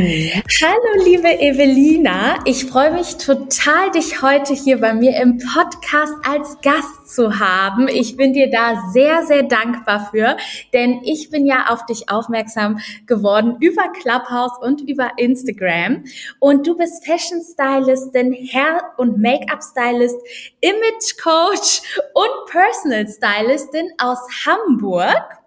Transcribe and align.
Hallo, 0.00 1.04
liebe 1.04 1.28
Evelina. 1.28 2.38
Ich 2.46 2.64
freue 2.64 2.90
mich 2.90 3.18
total, 3.18 3.90
dich 3.90 4.22
heute 4.22 4.54
hier 4.54 4.80
bei 4.80 4.94
mir 4.94 5.14
im 5.20 5.36
Podcast 5.36 6.14
als 6.26 6.56
Gast 6.62 7.14
zu 7.14 7.38
haben. 7.38 7.86
Ich 7.86 8.16
bin 8.16 8.32
dir 8.32 8.50
da 8.50 8.82
sehr, 8.94 9.26
sehr 9.26 9.42
dankbar 9.42 10.08
für, 10.10 10.38
denn 10.72 11.02
ich 11.04 11.28
bin 11.28 11.44
ja 11.44 11.66
auf 11.68 11.84
dich 11.84 12.08
aufmerksam 12.08 12.78
geworden 13.06 13.58
über 13.60 13.92
Clubhouse 13.92 14.58
und 14.62 14.80
über 14.88 15.10
Instagram. 15.18 16.04
Und 16.38 16.66
du 16.66 16.78
bist 16.78 17.04
Fashion 17.04 17.42
Stylistin, 17.42 18.32
Hair- 18.32 18.94
und 18.96 19.18
Make-up 19.18 19.62
Stylist, 19.62 20.16
Image 20.62 21.18
Coach 21.22 21.82
und 22.14 22.50
Personal 22.50 23.06
Stylistin 23.06 23.90
aus 23.98 24.20
Hamburg. 24.46 25.39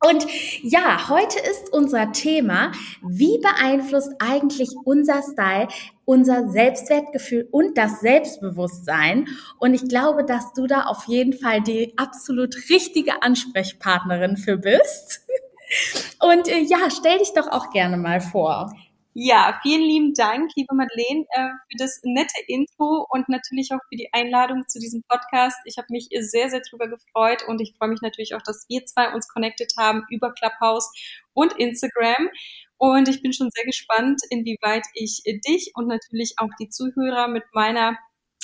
Und 0.00 0.26
ja, 0.62 1.08
heute 1.08 1.40
ist 1.40 1.72
unser 1.72 2.12
Thema, 2.12 2.70
wie 3.02 3.40
beeinflusst 3.40 4.12
eigentlich 4.20 4.70
unser 4.84 5.22
Style 5.22 5.68
unser 6.04 6.48
Selbstwertgefühl 6.48 7.48
und 7.50 7.76
das 7.76 8.00
Selbstbewusstsein? 8.00 9.26
Und 9.58 9.74
ich 9.74 9.88
glaube, 9.88 10.24
dass 10.24 10.52
du 10.54 10.66
da 10.66 10.84
auf 10.84 11.04
jeden 11.06 11.32
Fall 11.32 11.60
die 11.62 11.94
absolut 11.96 12.54
richtige 12.70 13.22
Ansprechpartnerin 13.22 14.36
für 14.36 14.56
bist. 14.56 15.20
Und 16.20 16.48
äh, 16.48 16.60
ja, 16.60 16.78
stell 16.90 17.18
dich 17.18 17.34
doch 17.34 17.46
auch 17.48 17.70
gerne 17.70 17.98
mal 17.98 18.22
vor. 18.22 18.72
Ja, 19.14 19.58
vielen 19.62 19.82
lieben 19.82 20.14
Dank, 20.14 20.50
liebe 20.54 20.74
Madeleine, 20.74 21.24
äh, 21.30 21.48
für 21.70 21.76
das 21.78 22.00
nette 22.04 22.40
Intro 22.46 23.06
und 23.08 23.28
natürlich 23.28 23.72
auch 23.72 23.80
für 23.88 23.96
die 23.96 24.10
Einladung 24.12 24.64
zu 24.68 24.78
diesem 24.78 25.02
Podcast. 25.08 25.56
Ich 25.64 25.76
habe 25.78 25.88
mich 25.90 26.08
sehr, 26.20 26.50
sehr 26.50 26.60
drüber 26.60 26.88
gefreut 26.88 27.42
und 27.48 27.60
ich 27.60 27.74
freue 27.76 27.88
mich 27.88 28.02
natürlich 28.02 28.34
auch, 28.34 28.42
dass 28.42 28.66
wir 28.68 28.84
zwei 28.84 29.12
uns 29.12 29.26
connected 29.26 29.72
haben 29.76 30.04
über 30.10 30.32
Clubhouse 30.32 30.92
und 31.32 31.52
Instagram. 31.58 32.28
Und 32.76 33.08
ich 33.08 33.22
bin 33.22 33.32
schon 33.32 33.50
sehr 33.52 33.64
gespannt, 33.64 34.20
inwieweit 34.30 34.84
ich 34.94 35.22
dich 35.24 35.72
und 35.74 35.88
natürlich 35.88 36.34
auch 36.36 36.50
die 36.60 36.68
Zuhörer 36.68 37.26
mit 37.28 37.44
meiner, 37.52 37.98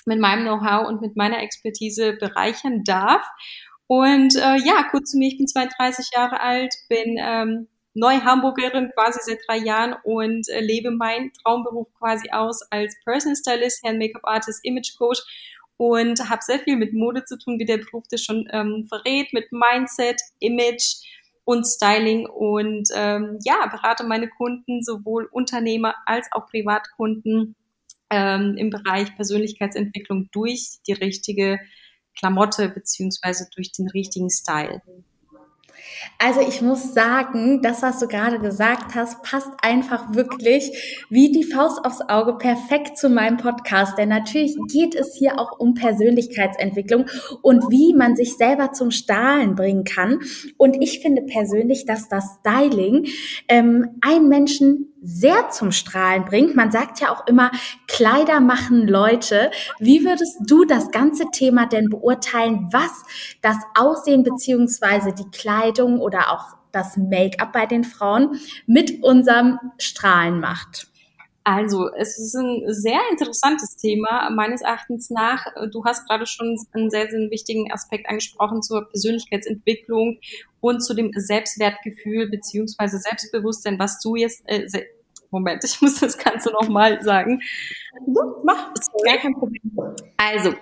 mit 0.07 0.19
meinem 0.19 0.42
Know-how 0.45 0.89
und 0.89 1.01
mit 1.01 1.15
meiner 1.15 1.41
Expertise 1.41 2.15
bereichern 2.15 2.83
darf. 2.85 3.25
Und 3.87 4.35
äh, 4.35 4.57
ja, 4.65 4.89
kurz 4.91 5.11
zu 5.11 5.19
mir, 5.19 5.29
ich 5.29 5.37
bin 5.39 5.47
32 5.47 6.09
Jahre 6.17 6.41
alt, 6.41 6.75
bin 6.89 7.17
ähm, 7.19 7.69
Neu-Hamburgerin 7.95 8.91
quasi 8.95 9.20
seit 9.23 9.39
drei 9.47 9.59
Jahren 9.59 9.95
und 10.03 10.48
äh, 10.48 10.61
lebe 10.61 10.91
meinen 10.91 11.33
Traumberuf 11.33 11.89
quasi 11.98 12.31
aus 12.31 12.61
als 12.70 12.97
Personal 13.05 13.36
Stylist, 13.36 13.84
Hand 13.84 13.98
Make-up 13.98 14.23
Artist, 14.25 14.64
Image 14.64 14.97
Coach 14.98 15.20
und 15.77 16.28
habe 16.28 16.42
sehr 16.42 16.59
viel 16.59 16.77
mit 16.77 16.92
Mode 16.92 17.25
zu 17.25 17.39
tun, 17.39 17.59
wie 17.59 17.64
der 17.64 17.78
Beruf 17.78 18.05
das 18.11 18.23
schon 18.23 18.48
ähm, 18.53 18.86
verrät, 18.89 19.33
mit 19.33 19.51
Mindset, 19.53 20.20
Image 20.41 20.97
und 21.45 21.67
Styling 21.67 22.27
und 22.27 22.89
ähm, 22.95 23.39
ja, 23.45 23.67
berate 23.67 24.05
meine 24.05 24.29
Kunden, 24.29 24.83
sowohl 24.83 25.29
Unternehmer 25.31 25.95
als 26.06 26.29
auch 26.33 26.47
Privatkunden 26.47 27.55
ähm, 28.11 28.56
im 28.56 28.70
Bereich 28.70 29.14
Persönlichkeitsentwicklung 29.17 30.29
durch 30.33 30.79
die 30.86 30.92
richtige 30.92 31.58
Klamotte 32.17 32.69
beziehungsweise 32.69 33.48
durch 33.55 33.73
den 33.73 33.89
richtigen 33.89 34.31
Style. 34.31 34.81
Also 36.18 36.40
ich 36.40 36.62
muss 36.62 36.94
sagen, 36.94 37.60
das, 37.62 37.83
was 37.83 37.98
du 37.98 38.08
gerade 38.08 38.39
gesagt 38.39 38.95
hast, 38.95 39.22
passt 39.22 39.50
einfach 39.62 40.14
wirklich 40.14 41.06
wie 41.11 41.33
die 41.33 41.45
Faust 41.45 41.84
aufs 41.84 42.00
Auge 42.08 42.39
perfekt 42.39 42.96
zu 42.96 43.08
meinem 43.08 43.36
Podcast. 43.36 43.98
Denn 43.98 44.08
natürlich 44.08 44.56
geht 44.73 44.94
es 44.94 45.14
hier 45.14 45.39
auch 45.39 45.58
um 45.58 45.74
Persönlichkeitsentwicklung 45.74 47.06
und 47.42 47.70
wie 47.70 47.94
man 47.94 48.17
sich 48.17 48.36
selber 48.36 48.73
zum 48.73 48.90
Strahlen 48.90 49.55
bringen 49.55 49.84
kann. 49.84 50.20
Und 50.56 50.77
ich 50.80 51.00
finde 51.00 51.23
persönlich, 51.23 51.84
dass 51.84 52.08
das 52.08 52.39
Styling 52.40 53.06
ähm, 53.48 53.98
einen 54.00 54.28
Menschen 54.28 54.93
sehr 55.05 55.51
zum 55.51 55.70
Strahlen 55.70 56.25
bringt. 56.25 56.57
Man 56.57 56.73
sagt 56.73 57.01
ja 57.01 57.13
auch 57.13 57.27
immer, 57.27 57.51
Kleider 57.87 58.41
machen 58.41 58.89
Leute. 58.89 59.51
Wie 59.79 60.05
würdest 60.05 60.39
du 60.47 60.65
das 60.65 60.91
ganze 60.91 61.27
Thema 61.31 61.67
denn 61.67 61.91
beurteilen, 61.91 62.69
was 62.73 63.05
das 63.42 63.59
Aussehen 63.75 64.23
beziehungsweise 64.23 65.13
die 65.13 65.31
Kleidung 65.31 66.01
oder 66.01 66.33
auch 66.33 66.57
das 66.73 66.97
Make-up 66.97 67.53
bei 67.53 67.67
den 67.67 67.85
Frauen 67.85 68.41
mit 68.67 69.03
unserem 69.03 69.59
Strahlen 69.79 70.41
macht? 70.41 70.89
Also, 71.47 71.91
es 71.92 72.19
ist 72.19 72.35
ein 72.35 72.63
sehr 72.69 73.01
interessantes 73.11 73.77
Thema, 73.77 74.31
meines 74.31 74.63
Erachtens 74.63 75.11
nach. 75.11 75.45
Du 75.71 75.85
hast 75.85 76.09
gerade 76.09 76.25
schon 76.25 76.57
einen 76.73 76.89
sehr, 76.89 77.11
sehr 77.11 77.31
wichtigen 77.31 77.71
Aspekt 77.71 78.09
angesprochen 78.09 78.63
zur 78.63 78.89
Persönlichkeitsentwicklung 78.89 80.21
und 80.64 80.80
zu 80.80 80.95
dem 80.95 81.11
Selbstwertgefühl 81.14 82.30
beziehungsweise 82.30 82.98
Selbstbewusstsein, 82.98 83.79
was 83.79 84.01
du 84.01 84.17
jetzt, 84.17 84.42
äh, 84.47 84.67
Moment, 85.30 85.63
ich 85.63 85.79
muss 85.83 86.01
das 86.01 86.17
Ganze 86.17 86.51
nochmal 86.52 87.02
sagen. 87.02 87.42
Mach, 88.45 88.73
ist 88.73 88.91
gar 89.05 89.19
kein 89.19 89.35
Problem. 89.35 89.61
Also, 90.17 90.55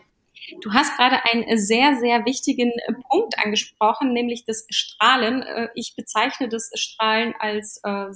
Du 0.60 0.72
hast 0.72 0.96
gerade 0.96 1.16
einen 1.30 1.56
sehr, 1.56 1.96
sehr 1.96 2.26
wichtigen 2.26 2.72
Punkt 3.08 3.38
angesprochen, 3.38 4.12
nämlich 4.12 4.44
das 4.44 4.66
Strahlen. 4.70 5.42
Äh, 5.42 5.68
ich 5.74 5.94
bezeichne 5.96 6.48
das 6.48 6.70
Strahlen 6.74 7.32
als 7.38 7.80
äh, 7.84 8.12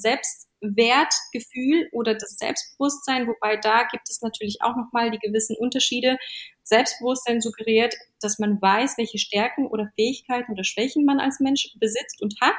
Selbstwertgefühl 0.61 1.89
oder 1.93 2.15
das 2.15 2.37
Selbstbewusstsein, 2.39 3.27
wobei 3.27 3.56
da 3.56 3.84
gibt 3.91 4.09
es 4.09 4.22
natürlich 4.22 4.59
auch 4.62 4.77
nochmal 4.77 5.11
die 5.11 5.19
gewissen 5.19 5.56
Unterschiede. 5.59 6.17
Selbstbewusstsein 6.62 7.41
suggeriert, 7.41 7.94
dass 8.21 8.39
man 8.39 8.61
weiß, 8.61 8.99
welche 8.99 9.19
Stärken 9.19 9.66
oder 9.66 9.91
Fähigkeiten 9.95 10.53
oder 10.53 10.65
Schwächen 10.65 11.05
man 11.05 11.21
als 11.21 11.41
Mensch 11.41 11.75
besitzt 11.78 12.22
und 12.22 12.34
hat. 12.41 12.59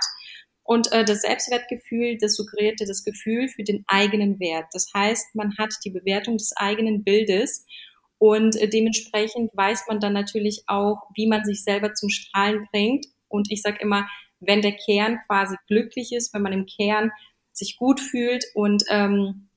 Und 0.63 0.91
äh, 0.91 1.05
das 1.05 1.21
Selbstwertgefühl, 1.21 2.17
das 2.19 2.35
suggerierte 2.35 2.85
das 2.85 3.03
Gefühl 3.03 3.47
für 3.47 3.63
den 3.63 3.83
eigenen 3.87 4.39
Wert. 4.39 4.65
Das 4.73 4.91
heißt, 4.93 5.33
man 5.35 5.57
hat 5.57 5.73
die 5.85 5.91
Bewertung 5.91 6.37
des 6.37 6.51
eigenen 6.57 7.03
Bildes 7.03 7.65
und 8.17 8.55
äh, 8.57 8.67
dementsprechend 8.67 9.55
weiß 9.55 9.85
man 9.87 9.99
dann 9.99 10.13
natürlich 10.13 10.63
auch, 10.67 11.03
wie 11.15 11.27
man 11.27 11.45
sich 11.45 11.63
selber 11.63 11.93
zum 11.93 12.09
Strahlen 12.09 12.67
bringt. 12.71 13.05
Und 13.29 13.51
ich 13.51 13.61
sage 13.61 13.77
immer, 13.81 14.07
wenn 14.39 14.61
der 14.61 14.73
Kern 14.73 15.19
quasi 15.27 15.55
glücklich 15.67 16.11
ist, 16.11 16.33
wenn 16.33 16.41
man 16.41 16.53
im 16.53 16.65
Kern 16.65 17.11
sich 17.57 17.77
gut 17.77 17.99
fühlt 17.99 18.45
und 18.53 18.83
ähm, 18.89 19.49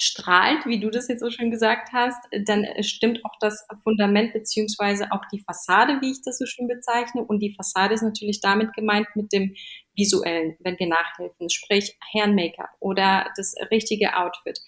strahlt, 0.00 0.66
wie 0.66 0.80
du 0.80 0.90
das 0.90 1.08
jetzt 1.08 1.20
so 1.20 1.30
schön 1.30 1.50
gesagt 1.50 1.90
hast, 1.92 2.18
dann 2.46 2.64
äh, 2.64 2.82
stimmt 2.82 3.24
auch 3.24 3.34
das 3.40 3.66
Fundament 3.84 4.32
beziehungsweise 4.32 5.12
auch 5.12 5.22
die 5.32 5.40
Fassade, 5.40 6.00
wie 6.00 6.10
ich 6.10 6.22
das 6.24 6.38
so 6.38 6.46
schön 6.46 6.66
bezeichne. 6.66 7.22
Und 7.22 7.40
die 7.40 7.54
Fassade 7.54 7.94
ist 7.94 8.02
natürlich 8.02 8.40
damit 8.40 8.72
gemeint 8.74 9.06
mit 9.14 9.32
dem 9.32 9.54
visuellen, 9.96 10.56
wenn 10.60 10.78
wir 10.78 10.88
nachhelfen, 10.88 11.48
sprich 11.48 11.96
Herren-Make-up 12.12 12.70
oder 12.80 13.30
das 13.36 13.54
richtige 13.70 14.16
Outfit. 14.16 14.58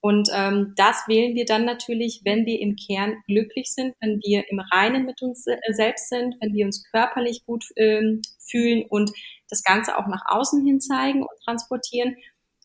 Und 0.00 0.28
ähm, 0.32 0.74
das 0.76 1.08
wählen 1.08 1.34
wir 1.34 1.46
dann 1.46 1.64
natürlich, 1.64 2.20
wenn 2.24 2.46
wir 2.46 2.60
im 2.60 2.76
Kern 2.76 3.16
glücklich 3.26 3.72
sind, 3.72 3.94
wenn 4.00 4.20
wir 4.24 4.44
im 4.50 4.60
Reinen 4.60 5.04
mit 5.04 5.20
uns 5.22 5.46
äh, 5.46 5.56
selbst 5.70 6.10
sind, 6.10 6.36
wenn 6.40 6.52
wir 6.52 6.66
uns 6.66 6.84
körperlich 6.92 7.44
gut 7.44 7.64
ähm, 7.76 8.20
fühlen 8.48 8.84
und 8.88 9.10
das 9.48 9.62
Ganze 9.62 9.98
auch 9.98 10.06
nach 10.06 10.22
außen 10.26 10.64
hin 10.64 10.80
zeigen 10.80 11.22
und 11.22 11.44
transportieren 11.44 12.16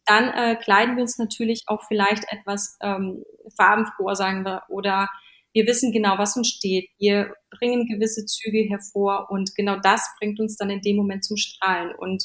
dann 0.05 0.29
äh, 0.29 0.55
kleiden 0.55 0.95
wir 0.95 1.03
uns 1.03 1.17
natürlich 1.17 1.63
auch 1.67 1.83
vielleicht 1.87 2.23
etwas 2.31 2.77
ähm, 2.81 3.23
farbenfroher, 3.55 4.15
sagen 4.15 4.43
wir, 4.43 4.63
oder 4.69 5.07
wir 5.53 5.67
wissen 5.67 5.91
genau, 5.91 6.17
was 6.17 6.37
uns 6.37 6.47
steht. 6.47 6.89
Wir 6.97 7.33
bringen 7.49 7.87
gewisse 7.87 8.25
Züge 8.25 8.59
hervor 8.69 9.27
und 9.29 9.53
genau 9.55 9.77
das 9.79 10.09
bringt 10.19 10.39
uns 10.39 10.55
dann 10.55 10.69
in 10.69 10.81
dem 10.81 10.95
Moment 10.95 11.25
zum 11.25 11.37
Strahlen. 11.37 11.93
Und 11.95 12.23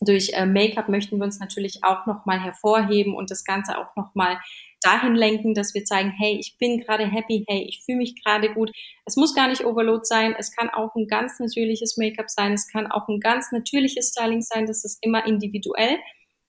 durch 0.00 0.32
äh, 0.32 0.46
Make-up 0.46 0.88
möchten 0.88 1.18
wir 1.18 1.24
uns 1.24 1.38
natürlich 1.38 1.80
auch 1.82 2.06
nochmal 2.06 2.40
hervorheben 2.40 3.14
und 3.14 3.30
das 3.30 3.44
Ganze 3.44 3.78
auch 3.78 3.94
nochmal 3.96 4.38
dahin 4.84 5.14
lenken, 5.14 5.54
dass 5.54 5.74
wir 5.74 5.84
zeigen, 5.84 6.10
hey, 6.10 6.36
ich 6.38 6.56
bin 6.58 6.80
gerade 6.80 7.06
happy, 7.06 7.44
hey, 7.48 7.64
ich 7.68 7.82
fühle 7.84 7.98
mich 7.98 8.22
gerade 8.22 8.52
gut. 8.52 8.70
Es 9.06 9.16
muss 9.16 9.34
gar 9.34 9.48
nicht 9.48 9.64
Overload 9.64 10.04
sein, 10.04 10.34
es 10.38 10.52
kann 10.54 10.70
auch 10.70 10.94
ein 10.94 11.06
ganz 11.06 11.38
natürliches 11.40 11.96
Make-up 11.96 12.30
sein, 12.30 12.52
es 12.52 12.68
kann 12.68 12.86
auch 12.90 13.08
ein 13.08 13.20
ganz 13.20 13.52
natürliches 13.52 14.10
Styling 14.10 14.42
sein, 14.42 14.66
das 14.66 14.84
ist 14.84 14.98
immer 15.02 15.26
individuell. 15.26 15.98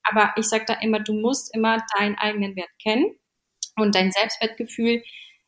Aber 0.03 0.33
ich 0.37 0.45
sage 0.45 0.65
da 0.67 0.75
immer, 0.75 0.99
du 0.99 1.13
musst 1.13 1.55
immer 1.55 1.83
deinen 1.97 2.15
eigenen 2.15 2.55
Wert 2.55 2.69
kennen 2.81 3.15
und 3.77 3.95
dein 3.95 4.11
Selbstwertgefühl 4.11 5.03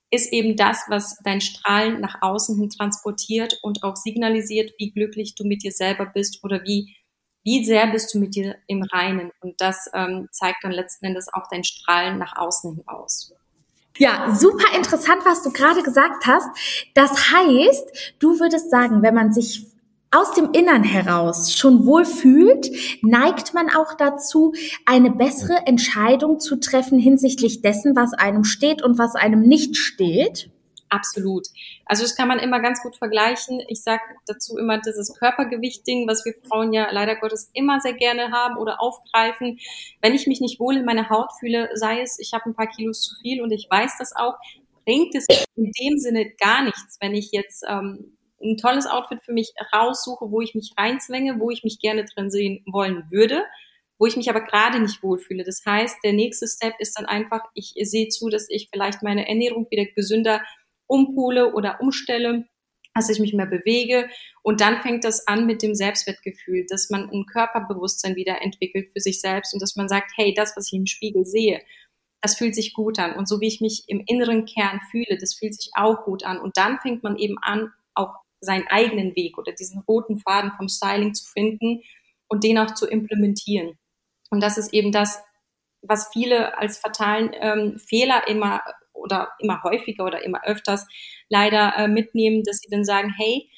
ist 0.09 0.31
eben 0.31 0.55
das, 0.55 0.85
was 0.87 1.19
dein 1.23 1.41
Strahlen 1.41 1.99
nach 1.99 2.21
außen 2.21 2.57
hin 2.57 2.69
transportiert 2.69 3.59
und 3.61 3.83
auch 3.83 3.95
signalisiert, 3.95 4.71
wie 4.77 4.91
glücklich 4.91 5.35
du 5.35 5.43
mit 5.43 5.63
dir 5.63 5.71
selber 5.71 6.05
bist 6.05 6.43
oder 6.43 6.63
wie, 6.63 6.95
wie 7.47 7.63
sehr 7.63 7.87
bist 7.87 8.13
du 8.13 8.19
mit 8.19 8.35
dir 8.35 8.57
im 8.67 8.83
Reinen. 8.83 9.31
Und 9.39 9.61
das 9.61 9.89
ähm, 9.93 10.27
zeigt 10.31 10.65
dann 10.65 10.73
letzten 10.73 11.05
Endes 11.05 11.27
auch 11.31 11.47
dein 11.49 11.63
Strahlen 11.63 12.17
nach 12.17 12.35
außen 12.35 12.75
hin 12.75 12.83
aus. 12.87 13.33
Ja, 13.97 14.35
super 14.35 14.75
interessant, 14.75 15.21
was 15.23 15.43
du 15.43 15.51
gerade 15.53 15.81
gesagt 15.81 16.27
hast. 16.27 16.49
Das 16.93 17.31
heißt, 17.31 18.15
du 18.19 18.41
würdest 18.41 18.69
sagen, 18.69 19.01
wenn 19.01 19.13
man 19.13 19.31
sich 19.31 19.65
aus 20.11 20.33
dem 20.33 20.51
Innern 20.51 20.83
heraus 20.83 21.53
schon 21.53 21.85
wohl 21.85 22.03
fühlt, 22.03 22.69
neigt 23.01 23.53
man 23.53 23.69
auch 23.69 23.93
dazu, 23.93 24.53
eine 24.85 25.11
bessere 25.11 25.65
Entscheidung 25.67 26.41
zu 26.41 26.59
treffen 26.59 26.99
hinsichtlich 26.99 27.61
dessen, 27.61 27.95
was 27.95 28.11
einem 28.11 28.43
steht 28.43 28.81
und 28.81 28.97
was 28.97 29.15
einem 29.15 29.39
nicht 29.43 29.77
steht. 29.77 30.51
Absolut. 30.89 31.47
Also 31.85 32.03
das 32.03 32.15
kann 32.15 32.27
man 32.27 32.39
immer 32.39 32.61
ganz 32.61 32.81
gut 32.81 32.95
vergleichen. 32.95 33.61
Ich 33.67 33.83
sage 33.83 34.01
dazu 34.25 34.57
immer 34.57 34.79
dieses 34.79 35.13
Körpergewicht-Ding, 35.13 36.07
was 36.07 36.23
wir 36.23 36.33
Frauen 36.47 36.71
ja 36.71 36.89
leider 36.91 37.15
Gottes 37.15 37.49
immer 37.53 37.81
sehr 37.81 37.93
gerne 37.93 38.31
haben 38.31 38.57
oder 38.57 38.81
aufgreifen. 38.81 39.59
Wenn 40.01 40.13
ich 40.13 40.27
mich 40.27 40.39
nicht 40.39 40.59
wohl 40.59 40.77
in 40.77 40.85
meiner 40.85 41.09
Haut 41.09 41.29
fühle, 41.39 41.69
sei 41.73 42.01
es, 42.01 42.19
ich 42.19 42.33
habe 42.33 42.49
ein 42.49 42.55
paar 42.55 42.67
Kilos 42.67 43.01
zu 43.01 43.15
viel 43.21 43.41
und 43.41 43.51
ich 43.51 43.67
weiß 43.69 43.97
das 43.99 44.15
auch, 44.15 44.35
bringt 44.85 45.13
es 45.15 45.25
in 45.55 45.71
dem 45.71 45.97
Sinne 45.97 46.31
gar 46.39 46.63
nichts, 46.63 46.97
wenn 47.01 47.13
ich 47.13 47.31
jetzt 47.31 47.65
ähm, 47.67 48.17
ein 48.41 48.57
tolles 48.57 48.87
Outfit 48.87 49.19
für 49.23 49.33
mich 49.33 49.53
raussuche, 49.73 50.31
wo 50.31 50.41
ich 50.41 50.55
mich 50.55 50.73
reinzwänge, 50.77 51.39
wo 51.39 51.49
ich 51.49 51.63
mich 51.63 51.79
gerne 51.79 52.05
drin 52.05 52.29
sehen 52.29 52.63
wollen 52.65 53.03
würde, 53.09 53.43
wo 53.97 54.05
ich 54.05 54.15
mich 54.15 54.29
aber 54.29 54.41
gerade 54.41 54.79
nicht 54.79 55.01
wohlfühle. 55.03 55.43
Das 55.43 55.63
heißt, 55.65 55.97
der 56.03 56.13
nächste 56.13 56.47
Step 56.47 56.75
ist 56.79 56.97
dann 56.97 57.05
einfach, 57.05 57.41
ich 57.53 57.73
sehe 57.81 58.09
zu, 58.09 58.29
dass 58.29 58.47
ich 58.49 58.69
vielleicht 58.71 59.01
meine 59.03 59.27
Ernährung 59.27 59.67
wieder 59.69 59.85
gesünder 59.85 60.41
umpole 60.87 61.53
oder 61.53 61.79
umstelle, 61.81 62.45
dass 62.95 63.09
ich 63.09 63.19
mich 63.19 63.33
mehr 63.33 63.45
bewege. 63.45 64.09
Und 64.41 64.61
dann 64.61 64.81
fängt 64.81 65.03
das 65.03 65.27
an 65.27 65.45
mit 65.45 65.61
dem 65.61 65.75
Selbstwertgefühl, 65.75 66.65
dass 66.67 66.89
man 66.89 67.09
ein 67.09 67.25
Körperbewusstsein 67.25 68.15
wieder 68.15 68.41
entwickelt 68.41 68.89
für 68.91 68.99
sich 68.99 69.21
selbst 69.21 69.53
und 69.53 69.61
dass 69.61 69.75
man 69.75 69.87
sagt, 69.87 70.11
hey, 70.15 70.33
das, 70.33 70.55
was 70.55 70.67
ich 70.67 70.79
im 70.79 70.85
Spiegel 70.87 71.25
sehe, 71.25 71.61
das 72.21 72.35
fühlt 72.35 72.55
sich 72.55 72.73
gut 72.73 72.97
an. 72.99 73.15
Und 73.15 73.27
so 73.27 73.39
wie 73.39 73.47
ich 73.47 73.61
mich 73.61 73.83
im 73.87 74.03
inneren 74.07 74.45
Kern 74.45 74.81
fühle, 74.89 75.17
das 75.19 75.35
fühlt 75.35 75.53
sich 75.53 75.71
auch 75.75 76.03
gut 76.03 76.23
an. 76.23 76.39
Und 76.39 76.57
dann 76.57 76.79
fängt 76.79 77.03
man 77.03 77.17
eben 77.17 77.37
an, 77.41 77.71
auch 77.93 78.15
seinen 78.39 78.67
eigenen 78.67 79.15
Weg 79.15 79.37
oder 79.37 79.51
diesen 79.51 79.81
roten 79.81 80.17
Faden 80.17 80.51
vom 80.57 80.69
Styling 80.69 81.13
zu 81.13 81.25
finden 81.25 81.81
und 82.27 82.43
den 82.43 82.57
auch 82.57 82.73
zu 82.73 82.87
implementieren. 82.87 83.77
Und 84.29 84.41
das 84.41 84.57
ist 84.57 84.73
eben 84.73 84.91
das, 84.91 85.21
was 85.81 86.09
viele 86.11 86.57
als 86.57 86.79
fatalen 86.79 87.31
ähm, 87.33 87.79
Fehler 87.79 88.27
immer 88.27 88.61
oder 88.97 89.29
immer 89.39 89.61
häufiger 89.63 90.05
oder 90.05 90.23
immer 90.23 90.43
öfters 90.45 90.85
leider 91.29 91.73
äh, 91.77 91.87
mitnehmen, 91.87 92.43
dass 92.43 92.57
sie 92.57 92.69
dann 92.69 92.85
sagen, 92.85 93.13
hey, 93.17 93.49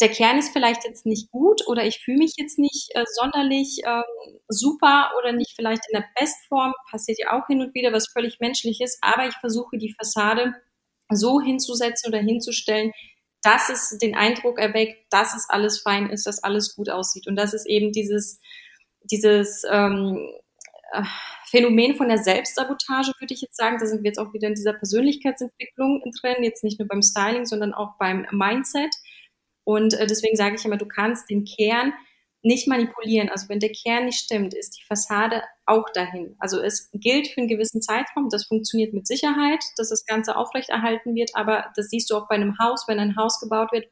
der 0.00 0.08
Kern 0.08 0.38
ist 0.38 0.52
vielleicht 0.52 0.84
jetzt 0.84 1.04
nicht 1.04 1.30
gut 1.30 1.66
oder 1.66 1.84
ich 1.84 1.98
fühle 1.98 2.18
mich 2.18 2.32
jetzt 2.36 2.58
nicht 2.58 2.90
äh, 2.94 3.04
sonderlich 3.12 3.82
äh, 3.84 4.02
super 4.48 5.10
oder 5.18 5.32
nicht 5.32 5.52
vielleicht 5.54 5.82
in 5.90 6.00
der 6.00 6.06
Bestform, 6.18 6.72
passiert 6.90 7.18
ja 7.18 7.38
auch 7.38 7.46
hin 7.46 7.60
und 7.60 7.74
wieder, 7.74 7.92
was 7.92 8.08
völlig 8.08 8.40
menschlich 8.40 8.80
ist, 8.80 8.98
aber 9.02 9.26
ich 9.28 9.34
versuche 9.36 9.76
die 9.76 9.94
Fassade 9.98 10.54
so 11.12 11.40
hinzusetzen 11.40 12.08
oder 12.08 12.22
hinzustellen, 12.22 12.92
dass 13.42 13.68
es 13.68 13.98
den 13.98 14.14
Eindruck 14.14 14.58
erweckt, 14.58 15.06
dass 15.10 15.34
es 15.34 15.48
alles 15.48 15.80
fein 15.80 16.10
ist, 16.10 16.26
dass 16.26 16.42
alles 16.42 16.76
gut 16.76 16.90
aussieht. 16.90 17.26
Und 17.26 17.36
das 17.36 17.54
ist 17.54 17.66
eben 17.66 17.92
dieses, 17.92 18.40
dieses 19.02 19.64
ähm, 19.70 20.16
äh, 20.16 20.39
Phänomen 21.46 21.94
von 21.94 22.08
der 22.08 22.18
Selbstsabotage, 22.18 23.12
würde 23.18 23.34
ich 23.34 23.40
jetzt 23.40 23.56
sagen. 23.56 23.78
Da 23.78 23.86
sind 23.86 24.02
wir 24.02 24.08
jetzt 24.08 24.18
auch 24.18 24.32
wieder 24.32 24.48
in 24.48 24.54
dieser 24.54 24.72
Persönlichkeitsentwicklung 24.72 26.02
drin, 26.20 26.42
jetzt 26.42 26.64
nicht 26.64 26.78
nur 26.78 26.88
beim 26.88 27.02
Styling, 27.02 27.46
sondern 27.46 27.74
auch 27.74 27.96
beim 27.98 28.26
Mindset. 28.30 28.94
Und 29.64 29.94
äh, 29.94 30.06
deswegen 30.06 30.36
sage 30.36 30.56
ich 30.56 30.64
immer, 30.64 30.76
du 30.76 30.86
kannst 30.86 31.30
den 31.30 31.44
Kern 31.44 31.92
nicht 32.42 32.66
manipulieren. 32.66 33.28
Also 33.28 33.48
wenn 33.48 33.60
der 33.60 33.72
Kern 33.72 34.06
nicht 34.06 34.18
stimmt, 34.18 34.54
ist 34.54 34.78
die 34.78 34.84
Fassade 34.84 35.42
auch 35.66 35.90
dahin. 35.92 36.36
Also 36.38 36.60
es 36.60 36.90
gilt 36.94 37.28
für 37.28 37.40
einen 37.40 37.48
gewissen 37.48 37.82
Zeitraum, 37.82 38.28
das 38.30 38.46
funktioniert 38.46 38.94
mit 38.94 39.06
Sicherheit, 39.06 39.62
dass 39.76 39.90
das 39.90 40.06
Ganze 40.06 40.36
aufrechterhalten 40.36 41.14
wird, 41.14 41.30
aber 41.34 41.70
das 41.76 41.88
siehst 41.90 42.10
du 42.10 42.16
auch 42.16 42.28
bei 42.28 42.36
einem 42.36 42.58
Haus, 42.58 42.86
wenn 42.88 42.98
ein 42.98 43.16
Haus 43.16 43.40
gebaut 43.40 43.72
wird, 43.72 43.88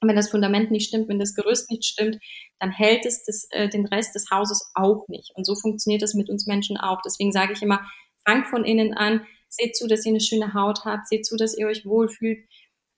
wenn 0.00 0.16
das 0.16 0.30
Fundament 0.30 0.70
nicht 0.70 0.88
stimmt, 0.88 1.08
wenn 1.08 1.18
das 1.18 1.34
Gerüst 1.34 1.70
nicht 1.70 1.84
stimmt, 1.84 2.18
dann 2.60 2.70
hält 2.70 3.06
es 3.06 3.24
das, 3.24 3.46
äh, 3.50 3.68
den 3.68 3.86
Rest 3.86 4.14
des 4.14 4.30
Hauses 4.30 4.70
auch 4.74 5.08
nicht. 5.08 5.32
Und 5.34 5.44
so 5.44 5.54
funktioniert 5.54 6.02
das 6.02 6.14
mit 6.14 6.28
uns 6.28 6.46
Menschen 6.46 6.76
auch. 6.76 7.00
Deswegen 7.02 7.32
sage 7.32 7.52
ich 7.54 7.62
immer, 7.62 7.80
fangt 8.24 8.48
von 8.48 8.64
innen 8.64 8.94
an, 8.94 9.26
seht 9.48 9.76
zu, 9.76 9.86
dass 9.86 10.04
ihr 10.04 10.10
eine 10.10 10.20
schöne 10.20 10.54
Haut 10.54 10.84
habt, 10.84 11.08
seht 11.08 11.24
zu, 11.24 11.36
dass 11.36 11.56
ihr 11.56 11.66
euch 11.66 11.86
wohlfühlt, 11.86 12.46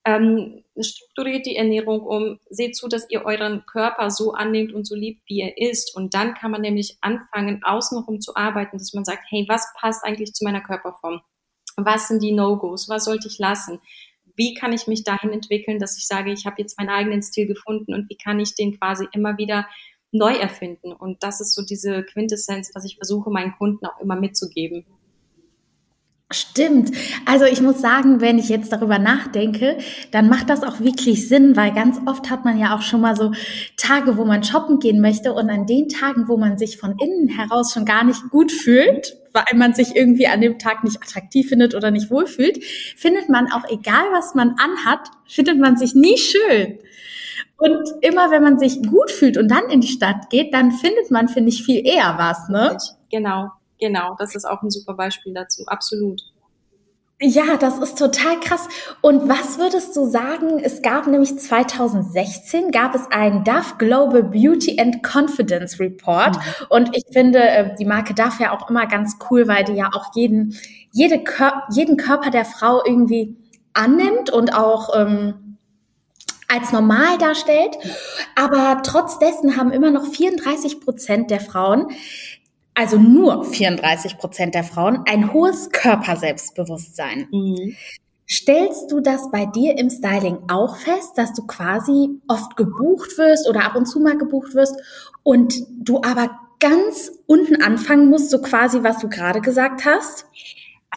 ähm, 0.05 0.65
strukturiert 0.81 1.45
die 1.45 1.57
Ernährung 1.57 2.01
um, 2.01 2.39
seht 2.49 2.77
zu, 2.77 2.89
dass 2.89 3.11
ihr 3.11 3.25
euren 3.25 3.67
Körper 3.67 4.11
so 4.11 4.33
annehmt 4.33 4.73
und 4.73 4.87
so 4.87 4.95
liebt, 4.95 5.23
wie 5.27 5.41
er 5.41 5.59
ist. 5.59 5.95
Und 5.95 6.15
dann 6.15 6.35
kann 6.35 6.51
man 6.51 6.63
nämlich 6.63 6.97
anfangen, 7.01 7.63
außenrum 7.63 8.21
zu 8.21 8.35
arbeiten, 8.35 8.79
dass 8.79 8.95
man 8.95 9.05
sagt, 9.05 9.25
hey, 9.29 9.45
was 9.49 9.67
passt 9.79 10.05
eigentlich 10.05 10.33
zu 10.33 10.45
meiner 10.45 10.63
Körperform? 10.63 11.21
Was 11.77 12.09
sind 12.09 12.23
die 12.23 12.33
No-Gos? 12.33 12.89
Was 12.89 13.05
sollte 13.05 13.29
ich 13.29 13.39
lassen? 13.39 13.81
Wie 14.39 14.55
kann 14.55 14.73
ich 14.73 14.87
mich 14.87 15.03
dahin 15.03 15.33
entwickeln, 15.33 15.81
dass 15.81 15.99
ich 15.99 16.07
sage, 16.07 16.33
ich 16.33 16.47
habe 16.47 16.57
jetzt 16.59 16.79
meinen 16.79 16.91
eigenen 16.91 17.23
Stil 17.23 17.49
gefunden 17.49 17.93
und 17.93 18.09
wie 18.09 18.17
kann 18.17 18.39
ich 18.39 18.55
den 18.55 18.79
quasi 18.79 19.07
immer 19.13 19.37
wieder 19.37 19.67
neu 20.13 20.33
erfinden? 20.33 20.93
Und 20.93 21.25
das 21.25 21.41
ist 21.41 21.55
so 21.55 21.63
diese 21.63 22.05
Quintessenz, 22.05 22.71
was 22.73 22.85
ich 22.85 22.97
versuche, 22.97 23.31
meinen 23.31 23.53
Kunden 23.59 23.85
auch 23.85 24.01
immer 24.01 24.15
mitzugeben. 24.15 24.87
Stimmt. 26.31 26.91
Also 27.25 27.47
ich 27.47 27.63
muss 27.63 27.81
sagen, 27.81 28.21
wenn 28.21 28.39
ich 28.39 28.51
jetzt 28.51 28.71
darüber 28.71 28.99
nachdenke, 28.99 29.79
dann 30.11 30.29
macht 30.29 30.51
das 30.51 30.63
auch 30.63 30.79
wirklich 30.79 31.27
Sinn, 31.27 31.57
weil 31.57 31.73
ganz 31.73 31.99
oft 32.05 32.29
hat 32.29 32.45
man 32.45 32.59
ja 32.59 32.77
auch 32.77 32.83
schon 32.83 33.01
mal 33.01 33.17
so 33.17 33.33
Tage, 33.79 34.19
wo 34.19 34.27
man 34.27 34.45
shoppen 34.45 34.79
gehen 34.79 35.01
möchte 35.01 35.33
und 35.33 35.49
an 35.49 35.65
den 35.65 35.89
Tagen, 35.89 36.29
wo 36.29 36.37
man 36.37 36.59
sich 36.59 36.77
von 36.77 36.97
innen 36.99 37.29
heraus 37.29 37.73
schon 37.73 37.87
gar 37.87 38.05
nicht 38.05 38.29
gut 38.29 38.53
fühlt, 38.53 39.17
weil 39.33 39.59
man 39.59 39.73
sich 39.73 39.97
irgendwie 39.97 40.27
an 40.27 40.43
dem 40.43 40.59
Tag 40.59 40.85
nicht 40.85 41.01
attraktiv 41.01 41.49
findet 41.49 41.75
oder 41.75 41.91
nicht 41.91 42.11
wohlfühlt, 42.11 42.63
findet 42.63 43.31
man 43.31 43.51
auch 43.51 43.65
egal, 43.71 44.05
was 44.13 44.35
man 44.35 44.55
anhat, 44.59 45.09
findet 45.27 45.59
man 45.59 45.79
sich 45.79 45.95
nie 45.95 46.19
schön. 46.19 46.79
Und 47.57 47.89
immer 48.03 48.31
wenn 48.31 48.43
man 48.43 48.59
sich 48.59 48.83
gut 48.83 49.11
fühlt 49.11 49.39
und 49.39 49.51
dann 49.51 49.71
in 49.71 49.81
die 49.81 49.89
Stadt 49.89 50.29
geht, 50.29 50.53
dann 50.53 50.73
findet 50.73 51.11
man, 51.11 51.29
finde 51.29 51.49
ich, 51.49 51.65
viel 51.65 51.87
eher 51.87 52.17
was, 52.19 52.51
ne? 52.51 52.77
Genau. 53.11 53.49
Genau, 53.81 54.17
das 54.19 54.35
ist 54.35 54.45
auch 54.45 54.63
ein 54.63 54.71
super 54.71 54.95
Beispiel 54.95 55.35
dazu, 55.35 55.65
absolut. 55.67 56.23
Ja, 57.21 57.57
das 57.57 57.79
ist 57.79 57.99
total 57.99 58.39
krass. 58.39 58.69
Und 59.01 59.29
was 59.29 59.59
würdest 59.59 59.97
du 59.97 60.09
sagen? 60.09 60.61
Es 60.63 60.83
gab 60.83 61.09
nämlich 61.09 61.37
2016 61.37 62.71
gab 62.71 62.95
es 62.95 63.11
einen 63.11 63.43
Dove 63.43 63.75
Global 63.79 64.23
Beauty 64.23 64.81
and 64.81 65.03
Confidence 65.03 65.81
Report. 65.81 66.37
Mhm. 66.37 66.43
Und 66.69 66.97
ich 66.97 67.03
finde 67.13 67.41
äh, 67.41 67.75
die 67.75 67.85
Marke 67.85 68.15
Dove 68.15 68.41
ja 68.41 68.57
auch 68.57 68.71
immer 68.71 68.87
ganz 68.87 69.17
cool, 69.31 69.49
weil 69.49 69.65
die 69.65 69.73
ja 69.73 69.91
auch 69.93 70.15
jeden, 70.15 70.57
jede 70.93 71.25
Kör 71.25 71.65
jeden 71.73 71.97
Körper 71.97 72.31
der 72.31 72.45
Frau 72.45 72.85
irgendwie 72.85 73.37
annimmt 73.75 74.31
und 74.31 74.55
auch 74.55 74.95
ähm, 74.95 75.59
als 76.47 76.71
normal 76.71 77.19
darstellt. 77.19 77.77
Aber 78.37 78.81
trotz 78.85 79.19
dessen 79.19 79.57
haben 79.57 79.73
immer 79.73 79.91
noch 79.91 80.07
34 80.07 80.81
Prozent 80.81 81.33
der 81.33 81.41
Frauen 81.41 81.89
also 82.79 82.97
nur 82.97 83.45
34 83.45 84.19
Prozent 84.19 84.55
der 84.55 84.63
Frauen, 84.63 85.03
ein 85.09 85.33
hohes 85.33 85.71
Körperselbstbewusstsein. 85.71 87.27
Mhm. 87.33 87.77
Stellst 88.31 88.93
du 88.93 89.01
das 89.01 89.33
bei 89.33 89.47
dir 89.47 89.77
im 89.77 89.91
Styling 89.91 90.39
auch 90.49 90.77
fest, 90.77 91.17
dass 91.17 91.33
du 91.33 91.45
quasi 91.45 92.21
oft 92.29 92.57
gebucht 92.57 93.19
wirst 93.19 93.49
oder 93.49 93.65
ab 93.65 93.75
und 93.75 93.87
zu 93.87 93.99
mal 93.99 94.17
gebucht 94.17 94.55
wirst 94.55 94.77
und 95.25 95.55
du 95.81 96.03
aber 96.03 96.39
ganz 96.61 97.11
unten 97.27 97.61
anfangen 97.63 98.11
musst, 98.11 98.31
so 98.31 98.41
quasi, 98.41 98.85
was 98.85 98.99
du 98.99 99.09
gerade 99.09 99.41
gesagt 99.41 99.85
hast? 99.85 100.27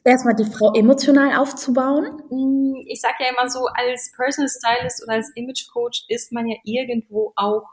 Erstmal 0.03 0.35
die 0.35 0.45
Frau 0.45 0.73
emotional 0.75 1.35
aufzubauen? 1.35 2.21
Mm, 2.29 2.75
ich 2.85 3.01
sage 3.01 3.15
ja 3.21 3.31
immer 3.31 3.49
so, 3.49 3.65
als 3.73 4.11
Personal 4.15 4.49
Stylist 4.49 5.03
oder 5.03 5.13
als 5.13 5.31
Image 5.33 5.67
Coach 5.71 6.05
ist 6.09 6.31
man 6.31 6.47
ja 6.47 6.57
irgendwo 6.63 7.33
auch 7.35 7.63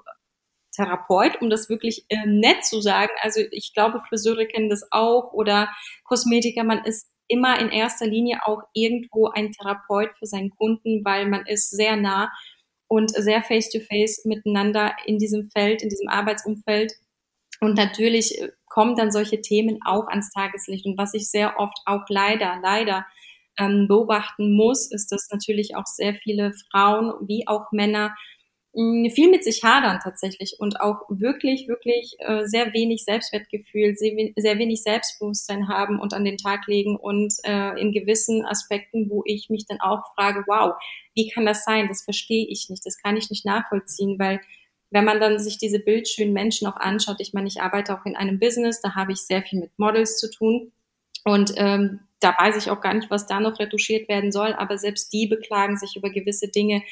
Therapeut, 0.78 1.42
um 1.42 1.50
das 1.50 1.68
wirklich 1.68 2.04
äh, 2.08 2.26
nett 2.26 2.64
zu 2.64 2.80
sagen. 2.80 3.10
Also 3.20 3.40
ich 3.50 3.74
glaube, 3.74 4.00
Friseure 4.08 4.46
kennen 4.46 4.70
das 4.70 4.86
auch 4.92 5.32
oder 5.32 5.68
Kosmetiker, 6.04 6.64
man 6.64 6.84
ist 6.84 7.08
immer 7.26 7.60
in 7.60 7.70
erster 7.70 8.06
Linie 8.06 8.38
auch 8.44 8.62
irgendwo 8.72 9.28
ein 9.28 9.52
Therapeut 9.52 10.10
für 10.18 10.26
seinen 10.26 10.50
Kunden, 10.50 11.04
weil 11.04 11.26
man 11.26 11.44
ist 11.46 11.70
sehr 11.70 11.96
nah 11.96 12.30
und 12.88 13.10
sehr 13.10 13.42
face-to-face 13.42 14.24
-face 14.24 14.28
miteinander 14.28 14.96
in 15.04 15.18
diesem 15.18 15.50
Feld, 15.50 15.82
in 15.82 15.90
diesem 15.90 16.08
Arbeitsumfeld. 16.08 16.94
Und 17.60 17.76
natürlich 17.76 18.40
äh, 18.40 18.50
kommen 18.66 18.96
dann 18.96 19.10
solche 19.10 19.40
Themen 19.40 19.80
auch 19.84 20.06
ans 20.06 20.30
Tageslicht. 20.30 20.86
Und 20.86 20.96
was 20.96 21.12
ich 21.12 21.28
sehr 21.28 21.58
oft 21.58 21.76
auch 21.84 22.04
leider, 22.08 22.60
leider 22.62 23.04
ähm, 23.58 23.88
beobachten 23.88 24.52
muss, 24.52 24.90
ist, 24.90 25.12
dass 25.12 25.28
natürlich 25.30 25.76
auch 25.76 25.86
sehr 25.86 26.14
viele 26.14 26.52
Frauen 26.70 27.12
wie 27.26 27.46
auch 27.46 27.72
Männer 27.72 28.14
viel 28.74 29.30
mit 29.30 29.42
sich 29.44 29.64
hadern 29.64 29.98
tatsächlich 30.02 30.56
und 30.58 30.80
auch 30.80 31.02
wirklich, 31.08 31.66
wirklich 31.68 32.14
äh, 32.20 32.44
sehr 32.46 32.72
wenig 32.74 33.04
Selbstwertgefühl, 33.04 33.96
sehr, 33.96 34.12
sehr, 34.36 34.58
wenig 34.58 34.82
Selbstbewusstsein 34.82 35.68
haben 35.68 35.98
und 35.98 36.14
an 36.14 36.24
den 36.24 36.36
Tag 36.36 36.66
legen 36.66 36.96
und 36.96 37.34
äh, 37.44 37.80
in 37.80 37.92
gewissen 37.92 38.44
Aspekten, 38.46 39.10
wo 39.10 39.22
ich 39.26 39.48
mich 39.50 39.66
dann 39.66 39.80
auch 39.80 40.02
frage, 40.14 40.44
wow, 40.46 40.74
wie 41.14 41.28
kann 41.28 41.46
das 41.46 41.64
sein? 41.64 41.88
Das 41.88 42.02
verstehe 42.04 42.46
ich 42.48 42.68
nicht, 42.70 42.86
das 42.86 42.98
kann 42.98 43.16
ich 43.16 43.30
nicht 43.30 43.44
nachvollziehen, 43.44 44.18
weil 44.18 44.40
wenn 44.90 45.04
man 45.04 45.20
dann 45.20 45.38
sich 45.38 45.58
diese 45.58 45.80
bildschönen 45.80 46.32
Menschen 46.32 46.66
auch 46.68 46.76
anschaut, 46.76 47.16
ich 47.20 47.32
meine, 47.34 47.48
ich 47.48 47.60
arbeite 47.60 47.94
auch 47.94 48.06
in 48.06 48.16
einem 48.16 48.38
Business, 48.38 48.80
da 48.80 48.94
habe 48.94 49.12
ich 49.12 49.18
sehr 49.18 49.42
viel 49.42 49.60
mit 49.60 49.70
Models 49.78 50.18
zu 50.18 50.30
tun 50.30 50.72
Und 51.24 51.52
ähm, 51.56 52.00
da 52.20 52.34
weiß 52.38 52.56
ich 52.56 52.70
auch 52.70 52.80
gar 52.80 52.94
nicht, 52.94 53.10
was 53.10 53.26
da 53.26 53.40
noch 53.40 53.58
retuschiert 53.58 54.08
werden 54.08 54.32
soll, 54.32 54.54
aber 54.54 54.78
selbst 54.78 55.12
die 55.12 55.26
beklagen 55.26 55.76
sich 55.76 55.96
über 55.96 56.10
gewisse 56.10 56.48
Dinge. 56.48 56.82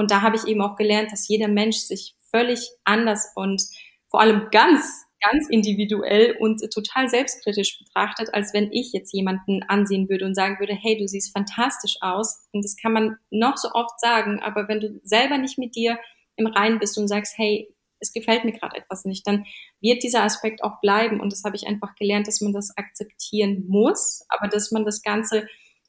Und 0.00 0.10
da 0.10 0.22
habe 0.22 0.34
ich 0.34 0.46
eben 0.46 0.62
auch 0.62 0.76
gelernt, 0.76 1.12
dass 1.12 1.28
jeder 1.28 1.46
Mensch 1.46 1.76
sich 1.76 2.14
völlig 2.30 2.70
anders 2.84 3.32
und 3.34 3.62
vor 4.08 4.22
allem 4.22 4.48
ganz, 4.50 5.04
ganz 5.20 5.46
individuell 5.50 6.38
und 6.40 6.58
total 6.72 7.10
selbstkritisch 7.10 7.78
betrachtet, 7.78 8.32
als 8.32 8.54
wenn 8.54 8.72
ich 8.72 8.94
jetzt 8.94 9.12
jemanden 9.12 9.62
ansehen 9.64 10.08
würde 10.08 10.24
und 10.24 10.34
sagen 10.34 10.58
würde, 10.58 10.72
hey, 10.72 10.96
du 10.96 11.06
siehst 11.06 11.34
fantastisch 11.34 11.96
aus. 12.00 12.48
Und 12.50 12.64
das 12.64 12.76
kann 12.76 12.94
man 12.94 13.18
noch 13.28 13.58
so 13.58 13.68
oft 13.72 14.00
sagen, 14.00 14.40
aber 14.40 14.68
wenn 14.68 14.80
du 14.80 14.98
selber 15.02 15.36
nicht 15.36 15.58
mit 15.58 15.76
dir 15.76 15.98
im 16.36 16.46
Reinen 16.46 16.78
bist 16.78 16.96
und 16.96 17.06
sagst, 17.06 17.36
hey, 17.36 17.68
es 17.98 18.14
gefällt 18.14 18.46
mir 18.46 18.52
gerade 18.52 18.78
etwas 18.78 19.04
nicht, 19.04 19.26
dann 19.26 19.44
wird 19.82 20.02
dieser 20.02 20.22
Aspekt 20.22 20.64
auch 20.64 20.80
bleiben. 20.80 21.20
Und 21.20 21.30
das 21.30 21.44
habe 21.44 21.56
ich 21.56 21.66
einfach 21.66 21.94
gelernt, 21.96 22.26
dass 22.26 22.40
man 22.40 22.54
das 22.54 22.74
akzeptieren 22.78 23.66
muss, 23.68 24.24
aber 24.30 24.48
dass 24.48 24.70
man 24.70 24.86
das 24.86 25.02
Ganze 25.02 25.46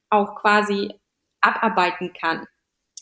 auch 0.10 0.36
quasi 0.36 0.92
abarbeiten 1.40 2.12
kann. 2.12 2.46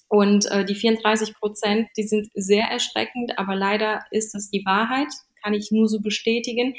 Und 0.09 0.47
äh, 0.47 0.65
die 0.65 0.75
34 0.75 1.35
Prozent, 1.35 1.87
die 1.95 2.03
sind 2.03 2.29
sehr 2.33 2.65
erschreckend, 2.65 3.37
aber 3.37 3.55
leider 3.55 4.03
ist 4.11 4.33
das 4.33 4.49
die 4.49 4.65
Wahrheit, 4.65 5.07
kann 5.43 5.53
ich 5.53 5.71
nur 5.71 5.87
so 5.87 6.01
bestätigen. 6.01 6.73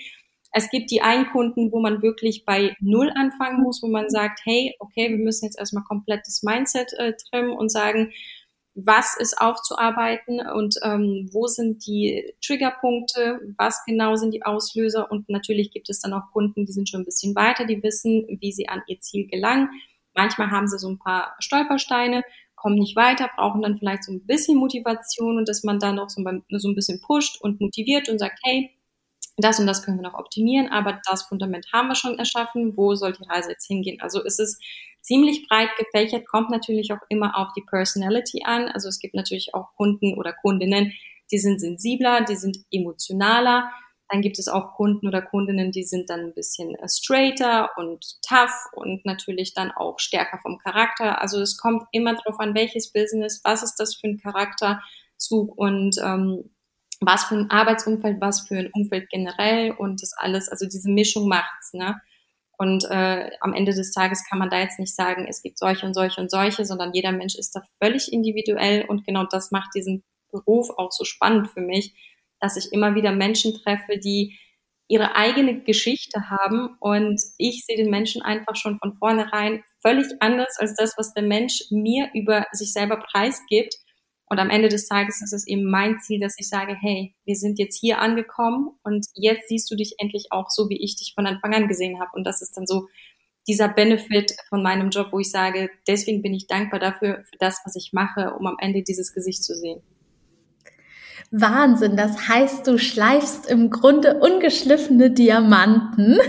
Es 0.53 0.69
gibt 0.69 0.91
die 0.91 1.01
einen 1.01 1.31
Kunden, 1.31 1.71
wo 1.71 1.81
man 1.81 2.03
wirklich 2.03 2.45
bei 2.45 2.77
Null 2.81 3.11
anfangen 3.15 3.63
muss, 3.63 3.83
wo 3.83 3.87
man 3.87 4.11
sagt, 4.11 4.41
hey, 4.45 4.75
okay, 4.81 5.09
wir 5.11 5.17
müssen 5.17 5.45
jetzt 5.45 5.59
erstmal 5.59 5.85
komplett 5.85 6.23
das 6.27 6.43
Mindset 6.43 6.93
äh, 6.99 7.13
trimmen 7.31 7.53
und 7.53 7.71
sagen, 7.71 8.13
was 8.75 9.17
ist 9.17 9.41
aufzuarbeiten 9.41 10.41
und 10.41 10.77
ähm, 10.83 11.29
wo 11.33 11.47
sind 11.47 11.87
die 11.87 12.35
Triggerpunkte, 12.45 13.41
was 13.59 13.85
genau 13.85 14.17
sind 14.17 14.33
die 14.33 14.45
Auslöser 14.45 15.11
und 15.11 15.29
natürlich 15.29 15.71
gibt 15.71 15.89
es 15.89 16.01
dann 16.01 16.13
auch 16.13 16.33
Kunden, 16.33 16.67
die 16.67 16.73
sind 16.73 16.89
schon 16.89 17.03
ein 17.03 17.07
bisschen 17.07 17.35
weiter, 17.35 17.65
die 17.65 17.83
wissen, 17.83 18.27
wie 18.41 18.53
sie 18.53 18.69
an 18.69 18.83
ihr 18.87 19.01
Ziel 19.01 19.27
gelangen. 19.27 19.71
Manchmal 20.15 20.51
haben 20.51 20.69
sie 20.69 20.79
so 20.79 20.89
ein 20.89 20.99
paar 20.99 21.37
Stolpersteine, 21.39 22.23
kommen 22.61 22.77
nicht 22.77 22.97
weiter, 22.97 23.31
brauchen 23.37 23.63
dann 23.63 23.79
vielleicht 23.79 24.05
so 24.05 24.13
ein 24.13 24.27
bisschen 24.27 24.59
Motivation 24.59 25.39
und 25.39 25.49
dass 25.49 25.65
man 25.65 25.79
dann 25.79 25.97
noch 25.97 26.11
so, 26.11 26.23
ein 26.23 26.45
bisschen 26.75 27.01
pusht 27.01 27.41
und 27.41 27.61
motiviert 27.61 28.09
und 28.09 28.19
sagt, 28.19 28.39
hey, 28.43 28.71
das 29.37 29.59
und 29.59 29.67
das 29.67 29.83
können 29.83 29.99
wir 29.99 30.09
noch 30.09 30.19
optimieren, 30.19 30.69
aber 30.69 31.01
das 31.09 31.23
Fundament 31.23 31.67
haben 31.73 31.89
wir 31.89 31.95
schon 31.95 32.19
erschaffen, 32.19 32.77
wo 32.77 32.95
soll 32.95 33.13
die 33.13 33.29
Reise 33.29 33.51
jetzt 33.51 33.67
hingehen? 33.67 34.01
Also 34.01 34.23
ist 34.23 34.39
es 34.39 34.59
ziemlich 35.01 35.49
breit 35.49 35.71
gefächert, 35.79 36.27
kommt 36.27 36.51
natürlich 36.51 36.93
auch 36.93 37.01
immer 37.09 37.37
auf 37.39 37.49
die 37.57 37.63
Personality 37.63 38.43
an. 38.45 38.69
Also 38.69 38.89
es 38.89 38.99
gibt 38.99 39.15
natürlich 39.15 39.55
auch 39.55 39.75
Kunden 39.77 40.19
oder 40.19 40.33
Kundinnen, 40.33 40.93
die 41.33 41.39
sind 41.39 41.61
sensibler, 41.61 42.23
die 42.23 42.37
sind 42.37 42.59
emotionaler. 42.71 43.71
Dann 44.11 44.23
gibt 44.23 44.39
es 44.39 44.49
auch 44.49 44.75
Kunden 44.75 45.07
oder 45.07 45.23
Kundinnen, 45.23 45.71
die 45.71 45.85
sind 45.85 46.11
dann 46.11 46.21
ein 46.21 46.35
bisschen 46.35 46.75
äh, 46.75 46.89
straighter 46.89 47.71
und 47.77 48.05
tough 48.27 48.67
und 48.73 49.05
natürlich 49.05 49.55
dann 49.55 49.71
auch 49.71 49.99
stärker 49.99 50.39
vom 50.43 50.59
Charakter. 50.59 51.21
Also 51.23 51.41
es 51.41 51.57
kommt 51.57 51.85
immer 51.93 52.15
darauf 52.15 52.41
an, 52.41 52.55
welches 52.55 52.93
Business, 52.93 53.41
was 53.45 53.63
ist 53.63 53.77
das 53.77 53.95
für 53.95 54.09
ein 54.09 54.19
Charakterzug 54.19 55.57
und 55.57 55.97
ähm, 56.03 56.51
was 57.01 57.25
für 57.25 57.37
ein 57.37 57.51
Arbeitsumfeld, 57.51 58.21
was 58.21 58.47
für 58.47 58.59
ein 58.59 58.71
Umfeld 58.73 59.09
generell 59.11 59.71
und 59.73 60.03
das 60.03 60.13
alles, 60.17 60.49
also 60.49 60.67
diese 60.67 60.91
Mischung 60.91 61.29
macht's, 61.29 61.73
ne? 61.73 62.01
Und 62.59 62.85
äh, 62.91 63.31
am 63.41 63.55
Ende 63.55 63.73
des 63.73 63.91
Tages 63.91 64.23
kann 64.29 64.39
man 64.39 64.51
da 64.51 64.59
jetzt 64.59 64.79
nicht 64.79 64.95
sagen, 64.95 65.27
es 65.27 65.41
gibt 65.41 65.59
solche 65.59 65.87
und 65.87 65.95
solche 65.95 66.21
und 66.21 66.31
solche, 66.31 66.67
sondern 66.67 66.93
jeder 66.93 67.11
Mensch 67.11 67.35
ist 67.37 67.57
da 67.57 67.63
völlig 67.83 68.13
individuell 68.13 68.85
und 68.87 69.07
genau 69.07 69.25
das 69.25 69.51
macht 69.51 69.71
diesen 69.75 70.05
Beruf 70.31 70.69
auch 70.77 70.93
so 70.93 71.05
spannend 71.07 71.49
für 71.49 71.63
mich, 71.63 71.95
dass 72.41 72.57
ich 72.57 72.73
immer 72.73 72.95
wieder 72.95 73.13
Menschen 73.13 73.55
treffe, 73.55 73.99
die 73.99 74.39
ihre 74.91 75.15
eigene 75.15 75.63
Geschichte 75.63 76.31
haben 76.31 76.77
und 76.81 77.21
ich 77.39 77.65
sehe 77.65 77.77
den 77.77 77.91
Menschen 77.91 78.23
einfach 78.23 78.57
schon 78.57 78.79
von 78.81 78.97
vornherein 78.99 79.63
völlig 79.83 80.07
anders 80.19 80.57
als 80.59 80.75
das, 80.75 80.95
was 80.97 81.15
der 81.15 81.23
Mensch 81.23 81.63
mir 81.71 82.11
über 82.13 82.45
sich 82.53 82.73
selber 82.73 82.97
preisgibt. 82.97 83.77
Und 84.29 84.41
am 84.41 84.51
Ende 84.51 84.69
des 84.69 84.89
Tages 84.89 85.23
ist 85.23 85.33
es 85.33 85.47
eben 85.47 85.65
mein 85.71 86.01
Ziel, 86.01 86.21
dass 86.21 86.37
ich 86.39 86.49
sage, 86.49 86.77
hey, 86.81 87.15
wir 87.25 87.37
sind 87.37 87.59
jetzt 87.59 87.79
hier 87.79 88.01
angekommen 88.01 88.71
und 88.83 89.07
jetzt 89.15 89.49
siehst 89.49 89.71
du 89.71 89.77
dich 89.77 89.95
endlich 89.99 90.27
auch 90.31 90.51
so, 90.51 90.69
wie 90.69 90.83
ich 90.83 90.97
dich 90.97 91.13
von 91.15 91.27
Anfang 91.27 91.55
an 91.55 91.69
gesehen 91.69 92.01
habe. 92.01 92.11
Und 92.15 92.25
das 92.25 92.43
ist 92.43 92.57
dann 92.57 92.67
so 92.67 92.89
dieser 93.47 93.69
Benefit 93.69 94.35
von 94.49 94.63
meinem 94.63 94.91
Job, 94.91 95.09
wo 95.13 95.21
ich 95.21 95.31
sage, 95.31 95.71
deswegen 95.87 96.23
bin 96.23 96.35
ich 96.35 96.47
dankbar 96.47 96.81
dafür, 96.81 97.25
für 97.31 97.39
das, 97.39 97.61
was 97.65 97.77
ich 97.77 97.91
mache, 97.93 98.35
um 98.39 98.47
am 98.47 98.57
Ende 98.61 98.83
dieses 98.83 99.13
Gesicht 99.13 99.43
zu 99.43 99.55
sehen. 99.55 99.83
Wahnsinn, 101.31 101.97
das 101.97 102.29
heißt, 102.29 102.67
du 102.67 102.79
schleifst 102.79 103.49
im 103.49 103.71
Grunde 103.71 104.19
ungeschliffene 104.19 105.11
Diamanten. 105.11 106.19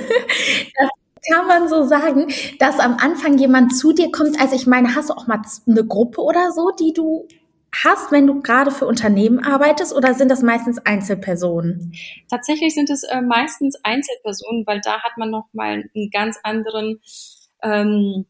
Das 1.24 1.38
kann 1.38 1.48
man 1.48 1.70
so 1.70 1.84
sagen, 1.84 2.34
dass 2.58 2.80
am 2.80 2.98
Anfang 2.98 3.38
jemand 3.38 3.76
zu 3.78 3.94
dir 3.94 4.12
kommt. 4.12 4.42
Also 4.42 4.56
ich 4.56 4.66
meine, 4.66 4.96
hast 4.96 5.12
du 5.12 5.14
auch 5.14 5.28
mal 5.28 5.40
eine 5.68 5.86
Gruppe 5.86 6.20
oder 6.20 6.52
so, 6.52 6.72
die 6.72 6.94
du 6.94 7.28
hast, 7.76 8.12
wenn 8.12 8.28
du 8.28 8.42
gerade 8.42 8.72
für 8.72 8.88
Unternehmen 8.88 9.40
arbeitest, 9.44 9.94
oder 9.94 10.14
sind 10.14 10.30
das 10.30 10.42
meistens 10.42 10.80
Einzelpersonen? 10.80 11.94
Tatsächlich 12.30 12.74
sind 12.74 12.90
es 12.90 13.04
äh, 13.04 13.22
meistens 13.22 13.80
Einzelpersonen, 13.84 14.66
weil 14.66 14.82
da 14.82 15.02
hat 15.02 15.18
man 15.18 15.30
noch 15.30 15.48
mal 15.54 15.84
einen 15.96 16.10
ganz 16.12 16.40
anderen, 16.44 17.00
ähm, 17.64 18.26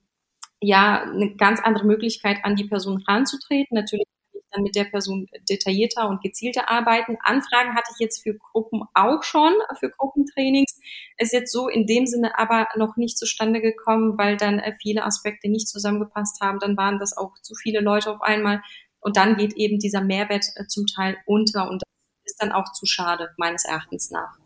ja, 0.59 1.03
eine 1.03 1.35
ganz 1.35 1.61
andere 1.61 1.85
Möglichkeit, 1.85 2.39
an 2.43 2.55
die 2.55 2.65
Person 2.65 3.03
ranzutreten. 3.07 3.75
Natürlich 3.75 4.05
dann 4.51 4.63
mit 4.63 4.75
der 4.75 4.85
Person 4.85 5.27
detaillierter 5.49 6.07
und 6.07 6.21
gezielter 6.21 6.69
arbeiten. 6.69 7.17
Anfragen 7.23 7.75
hatte 7.75 7.91
ich 7.93 7.99
jetzt 7.99 8.23
für 8.23 8.35
Gruppen 8.35 8.83
auch 8.93 9.23
schon, 9.23 9.53
für 9.79 9.89
Gruppentrainings. 9.89 10.79
Ist 11.17 11.33
jetzt 11.33 11.51
so 11.51 11.67
in 11.67 11.85
dem 11.87 12.05
Sinne 12.05 12.37
aber 12.37 12.67
noch 12.75 12.97
nicht 12.97 13.17
zustande 13.17 13.61
gekommen, 13.61 14.17
weil 14.17 14.37
dann 14.37 14.59
äh, 14.59 14.73
viele 14.81 15.03
Aspekte 15.03 15.49
nicht 15.49 15.67
zusammengepasst 15.67 16.41
haben. 16.41 16.59
Dann 16.59 16.77
waren 16.77 16.99
das 16.99 17.15
auch 17.15 17.33
zu 17.41 17.55
viele 17.55 17.81
Leute 17.81 18.11
auf 18.11 18.21
einmal. 18.21 18.61
Und 18.99 19.17
dann 19.17 19.35
geht 19.37 19.53
eben 19.53 19.79
dieser 19.79 20.01
Mehrwert 20.01 20.45
äh, 20.55 20.67
zum 20.67 20.85
Teil 20.85 21.17
unter 21.25 21.69
und 21.69 21.81
das 21.81 22.33
ist 22.33 22.41
dann 22.41 22.51
auch 22.51 22.71
zu 22.71 22.85
schade, 22.85 23.29
meines 23.37 23.65
Erachtens 23.65 24.11
nach. 24.11 24.37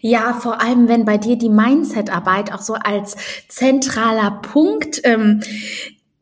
Ja, 0.00 0.34
vor 0.34 0.60
allem, 0.60 0.88
wenn 0.88 1.04
bei 1.04 1.18
dir 1.18 1.36
die 1.36 1.48
Mindset-Arbeit 1.48 2.52
auch 2.52 2.60
so 2.60 2.74
als 2.74 3.16
zentraler 3.48 4.42
Punkt, 4.42 5.00
ähm, 5.04 5.42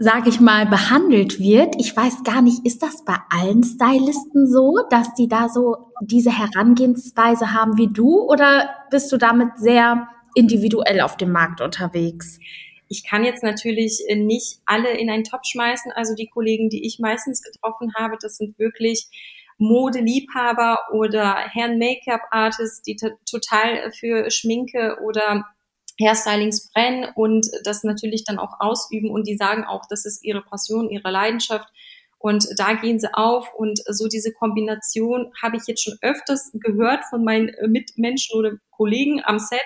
sage 0.03 0.31
ich 0.31 0.41
mal, 0.41 0.65
behandelt 0.65 1.39
wird. 1.39 1.75
Ich 1.79 1.95
weiß 1.95 2.25
gar 2.25 2.41
nicht, 2.41 2.65
ist 2.65 2.83
das 2.83 3.05
bei 3.05 3.17
allen 3.29 3.63
Stylisten 3.63 4.51
so, 4.51 4.79
dass 4.89 5.13
die 5.13 5.29
da 5.29 5.51
so 5.51 5.93
diese 6.01 6.37
Herangehensweise 6.37 7.53
haben 7.53 7.77
wie 7.77 7.93
du 7.93 8.23
oder 8.23 8.71
bist 8.91 9.13
du 9.13 9.19
damit 9.19 9.59
sehr 9.59 10.09
individuell 10.35 11.03
auf 11.03 11.19
dem 11.19 11.33
Markt 11.33 11.61
unterwegs? 11.61 12.39
Ich 12.89 13.07
kann 13.07 13.25
jetzt 13.25 13.43
natürlich 13.43 14.03
äh, 14.09 14.17
nicht 14.17 14.61
alle 14.65 14.91
in 14.97 15.11
einen 15.11 15.25
Topf 15.25 15.45
schmeißen. 15.45 15.93
Also 15.93 16.15
die 16.15 16.29
Kollegen, 16.29 16.71
die 16.71 16.87
ich 16.87 16.99
meistens 16.99 17.43
getroffen 17.43 17.93
habe, 17.95 18.17
das 18.19 18.39
sind 18.39 18.59
wirklich 18.59 19.07
Modeliebhaber 19.59 20.79
oder 20.95 21.35
Herren 21.53 21.79
Make-up-Artists, 21.79 22.81
die 22.81 22.97
total 23.31 23.93
für 23.93 24.31
Schminke 24.31 24.97
oder 25.05 25.45
Hairstylings 26.01 26.71
brennen 26.73 27.11
und 27.15 27.47
das 27.65 27.85
natürlich 27.85 28.25
dann 28.25 28.39
auch 28.39 28.61
ausüben. 28.61 29.11
Und 29.11 29.27
die 29.27 29.37
sagen 29.37 29.65
auch, 29.65 29.83
das 29.89 30.05
ist 30.05 30.25
ihre 30.25 30.43
Passion, 30.43 30.91
ihre 30.91 31.11
Leidenschaft. 31.11 31.69
Und 32.19 32.47
da 32.59 32.75
gehen 32.75 32.99
sie 32.99 33.13
auf. 33.15 33.53
Und 33.55 33.81
so 33.89 34.07
diese 34.09 34.33
Kombination 34.33 35.33
habe 35.43 35.57
ich 35.57 35.63
jetzt 35.67 35.83
schon 35.83 35.99
öfters 36.03 36.51
gehört 36.55 37.05
von 37.09 37.25
meinen 37.25 37.51
Mitmenschen 37.69 38.39
oder 38.39 38.53
Kollegen 38.71 39.23
am 39.25 39.39
Set, 39.39 39.65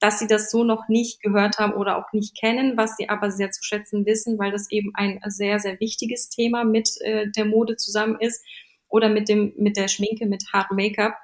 dass 0.00 0.18
sie 0.18 0.26
das 0.26 0.50
so 0.50 0.64
noch 0.64 0.88
nicht 0.88 1.20
gehört 1.20 1.58
haben 1.58 1.74
oder 1.74 1.98
auch 1.98 2.12
nicht 2.12 2.38
kennen, 2.38 2.76
was 2.76 2.96
sie 2.96 3.08
aber 3.08 3.30
sehr 3.30 3.50
zu 3.50 3.62
schätzen 3.62 4.06
wissen, 4.06 4.38
weil 4.38 4.50
das 4.50 4.70
eben 4.70 4.92
ein 4.94 5.20
sehr, 5.26 5.58
sehr 5.58 5.78
wichtiges 5.78 6.30
Thema 6.30 6.64
mit 6.64 6.88
äh, 7.00 7.28
der 7.30 7.44
Mode 7.44 7.76
zusammen 7.76 8.16
ist 8.18 8.42
oder 8.88 9.08
mit 9.08 9.28
dem, 9.28 9.52
mit 9.56 9.76
der 9.76 9.88
Schminke, 9.88 10.26
mit 10.26 10.44
Hard 10.52 10.70
Make-up. 10.72 11.14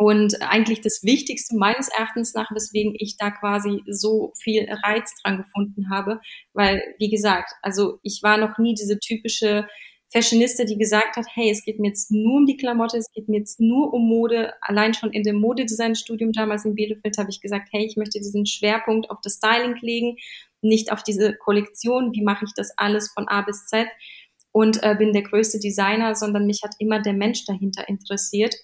Und 0.00 0.40
eigentlich 0.40 0.80
das 0.80 1.02
Wichtigste 1.02 1.54
meines 1.58 1.88
Erachtens 1.88 2.32
nach, 2.32 2.50
weswegen 2.52 2.94
ich 2.98 3.18
da 3.18 3.30
quasi 3.30 3.82
so 3.86 4.32
viel 4.42 4.66
Reiz 4.82 5.12
dran 5.22 5.36
gefunden 5.36 5.90
habe, 5.90 6.22
weil, 6.54 6.82
wie 6.98 7.10
gesagt, 7.10 7.52
also 7.60 7.98
ich 8.02 8.20
war 8.22 8.38
noch 8.38 8.56
nie 8.56 8.72
diese 8.72 8.98
typische 8.98 9.68
Fashionista, 10.10 10.64
die 10.64 10.78
gesagt 10.78 11.16
hat, 11.16 11.26
hey, 11.34 11.50
es 11.50 11.62
geht 11.66 11.78
mir 11.78 11.88
jetzt 11.88 12.10
nur 12.10 12.38
um 12.38 12.46
die 12.46 12.56
Klamotte, 12.56 12.96
es 12.96 13.12
geht 13.12 13.28
mir 13.28 13.40
jetzt 13.40 13.60
nur 13.60 13.92
um 13.92 14.08
Mode. 14.08 14.54
Allein 14.62 14.94
schon 14.94 15.12
in 15.12 15.22
dem 15.22 15.36
Modedesign-Studium 15.36 16.32
damals 16.32 16.64
in 16.64 16.74
Bielefeld 16.74 17.18
habe 17.18 17.28
ich 17.28 17.42
gesagt, 17.42 17.68
hey, 17.70 17.84
ich 17.84 17.98
möchte 17.98 18.20
diesen 18.20 18.46
Schwerpunkt 18.46 19.10
auf 19.10 19.18
das 19.22 19.34
Styling 19.34 19.76
legen, 19.82 20.16
nicht 20.62 20.92
auf 20.92 21.02
diese 21.02 21.36
Kollektion, 21.36 22.14
wie 22.14 22.24
mache 22.24 22.46
ich 22.46 22.52
das 22.56 22.72
alles 22.78 23.12
von 23.12 23.28
A 23.28 23.42
bis 23.42 23.66
Z 23.66 23.86
und 24.50 24.82
äh, 24.82 24.94
bin 24.96 25.12
der 25.12 25.24
größte 25.24 25.58
Designer, 25.58 26.14
sondern 26.14 26.46
mich 26.46 26.62
hat 26.64 26.74
immer 26.78 27.02
der 27.02 27.12
Mensch 27.12 27.44
dahinter 27.44 27.86
interessiert 27.86 28.54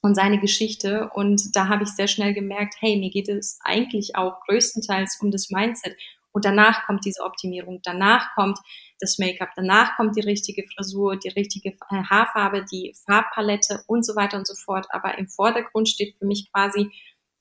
und 0.00 0.14
seine 0.14 0.38
Geschichte. 0.38 1.10
Und 1.14 1.56
da 1.56 1.68
habe 1.68 1.84
ich 1.84 1.90
sehr 1.90 2.08
schnell 2.08 2.34
gemerkt, 2.34 2.76
hey, 2.80 2.96
mir 2.96 3.10
geht 3.10 3.28
es 3.28 3.58
eigentlich 3.62 4.16
auch 4.16 4.40
größtenteils 4.46 5.18
um 5.20 5.30
das 5.30 5.50
Mindset. 5.50 5.96
Und 6.32 6.44
danach 6.44 6.86
kommt 6.86 7.04
diese 7.04 7.24
Optimierung, 7.24 7.80
danach 7.82 8.34
kommt 8.34 8.58
das 9.00 9.18
Make-up, 9.18 9.50
danach 9.56 9.96
kommt 9.96 10.16
die 10.16 10.20
richtige 10.20 10.64
Frisur, 10.68 11.16
die 11.16 11.30
richtige 11.30 11.70
äh, 11.70 12.02
Haarfarbe, 12.08 12.64
die 12.70 12.94
Farbpalette 13.06 13.82
und 13.86 14.04
so 14.04 14.14
weiter 14.14 14.36
und 14.36 14.46
so 14.46 14.54
fort. 14.54 14.86
Aber 14.90 15.18
im 15.18 15.28
Vordergrund 15.28 15.88
steht 15.88 16.16
für 16.18 16.26
mich 16.26 16.50
quasi 16.52 16.90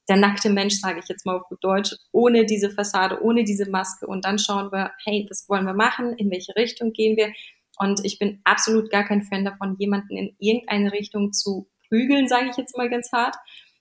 der 0.09 0.15
nackte 0.15 0.49
Mensch, 0.49 0.75
sage 0.75 0.99
ich 0.99 1.09
jetzt 1.09 1.25
mal 1.25 1.35
auf 1.35 1.47
gut 1.49 1.63
Deutsch, 1.63 1.93
ohne 2.11 2.45
diese 2.45 2.71
Fassade, 2.71 3.21
ohne 3.21 3.43
diese 3.43 3.69
Maske. 3.69 4.07
Und 4.07 4.23
dann 4.23 4.39
schauen 4.39 4.71
wir, 4.71 4.91
hey, 5.03 5.27
was 5.29 5.47
wollen 5.49 5.65
wir 5.65 5.73
machen? 5.73 6.13
In 6.13 6.31
welche 6.31 6.55
Richtung 6.55 6.93
gehen 6.93 7.17
wir? 7.17 7.33
Und 7.77 8.03
ich 8.03 8.17
bin 8.17 8.39
absolut 8.43 8.89
gar 8.89 9.03
kein 9.03 9.23
Fan 9.23 9.45
davon, 9.45 9.75
jemanden 9.77 10.17
in 10.17 10.35
irgendeine 10.39 10.91
Richtung 10.93 11.33
zu 11.33 11.67
prügeln, 11.87 12.27
sage 12.27 12.49
ich 12.49 12.57
jetzt 12.57 12.77
mal 12.77 12.89
ganz 12.89 13.11
hart, 13.11 13.35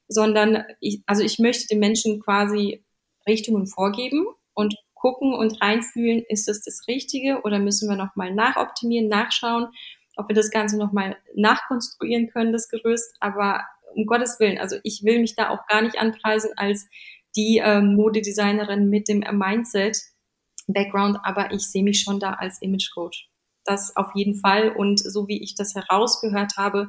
sondern 0.09 0.65
ich, 0.81 1.03
also 1.07 1.23
ich 1.23 1.39
möchte 1.39 1.67
den 1.69 1.81
Menschen 1.81 2.21
quasi 2.21 2.85
Richtungen 3.27 3.67
vorgeben 3.67 4.27
und 4.55 4.77
gucken 4.95 5.35
und 5.35 5.61
reinfühlen, 5.61 6.25
ist 6.29 6.49
das 6.49 6.63
das 6.63 6.89
Richtige 6.89 7.43
oder 7.43 7.59
müssen 7.59 7.89
wir 7.89 7.97
nochmal 7.97 8.35
nachoptimieren, 8.35 9.09
nachschauen, 9.09 9.69
ob 10.17 10.29
wir 10.29 10.35
das 10.35 10.51
Ganze 10.51 10.79
nochmal 10.79 11.17
nachkonstruieren 11.35 12.29
können, 12.29 12.53
das 12.53 12.69
Gerüst. 12.69 13.15
Aber 13.21 13.65
um 13.95 14.07
Gottes 14.07 14.41
Willen, 14.41 14.59
also 14.59 14.77
ich 14.83 15.05
will 15.05 15.21
mich 15.21 15.37
da 15.37 15.51
auch 15.51 15.67
gar 15.67 15.83
nicht 15.83 15.99
anpreisen 15.99 16.51
als 16.57 16.89
die 17.37 17.61
ähm, 17.63 17.95
Modedesignerin 17.95 18.89
mit 18.89 19.09
dem 19.09 19.21
Mindset-Background, 19.21 21.19
aber 21.23 21.53
ich 21.53 21.71
sehe 21.71 21.85
mich 21.85 22.01
schon 22.01 22.19
da 22.19 22.33
als 22.33 22.63
Image-Coach. 22.63 23.29
Das 23.65 23.95
auf 23.97 24.13
jeden 24.15 24.37
Fall. 24.37 24.71
Und 24.71 24.99
so 24.99 25.29
wie 25.29 25.43
ich 25.43 25.55
das 25.55 25.75
herausgehört 25.75 26.57
habe, 26.57 26.89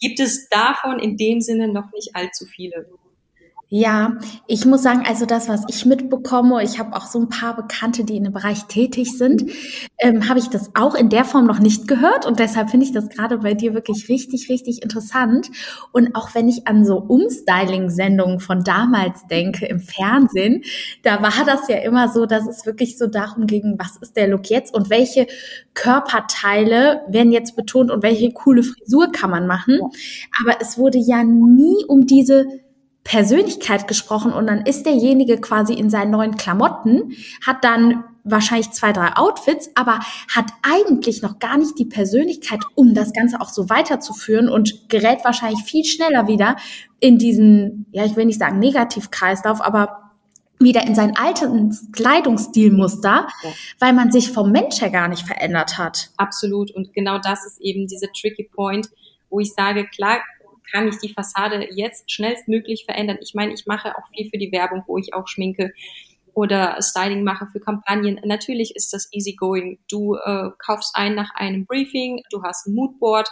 gibt 0.00 0.20
es 0.20 0.48
davon 0.48 0.98
in 0.98 1.16
dem 1.16 1.40
Sinne 1.40 1.68
noch 1.68 1.92
nicht 1.92 2.14
allzu 2.14 2.46
viele. 2.46 2.88
Ja, 3.76 4.18
ich 4.46 4.66
muss 4.66 4.84
sagen, 4.84 5.02
also 5.04 5.26
das, 5.26 5.48
was 5.48 5.64
ich 5.66 5.84
mitbekomme, 5.84 6.62
ich 6.62 6.78
habe 6.78 6.94
auch 6.94 7.06
so 7.06 7.18
ein 7.18 7.28
paar 7.28 7.56
Bekannte, 7.56 8.04
die 8.04 8.16
in 8.16 8.22
dem 8.22 8.32
Bereich 8.32 8.66
tätig 8.66 9.18
sind, 9.18 9.50
ähm, 9.98 10.28
habe 10.28 10.38
ich 10.38 10.48
das 10.48 10.70
auch 10.76 10.94
in 10.94 11.08
der 11.08 11.24
Form 11.24 11.44
noch 11.44 11.58
nicht 11.58 11.88
gehört 11.88 12.24
und 12.24 12.38
deshalb 12.38 12.70
finde 12.70 12.86
ich 12.86 12.92
das 12.92 13.08
gerade 13.08 13.38
bei 13.38 13.54
dir 13.54 13.74
wirklich 13.74 14.08
richtig, 14.08 14.48
richtig 14.48 14.84
interessant. 14.84 15.50
Und 15.90 16.14
auch 16.14 16.36
wenn 16.36 16.48
ich 16.48 16.68
an 16.68 16.84
so 16.84 16.98
Umstyling-Sendungen 16.98 18.38
von 18.38 18.62
damals 18.62 19.26
denke 19.26 19.66
im 19.66 19.80
Fernsehen, 19.80 20.62
da 21.02 21.20
war 21.20 21.44
das 21.44 21.66
ja 21.66 21.78
immer 21.78 22.08
so, 22.08 22.26
dass 22.26 22.46
es 22.46 22.66
wirklich 22.66 22.96
so 22.96 23.08
darum 23.08 23.48
ging, 23.48 23.74
was 23.76 23.96
ist 23.96 24.16
der 24.16 24.28
Look 24.28 24.50
jetzt 24.50 24.72
und 24.72 24.88
welche 24.88 25.26
Körperteile 25.74 27.00
werden 27.08 27.32
jetzt 27.32 27.56
betont 27.56 27.90
und 27.90 28.04
welche 28.04 28.30
coole 28.30 28.62
Frisur 28.62 29.10
kann 29.10 29.30
man 29.30 29.48
machen. 29.48 29.80
Aber 30.40 30.58
es 30.60 30.78
wurde 30.78 30.98
ja 30.98 31.24
nie 31.24 31.84
um 31.88 32.06
diese 32.06 32.46
Persönlichkeit 33.04 33.86
gesprochen 33.86 34.32
und 34.32 34.46
dann 34.46 34.64
ist 34.64 34.86
derjenige 34.86 35.38
quasi 35.38 35.74
in 35.74 35.90
seinen 35.90 36.10
neuen 36.10 36.36
Klamotten, 36.36 37.12
hat 37.44 37.62
dann 37.62 38.04
wahrscheinlich 38.24 38.70
zwei, 38.70 38.92
drei 38.92 39.14
Outfits, 39.16 39.70
aber 39.74 40.00
hat 40.34 40.46
eigentlich 40.62 41.20
noch 41.20 41.38
gar 41.38 41.58
nicht 41.58 41.78
die 41.78 41.84
Persönlichkeit, 41.84 42.60
um 42.74 42.94
das 42.94 43.12
Ganze 43.12 43.40
auch 43.42 43.50
so 43.50 43.68
weiterzuführen 43.68 44.48
und 44.48 44.88
gerät 44.88 45.18
wahrscheinlich 45.24 45.62
viel 45.62 45.84
schneller 45.84 46.26
wieder 46.26 46.56
in 47.00 47.18
diesen, 47.18 47.86
ja, 47.92 48.06
ich 48.06 48.16
will 48.16 48.24
nicht 48.24 48.40
sagen 48.40 48.58
Negativkreislauf, 48.58 49.60
aber 49.60 50.00
wieder 50.58 50.86
in 50.86 50.94
sein 50.94 51.14
altes 51.16 51.88
Kleidungsstilmuster, 51.92 53.26
ja. 53.42 53.50
weil 53.80 53.92
man 53.92 54.10
sich 54.10 54.30
vom 54.30 54.50
Mensch 54.50 54.80
her 54.80 54.90
gar 54.90 55.08
nicht 55.08 55.26
verändert 55.26 55.76
hat. 55.76 56.10
Absolut. 56.16 56.70
Und 56.70 56.94
genau 56.94 57.18
das 57.18 57.44
ist 57.44 57.60
eben 57.60 57.86
dieser 57.86 58.08
tricky 58.18 58.44
point, 58.44 58.88
wo 59.28 59.40
ich 59.40 59.52
sage, 59.52 59.86
klar, 59.86 60.20
kann 60.74 60.88
ich 60.88 60.98
die 60.98 61.12
Fassade 61.12 61.68
jetzt 61.70 62.10
schnellstmöglich 62.10 62.84
verändern. 62.84 63.18
Ich 63.20 63.32
meine, 63.32 63.54
ich 63.54 63.64
mache 63.64 63.96
auch 63.96 64.08
viel 64.12 64.28
für 64.28 64.38
die 64.38 64.50
Werbung, 64.50 64.82
wo 64.88 64.98
ich 64.98 65.14
auch 65.14 65.28
schminke 65.28 65.72
oder 66.34 66.82
Styling 66.82 67.22
mache 67.22 67.46
für 67.52 67.60
Kampagnen. 67.60 68.20
Natürlich 68.24 68.74
ist 68.74 68.92
das 68.92 69.08
easy 69.12 69.34
going. 69.34 69.78
Du 69.88 70.16
äh, 70.16 70.50
kaufst 70.58 70.96
ein 70.96 71.14
nach 71.14 71.32
einem 71.36 71.64
Briefing, 71.64 72.22
du 72.30 72.42
hast 72.42 72.66
ein 72.66 72.74
Moodboard, 72.74 73.28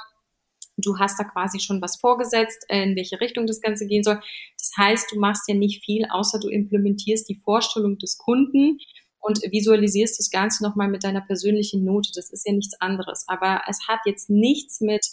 du 0.76 1.00
hast 1.00 1.18
da 1.18 1.24
quasi 1.24 1.58
schon 1.58 1.82
was 1.82 1.96
vorgesetzt, 1.96 2.64
in 2.68 2.94
welche 2.94 3.20
Richtung 3.20 3.48
das 3.48 3.60
Ganze 3.60 3.86
gehen 3.86 4.04
soll. 4.04 4.20
Das 4.56 4.70
heißt, 4.78 5.10
du 5.10 5.18
machst 5.18 5.48
ja 5.48 5.56
nicht 5.56 5.84
viel, 5.84 6.06
außer 6.08 6.38
du 6.38 6.48
implementierst 6.48 7.28
die 7.28 7.40
Vorstellung 7.44 7.98
des 7.98 8.18
Kunden 8.18 8.78
und 9.18 9.42
visualisierst 9.50 10.16
das 10.20 10.30
Ganze 10.30 10.62
nochmal 10.62 10.88
mit 10.88 11.02
deiner 11.02 11.22
persönlichen 11.22 11.84
Note. 11.84 12.10
Das 12.14 12.30
ist 12.30 12.46
ja 12.46 12.52
nichts 12.52 12.80
anderes. 12.80 13.24
Aber 13.26 13.62
es 13.68 13.88
hat 13.88 14.00
jetzt 14.06 14.30
nichts 14.30 14.80
mit 14.80 15.04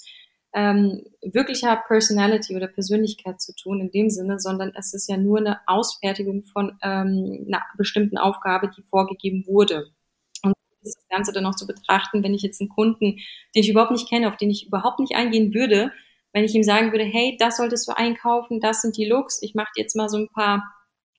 ähm, 0.53 1.03
wirklicher 1.21 1.75
Personality 1.87 2.55
oder 2.55 2.67
Persönlichkeit 2.67 3.39
zu 3.39 3.53
tun 3.55 3.81
in 3.81 3.91
dem 3.91 4.09
Sinne, 4.09 4.39
sondern 4.39 4.71
es 4.75 4.93
ist 4.93 5.07
ja 5.07 5.17
nur 5.17 5.39
eine 5.39 5.59
Ausfertigung 5.67 6.43
von 6.45 6.77
ähm, 6.81 7.45
einer 7.47 7.61
bestimmten 7.77 8.17
Aufgabe, 8.17 8.71
die 8.75 8.81
vorgegeben 8.83 9.45
wurde. 9.45 9.91
Und 10.43 10.53
das 10.81 10.95
Ganze 11.09 11.31
dann 11.33 11.43
noch 11.43 11.55
zu 11.55 11.67
betrachten, 11.67 12.23
wenn 12.23 12.33
ich 12.33 12.41
jetzt 12.41 12.61
einen 12.61 12.69
Kunden, 12.69 13.17
den 13.55 13.63
ich 13.63 13.69
überhaupt 13.69 13.91
nicht 13.91 14.09
kenne, 14.09 14.27
auf 14.27 14.37
den 14.37 14.49
ich 14.49 14.67
überhaupt 14.67 14.99
nicht 14.99 15.15
eingehen 15.15 15.53
würde, 15.53 15.91
wenn 16.33 16.43
ich 16.43 16.55
ihm 16.55 16.63
sagen 16.63 16.91
würde, 16.91 17.05
hey, 17.05 17.37
das 17.39 17.57
solltest 17.57 17.87
du 17.87 17.95
einkaufen, 17.95 18.59
das 18.59 18.81
sind 18.81 18.97
die 18.97 19.05
Looks, 19.05 19.41
ich 19.41 19.55
mache 19.55 19.71
jetzt 19.75 19.95
mal 19.95 20.09
so 20.09 20.17
ein 20.17 20.29
paar 20.29 20.63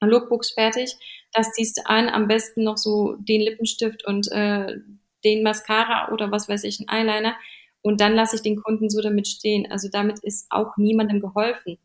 Lookbooks 0.01 0.53
fertig, 0.53 0.95
das 1.33 1.53
ziehst 1.53 1.79
du 1.79 1.83
an, 1.87 2.09
am 2.09 2.27
besten 2.27 2.65
noch 2.65 2.77
so 2.77 3.17
den 3.19 3.41
Lippenstift 3.41 4.07
und 4.07 4.31
äh, 4.33 4.79
den 5.25 5.43
Mascara 5.43 6.13
oder 6.13 6.31
was 6.31 6.49
weiß 6.49 6.65
ich, 6.65 6.81
ein 6.81 6.89
Eyeliner, 6.89 7.37
und 7.83 8.01
dann 8.01 8.15
lasse 8.15 8.37
ich 8.37 8.43
den 8.43 8.61
Kunden 8.61 8.91
so 8.91 9.01
damit 9.01 9.29
stehen. 9.29 9.71
Also 9.71 9.89
damit 9.91 10.19
ist 10.21 10.47
auch 10.51 10.77
niemandem 10.77 11.21
geholfen. 11.21 11.79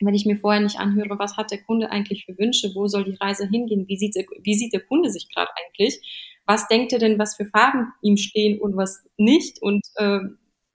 Wenn 0.00 0.14
ich 0.14 0.24
mir 0.24 0.36
vorher 0.36 0.62
nicht 0.62 0.78
anhöre, 0.78 1.18
was 1.18 1.36
hat 1.36 1.50
der 1.50 1.62
Kunde 1.62 1.90
eigentlich 1.90 2.24
für 2.24 2.38
Wünsche, 2.38 2.70
wo 2.74 2.86
soll 2.86 3.04
die 3.04 3.16
Reise 3.20 3.46
hingehen, 3.48 3.86
wie 3.86 3.98
sieht 3.98 4.14
der, 4.14 4.24
wie 4.42 4.54
sieht 4.54 4.72
der 4.72 4.80
Kunde 4.80 5.10
sich 5.10 5.28
gerade 5.28 5.50
eigentlich, 5.56 6.40
was 6.46 6.68
denkt 6.68 6.92
er 6.92 6.98
denn, 6.98 7.18
was 7.18 7.36
für 7.36 7.46
Farben 7.46 7.92
ihm 8.00 8.16
stehen 8.16 8.60
und 8.60 8.76
was 8.76 9.04
nicht 9.18 9.60
und 9.60 9.82
äh, 9.96 10.20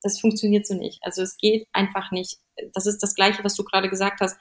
das 0.02 0.20
funktioniert 0.20 0.68
so 0.68 0.76
nicht. 0.76 1.00
Also 1.02 1.24
es 1.24 1.38
geht 1.38 1.68
einfach 1.74 2.12
nicht. 2.12 2.38
Das 2.74 2.86
ist 2.86 3.02
das 3.02 3.16
Gleiche, 3.16 3.44
was 3.44 3.56
du 3.56 3.64
gerade 3.64 3.90
gesagt 3.90 4.22
hast. 4.22 4.38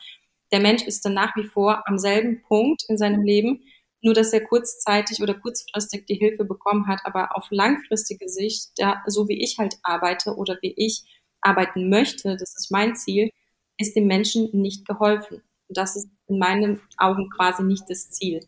Der 0.53 0.61
Mensch 0.61 0.83
ist 0.83 1.05
dann 1.05 1.15
nach 1.15 1.35
wie 1.37 1.45
vor 1.45 1.89
am 1.89 1.99
selben 1.99 2.43
Punkt 2.43 2.85
in 2.89 2.99
seinem 2.99 3.23
Leben 3.23 3.63
nur 4.05 4.15
dass 4.15 4.33
er 4.33 4.45
kurzzeitig 4.45 5.23
oder 5.23 5.35
kurzfristig 5.35 6.07
die 6.07 6.15
Hilfe 6.15 6.45
bekommen 6.45 6.87
hat, 6.87 7.01
aber 7.05 7.37
auf 7.37 7.47
langfristige 7.51 8.29
Sicht, 8.29 8.71
da, 8.77 9.03
so 9.07 9.29
wie 9.29 9.43
ich 9.43 9.59
halt 9.59 9.77
arbeite 9.83 10.35
oder 10.37 10.59
wie 10.63 10.75
ich 10.77 11.05
arbeiten 11.41 11.89
möchte, 11.89 12.37
das 12.37 12.55
ist 12.57 12.71
mein 12.71 12.95
Ziel, 12.97 13.31
ist 13.79 13.97
dem 13.97 14.07
Menschen 14.07 14.51
nicht 14.53 14.87
geholfen. 14.87 15.43
Und 15.69 15.77
das 15.77 15.97
ist 15.97 16.09
in 16.29 16.39
meinen 16.39 16.81
Augen 16.97 17.31
quasi 17.31 17.63
nicht 17.63 17.85
das 17.89 18.11
Ziel. 18.11 18.41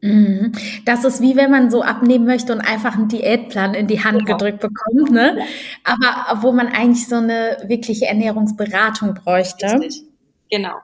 Mhm. 0.00 0.52
Das 0.84 1.04
ist 1.04 1.20
wie 1.20 1.36
wenn 1.36 1.50
man 1.50 1.70
so 1.70 1.82
abnehmen 1.82 2.24
möchte 2.24 2.52
und 2.52 2.60
einfach 2.60 2.94
einen 2.94 3.08
Diätplan 3.08 3.74
in 3.74 3.88
die 3.88 4.02
Hand 4.02 4.24
genau. 4.24 4.36
gedrückt 4.36 4.60
bekommt, 4.60 5.10
ne? 5.10 5.38
Aber 5.84 6.42
wo 6.42 6.52
man 6.52 6.68
eigentlich 6.68 7.08
so 7.08 7.16
eine 7.16 7.64
wirkliche 7.66 8.06
Ernährungsberatung 8.06 9.14
bräuchte. 9.14 9.66
Richtig. 9.66 10.04
Genau. 10.50 10.76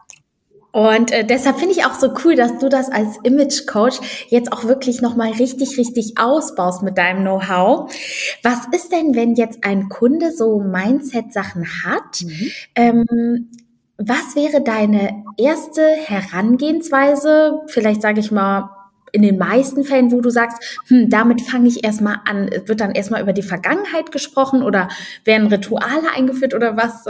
Und 0.74 1.12
äh, 1.12 1.24
deshalb 1.24 1.60
finde 1.60 1.72
ich 1.72 1.84
auch 1.84 1.94
so 1.94 2.12
cool, 2.24 2.34
dass 2.34 2.58
du 2.58 2.68
das 2.68 2.90
als 2.90 3.16
Image 3.22 3.64
Coach 3.64 4.00
jetzt 4.28 4.52
auch 4.52 4.64
wirklich 4.64 5.00
nochmal 5.00 5.30
richtig, 5.30 5.78
richtig 5.78 6.14
ausbaust 6.18 6.82
mit 6.82 6.98
deinem 6.98 7.20
Know-how. 7.20 7.94
Was 8.42 8.66
ist 8.72 8.90
denn, 8.90 9.14
wenn 9.14 9.36
jetzt 9.36 9.62
ein 9.62 9.88
Kunde 9.88 10.32
so 10.32 10.58
Mindset-Sachen 10.58 11.64
hat? 11.84 12.22
Mhm. 12.22 12.50
Ähm, 12.74 13.50
was 13.98 14.34
wäre 14.34 14.62
deine 14.62 15.22
erste 15.36 15.80
Herangehensweise? 15.86 17.60
Vielleicht 17.68 18.02
sage 18.02 18.18
ich 18.18 18.32
mal, 18.32 18.68
in 19.12 19.22
den 19.22 19.38
meisten 19.38 19.84
Fällen, 19.84 20.10
wo 20.10 20.20
du 20.20 20.30
sagst, 20.30 20.80
hm, 20.88 21.08
damit 21.08 21.40
fange 21.40 21.68
ich 21.68 21.84
erstmal 21.84 22.16
an, 22.24 22.50
wird 22.66 22.80
dann 22.80 22.90
erstmal 22.90 23.22
über 23.22 23.32
die 23.32 23.42
Vergangenheit 23.42 24.10
gesprochen 24.10 24.64
oder 24.64 24.88
werden 25.24 25.46
Rituale 25.46 26.10
eingeführt 26.16 26.52
oder 26.52 26.76
was? 26.76 27.06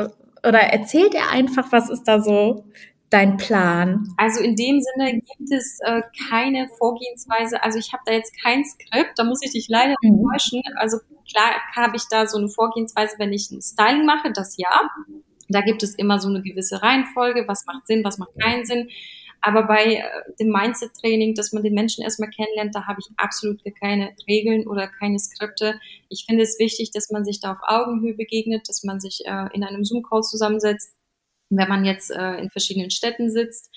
Oder 0.46 0.58
erzählt 0.58 1.14
er 1.14 1.30
einfach, 1.30 1.72
was 1.72 1.88
ist 1.88 2.04
da 2.04 2.20
so 2.20 2.66
dein 3.14 3.36
Plan? 3.36 4.12
Also 4.16 4.42
in 4.42 4.56
dem 4.56 4.80
Sinne 4.80 5.14
gibt 5.14 5.52
es 5.52 5.78
äh, 5.80 6.02
keine 6.28 6.68
Vorgehensweise. 6.78 7.62
Also 7.62 7.78
ich 7.78 7.92
habe 7.92 8.02
da 8.06 8.12
jetzt 8.12 8.34
kein 8.42 8.64
Skript, 8.64 9.12
da 9.16 9.24
muss 9.24 9.40
ich 9.42 9.52
dich 9.52 9.68
leider 9.68 9.94
mhm. 10.02 10.18
enttäuschen. 10.18 10.62
Also 10.76 10.98
klar 11.30 11.52
habe 11.76 11.96
ich 11.96 12.02
da 12.10 12.26
so 12.26 12.38
eine 12.38 12.48
Vorgehensweise, 12.48 13.14
wenn 13.18 13.32
ich 13.32 13.50
ein 13.50 13.62
Styling 13.62 14.04
mache, 14.04 14.32
das 14.32 14.56
ja. 14.56 14.90
Da 15.48 15.60
gibt 15.60 15.82
es 15.82 15.94
immer 15.94 16.18
so 16.18 16.28
eine 16.28 16.42
gewisse 16.42 16.82
Reihenfolge, 16.82 17.44
was 17.46 17.66
macht 17.66 17.86
Sinn, 17.86 18.02
was 18.02 18.18
macht 18.18 18.32
keinen 18.40 18.64
Sinn. 18.64 18.88
Aber 19.40 19.64
bei 19.64 19.96
äh, 19.96 20.02
dem 20.40 20.48
Mindset-Training, 20.48 21.34
dass 21.34 21.52
man 21.52 21.62
den 21.62 21.74
Menschen 21.74 22.02
erstmal 22.02 22.30
kennenlernt, 22.30 22.74
da 22.74 22.86
habe 22.86 23.00
ich 23.00 23.12
absolut 23.18 23.60
keine 23.78 24.10
Regeln 24.26 24.66
oder 24.66 24.88
keine 24.88 25.18
Skripte. 25.18 25.78
Ich 26.08 26.24
finde 26.26 26.42
es 26.42 26.58
wichtig, 26.58 26.90
dass 26.92 27.10
man 27.10 27.26
sich 27.26 27.40
da 27.40 27.52
auf 27.52 27.58
Augenhöhe 27.62 28.14
begegnet, 28.14 28.68
dass 28.68 28.84
man 28.84 29.00
sich 29.00 29.20
äh, 29.26 29.48
in 29.52 29.62
einem 29.62 29.84
Zoom-Call 29.84 30.22
zusammensetzt, 30.22 30.94
wenn 31.50 31.68
man 31.68 31.84
jetzt 31.84 32.10
äh, 32.10 32.36
in 32.36 32.50
verschiedenen 32.50 32.90
Städten 32.90 33.30
sitzt 33.30 33.70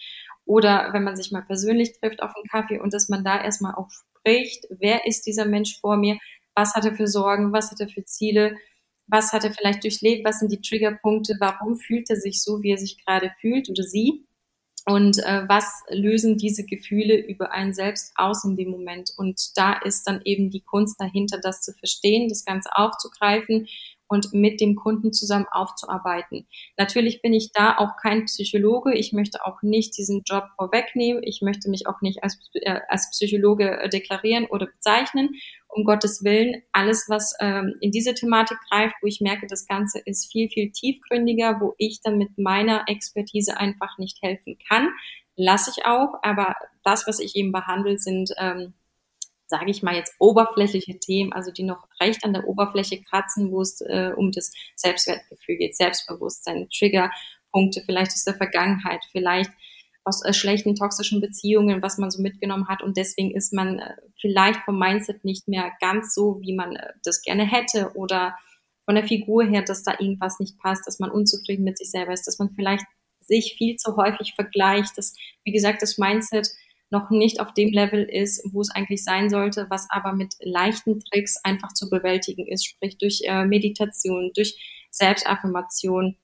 oder 0.46 0.94
wenn 0.94 1.04
man 1.04 1.16
sich 1.16 1.32
mal 1.32 1.42
persönlich 1.42 2.00
trifft 2.00 2.22
auf 2.22 2.36
einen 2.36 2.48
Kaffee 2.50 2.80
und 2.80 2.94
dass 2.94 3.10
man 3.10 3.24
da 3.24 3.42
erstmal 3.42 3.76
auch 3.76 3.90
spricht, 3.90 4.66
wer 4.70 5.06
ist 5.06 5.26
dieser 5.28 5.46
Mensch 5.46 5.80
vor 5.80 5.98
mir, 5.98 6.18
was 6.56 6.74
hat 6.74 6.86
er 6.86 6.96
für 6.96 7.08
Sorgen, 7.08 7.54
was 7.54 7.72
hat 7.72 7.80
er 7.80 7.90
für 7.90 8.04
Ziele, 8.06 8.56
was 9.08 9.32
hat 9.32 9.44
er 9.44 9.54
vielleicht 9.54 9.84
durchlebt, 9.84 10.26
was 10.26 10.40
sind 10.40 10.52
die 10.52 10.62
Triggerpunkte, 10.62 11.36
warum 11.40 11.78
fühlt 11.78 12.10
er 12.10 12.18
sich 12.18 12.42
so, 12.42 12.62
wie 12.62 12.72
er 12.72 12.78
sich 12.78 13.04
gerade 13.06 13.32
fühlt 13.40 13.70
oder 13.70 13.84
sie? 13.84 14.26
Und 14.86 15.18
äh, 15.20 15.44
was 15.50 15.84
lösen 15.90 16.38
diese 16.38 16.66
Gefühle 16.66 17.18
über 17.18 17.52
einen 17.52 17.74
selbst 17.74 18.14
aus 18.16 18.46
in 18.46 18.56
dem 18.56 18.70
Moment. 18.70 19.12
Und 19.18 19.58
da 19.58 19.74
ist 19.74 20.08
dann 20.08 20.22
eben 20.24 20.50
die 20.50 20.62
Kunst 20.62 21.00
dahinter, 21.00 21.40
das 21.42 21.62
zu 21.62 21.74
verstehen, 21.74 22.30
das 22.30 22.46
Ganze 22.46 22.70
aufzugreifen 22.74 23.68
und 24.08 24.34
mit 24.34 24.62
dem 24.62 24.76
Kunden 24.76 25.14
zusammen 25.14 25.46
aufzuarbeiten. 25.52 26.48
Natürlich 26.78 27.22
bin 27.22 27.34
ich 27.34 27.52
da 27.52 27.78
auch 27.78 27.98
kein 28.02 28.26
Psychologe. 28.26 28.94
Ich 28.94 29.14
möchte 29.14 29.46
auch 29.46 29.62
nicht 29.62 29.98
diesen 29.98 30.24
Job 30.26 30.46
vorwegnehmen. 30.56 31.24
Ich 31.24 31.42
möchte 31.42 31.70
mich 31.70 31.88
auch 31.88 32.02
nicht 32.02 32.24
als, 32.24 32.38
äh, 32.54 32.80
als 32.88 33.10
Psychologe 33.12 33.80
äh, 33.80 33.90
deklarieren 33.90 34.46
oder 34.46 34.68
bezeichnen. 34.68 35.32
Um 35.68 35.84
Gottes 35.84 36.24
Willen, 36.24 36.64
alles, 36.72 37.06
was 37.08 37.34
ähm, 37.40 37.76
in 37.82 37.92
diese 37.92 38.14
Thematik 38.14 38.58
greift, 38.70 38.96
wo 39.02 39.08
ich 39.08 39.22
merke, 39.22 39.48
das 39.48 39.68
Ganze 39.68 40.00
ist 40.00 40.32
viel, 40.32 40.50
viel 40.50 40.72
tiefgründiger, 40.72 41.60
wo 41.60 41.76
ich 41.78 42.02
dann 42.02 42.18
mit 42.18 42.38
meiner 42.38 42.86
Expertise 42.88 43.58
einfach 43.58 43.98
nicht 43.98 44.22
helfen 44.22 44.58
kann, 44.68 44.90
lasse 45.36 45.72
ich 45.76 45.86
auch. 45.86 46.16
Aber 46.24 46.56
das, 46.84 47.08
was 47.08 47.20
ich 47.20 47.36
eben 47.36 47.52
behandle, 47.52 47.98
sind 47.98 48.32
ähm, 48.38 48.74
sage 49.48 49.72
ich 49.72 49.82
mal 49.82 49.96
jetzt, 49.96 50.14
oberflächliche 50.20 51.00
Themen, 51.00 51.34
also 51.34 51.52
die 51.52 51.64
noch 51.64 51.88
recht 52.02 52.24
an 52.24 52.34
der 52.34 52.48
Oberfläche 52.48 53.02
kratzen, 53.02 53.52
wo 53.52 53.62
es 53.62 53.82
äh, 53.82 54.12
um 54.16 54.32
das 54.32 54.52
Selbstwertgefühl 54.76 55.58
geht, 55.58 55.76
Selbstbewusstsein, 55.76 56.68
Triggerpunkte 56.70 57.82
vielleicht 57.86 58.12
aus 58.12 58.26
der 58.26 58.36
Vergangenheit, 58.36 59.02
vielleicht 59.12 59.52
aus 60.04 60.24
äh, 60.24 60.34
schlechten 60.34 60.76
toxischen 60.76 61.22
Beziehungen, 61.22 61.82
was 61.82 61.98
man 61.98 62.12
so 62.12 62.22
mitgenommen 62.22 62.68
hat. 62.68 62.82
Und 62.82 62.98
deswegen 62.98 63.32
ist 63.32 63.54
man 63.54 63.80
äh, 63.80 63.96
vielleicht 64.20 64.62
vom 64.62 64.80
Mindset 64.80 65.24
nicht 65.24 65.48
mehr 65.48 65.72
ganz 65.80 66.14
so, 66.14 66.40
wie 66.42 66.54
man 66.54 66.76
äh, 66.76 66.94
das 67.04 67.22
gerne 67.22 67.46
hätte 67.46 67.92
oder 67.96 68.36
von 68.86 68.96
der 68.96 69.06
Figur 69.06 69.44
her, 69.44 69.64
dass 69.64 69.84
da 69.84 69.92
irgendwas 70.00 70.40
nicht 70.40 70.58
passt, 70.60 70.88
dass 70.88 71.00
man 71.00 71.12
unzufrieden 71.12 71.66
mit 71.66 71.78
sich 71.78 71.92
selber 71.92 72.14
ist, 72.14 72.26
dass 72.26 72.40
man 72.40 72.52
vielleicht 72.56 72.86
sich 73.20 73.56
viel 73.58 73.76
zu 73.76 73.98
häufig 73.98 74.34
vergleicht, 74.34 74.98
dass, 74.98 75.14
wie 75.44 75.52
gesagt, 75.52 75.82
das 75.82 75.98
Mindset 75.98 76.48
noch 76.90 77.10
nicht 77.10 77.40
auf 77.40 77.54
dem 77.54 77.72
Level 77.72 78.04
ist, 78.04 78.44
wo 78.54 78.62
es 78.62 78.72
eigentlich 78.72 79.04
sein 79.04 79.30
sollte, 79.30 79.68
was 79.70 79.88
aber 79.90 80.14
mit 80.14 80.36
leichten 80.40 81.00
Tricks 81.02 81.38
einfach 81.44 81.74
zu 81.74 81.90
bewältigen 81.90 82.48
ist, 82.48 82.66
sprich 82.66 82.98
durch 82.98 83.22
äh, 83.26 83.46
Meditation, 83.46 84.32
durch 84.36 84.88
Selbstaffirmation, 84.92 86.18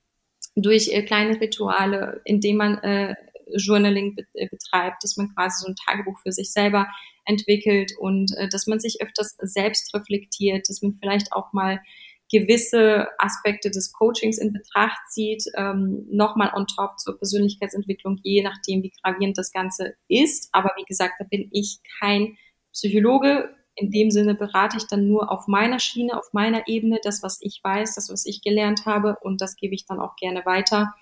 durch 0.56 0.88
äh, 0.88 1.02
kleine 1.02 1.40
Rituale, 1.40 2.22
indem 2.24 2.56
man 2.56 2.78
äh, 2.78 3.14
Journaling 3.56 4.14
be 4.14 4.24
äh, 4.34 4.48
betreibt, 4.48 5.04
dass 5.04 5.16
man 5.16 5.34
quasi 5.34 5.62
so 5.62 5.68
ein 5.68 5.76
Tagebuch 5.86 6.18
für 6.20 6.32
sich 6.32 6.52
selber 6.52 6.86
entwickelt 7.26 7.92
und 7.98 8.34
äh, 8.36 8.48
dass 8.48 8.66
man 8.66 8.80
sich 8.80 9.02
öfters 9.02 9.36
selbst 9.40 9.94
reflektiert, 9.94 10.68
dass 10.68 10.82
man 10.82 10.94
vielleicht 10.94 11.32
auch 11.32 11.52
mal 11.52 11.80
gewisse 12.30 13.06
Aspekte 13.18 13.70
des 13.70 13.92
Coachings 13.92 14.38
in 14.38 14.52
Betracht 14.52 14.98
zieht, 15.10 15.44
ähm, 15.56 16.06
nochmal 16.10 16.52
on 16.54 16.66
top 16.66 16.98
zur 16.98 17.18
Persönlichkeitsentwicklung, 17.18 18.18
je 18.22 18.42
nachdem, 18.42 18.82
wie 18.82 18.92
gravierend 19.02 19.38
das 19.38 19.52
Ganze 19.52 19.94
ist. 20.08 20.48
Aber 20.52 20.72
wie 20.76 20.84
gesagt, 20.84 21.14
da 21.18 21.26
bin 21.30 21.48
ich 21.52 21.78
kein 22.00 22.36
Psychologe. 22.72 23.54
In 23.76 23.90
dem 23.90 24.10
Sinne 24.10 24.34
berate 24.34 24.76
ich 24.76 24.86
dann 24.86 25.08
nur 25.08 25.30
auf 25.30 25.46
meiner 25.48 25.80
Schiene, 25.80 26.16
auf 26.16 26.32
meiner 26.32 26.66
Ebene, 26.68 27.00
das, 27.02 27.22
was 27.22 27.38
ich 27.40 27.60
weiß, 27.62 27.94
das, 27.94 28.08
was 28.10 28.24
ich 28.24 28.40
gelernt 28.42 28.86
habe 28.86 29.16
und 29.22 29.40
das 29.40 29.56
gebe 29.56 29.74
ich 29.74 29.86
dann 29.86 30.00
auch 30.00 30.16
gerne 30.16 30.46
weiter. 30.46 30.94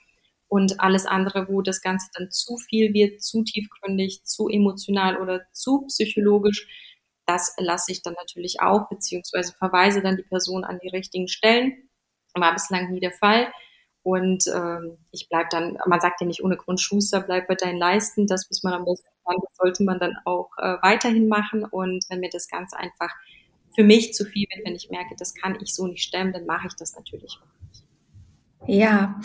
Und 0.48 0.80
alles 0.80 1.06
andere, 1.06 1.48
wo 1.48 1.62
das 1.62 1.80
Ganze 1.80 2.08
dann 2.14 2.30
zu 2.30 2.58
viel 2.58 2.92
wird, 2.92 3.22
zu 3.22 3.42
tiefgründig, 3.42 4.24
zu 4.24 4.48
emotional 4.48 5.16
oder 5.18 5.42
zu 5.52 5.86
psychologisch, 5.86 6.66
das 7.32 7.54
lasse 7.58 7.92
ich 7.92 8.02
dann 8.02 8.14
natürlich 8.14 8.60
auch, 8.60 8.88
beziehungsweise 8.88 9.54
verweise 9.54 10.02
dann 10.02 10.16
die 10.16 10.22
Person 10.22 10.64
an 10.64 10.78
die 10.82 10.88
richtigen 10.88 11.28
Stellen. 11.28 11.88
War 12.34 12.52
bislang 12.52 12.90
nie 12.90 13.00
der 13.00 13.12
Fall. 13.12 13.52
Und 14.02 14.46
ähm, 14.48 14.98
ich 15.12 15.28
bleibe 15.28 15.48
dann, 15.50 15.78
man 15.86 16.00
sagt 16.00 16.20
ja 16.20 16.26
nicht 16.26 16.42
ohne 16.42 16.56
Grund 16.56 16.80
Schuster, 16.80 17.20
bleib 17.20 17.46
bei 17.46 17.54
deinen 17.54 17.78
Leisten. 17.78 18.26
Das 18.26 18.48
muss 18.50 18.62
man 18.62 18.74
am 18.74 18.84
besten 18.84 19.08
sagen, 19.24 19.40
das 19.42 19.56
sollte 19.56 19.84
man 19.84 19.98
dann 19.98 20.16
auch 20.24 20.50
äh, 20.58 20.76
weiterhin 20.82 21.28
machen. 21.28 21.64
Und 21.64 22.04
wenn 22.08 22.20
mir 22.20 22.30
das 22.30 22.48
Ganze 22.48 22.76
einfach 22.76 23.10
für 23.74 23.84
mich 23.84 24.12
zu 24.12 24.24
viel 24.24 24.46
wird, 24.52 24.66
wenn 24.66 24.74
ich 24.74 24.90
merke, 24.90 25.14
das 25.16 25.34
kann 25.34 25.56
ich 25.62 25.74
so 25.74 25.86
nicht 25.86 26.02
stemmen, 26.02 26.32
dann 26.32 26.46
mache 26.46 26.66
ich 26.66 26.74
das 26.74 26.96
natürlich 26.96 27.38
auch. 27.40 27.61
Ja, 28.66 29.16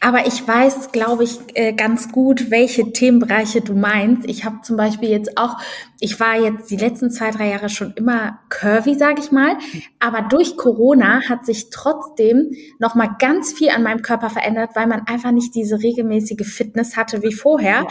aber 0.00 0.26
ich 0.26 0.46
weiß, 0.48 0.90
glaube 0.90 1.24
ich, 1.24 1.38
äh, 1.52 1.74
ganz 1.74 2.10
gut, 2.12 2.50
welche 2.50 2.92
Themenbereiche 2.92 3.60
du 3.60 3.74
meinst. 3.74 4.26
Ich 4.26 4.46
habe 4.46 4.62
zum 4.62 4.78
Beispiel 4.78 5.10
jetzt 5.10 5.36
auch, 5.36 5.58
ich 6.00 6.18
war 6.18 6.40
jetzt 6.40 6.70
die 6.70 6.78
letzten 6.78 7.10
zwei, 7.10 7.30
drei 7.30 7.50
Jahre 7.50 7.68
schon 7.68 7.92
immer 7.92 8.38
curvy, 8.48 8.94
sage 8.94 9.20
ich 9.20 9.30
mal, 9.30 9.58
aber 10.00 10.22
durch 10.22 10.56
Corona 10.56 11.28
hat 11.28 11.44
sich 11.44 11.68
trotzdem 11.68 12.52
noch 12.78 12.94
mal 12.94 13.10
ganz 13.18 13.52
viel 13.52 13.68
an 13.68 13.82
meinem 13.82 14.00
Körper 14.00 14.30
verändert, 14.30 14.70
weil 14.74 14.86
man 14.86 15.02
einfach 15.06 15.30
nicht 15.30 15.54
diese 15.54 15.82
regelmäßige 15.82 16.46
Fitness 16.46 16.96
hatte 16.96 17.22
wie 17.22 17.34
vorher. 17.34 17.86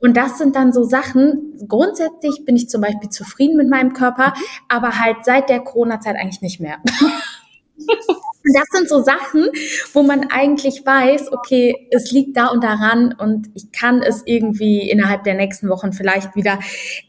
Und 0.00 0.16
das 0.16 0.38
sind 0.38 0.54
dann 0.54 0.72
so 0.72 0.84
Sachen. 0.84 1.54
Grundsätzlich 1.66 2.44
bin 2.44 2.54
ich 2.54 2.68
zum 2.68 2.80
Beispiel 2.80 3.10
zufrieden 3.10 3.56
mit 3.56 3.68
meinem 3.68 3.92
Körper, 3.92 4.34
aber 4.68 5.00
halt 5.00 5.24
seit 5.24 5.48
der 5.48 5.60
Corona-Zeit 5.60 6.14
eigentlich 6.14 6.42
nicht 6.42 6.60
mehr. 6.60 6.78
Das 7.76 8.68
sind 8.72 8.88
so 8.88 9.02
Sachen, 9.02 9.48
wo 9.94 10.02
man 10.02 10.30
eigentlich 10.30 10.84
weiß, 10.84 11.32
okay, 11.32 11.88
es 11.90 12.12
liegt 12.12 12.36
da 12.36 12.48
und 12.48 12.62
daran 12.62 13.14
und 13.18 13.48
ich 13.54 13.72
kann 13.72 14.02
es 14.02 14.22
irgendwie 14.26 14.88
innerhalb 14.90 15.24
der 15.24 15.34
nächsten 15.34 15.70
Wochen 15.70 15.94
vielleicht 15.94 16.36
wieder 16.36 16.58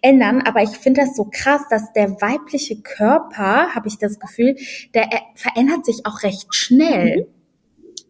ändern. 0.01 0.41
Aber 0.43 0.63
ich 0.63 0.69
finde 0.69 1.01
das 1.01 1.15
so 1.15 1.29
krass, 1.29 1.61
dass 1.69 1.91
der 1.91 2.21
weibliche 2.21 2.81
Körper, 2.81 3.75
habe 3.75 3.87
ich 3.87 3.97
das 3.97 4.17
Gefühl, 4.19 4.55
der 4.93 5.09
verändert 5.35 5.85
sich 5.85 6.05
auch 6.05 6.23
recht 6.23 6.47
schnell. 6.55 7.27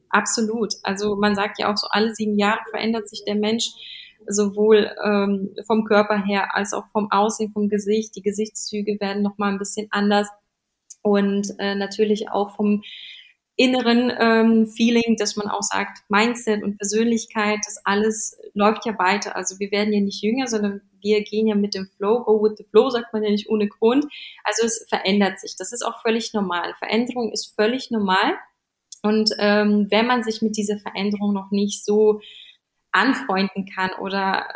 Absolut. 0.10 0.76
Also 0.84 1.16
man 1.16 1.36
sagt 1.36 1.60
ja 1.60 1.72
auch 1.72 1.78
so, 1.78 1.88
alle 1.90 2.14
sieben 2.14 2.38
Jahre 2.38 2.62
verändert 2.70 3.10
sich 3.10 3.24
der 3.26 3.36
Mensch 3.36 3.72
sowohl 4.28 4.92
ähm, 5.04 5.50
vom 5.66 5.84
Körper 5.84 6.24
her 6.24 6.56
als 6.56 6.74
auch 6.74 6.86
vom 6.92 7.12
Aussehen, 7.12 7.52
vom 7.52 7.70
Gesicht. 7.70 8.16
Die 8.16 8.22
Gesichtszüge 8.22 8.98
werden 9.00 9.24
nochmal 9.24 9.52
ein 9.52 9.60
bisschen 9.60 9.88
anders 9.92 10.30
und 11.06 11.54
äh, 11.60 11.76
natürlich 11.76 12.30
auch 12.32 12.56
vom 12.56 12.82
inneren 13.58 14.12
ähm, 14.20 14.68
Feeling, 14.68 15.16
dass 15.18 15.36
man 15.36 15.48
auch 15.48 15.62
sagt, 15.62 16.00
Mindset 16.10 16.64
und 16.64 16.78
Persönlichkeit, 16.78 17.60
das 17.64 17.80
alles 17.86 18.38
läuft 18.56 18.86
ja 18.88 18.98
weiter. 18.98 19.36
Also 19.36 19.60
wir 19.60 19.70
werden 19.72 19.94
ja 19.94 20.02
nicht 20.02 20.24
jünger, 20.24 20.48
sondern 20.48 20.82
wir 21.02 21.24
gehen 21.24 21.48
ja 21.48 21.54
mit 21.54 21.76
dem 21.76 21.88
Flow, 21.96 22.24
go 22.24 22.44
with 22.44 22.58
the 22.58 22.66
flow, 22.72 22.90
sagt 22.90 23.14
man 23.14 23.24
ja 23.24 23.30
nicht 23.30 23.48
ohne 23.48 23.68
Grund. 23.68 24.06
Also 24.44 24.66
es 24.66 24.86
verändert 24.90 25.40
sich. 25.40 25.56
Das 25.58 25.72
ist 25.72 25.84
auch 25.86 26.02
völlig 26.02 26.34
normal. 26.34 26.74
Veränderung 26.80 27.32
ist 27.32 27.54
völlig 27.56 27.92
normal. 27.92 28.34
Und 29.04 29.30
ähm, 29.38 29.88
wenn 29.92 30.08
man 30.08 30.24
sich 30.24 30.42
mit 30.42 30.58
dieser 30.58 30.80
Veränderung 30.80 31.34
noch 31.34 31.52
nicht 31.52 31.86
so 31.86 32.20
anfreunden 32.92 33.68
kann 33.68 33.92
oder 34.02 34.48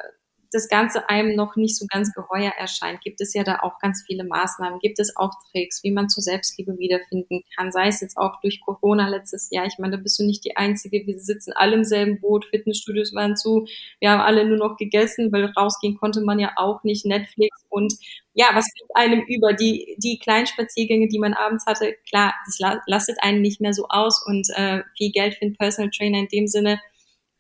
das 0.52 0.68
Ganze 0.68 1.10
einem 1.10 1.36
noch 1.36 1.56
nicht 1.56 1.78
so 1.78 1.86
ganz 1.88 2.14
geheuer 2.14 2.52
erscheint, 2.58 3.02
gibt 3.02 3.22
es 3.22 3.34
ja 3.34 3.44
da 3.44 3.60
auch 3.62 3.80
ganz 3.80 4.04
viele 4.06 4.24
Maßnahmen, 4.24 4.80
gibt 4.80 5.00
es 5.00 5.16
auch 5.16 5.32
Tricks, 5.52 5.84
wie 5.84 5.92
man 5.92 6.10
zur 6.10 6.24
Selbstliebe 6.24 6.78
wiederfinden 6.78 7.44
kann, 7.56 7.72
sei 7.72 7.88
es 7.88 8.02
jetzt 8.02 8.18
auch 8.18 8.40
durch 8.42 8.62
Corona 8.62 9.08
letztes 9.10 9.50
Jahr. 9.52 9.66
Ich 9.66 9.78
meine, 9.78 9.98
da 9.98 10.02
bist 10.02 10.20
du 10.20 10.26
nicht 10.26 10.44
die 10.46 10.58
Einzige, 10.58 11.06
wir 11.06 11.20
sitzen 11.20 11.54
alle 11.54 11.76
im 11.76 11.84
selben 11.84 12.20
Boot, 12.20 12.46
Fitnessstudios 12.46 13.14
waren 13.14 13.36
zu, 13.36 13.68
wir 14.00 14.12
haben 14.12 14.22
alle 14.22 14.46
nur 14.48 14.58
noch 14.58 14.78
gegessen, 14.78 15.32
weil 15.32 15.46
rausgehen 15.46 15.98
konnte 15.98 16.22
man 16.22 16.40
ja 16.40 16.52
auch 16.56 16.84
nicht, 16.84 17.06
Netflix 17.06 17.56
und 17.70 17.94
ja, 18.34 18.48
was 18.54 18.66
bleibt 18.74 18.96
einem 18.96 19.22
über? 19.28 19.54
Die, 19.54 19.96
die 19.98 20.18
kleinen 20.18 20.48
Spaziergänge, 20.48 21.08
die 21.08 21.20
man 21.20 21.34
abends 21.34 21.66
hatte, 21.66 21.96
klar, 22.08 22.34
das 22.46 22.58
lastet 22.86 23.18
einen 23.22 23.42
nicht 23.42 23.62
mehr 23.62 23.74
so 23.74 23.86
aus 23.90 24.26
und 24.26 24.48
äh, 24.56 24.82
viel 24.98 25.12
Geld 25.12 25.36
für 25.36 25.42
einen 25.44 25.58
Personal 25.58 25.92
Trainer 25.92 26.20
in 26.20 26.28
dem 26.28 26.48
Sinne 26.48 26.80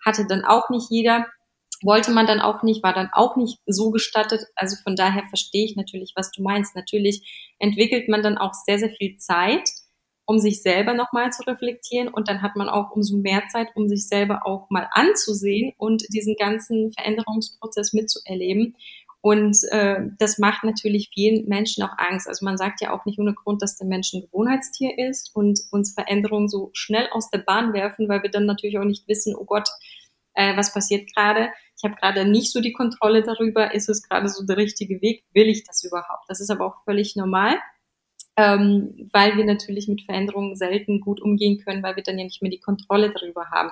hatte 0.05 0.25
dann 0.27 0.45
auch 0.45 0.69
nicht 0.69 0.89
jeder 0.89 1.27
wollte 1.83 2.11
man 2.11 2.27
dann 2.27 2.41
auch 2.41 2.63
nicht, 2.63 2.83
war 2.83 2.93
dann 2.93 3.09
auch 3.11 3.35
nicht 3.35 3.59
so 3.65 3.91
gestattet. 3.91 4.45
Also 4.55 4.77
von 4.83 4.95
daher 4.95 5.23
verstehe 5.29 5.65
ich 5.65 5.75
natürlich, 5.75 6.13
was 6.15 6.31
du 6.31 6.41
meinst. 6.43 6.75
Natürlich 6.75 7.53
entwickelt 7.59 8.09
man 8.09 8.21
dann 8.21 8.37
auch 8.37 8.53
sehr, 8.53 8.79
sehr 8.79 8.89
viel 8.89 9.17
Zeit, 9.17 9.69
um 10.25 10.39
sich 10.39 10.61
selber 10.61 10.93
nochmal 10.93 11.31
zu 11.31 11.43
reflektieren 11.43 12.07
und 12.07 12.27
dann 12.27 12.41
hat 12.43 12.55
man 12.55 12.69
auch 12.69 12.91
umso 12.91 13.17
mehr 13.17 13.43
Zeit, 13.51 13.69
um 13.73 13.87
sich 13.87 14.07
selber 14.07 14.45
auch 14.45 14.69
mal 14.69 14.87
anzusehen 14.91 15.73
und 15.77 16.03
diesen 16.13 16.35
ganzen 16.37 16.91
Veränderungsprozess 16.93 17.93
mitzuerleben. 17.93 18.75
Und 19.21 19.57
äh, 19.71 20.01
das 20.17 20.37
macht 20.37 20.63
natürlich 20.63 21.09
vielen 21.13 21.45
Menschen 21.47 21.83
auch 21.83 21.97
Angst. 21.97 22.27
Also 22.27 22.45
man 22.45 22.57
sagt 22.57 22.79
ja 22.79 22.93
auch 22.93 23.05
nicht 23.05 23.19
ohne 23.19 23.33
Grund, 23.33 23.61
dass 23.61 23.75
der 23.75 23.87
Mensch 23.87 24.13
ein 24.13 24.21
Gewohnheitstier 24.21 24.97
ist 24.97 25.35
und 25.35 25.59
uns 25.71 25.93
Veränderungen 25.93 26.47
so 26.47 26.69
schnell 26.73 27.07
aus 27.11 27.29
der 27.29 27.39
Bahn 27.39 27.73
werfen, 27.73 28.07
weil 28.07 28.23
wir 28.23 28.31
dann 28.31 28.45
natürlich 28.45 28.77
auch 28.77 28.85
nicht 28.85 29.07
wissen, 29.07 29.35
oh 29.35 29.45
Gott, 29.45 29.67
äh, 30.39 30.55
was 30.55 30.73
passiert 30.73 31.13
gerade. 31.13 31.49
Ich 31.75 31.83
habe 31.83 31.95
gerade 31.95 32.23
nicht 32.23 32.53
so 32.53 32.61
die 32.61 32.71
Kontrolle 32.71 33.23
darüber, 33.23 33.73
ist 33.73 33.89
es 33.89 34.01
gerade 34.07 34.29
so 34.29 34.45
der 34.45 34.55
richtige 34.55 35.01
Weg, 35.01 35.25
will 35.33 35.47
ich 35.47 35.65
das 35.65 35.83
überhaupt? 35.83 36.23
Das 36.29 36.39
ist 36.39 36.49
aber 36.49 36.65
auch 36.65 36.83
völlig 36.85 37.17
normal, 37.17 37.57
ähm, 38.37 39.09
weil 39.11 39.35
wir 39.35 39.43
natürlich 39.43 39.89
mit 39.89 40.03
Veränderungen 40.03 40.55
selten 40.55 41.01
gut 41.01 41.21
umgehen 41.21 41.59
können, 41.59 41.83
weil 41.83 41.97
wir 41.97 42.03
dann 42.03 42.17
ja 42.17 42.23
nicht 42.23 42.41
mehr 42.41 42.51
die 42.51 42.61
Kontrolle 42.61 43.11
darüber 43.11 43.51
haben. 43.51 43.69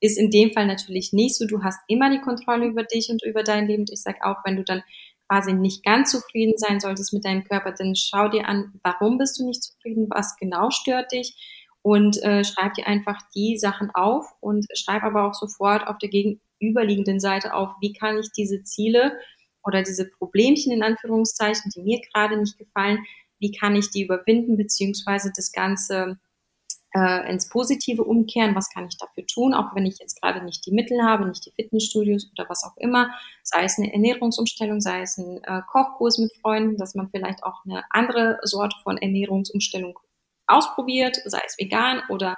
Ist 0.00 0.16
in 0.16 0.30
dem 0.30 0.52
Fall 0.52 0.66
natürlich 0.66 1.12
nicht 1.12 1.36
so. 1.36 1.46
Du 1.46 1.64
hast 1.64 1.80
immer 1.88 2.10
die 2.10 2.20
Kontrolle 2.20 2.66
über 2.66 2.84
dich 2.84 3.08
und 3.10 3.24
über 3.24 3.42
dein 3.42 3.66
Leben. 3.66 3.84
Ich 3.90 4.02
sage 4.02 4.18
auch, 4.22 4.36
wenn 4.44 4.56
du 4.56 4.62
dann 4.62 4.82
quasi 5.28 5.52
nicht 5.52 5.82
ganz 5.84 6.12
zufrieden 6.12 6.54
sein 6.58 6.78
solltest 6.78 7.12
mit 7.12 7.24
deinem 7.24 7.42
Körper, 7.42 7.72
dann 7.72 7.96
schau 7.96 8.28
dir 8.28 8.46
an, 8.46 8.72
warum 8.84 9.18
bist 9.18 9.38
du 9.38 9.46
nicht 9.46 9.64
zufrieden, 9.64 10.06
was 10.10 10.36
genau 10.36 10.70
stört 10.70 11.10
dich 11.10 11.34
und 11.84 12.20
äh, 12.22 12.44
schreib 12.44 12.72
dir 12.72 12.86
einfach 12.86 13.20
die 13.34 13.58
Sachen 13.58 13.90
auf 13.90 14.34
und 14.40 14.66
schreib 14.74 15.02
aber 15.02 15.28
auch 15.28 15.34
sofort 15.34 15.86
auf 15.86 15.98
der 15.98 16.08
gegenüberliegenden 16.08 17.20
Seite 17.20 17.52
auf, 17.52 17.74
wie 17.82 17.92
kann 17.92 18.18
ich 18.18 18.32
diese 18.32 18.62
Ziele 18.62 19.18
oder 19.62 19.82
diese 19.82 20.08
Problemchen 20.08 20.72
in 20.72 20.82
Anführungszeichen, 20.82 21.70
die 21.76 21.82
mir 21.82 22.00
gerade 22.00 22.38
nicht 22.38 22.56
gefallen, 22.56 23.04
wie 23.38 23.52
kann 23.52 23.76
ich 23.76 23.90
die 23.90 24.02
überwinden, 24.02 24.56
beziehungsweise 24.56 25.30
das 25.36 25.52
Ganze 25.52 26.18
äh, 26.96 27.30
ins 27.30 27.50
Positive 27.50 28.02
umkehren. 28.02 28.54
Was 28.54 28.70
kann 28.70 28.86
ich 28.86 28.96
dafür 28.96 29.26
tun, 29.26 29.52
auch 29.52 29.74
wenn 29.74 29.84
ich 29.84 29.98
jetzt 29.98 30.22
gerade 30.22 30.42
nicht 30.42 30.64
die 30.64 30.72
Mittel 30.72 31.02
habe, 31.02 31.28
nicht 31.28 31.44
die 31.44 31.52
Fitnessstudios 31.52 32.30
oder 32.32 32.48
was 32.48 32.64
auch 32.64 32.78
immer, 32.78 33.10
sei 33.42 33.64
es 33.64 33.76
eine 33.76 33.92
Ernährungsumstellung, 33.92 34.80
sei 34.80 35.02
es 35.02 35.18
ein 35.18 35.44
äh, 35.44 35.60
Kochkurs 35.70 36.16
mit 36.16 36.32
Freunden, 36.40 36.78
dass 36.78 36.94
man 36.94 37.10
vielleicht 37.10 37.44
auch 37.44 37.62
eine 37.66 37.84
andere 37.90 38.38
Sorte 38.40 38.76
von 38.82 38.96
Ernährungsumstellung 38.96 39.98
ausprobiert, 40.46 41.16
sei 41.24 41.40
es 41.46 41.58
vegan 41.58 42.02
oder 42.08 42.36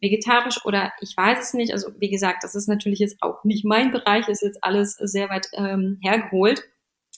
vegetarisch 0.00 0.64
oder 0.64 0.92
ich 1.00 1.16
weiß 1.16 1.38
es 1.40 1.54
nicht. 1.54 1.72
Also 1.72 1.92
wie 1.98 2.10
gesagt, 2.10 2.42
das 2.42 2.54
ist 2.54 2.68
natürlich 2.68 2.98
jetzt 2.98 3.22
auch 3.22 3.44
nicht 3.44 3.64
mein 3.64 3.92
Bereich, 3.92 4.28
ist 4.28 4.42
jetzt 4.42 4.62
alles 4.62 4.94
sehr 4.94 5.30
weit 5.30 5.48
ähm, 5.54 5.98
hergeholt. 6.02 6.62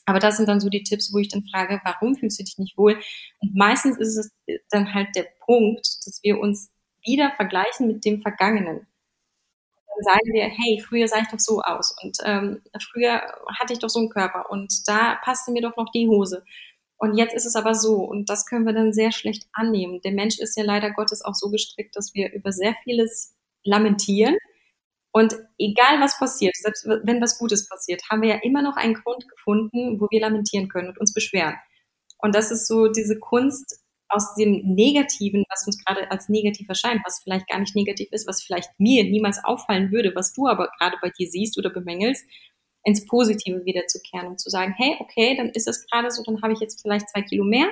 Aber 0.06 0.18
das 0.18 0.36
sind 0.36 0.48
dann 0.48 0.60
so 0.60 0.68
die 0.68 0.82
Tipps, 0.82 1.12
wo 1.12 1.18
ich 1.18 1.28
dann 1.28 1.44
frage, 1.50 1.80
warum 1.82 2.14
fühlst 2.14 2.38
du 2.38 2.44
dich 2.44 2.58
nicht 2.58 2.76
wohl? 2.76 3.00
Und 3.40 3.54
meistens 3.54 3.96
ist 3.98 4.16
es 4.18 4.60
dann 4.70 4.92
halt 4.92 5.08
der 5.16 5.26
Punkt, 5.46 5.86
dass 6.04 6.20
wir 6.22 6.38
uns 6.38 6.70
wieder 7.02 7.32
vergleichen 7.36 7.86
mit 7.86 8.04
dem 8.04 8.20
Vergangenen. 8.20 8.86
Dann 9.86 10.02
sagen 10.02 10.32
wir, 10.32 10.44
hey, 10.44 10.82
früher 10.86 11.08
sah 11.08 11.20
ich 11.20 11.28
doch 11.28 11.38
so 11.38 11.62
aus 11.62 11.96
und 12.02 12.18
ähm, 12.24 12.62
früher 12.92 13.22
hatte 13.60 13.72
ich 13.72 13.78
doch 13.78 13.88
so 13.88 14.00
einen 14.00 14.10
Körper 14.10 14.50
und 14.50 14.86
da 14.88 15.16
passte 15.22 15.52
mir 15.52 15.62
doch 15.62 15.76
noch 15.76 15.90
die 15.92 16.08
Hose. 16.08 16.44
Und 17.04 17.18
jetzt 17.18 17.34
ist 17.34 17.44
es 17.44 17.54
aber 17.54 17.74
so 17.74 17.96
und 17.96 18.30
das 18.30 18.46
können 18.46 18.64
wir 18.64 18.72
dann 18.72 18.94
sehr 18.94 19.12
schlecht 19.12 19.46
annehmen. 19.52 20.00
Der 20.00 20.12
Mensch 20.12 20.38
ist 20.38 20.56
ja 20.56 20.64
leider 20.64 20.90
Gottes 20.90 21.22
auch 21.22 21.34
so 21.34 21.50
gestrickt, 21.50 21.94
dass 21.96 22.14
wir 22.14 22.32
über 22.32 22.50
sehr 22.50 22.74
vieles 22.82 23.34
lamentieren. 23.62 24.38
Und 25.12 25.34
egal 25.58 26.00
was 26.00 26.18
passiert, 26.18 26.56
selbst 26.56 26.86
wenn 26.86 27.20
was 27.20 27.36
Gutes 27.36 27.68
passiert, 27.68 28.00
haben 28.10 28.22
wir 28.22 28.30
ja 28.30 28.40
immer 28.42 28.62
noch 28.62 28.76
einen 28.76 28.94
Grund 28.94 29.28
gefunden, 29.28 30.00
wo 30.00 30.06
wir 30.10 30.22
lamentieren 30.22 30.70
können 30.70 30.88
und 30.88 30.98
uns 30.98 31.12
beschweren. 31.12 31.56
Und 32.20 32.34
das 32.34 32.50
ist 32.50 32.66
so 32.66 32.88
diese 32.88 33.18
Kunst, 33.18 33.84
aus 34.08 34.34
dem 34.34 34.62
Negativen, 34.74 35.44
was 35.50 35.66
uns 35.66 35.84
gerade 35.84 36.10
als 36.10 36.28
negativ 36.28 36.68
erscheint, 36.68 37.00
was 37.04 37.20
vielleicht 37.22 37.48
gar 37.48 37.58
nicht 37.58 37.74
negativ 37.74 38.08
ist, 38.12 38.26
was 38.28 38.42
vielleicht 38.42 38.70
mir 38.78 39.04
niemals 39.04 39.42
auffallen 39.44 39.90
würde, 39.90 40.14
was 40.14 40.32
du 40.32 40.46
aber 40.46 40.70
gerade 40.78 40.96
bei 41.02 41.10
dir 41.10 41.28
siehst 41.28 41.58
oder 41.58 41.70
bemängelst, 41.70 42.24
ins 42.84 43.06
Positive 43.06 43.64
wiederzukehren 43.64 44.28
und 44.28 44.40
zu 44.40 44.50
sagen, 44.50 44.74
hey, 44.76 44.96
okay, 45.00 45.36
dann 45.36 45.48
ist 45.50 45.66
es 45.66 45.86
gerade 45.86 46.10
so, 46.10 46.22
dann 46.22 46.42
habe 46.42 46.52
ich 46.52 46.60
jetzt 46.60 46.82
vielleicht 46.82 47.08
zwei 47.08 47.22
Kilo 47.22 47.44
mehr, 47.44 47.68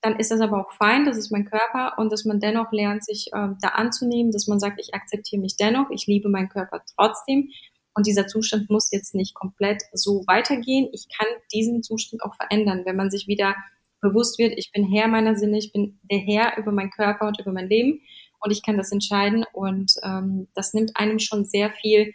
dann 0.00 0.18
ist 0.18 0.30
das 0.30 0.40
aber 0.40 0.60
auch 0.60 0.72
fein, 0.72 1.04
das 1.04 1.16
ist 1.16 1.32
mein 1.32 1.44
Körper 1.44 1.98
und 1.98 2.12
dass 2.12 2.24
man 2.24 2.38
dennoch 2.38 2.70
lernt, 2.72 3.04
sich 3.04 3.28
äh, 3.32 3.48
da 3.60 3.68
anzunehmen, 3.68 4.32
dass 4.32 4.46
man 4.46 4.60
sagt, 4.60 4.80
ich 4.80 4.94
akzeptiere 4.94 5.40
mich 5.40 5.56
dennoch, 5.56 5.90
ich 5.90 6.06
liebe 6.06 6.28
meinen 6.28 6.48
Körper 6.48 6.82
trotzdem 6.96 7.50
und 7.94 8.06
dieser 8.06 8.26
Zustand 8.26 8.70
muss 8.70 8.90
jetzt 8.92 9.14
nicht 9.14 9.34
komplett 9.34 9.82
so 9.92 10.24
weitergehen. 10.26 10.88
Ich 10.92 11.06
kann 11.16 11.28
diesen 11.52 11.82
Zustand 11.82 12.22
auch 12.22 12.34
verändern, 12.34 12.82
wenn 12.84 12.96
man 12.96 13.10
sich 13.10 13.28
wieder 13.28 13.54
bewusst 14.00 14.38
wird, 14.38 14.52
ich 14.58 14.70
bin 14.72 14.84
Herr 14.84 15.08
meiner 15.08 15.36
Sinne, 15.36 15.58
ich 15.58 15.72
bin 15.72 15.98
der 16.10 16.18
Herr 16.18 16.58
über 16.58 16.72
meinen 16.72 16.90
Körper 16.90 17.26
und 17.26 17.40
über 17.40 17.52
mein 17.52 17.68
Leben 17.68 18.02
und 18.40 18.50
ich 18.50 18.62
kann 18.62 18.76
das 18.76 18.92
entscheiden 18.92 19.46
und 19.52 19.92
ähm, 20.02 20.48
das 20.54 20.74
nimmt 20.74 20.96
einem 20.96 21.18
schon 21.18 21.44
sehr 21.46 21.70
viel 21.70 22.12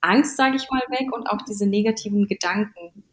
Angst, 0.00 0.36
sage 0.36 0.56
ich 0.56 0.68
mal, 0.70 0.82
weg 0.88 1.12
und 1.12 1.28
auch 1.28 1.42
diese 1.48 1.66
negativen 1.66 2.26
Gedanken. 2.26 3.04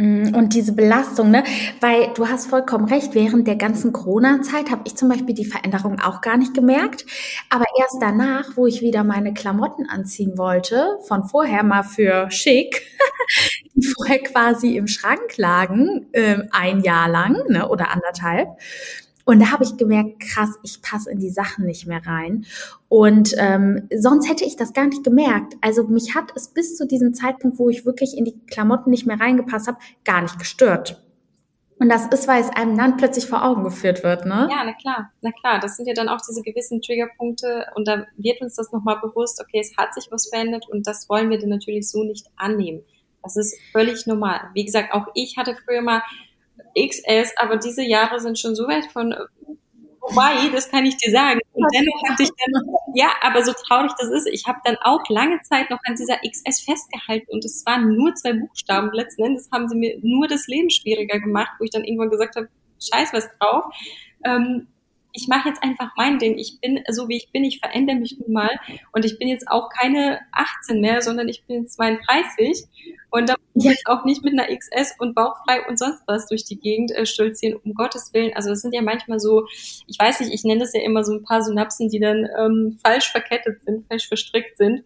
Mm, 0.00 0.34
und 0.34 0.54
diese 0.54 0.72
Belastung, 0.72 1.30
ne? 1.30 1.44
Weil 1.80 2.10
du 2.14 2.26
hast 2.26 2.46
vollkommen 2.46 2.86
recht, 2.86 3.14
während 3.14 3.46
der 3.46 3.56
ganzen 3.56 3.92
Corona-Zeit 3.92 4.70
habe 4.70 4.82
ich 4.86 4.96
zum 4.96 5.10
Beispiel 5.10 5.34
die 5.34 5.44
Veränderung 5.44 6.00
auch 6.00 6.22
gar 6.22 6.38
nicht 6.38 6.54
gemerkt. 6.54 7.04
Aber 7.50 7.66
erst 7.78 7.98
danach, 8.00 8.56
wo 8.56 8.66
ich 8.66 8.80
wieder 8.80 9.04
meine 9.04 9.34
Klamotten 9.34 9.86
anziehen 9.90 10.38
wollte, 10.38 10.98
von 11.06 11.24
vorher 11.24 11.62
mal 11.64 11.82
für 11.82 12.30
schick, 12.30 12.82
die 13.74 13.86
vorher 13.86 14.20
quasi 14.20 14.76
im 14.76 14.86
Schrank 14.86 15.36
lagen, 15.36 16.06
äh, 16.12 16.44
ein 16.50 16.80
Jahr 16.80 17.08
lang 17.10 17.36
ne, 17.48 17.68
oder 17.68 17.90
anderthalb, 17.90 18.48
und 19.30 19.38
da 19.38 19.52
habe 19.52 19.62
ich 19.62 19.76
gemerkt, 19.76 20.18
krass, 20.18 20.58
ich 20.64 20.82
passe 20.82 21.08
in 21.08 21.20
die 21.20 21.30
Sachen 21.30 21.64
nicht 21.64 21.86
mehr 21.86 22.04
rein. 22.04 22.46
Und 22.88 23.32
ähm, 23.38 23.88
sonst 23.96 24.28
hätte 24.28 24.44
ich 24.44 24.56
das 24.56 24.72
gar 24.72 24.88
nicht 24.88 25.04
gemerkt. 25.04 25.54
Also 25.60 25.84
mich 25.84 26.16
hat 26.16 26.32
es 26.34 26.48
bis 26.48 26.76
zu 26.76 26.84
diesem 26.84 27.14
Zeitpunkt, 27.14 27.60
wo 27.60 27.68
ich 27.68 27.86
wirklich 27.86 28.18
in 28.18 28.24
die 28.24 28.36
Klamotten 28.46 28.90
nicht 28.90 29.06
mehr 29.06 29.20
reingepasst 29.20 29.68
habe, 29.68 29.78
gar 30.04 30.20
nicht 30.20 30.40
gestört. 30.40 31.00
Und 31.78 31.90
das 31.90 32.08
ist, 32.08 32.26
weil 32.26 32.42
es 32.42 32.50
einem 32.50 32.76
dann 32.76 32.96
plötzlich 32.96 33.26
vor 33.26 33.44
Augen 33.44 33.62
geführt 33.62 34.02
wird, 34.02 34.26
ne? 34.26 34.48
Ja, 34.50 34.64
na 34.64 34.72
klar, 34.72 35.12
na 35.20 35.30
klar. 35.30 35.60
Das 35.60 35.76
sind 35.76 35.86
ja 35.86 35.94
dann 35.94 36.08
auch 36.08 36.20
diese 36.28 36.42
gewissen 36.42 36.82
Triggerpunkte 36.82 37.66
und 37.76 37.86
da 37.86 38.06
wird 38.16 38.40
uns 38.40 38.56
das 38.56 38.72
nochmal 38.72 38.98
bewusst, 39.00 39.40
okay, 39.40 39.60
es 39.60 39.76
hat 39.76 39.94
sich 39.94 40.08
was 40.10 40.28
verändert 40.28 40.68
und 40.68 40.88
das 40.88 41.08
wollen 41.08 41.30
wir 41.30 41.38
dann 41.38 41.50
natürlich 41.50 41.88
so 41.88 42.02
nicht 42.02 42.26
annehmen. 42.34 42.82
Das 43.22 43.36
ist 43.36 43.56
völlig 43.70 44.08
normal. 44.08 44.40
Wie 44.54 44.64
gesagt, 44.64 44.92
auch 44.92 45.06
ich 45.14 45.36
hatte 45.36 45.56
früher 45.64 45.82
mal 45.82 46.02
XS, 46.78 47.32
aber 47.36 47.56
diese 47.56 47.82
Jahre 47.82 48.20
sind 48.20 48.38
schon 48.38 48.54
so 48.54 48.66
weit 48.66 48.86
von 48.92 49.14
vorbei, 50.00 50.48
das 50.52 50.70
kann 50.70 50.84
ich 50.86 50.96
dir 50.96 51.10
sagen. 51.10 51.40
Und 51.52 51.66
dennoch 51.74 52.02
hatte 52.08 52.22
ich 52.22 52.30
dann, 52.30 52.62
ja, 52.94 53.12
aber 53.22 53.44
so 53.44 53.52
traurig 53.52 53.92
das 53.98 54.10
ist, 54.10 54.26
ich 54.26 54.46
habe 54.46 54.58
dann 54.64 54.76
auch 54.82 55.02
lange 55.08 55.40
Zeit 55.42 55.70
noch 55.70 55.78
an 55.84 55.94
dieser 55.94 56.16
XS 56.16 56.64
festgehalten 56.64 57.26
und 57.30 57.44
es 57.44 57.64
waren 57.66 57.94
nur 57.94 58.14
zwei 58.14 58.32
Buchstaben. 58.32 58.90
Letzten 58.92 59.24
Endes 59.24 59.48
haben 59.52 59.68
sie 59.68 59.76
mir 59.76 59.98
nur 60.02 60.26
das 60.28 60.46
Leben 60.46 60.70
schwieriger 60.70 61.20
gemacht, 61.20 61.52
wo 61.58 61.64
ich 61.64 61.70
dann 61.70 61.84
irgendwann 61.84 62.10
gesagt 62.10 62.36
habe, 62.36 62.48
scheiß 62.80 63.12
was 63.12 63.28
drauf. 63.38 63.64
Ähm, 64.24 64.68
ich 65.12 65.28
mache 65.28 65.48
jetzt 65.48 65.62
einfach 65.62 65.90
mein 65.96 66.18
Ding. 66.18 66.38
Ich 66.38 66.60
bin 66.60 66.82
so 66.88 67.08
wie 67.08 67.16
ich 67.16 67.30
bin, 67.32 67.44
ich 67.44 67.60
verändere 67.60 67.96
mich 67.96 68.18
nun 68.18 68.32
mal 68.32 68.50
und 68.92 69.04
ich 69.04 69.18
bin 69.18 69.28
jetzt 69.28 69.48
auch 69.48 69.68
keine 69.68 70.20
18 70.32 70.80
mehr, 70.80 71.02
sondern 71.02 71.28
ich 71.28 71.44
bin 71.44 71.66
32 71.66 72.64
und 73.10 73.28
da 73.28 73.34
muss 73.54 73.64
ich 73.64 73.70
jetzt 73.70 73.86
auch 73.86 74.04
nicht 74.04 74.24
mit 74.24 74.38
einer 74.38 74.54
XS 74.54 74.94
und 74.98 75.14
bauchfrei 75.14 75.66
und 75.68 75.78
sonst 75.78 76.02
was 76.06 76.26
durch 76.26 76.44
die 76.44 76.58
Gegend 76.58 76.92
äh, 76.92 77.06
stolzieren, 77.06 77.58
um 77.64 77.74
Gottes 77.74 78.12
Willen. 78.14 78.32
Also 78.34 78.50
das 78.50 78.60
sind 78.60 78.74
ja 78.74 78.82
manchmal 78.82 79.20
so, 79.20 79.46
ich 79.86 79.98
weiß 79.98 80.20
nicht, 80.20 80.32
ich 80.32 80.44
nenne 80.44 80.60
das 80.60 80.72
ja 80.72 80.82
immer 80.82 81.04
so 81.04 81.14
ein 81.14 81.24
paar 81.24 81.42
Synapsen, 81.42 81.88
die 81.88 82.00
dann 82.00 82.26
ähm, 82.38 82.78
falsch 82.82 83.10
verkettet 83.10 83.60
sind, 83.64 83.86
falsch 83.88 84.08
verstrickt 84.08 84.56
sind 84.56 84.84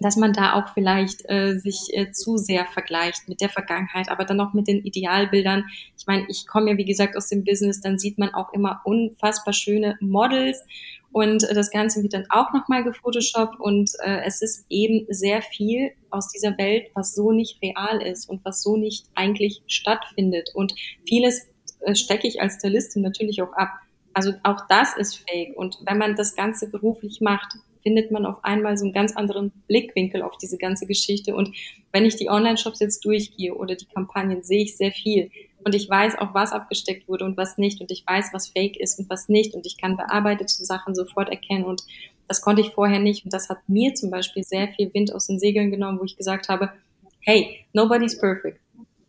dass 0.00 0.16
man 0.16 0.32
da 0.32 0.54
auch 0.54 0.72
vielleicht 0.74 1.28
äh, 1.28 1.58
sich 1.58 1.88
äh, 1.92 2.10
zu 2.12 2.36
sehr 2.36 2.66
vergleicht 2.66 3.28
mit 3.28 3.40
der 3.40 3.48
Vergangenheit, 3.48 4.08
aber 4.08 4.24
dann 4.24 4.40
auch 4.40 4.52
mit 4.52 4.68
den 4.68 4.84
Idealbildern. 4.84 5.64
Ich 6.06 6.14
meine, 6.14 6.26
ich 6.28 6.46
komme 6.46 6.70
ja 6.70 6.76
wie 6.76 6.84
gesagt 6.84 7.16
aus 7.16 7.28
dem 7.28 7.42
Business, 7.42 7.80
dann 7.80 7.98
sieht 7.98 8.16
man 8.16 8.32
auch 8.32 8.52
immer 8.52 8.80
unfassbar 8.84 9.52
schöne 9.52 9.96
Models 10.00 10.62
und 11.10 11.42
äh, 11.42 11.52
das 11.52 11.72
Ganze 11.72 12.00
wird 12.04 12.12
dann 12.12 12.26
auch 12.28 12.52
nochmal 12.52 12.84
gefotoshoppt 12.84 13.58
und 13.58 13.90
äh, 14.04 14.20
es 14.24 14.40
ist 14.40 14.66
eben 14.68 15.06
sehr 15.08 15.42
viel 15.42 15.90
aus 16.10 16.28
dieser 16.28 16.56
Welt, 16.58 16.90
was 16.94 17.12
so 17.12 17.32
nicht 17.32 17.60
real 17.60 18.00
ist 18.00 18.28
und 18.28 18.44
was 18.44 18.62
so 18.62 18.76
nicht 18.76 19.06
eigentlich 19.16 19.62
stattfindet 19.66 20.50
und 20.54 20.74
vieles 21.08 21.48
äh, 21.80 21.96
stecke 21.96 22.28
ich 22.28 22.40
als 22.40 22.54
Stylistin 22.54 23.02
natürlich 23.02 23.42
auch 23.42 23.52
ab. 23.54 23.70
Also 24.14 24.32
auch 24.44 24.60
das 24.68 24.96
ist 24.96 25.24
fake 25.28 25.56
und 25.56 25.78
wenn 25.84 25.98
man 25.98 26.14
das 26.14 26.36
Ganze 26.36 26.70
beruflich 26.70 27.20
macht, 27.20 27.52
findet 27.86 28.10
man 28.10 28.26
auf 28.26 28.42
einmal 28.42 28.76
so 28.76 28.84
einen 28.84 28.92
ganz 28.92 29.14
anderen 29.14 29.52
Blickwinkel 29.68 30.22
auf 30.22 30.36
diese 30.38 30.58
ganze 30.58 30.86
Geschichte. 30.88 31.36
Und 31.36 31.56
wenn 31.92 32.04
ich 32.04 32.16
die 32.16 32.28
Online-Shops 32.28 32.80
jetzt 32.80 33.04
durchgehe 33.04 33.54
oder 33.54 33.76
die 33.76 33.86
Kampagnen, 33.86 34.42
sehe 34.42 34.64
ich 34.64 34.76
sehr 34.76 34.90
viel. 34.90 35.30
Und 35.64 35.74
ich 35.74 35.88
weiß 35.88 36.18
auch, 36.18 36.34
was 36.34 36.52
abgesteckt 36.52 37.08
wurde 37.08 37.24
und 37.24 37.36
was 37.36 37.58
nicht. 37.58 37.80
Und 37.80 37.90
ich 37.90 38.04
weiß, 38.06 38.30
was 38.32 38.48
fake 38.48 38.76
ist 38.76 38.98
und 38.98 39.10
was 39.10 39.28
nicht. 39.28 39.54
Und 39.54 39.66
ich 39.66 39.78
kann 39.78 39.96
bearbeitete 39.96 40.64
Sachen 40.64 40.94
sofort 40.94 41.28
erkennen. 41.28 41.64
Und 41.64 41.82
das 42.28 42.40
konnte 42.40 42.62
ich 42.62 42.72
vorher 42.72 43.00
nicht. 43.00 43.24
Und 43.24 43.32
das 43.32 43.48
hat 43.48 43.58
mir 43.68 43.94
zum 43.94 44.10
Beispiel 44.10 44.44
sehr 44.44 44.68
viel 44.68 44.92
Wind 44.94 45.14
aus 45.14 45.26
den 45.26 45.38
Segeln 45.38 45.70
genommen, 45.70 45.98
wo 45.98 46.04
ich 46.04 46.16
gesagt 46.16 46.48
habe, 46.48 46.72
hey, 47.20 47.64
nobody's 47.72 48.18
perfect. 48.18 48.60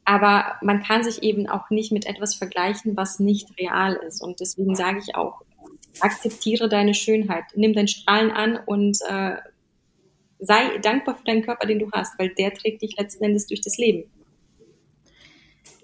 Aber 0.05 0.55
man 0.61 0.81
kann 0.81 1.03
sich 1.03 1.21
eben 1.21 1.47
auch 1.47 1.69
nicht 1.69 1.91
mit 1.91 2.05
etwas 2.05 2.33
vergleichen, 2.33 2.95
was 2.95 3.19
nicht 3.19 3.49
real 3.59 3.95
ist. 4.07 4.23
Und 4.23 4.39
deswegen 4.39 4.75
sage 4.75 4.99
ich 4.99 5.15
auch, 5.15 5.41
akzeptiere 5.99 6.69
deine 6.69 6.93
Schönheit, 6.93 7.43
nimm 7.55 7.73
dein 7.73 7.87
Strahlen 7.87 8.31
an 8.31 8.59
und 8.65 8.97
äh, 9.07 9.35
sei 10.39 10.77
dankbar 10.79 11.15
für 11.15 11.23
deinen 11.23 11.43
Körper, 11.43 11.67
den 11.67 11.79
du 11.79 11.89
hast, 11.91 12.17
weil 12.19 12.29
der 12.29 12.53
trägt 12.53 12.81
dich 12.81 12.95
letzten 12.97 13.23
Endes 13.23 13.47
durch 13.47 13.61
das 13.61 13.77
Leben. 13.77 14.09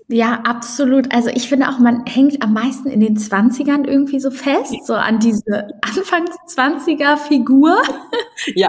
Ja, 0.09 0.41
absolut. 0.43 1.13
Also 1.13 1.29
ich 1.29 1.47
finde 1.47 1.69
auch, 1.69 1.79
man 1.79 2.05
hängt 2.05 2.43
am 2.43 2.53
meisten 2.53 2.89
in 2.89 2.99
den 2.99 3.17
Zwanzigern 3.17 3.85
irgendwie 3.85 4.19
so 4.19 4.31
fest, 4.31 4.85
so 4.85 4.93
an 4.93 5.19
diese 5.19 5.67
Anfangs 5.81 6.31
20er 6.47 7.17
Figur. 7.17 7.81
Ja. 8.55 8.67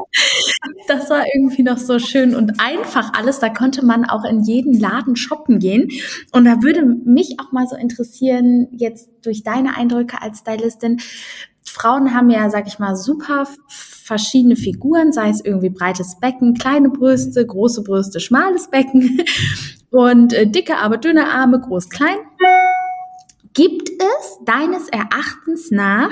Das 0.87 1.11
war 1.11 1.25
irgendwie 1.35 1.63
noch 1.63 1.79
so 1.79 1.99
schön 1.99 2.37
und 2.37 2.61
einfach 2.61 3.13
alles. 3.15 3.41
Da 3.41 3.49
konnte 3.49 3.85
man 3.85 4.05
auch 4.05 4.25
in 4.25 4.45
jeden 4.45 4.79
Laden 4.79 5.17
shoppen 5.17 5.59
gehen. 5.59 5.89
Und 6.33 6.45
da 6.45 6.63
würde 6.63 6.85
mich 6.85 7.37
auch 7.41 7.51
mal 7.51 7.67
so 7.67 7.75
interessieren, 7.75 8.69
jetzt 8.71 9.09
durch 9.23 9.43
deine 9.43 9.77
Eindrücke 9.77 10.23
als 10.23 10.41
Stylistin, 10.41 11.01
Frauen 11.67 12.15
haben 12.15 12.31
ja, 12.31 12.51
sag 12.51 12.69
ich 12.69 12.79
mal, 12.79 12.95
super 12.95 13.49
verschiedene 13.69 14.55
Figuren, 14.55 15.13
sei 15.13 15.31
es 15.31 15.45
irgendwie 15.45 15.71
breites 15.71 16.21
Becken, 16.21 16.55
kleine 16.55 16.91
Brüste, 16.91 17.45
große 17.45 17.83
Brüste, 17.83 18.21
schmales 18.21 18.69
Becken 18.71 19.23
und 19.95 20.33
äh, 20.33 20.49
dicke, 20.49 20.79
aber 20.79 20.99
dünne 20.99 21.29
Arme, 21.29 21.61
groß, 21.61 21.89
klein. 21.89 22.19
Gibt 23.53 23.91
es 23.91 24.39
deines 24.45 24.89
Erachtens 24.89 25.71
nach 25.71 26.11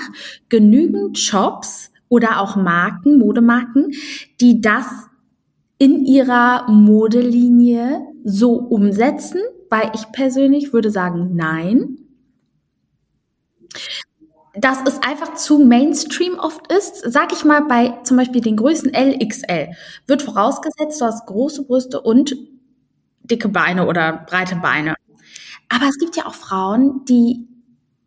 genügend 0.48 1.18
Shops 1.18 1.90
oder 2.08 2.40
auch 2.40 2.54
Marken, 2.54 3.18
Modemarken, 3.18 3.90
die 4.40 4.60
das 4.60 4.86
in 5.78 6.04
ihrer 6.04 6.70
Modelinie 6.70 8.06
so 8.22 8.52
umsetzen? 8.52 9.40
Weil 9.68 9.90
ich 9.96 10.12
persönlich 10.12 10.72
würde 10.72 10.92
sagen, 10.92 11.34
nein. 11.34 11.98
dass 14.54 14.78
es 14.86 15.02
einfach 15.02 15.34
zu 15.34 15.58
Mainstream 15.58 16.38
oft 16.38 16.70
ist. 16.70 17.02
Sag 17.10 17.32
ich 17.32 17.44
mal, 17.44 17.62
bei 17.62 17.98
zum 18.04 18.18
Beispiel 18.18 18.42
den 18.42 18.56
Größen 18.56 18.92
LXL 18.94 19.70
wird 20.06 20.22
vorausgesetzt, 20.22 21.00
du 21.00 21.06
hast 21.06 21.26
große 21.26 21.64
Brüste 21.64 22.00
und 22.00 22.36
dicke 23.24 23.48
Beine 23.48 23.86
oder 23.86 24.24
breite 24.28 24.56
Beine. 24.56 24.94
Aber 25.68 25.86
es 25.88 25.98
gibt 25.98 26.16
ja 26.16 26.26
auch 26.26 26.34
Frauen, 26.34 27.04
die 27.06 27.48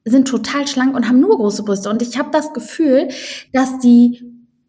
sind 0.05 0.27
total 0.27 0.67
schlank 0.67 0.95
und 0.95 1.07
haben 1.07 1.19
nur 1.19 1.35
große 1.35 1.63
Brüste. 1.63 1.89
Und 1.89 2.01
ich 2.01 2.17
habe 2.17 2.29
das 2.31 2.53
Gefühl, 2.53 3.09
dass 3.53 3.79
die 3.79 4.23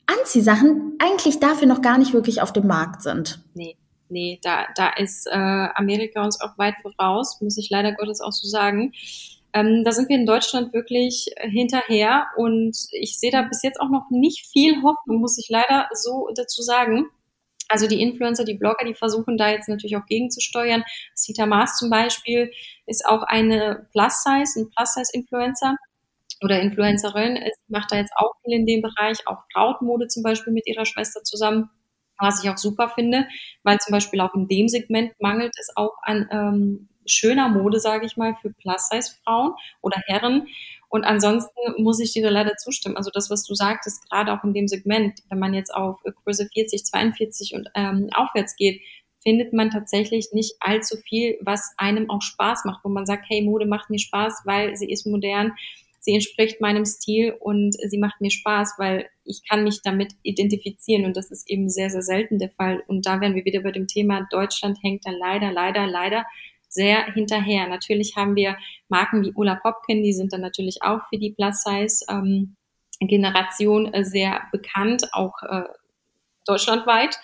Anziehsachen 0.07 0.95
eigentlich 0.99 1.41
dafür 1.41 1.69
noch 1.69 1.83
gar 1.83 1.99
nicht 1.99 2.15
wirklich 2.15 2.41
auf 2.41 2.53
dem 2.53 2.67
Markt 2.67 3.03
sind. 3.03 3.45
Nee, 3.55 3.77
nee, 4.09 4.39
da, 4.43 4.67
da 4.75 4.91
ist 4.97 5.27
äh, 5.27 5.69
Amerika 5.75 6.25
uns 6.25 6.41
auch 6.41 6.57
weit 6.57 6.77
voraus, 6.81 7.41
muss 7.41 7.59
ich 7.59 7.69
leider 7.71 7.93
Gottes 7.93 8.21
auch 8.21 8.33
so 8.33 8.49
sagen. 8.49 8.93
Ähm, 9.53 9.85
da 9.85 9.93
sind 9.93 10.09
wir 10.09 10.17
in 10.17 10.27
Deutschland 10.27 10.73
wirklich 10.73 11.31
hinterher 11.39 12.27
und 12.37 12.77
ich 12.93 13.19
sehe 13.19 13.31
da 13.31 13.43
bis 13.43 13.63
jetzt 13.63 13.81
auch 13.81 13.91
noch 13.91 14.11
nicht 14.11 14.47
viel 14.47 14.83
Hoffnung, 14.83 15.21
muss 15.21 15.39
ich 15.39 15.49
leider 15.49 15.89
so 15.93 16.29
dazu 16.35 16.63
sagen. 16.63 17.07
Also 17.69 17.89
die 17.89 18.01
Influencer, 18.01 18.45
die 18.45 18.55
Blogger, 18.55 18.85
die 18.85 18.95
versuchen 18.95 19.37
da 19.37 19.51
jetzt 19.51 19.69
natürlich 19.69 19.97
auch 19.97 20.07
gegenzusteuern. 20.07 20.85
Sita 21.15 21.47
Maas 21.47 21.77
zum 21.77 21.91
Beispiel 21.91 22.51
ist 22.87 23.07
auch 23.07 23.23
eine 23.23 23.87
Plus-Size, 23.93 24.61
ein 24.61 24.71
Plus-Size-Influencer 24.71 25.77
oder 26.43 26.61
Influencerin. 26.61 27.37
Sie 27.37 27.73
macht 27.73 27.93
da 27.93 27.97
jetzt 27.97 28.13
auch 28.17 28.33
viel 28.45 28.55
in 28.55 28.67
dem 28.67 28.83
Bereich, 28.83 29.27
auch 29.27 29.39
Brautmode 29.53 30.09
zum 30.09 30.23
Beispiel 30.23 30.53
mit 30.53 30.67
ihrer 30.67 30.87
Schwester 30.87 31.23
zusammen, 31.23 31.71
was 32.19 32.43
ich 32.43 32.51
auch 32.51 32.57
super 32.59 32.89
finde, 32.89 33.27
weil 33.63 33.79
zum 33.79 33.93
Beispiel 33.93 34.21
auch 34.21 34.35
in 34.35 34.49
dem 34.49 34.69
Segment 34.69 35.13
mangelt 35.21 35.55
es 35.59 35.77
auch 35.77 35.95
an 36.03 36.29
ähm, 36.31 36.89
schöner 37.07 37.49
Mode, 37.49 37.81
sage 37.81 38.07
ich 38.07 38.17
mal, 38.17 38.35
für 38.41 38.51
Plus-Size-Frauen 38.51 39.55
oder 39.81 40.01
Herren. 40.07 40.49
Und 40.89 41.05
ansonsten 41.05 41.51
muss 41.79 42.01
ich 42.01 42.13
dir 42.13 42.31
leider 42.31 42.57
zustimmen. 42.57 42.97
Also 42.97 43.11
das, 43.13 43.31
was 43.31 43.45
du 43.45 43.55
sagtest, 43.55 44.09
gerade 44.09 44.33
auch 44.33 44.45
in 44.45 44.55
dem 44.55 44.69
Segment, 44.69 45.21
wenn 45.29 45.39
man 45.39 45.55
jetzt 45.55 45.75
auf 45.75 45.99
Größe 46.25 46.49
40, 46.53 46.85
42 46.85 47.55
und 47.55 47.69
ähm, 47.75 48.09
aufwärts 48.15 48.57
geht, 48.57 48.81
findet 49.23 49.53
man 49.53 49.71
tatsächlich 49.71 50.29
nicht 50.33 50.55
allzu 50.61 50.97
viel, 50.99 51.37
was 51.41 51.73
einem 51.79 52.09
auch 52.11 52.23
Spaß 52.23 52.65
macht, 52.65 52.85
wo 52.85 52.89
man 52.89 53.07
sagt, 53.07 53.25
hey, 53.29 53.43
Mode 53.43 53.67
macht 53.67 53.91
mir 53.91 53.99
Spaß, 53.99 54.43
weil 54.45 54.77
sie 54.77 54.89
ist 54.89 55.05
modern, 55.05 55.53
sie 55.99 56.15
entspricht 56.15 56.61
meinem 56.61 56.85
Stil 56.85 57.35
und 57.41 57.75
sie 57.75 57.99
macht 57.99 58.21
mir 58.21 58.31
Spaß, 58.31 58.75
weil 58.79 59.09
ich 59.25 59.43
kann 59.49 59.65
mich 59.65 59.83
damit 59.83 60.13
identifizieren 60.23 61.05
und 61.05 61.17
das 61.17 61.33
ist 61.33 61.51
eben 61.51 61.69
sehr, 61.69 61.91
sehr 61.91 62.03
selten 62.03 62.39
der 62.39 62.51
Fall. 62.51 62.85
Und 62.87 63.05
da 63.05 63.21
wären 63.21 63.35
wir 63.35 63.45
wieder 63.45 63.63
bei 63.63 63.73
dem 63.73 63.89
Thema, 63.89 64.29
Deutschland 64.31 64.79
hängt 64.83 65.05
da 65.05 65.11
leider, 65.11 65.51
leider, 65.51 65.89
leider 65.89 66.25
sehr 66.77 67.13
hinterher. 67.15 67.67
Natürlich 67.67 68.15
haben 68.17 68.37
wir 68.37 68.57
Marken 68.89 69.25
wie 69.25 69.33
Ulla 69.35 69.57
Popkin, 69.57 70.05
die 70.05 70.13
sind 70.13 70.33
dann 70.33 70.43
natürlich 70.43 70.83
auch 70.83 71.01
für 71.09 71.19
die 71.19 71.33
Plus-Size-Generation 71.33 73.95
äh, 73.95 74.05
sehr 74.05 74.43
bekannt, 74.53 75.09
auch 75.13 75.43
äh, 75.43 75.65
deutschlandweit. 76.47 77.19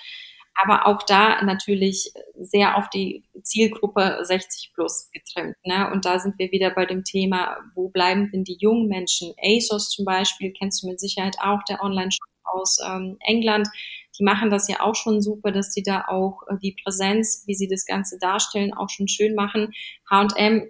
Aber 0.61 0.87
auch 0.87 1.03
da 1.05 1.41
natürlich 1.43 2.13
sehr 2.39 2.77
auf 2.77 2.91
die 2.91 3.25
Zielgruppe 3.43 4.19
60 4.23 4.73
plus 4.75 5.09
getrimmt. 5.13 5.57
Ne? 5.65 5.91
Und 5.91 6.05
da 6.05 6.19
sind 6.19 6.39
wir 6.39 6.53
wieder 6.53 6.69
bei 6.71 6.85
dem 6.85 7.05
Thema, 7.05 7.57
wo 7.75 7.89
bleiben 7.89 8.31
denn 8.31 8.45
die 8.45 8.59
jungen 8.61 8.87
Menschen? 8.89 9.33
ASOS 9.43 9.89
zum 9.91 10.05
Beispiel, 10.05 10.53
kennst 10.53 10.83
du 10.83 10.89
mit 10.89 11.01
Sicherheit 11.01 11.37
auch, 11.41 11.63
der 11.69 11.83
Online-Shop 11.83 12.29
aus 12.45 12.79
ähm, 12.87 13.17
England 13.21 13.67
die 14.19 14.25
machen 14.25 14.51
das 14.51 14.69
ja 14.69 14.81
auch 14.81 14.95
schon 14.95 15.23
super, 15.23 15.53
dass 15.53 15.71
die 15.71 15.83
da 15.83 16.05
auch 16.09 16.43
äh, 16.49 16.57
die 16.63 16.77
Präsenz, 16.83 17.45
wie 17.47 17.55
sie 17.55 17.69
das 17.69 17.87
Ganze 17.87 18.19
darstellen, 18.19 18.75
auch 18.75 18.91
schon 18.91 19.09
schön 19.09 19.35
machen. 19.35 19.73
H&M 20.11 20.69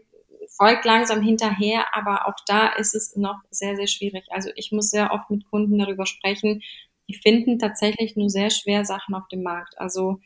folgt 0.57 0.85
langsam 0.85 1.23
hinterher, 1.23 1.87
aber 1.93 2.29
auch 2.29 2.39
da 2.47 2.69
ist 2.69 2.95
es 2.95 3.17
noch 3.17 3.41
sehr, 3.51 3.77
sehr 3.77 3.87
schwierig. 3.87 4.25
Also 4.31 4.51
ich 4.57 4.71
muss 4.73 4.91
sehr 4.91 5.13
oft 5.13 5.31
mit 5.31 5.49
Kunden 5.51 5.79
darüber 5.79 6.07
sprechen, 6.07 6.63
die 7.09 7.15
finden 7.15 7.59
tatsächlich 7.59 8.17
nur 8.17 8.29
sehr 8.29 8.51
schwer 8.51 8.85
Sachen 8.85 9.15
auf 9.15 9.27
dem 9.29 9.43
Markt. 9.43 9.79
Also 9.79 10.21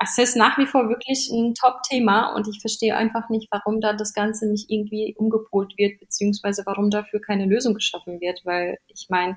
es 0.00 0.16
ist 0.16 0.36
nach 0.36 0.58
wie 0.58 0.66
vor 0.66 0.88
wirklich 0.88 1.28
ein 1.30 1.54
Top-Thema 1.54 2.34
und 2.34 2.46
ich 2.48 2.60
verstehe 2.60 2.96
einfach 2.96 3.28
nicht, 3.30 3.48
warum 3.50 3.80
da 3.80 3.94
das 3.94 4.14
Ganze 4.14 4.48
nicht 4.48 4.70
irgendwie 4.70 5.14
umgepolt 5.18 5.74
wird, 5.76 5.98
beziehungsweise 5.98 6.62
warum 6.66 6.90
dafür 6.90 7.20
keine 7.20 7.46
Lösung 7.46 7.74
geschaffen 7.74 8.20
wird, 8.20 8.40
weil 8.44 8.78
ich 8.86 9.06
meine, 9.08 9.36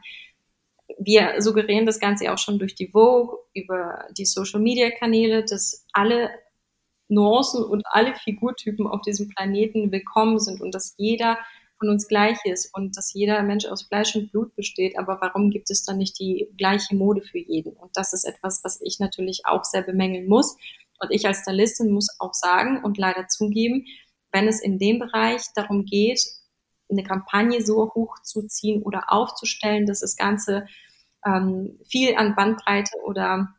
wir 0.99 1.41
suggerieren 1.41 1.85
das 1.85 1.99
Ganze 1.99 2.31
auch 2.31 2.37
schon 2.37 2.59
durch 2.59 2.75
die 2.75 2.89
Vogue, 2.89 3.37
über 3.53 4.05
die 4.17 4.25
Social-Media-Kanäle, 4.25 5.43
dass 5.43 5.85
alle 5.93 6.29
Nuancen 7.07 7.63
und 7.63 7.83
alle 7.85 8.15
Figurtypen 8.15 8.87
auf 8.87 9.01
diesem 9.01 9.29
Planeten 9.29 9.91
willkommen 9.91 10.39
sind 10.39 10.61
und 10.61 10.73
dass 10.73 10.95
jeder 10.97 11.37
von 11.77 11.89
uns 11.89 12.07
gleich 12.07 12.37
ist 12.45 12.73
und 12.75 12.95
dass 12.95 13.13
jeder 13.13 13.41
Mensch 13.41 13.65
aus 13.65 13.83
Fleisch 13.83 14.15
und 14.15 14.31
Blut 14.31 14.55
besteht. 14.55 14.97
Aber 14.97 15.17
warum 15.19 15.49
gibt 15.49 15.69
es 15.71 15.83
dann 15.83 15.97
nicht 15.97 16.19
die 16.19 16.47
gleiche 16.57 16.95
Mode 16.95 17.21
für 17.21 17.39
jeden? 17.39 17.73
Und 17.73 17.89
das 17.95 18.13
ist 18.13 18.23
etwas, 18.23 18.61
was 18.63 18.79
ich 18.81 18.99
natürlich 18.99 19.41
auch 19.45 19.63
sehr 19.63 19.81
bemängeln 19.81 20.27
muss. 20.27 20.55
Und 20.99 21.11
ich 21.11 21.25
als 21.25 21.39
Stylistin 21.39 21.91
muss 21.91 22.07
auch 22.19 22.33
sagen 22.33 22.83
und 22.83 22.97
leider 22.97 23.27
zugeben, 23.27 23.85
wenn 24.31 24.47
es 24.47 24.61
in 24.61 24.77
dem 24.77 24.99
Bereich 24.99 25.41
darum 25.55 25.85
geht, 25.85 26.23
eine 26.91 27.03
Kampagne 27.03 27.61
so 27.61 27.91
hochzuziehen 27.93 28.83
oder 28.83 29.05
aufzustellen, 29.07 29.85
dass 29.85 30.01
das 30.01 30.15
Ganze 30.15 30.65
ähm, 31.25 31.79
viel 31.87 32.15
an 32.15 32.35
Bandbreite 32.35 32.97
oder 33.05 33.49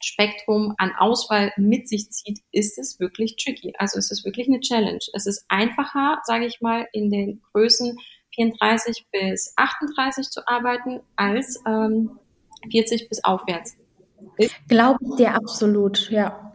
Spektrum 0.00 0.74
an 0.78 0.92
Auswahl 0.98 1.52
mit 1.56 1.88
sich 1.88 2.10
zieht, 2.10 2.40
ist 2.50 2.78
es 2.78 2.98
wirklich 2.98 3.36
tricky. 3.36 3.72
Also 3.78 3.98
es 3.98 4.10
ist 4.10 4.24
wirklich 4.24 4.48
eine 4.48 4.60
Challenge. 4.60 4.98
Es 5.12 5.26
ist 5.26 5.44
einfacher, 5.48 6.20
sage 6.24 6.46
ich 6.46 6.60
mal, 6.60 6.88
in 6.92 7.10
den 7.10 7.40
Größen 7.52 7.96
34 8.34 9.06
bis 9.12 9.52
38 9.56 10.28
zu 10.30 10.46
arbeiten 10.46 11.00
als 11.16 11.60
ähm, 11.66 12.18
40 12.70 13.08
bis 13.08 13.22
aufwärts. 13.24 13.76
Glaube 14.68 14.98
ich 15.02 15.16
dir 15.16 15.34
absolut, 15.34 16.10
ja. 16.10 16.51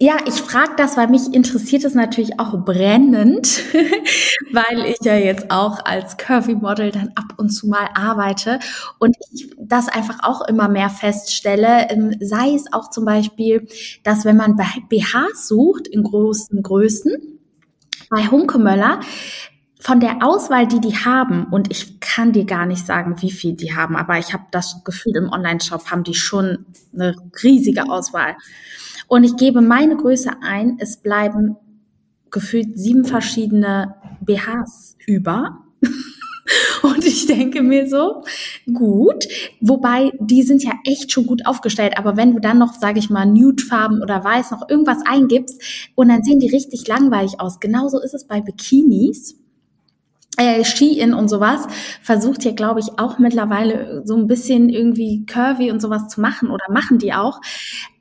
Ja, 0.00 0.18
ich 0.28 0.34
frage 0.34 0.74
das, 0.76 0.96
weil 0.96 1.08
mich 1.08 1.34
interessiert 1.34 1.82
es 1.82 1.94
natürlich 1.94 2.38
auch 2.38 2.56
brennend, 2.64 3.64
weil 4.52 4.86
ich 4.86 4.98
ja 5.02 5.16
jetzt 5.16 5.50
auch 5.50 5.84
als 5.84 6.16
Curvy 6.16 6.54
Model 6.54 6.92
dann 6.92 7.10
ab 7.16 7.34
und 7.36 7.48
zu 7.48 7.66
mal 7.66 7.88
arbeite 7.94 8.60
und 9.00 9.16
ich 9.32 9.50
das 9.58 9.88
einfach 9.88 10.20
auch 10.22 10.46
immer 10.46 10.68
mehr 10.68 10.88
feststelle, 10.88 11.90
ähm, 11.90 12.14
sei 12.20 12.54
es 12.54 12.72
auch 12.72 12.90
zum 12.90 13.06
Beispiel, 13.06 13.66
dass 14.04 14.24
wenn 14.24 14.36
man 14.36 14.56
BHs 14.56 15.48
sucht 15.48 15.88
in 15.88 16.04
großen 16.04 16.62
Größen, 16.62 17.40
bei 18.08 18.28
Hunkemöller, 18.28 19.00
von 19.80 20.00
der 20.00 20.22
Auswahl, 20.22 20.66
die 20.66 20.80
die 20.80 20.96
haben, 20.96 21.44
und 21.44 21.70
ich 21.70 22.00
kann 22.00 22.32
dir 22.32 22.44
gar 22.44 22.66
nicht 22.66 22.84
sagen, 22.84 23.22
wie 23.22 23.30
viel 23.30 23.54
die 23.54 23.74
haben, 23.74 23.96
aber 23.96 24.18
ich 24.18 24.32
habe 24.32 24.44
das 24.50 24.82
Gefühl, 24.84 25.16
im 25.16 25.30
Online-Shop 25.30 25.90
haben 25.90 26.02
die 26.02 26.14
schon 26.14 26.66
eine 26.92 27.14
riesige 27.42 27.88
Auswahl. 27.88 28.36
Und 29.06 29.24
ich 29.24 29.36
gebe 29.36 29.60
meine 29.60 29.96
Größe 29.96 30.30
ein, 30.42 30.76
es 30.80 30.98
bleiben 30.98 31.56
gefühlt 32.30 32.78
sieben 32.78 33.04
verschiedene 33.04 33.94
BHs 34.20 34.96
über. 35.06 35.64
Und 36.82 37.04
ich 37.04 37.26
denke 37.26 37.62
mir 37.62 37.88
so, 37.88 38.22
gut, 38.72 39.28
wobei 39.60 40.12
die 40.18 40.42
sind 40.42 40.62
ja 40.62 40.72
echt 40.84 41.12
schon 41.12 41.26
gut 41.26 41.46
aufgestellt, 41.46 41.98
aber 41.98 42.16
wenn 42.16 42.32
du 42.32 42.40
dann 42.40 42.58
noch, 42.58 42.74
sage 42.74 42.98
ich 42.98 43.10
mal, 43.10 43.26
Nude-Farben 43.26 44.02
oder 44.02 44.24
Weiß 44.24 44.50
noch 44.50 44.68
irgendwas 44.68 44.98
eingibst 45.04 45.60
und 45.94 46.08
dann 46.08 46.22
sehen 46.22 46.40
die 46.40 46.48
richtig 46.48 46.86
langweilig 46.86 47.40
aus. 47.40 47.60
Genauso 47.60 48.00
ist 48.00 48.14
es 48.14 48.26
bei 48.26 48.40
Bikinis 48.40 49.37
äh, 50.38 50.64
Ski-In 50.64 51.12
und 51.12 51.28
sowas 51.28 51.66
versucht 52.00 52.42
hier, 52.42 52.54
glaube 52.54 52.80
ich, 52.80 52.98
auch 52.98 53.18
mittlerweile 53.18 54.02
so 54.06 54.16
ein 54.16 54.26
bisschen 54.26 54.68
irgendwie 54.68 55.26
curvy 55.26 55.70
und 55.70 55.82
sowas 55.82 56.08
zu 56.08 56.20
machen 56.20 56.50
oder 56.50 56.64
machen 56.70 56.98
die 56.98 57.12
auch. 57.12 57.40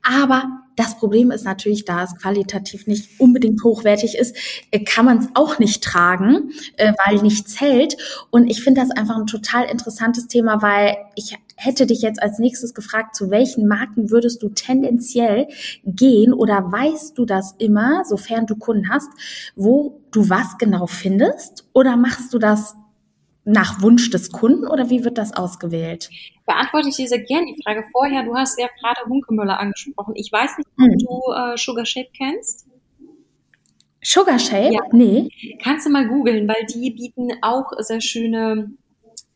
Aber 0.03 0.43
das 0.77 0.97
Problem 0.97 1.31
ist 1.31 1.43
natürlich, 1.43 1.83
da 1.83 2.03
es 2.03 2.15
qualitativ 2.15 2.87
nicht 2.87 3.19
unbedingt 3.19 3.63
hochwertig 3.63 4.15
ist, 4.15 4.37
äh, 4.71 4.83
kann 4.83 5.05
man 5.05 5.17
es 5.17 5.27
auch 5.33 5.59
nicht 5.59 5.83
tragen, 5.83 6.51
äh, 6.77 6.93
weil 7.05 7.21
nichts 7.21 7.59
hält. 7.59 7.97
Und 8.29 8.47
ich 8.47 8.63
finde 8.63 8.81
das 8.81 8.91
einfach 8.91 9.17
ein 9.17 9.25
total 9.25 9.65
interessantes 9.65 10.27
Thema, 10.27 10.61
weil 10.61 10.95
ich 11.15 11.37
hätte 11.57 11.87
dich 11.87 12.01
jetzt 12.01 12.21
als 12.21 12.39
nächstes 12.39 12.73
gefragt, 12.73 13.15
zu 13.15 13.29
welchen 13.31 13.67
Marken 13.67 14.11
würdest 14.11 14.41
du 14.43 14.49
tendenziell 14.49 15.47
gehen 15.83 16.31
oder 16.31 16.71
weißt 16.71 17.17
du 17.17 17.25
das 17.25 17.55
immer, 17.57 18.05
sofern 18.05 18.45
du 18.45 18.55
Kunden 18.55 18.89
hast, 18.89 19.09
wo 19.55 19.99
du 20.11 20.29
was 20.29 20.57
genau 20.57 20.85
findest? 20.85 21.67
Oder 21.73 21.97
machst 21.97 22.33
du 22.33 22.39
das 22.39 22.75
nach 23.43 23.81
Wunsch 23.81 24.09
des 24.09 24.31
Kunden 24.31 24.67
oder 24.67 24.89
wie 24.89 25.03
wird 25.03 25.17
das 25.17 25.33
ausgewählt? 25.33 26.09
Beantworte 26.45 26.89
ich 26.89 26.95
dir 26.97 27.07
sehr 27.07 27.23
gerne 27.23 27.47
die 27.47 27.61
Frage 27.63 27.85
vorher. 27.91 28.23
Du 28.23 28.35
hast 28.35 28.59
ja 28.59 28.67
gerade 28.79 29.09
Hunkemöller 29.09 29.59
angesprochen. 29.59 30.13
Ich 30.15 30.31
weiß 30.31 30.57
nicht, 30.57 30.69
ob 30.77 30.85
hm. 30.85 30.97
du 30.97 31.21
äh, 31.33 31.57
Sugar 31.57 31.85
Shape 31.85 32.09
kennst. 32.15 32.67
Sugar 34.03 34.37
Shape? 34.37 34.73
Ja. 34.73 34.81
Nee. 34.91 35.29
Kannst 35.61 35.85
du 35.85 35.89
mal 35.89 36.07
googeln, 36.07 36.47
weil 36.47 36.65
die 36.67 36.91
bieten 36.91 37.29
auch 37.41 37.71
sehr 37.79 38.01
schöne 38.01 38.71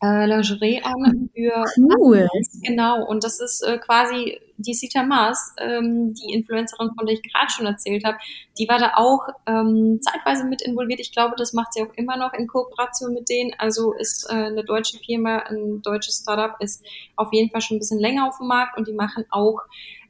äh, 0.02 0.26
Lingerie 0.26 0.82
an 0.82 1.30
für 1.34 1.64
cool. 1.98 2.28
Genau, 2.62 3.04
und 3.06 3.22
das 3.24 3.40
ist 3.40 3.62
äh, 3.62 3.78
quasi 3.78 4.38
die 4.56 4.74
Sita 4.74 5.02
Maas, 5.02 5.54
ähm, 5.58 6.14
die 6.14 6.32
Influencerin, 6.32 6.90
von 6.96 7.06
der 7.06 7.14
ich 7.14 7.22
gerade 7.22 7.50
schon 7.50 7.66
erzählt 7.66 8.04
habe, 8.04 8.18
die 8.58 8.68
war 8.68 8.78
da 8.78 8.92
auch 8.96 9.28
ähm, 9.46 10.00
zeitweise 10.02 10.44
mit 10.44 10.62
involviert. 10.62 11.00
Ich 11.00 11.12
glaube, 11.12 11.34
das 11.36 11.52
macht 11.52 11.72
sie 11.72 11.82
auch 11.82 11.92
immer 11.94 12.16
noch 12.16 12.32
in 12.32 12.46
Kooperation 12.46 13.14
mit 13.14 13.28
denen. 13.28 13.52
Also 13.58 13.92
ist 13.92 14.28
äh, 14.28 14.34
eine 14.34 14.64
deutsche 14.64 14.98
Firma, 14.98 15.38
ein 15.38 15.82
deutsches 15.82 16.20
Startup, 16.22 16.54
ist 16.60 16.84
auf 17.16 17.32
jeden 17.32 17.50
Fall 17.50 17.60
schon 17.60 17.76
ein 17.76 17.80
bisschen 17.80 18.00
länger 18.00 18.28
auf 18.28 18.38
dem 18.38 18.48
Markt 18.48 18.76
und 18.76 18.88
die 18.88 18.92
machen 18.92 19.24
auch 19.30 19.60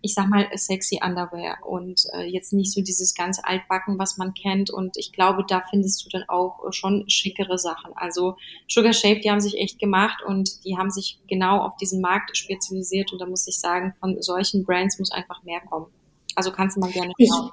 ich 0.03 0.15
sag 0.15 0.29
mal, 0.29 0.47
sexy 0.57 1.01
Underwear 1.03 1.59
und 1.65 2.03
äh, 2.13 2.25
jetzt 2.25 2.53
nicht 2.53 2.73
so 2.73 2.83
dieses 2.83 3.15
ganz 3.15 3.41
altbacken, 3.43 3.99
was 3.99 4.19
man 4.19 4.35
kennt. 4.35 4.71
Und 4.71 4.97
ich 4.97 5.13
glaube, 5.13 5.45
da 5.49 5.63
findest 5.71 6.05
du 6.05 6.09
dann 6.11 6.29
auch 6.29 6.61
schon 6.73 7.09
schickere 7.09 7.57
Sachen. 7.57 7.93
Also 7.95 8.37
Sugar 8.69 8.93
Shape, 8.93 9.21
die 9.21 9.31
haben 9.31 9.41
sich 9.41 9.59
echt 9.59 9.79
gemacht 9.79 10.23
und 10.27 10.65
die 10.65 10.77
haben 10.77 10.91
sich 10.91 11.21
genau 11.29 11.61
auf 11.61 11.77
diesen 11.77 12.01
Markt 12.01 12.37
spezialisiert. 12.37 13.13
Und 13.13 13.21
da 13.21 13.27
muss 13.27 13.47
ich 13.47 13.59
sagen, 13.59 13.95
von 14.01 14.21
solchen 14.21 14.65
Brands 14.65 14.99
muss 14.99 15.13
einfach 15.13 15.43
mehr 15.45 15.61
kommen. 15.61 15.87
Also 16.35 16.51
kannst 16.51 16.77
du 16.77 16.81
mal 16.81 16.91
gerne 16.91 17.13
schauen. 17.25 17.51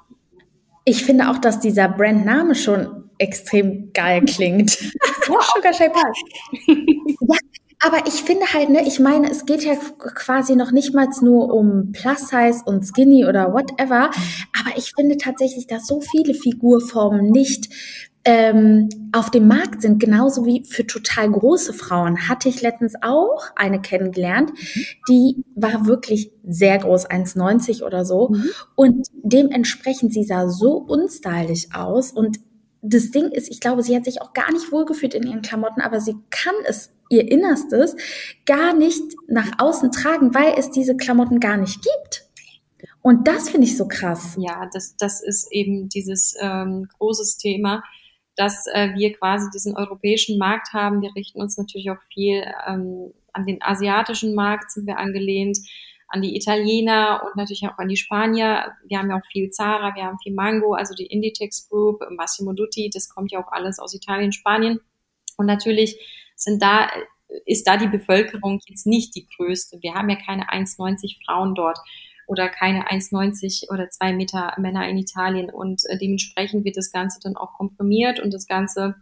Ich, 0.84 0.96
ich 0.96 1.04
finde 1.04 1.30
auch, 1.30 1.38
dass 1.38 1.60
dieser 1.60 1.88
Brandname 1.88 2.56
schon 2.56 3.10
extrem 3.18 3.92
geil 3.92 4.24
klingt. 4.24 4.70
Sugar 5.54 5.72
Shape. 5.72 5.94
ja, 6.66 7.36
aber 7.82 8.06
ich 8.06 8.22
finde 8.22 8.46
halt, 8.52 8.68
ne, 8.68 8.86
ich 8.86 9.00
meine, 9.00 9.30
es 9.30 9.46
geht 9.46 9.64
ja 9.64 9.74
quasi 10.14 10.54
noch 10.54 10.70
nicht 10.70 10.94
mal 10.94 11.08
nur 11.22 11.52
um 11.52 11.92
Plus 11.92 12.28
Size 12.28 12.62
und 12.64 12.84
Skinny 12.84 13.24
oder 13.24 13.52
whatever. 13.52 14.10
Aber 14.58 14.76
ich 14.76 14.92
finde 14.94 15.16
tatsächlich, 15.16 15.66
dass 15.66 15.86
so 15.86 16.00
viele 16.00 16.34
Figurformen 16.34 17.30
nicht 17.30 17.70
ähm, 18.24 18.90
auf 19.12 19.30
dem 19.30 19.48
Markt 19.48 19.80
sind, 19.80 19.98
genauso 19.98 20.44
wie 20.44 20.64
für 20.64 20.86
total 20.86 21.30
große 21.30 21.72
Frauen. 21.72 22.28
Hatte 22.28 22.50
ich 22.50 22.60
letztens 22.60 22.94
auch 23.00 23.44
eine 23.56 23.80
kennengelernt, 23.80 24.50
die 25.08 25.42
war 25.54 25.86
wirklich 25.86 26.30
sehr 26.46 26.78
groß, 26.78 27.08
1,90 27.08 27.82
oder 27.82 28.04
so. 28.04 28.28
Mhm. 28.28 28.50
Und 28.74 29.06
dementsprechend, 29.22 30.12
sie 30.12 30.24
sah 30.24 30.48
so 30.48 30.72
unstylisch 30.74 31.68
aus 31.72 32.12
und 32.12 32.40
das 32.82 33.10
Ding 33.10 33.28
ist, 33.28 33.50
ich 33.50 33.60
glaube, 33.60 33.82
sie 33.82 33.94
hat 33.94 34.04
sich 34.04 34.22
auch 34.22 34.32
gar 34.32 34.50
nicht 34.52 34.72
wohlgefühlt 34.72 35.14
in 35.14 35.26
ihren 35.26 35.42
Klamotten, 35.42 35.82
aber 35.82 36.00
sie 36.00 36.16
kann 36.30 36.54
es, 36.66 36.90
ihr 37.10 37.30
Innerstes, 37.30 37.96
gar 38.46 38.74
nicht 38.74 39.02
nach 39.28 39.58
außen 39.58 39.92
tragen, 39.92 40.34
weil 40.34 40.54
es 40.56 40.70
diese 40.70 40.96
Klamotten 40.96 41.40
gar 41.40 41.56
nicht 41.56 41.82
gibt. 41.82 42.24
Und 43.02 43.28
das 43.28 43.50
finde 43.50 43.66
ich 43.66 43.76
so 43.76 43.86
krass. 43.88 44.36
Ja, 44.38 44.68
das, 44.72 44.96
das 44.96 45.22
ist 45.22 45.52
eben 45.52 45.88
dieses 45.88 46.34
ähm, 46.40 46.88
großes 46.98 47.36
Thema, 47.36 47.82
dass 48.36 48.66
äh, 48.72 48.94
wir 48.94 49.12
quasi 49.14 49.48
diesen 49.52 49.76
europäischen 49.76 50.38
Markt 50.38 50.72
haben. 50.72 51.02
Wir 51.02 51.14
richten 51.14 51.40
uns 51.40 51.58
natürlich 51.58 51.90
auch 51.90 52.00
viel 52.12 52.44
ähm, 52.66 53.12
an 53.32 53.44
den 53.46 53.62
asiatischen 53.62 54.34
Markt, 54.34 54.70
sind 54.70 54.86
wir 54.86 54.98
angelehnt 54.98 55.58
an 56.10 56.22
die 56.22 56.36
Italiener 56.36 57.22
und 57.24 57.36
natürlich 57.36 57.62
auch 57.68 57.78
an 57.78 57.88
die 57.88 57.96
Spanier. 57.96 58.72
Wir 58.86 58.98
haben 58.98 59.10
ja 59.10 59.16
auch 59.16 59.26
viel 59.30 59.50
Zara, 59.50 59.94
wir 59.94 60.04
haben 60.04 60.18
viel 60.22 60.34
Mango, 60.34 60.74
also 60.74 60.92
die 60.92 61.06
Inditex 61.06 61.68
Group, 61.68 62.00
Massimo 62.10 62.52
Dutti, 62.52 62.90
das 62.92 63.08
kommt 63.08 63.30
ja 63.30 63.42
auch 63.42 63.50
alles 63.52 63.78
aus 63.78 63.94
Italien, 63.94 64.32
Spanien. 64.32 64.80
Und 65.36 65.46
natürlich 65.46 65.98
sind 66.42 66.62
da, 66.62 66.88
ist 67.46 67.66
da 67.66 67.76
die 67.76 67.88
Bevölkerung 67.88 68.60
jetzt 68.66 68.86
nicht 68.86 69.14
die 69.14 69.26
größte. 69.36 69.78
Wir 69.80 69.94
haben 69.94 70.08
ja 70.08 70.16
keine 70.16 70.50
1,90 70.50 71.24
Frauen 71.24 71.54
dort 71.54 71.78
oder 72.26 72.48
keine 72.48 72.88
1,90 72.88 73.70
oder 73.72 73.90
2 73.90 74.12
Meter 74.12 74.54
Männer 74.58 74.88
in 74.88 74.98
Italien. 74.98 75.50
Und 75.50 75.82
äh, 75.88 75.98
dementsprechend 75.98 76.64
wird 76.64 76.76
das 76.76 76.92
Ganze 76.92 77.20
dann 77.22 77.36
auch 77.36 77.54
komprimiert 77.54 78.20
und 78.20 78.32
das 78.32 78.46
Ganze 78.46 78.94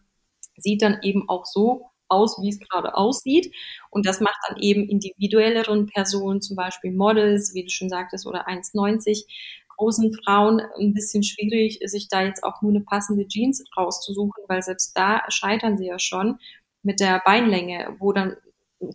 sieht 0.57 0.83
dann 0.83 0.99
eben 1.03 1.29
auch 1.29 1.45
so 1.47 1.91
aus, 2.09 2.39
wie 2.41 2.49
es 2.49 2.59
gerade 2.59 2.97
aussieht. 2.97 3.55
Und 3.91 4.07
das 4.07 4.21
macht 4.21 4.39
dann 4.49 4.59
eben 4.59 4.89
individuelleren 4.89 5.87
Personen, 5.87 6.41
zum 6.41 6.57
Beispiel 6.57 6.93
Models, 6.93 7.55
wie 7.55 7.65
du 7.65 7.71
schon 7.71 7.91
sagtest, 7.91 8.27
oder 8.27 8.49
1,90 8.49 9.27
großen 9.77 10.13
Frauen 10.25 10.61
ein 10.79 10.93
bisschen 10.93 11.23
schwierig, 11.23 11.79
sich 11.85 12.09
da 12.09 12.23
jetzt 12.23 12.43
auch 12.43 12.63
nur 12.63 12.73
eine 12.73 12.81
passende 12.81 13.29
Jeans 13.29 13.65
rauszusuchen, 13.77 14.43
weil 14.49 14.61
selbst 14.63 14.97
da 14.97 15.23
scheitern 15.29 15.79
sie 15.79 15.87
ja 15.87 15.99
schon 15.99 16.39
mit 16.89 17.01
der 17.01 17.21
Beinlänge, 17.23 17.95
wo 17.99 18.13
dann, 18.13 18.37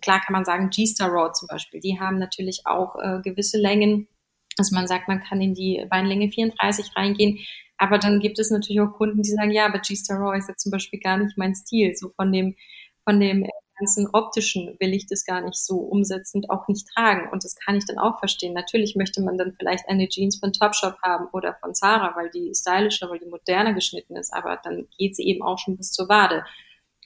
klar 0.02 0.20
kann 0.20 0.32
man 0.32 0.44
sagen, 0.44 0.70
G-Star 0.70 1.08
Raw 1.08 1.32
zum 1.32 1.46
Beispiel, 1.46 1.78
die 1.80 2.00
haben 2.00 2.18
natürlich 2.18 2.62
auch 2.64 2.96
äh, 2.96 3.20
gewisse 3.22 3.56
Längen, 3.56 4.08
dass 4.56 4.72
man 4.72 4.88
sagt, 4.88 5.06
man 5.06 5.22
kann 5.22 5.40
in 5.40 5.54
die 5.54 5.86
Beinlänge 5.88 6.28
34 6.28 6.96
reingehen, 6.96 7.38
aber 7.78 7.98
dann 7.98 8.18
gibt 8.18 8.40
es 8.40 8.50
natürlich 8.50 8.80
auch 8.80 8.92
Kunden, 8.92 9.22
die 9.22 9.30
sagen, 9.30 9.52
ja, 9.52 9.66
aber 9.66 9.78
G-Star 9.78 10.18
Raw 10.18 10.36
ist 10.36 10.48
jetzt 10.48 10.62
zum 10.62 10.72
Beispiel 10.72 10.98
gar 10.98 11.18
nicht 11.18 11.38
mein 11.38 11.54
Stil, 11.54 11.94
so 11.94 12.10
von 12.16 12.32
dem 12.32 12.56
von 13.04 13.20
dem 13.20 13.46
ganzen 13.78 14.08
optischen 14.12 14.76
will 14.78 14.94
ich 14.94 15.06
das 15.06 15.24
gar 15.24 15.40
nicht 15.40 15.56
so 15.56 15.76
umsetzen 15.76 16.38
und 16.38 16.50
auch 16.50 16.68
nicht 16.68 16.86
tragen. 16.94 17.28
Und 17.30 17.44
das 17.44 17.56
kann 17.56 17.76
ich 17.76 17.84
dann 17.84 17.98
auch 17.98 18.18
verstehen. 18.18 18.54
Natürlich 18.54 18.96
möchte 18.96 19.20
man 19.20 19.36
dann 19.36 19.54
vielleicht 19.58 19.88
eine 19.88 20.08
Jeans 20.08 20.38
von 20.38 20.52
Topshop 20.52 20.96
haben 21.02 21.26
oder 21.32 21.54
von 21.54 21.74
Zara, 21.74 22.14
weil 22.16 22.30
die 22.30 22.52
stylischer, 22.54 23.10
weil 23.10 23.18
die 23.18 23.28
moderner 23.28 23.74
geschnitten 23.74 24.16
ist, 24.16 24.32
aber 24.32 24.60
dann 24.62 24.86
geht 24.96 25.16
sie 25.16 25.26
eben 25.26 25.42
auch 25.42 25.58
schon 25.58 25.76
bis 25.76 25.90
zur 25.90 26.08
Wade. 26.08 26.44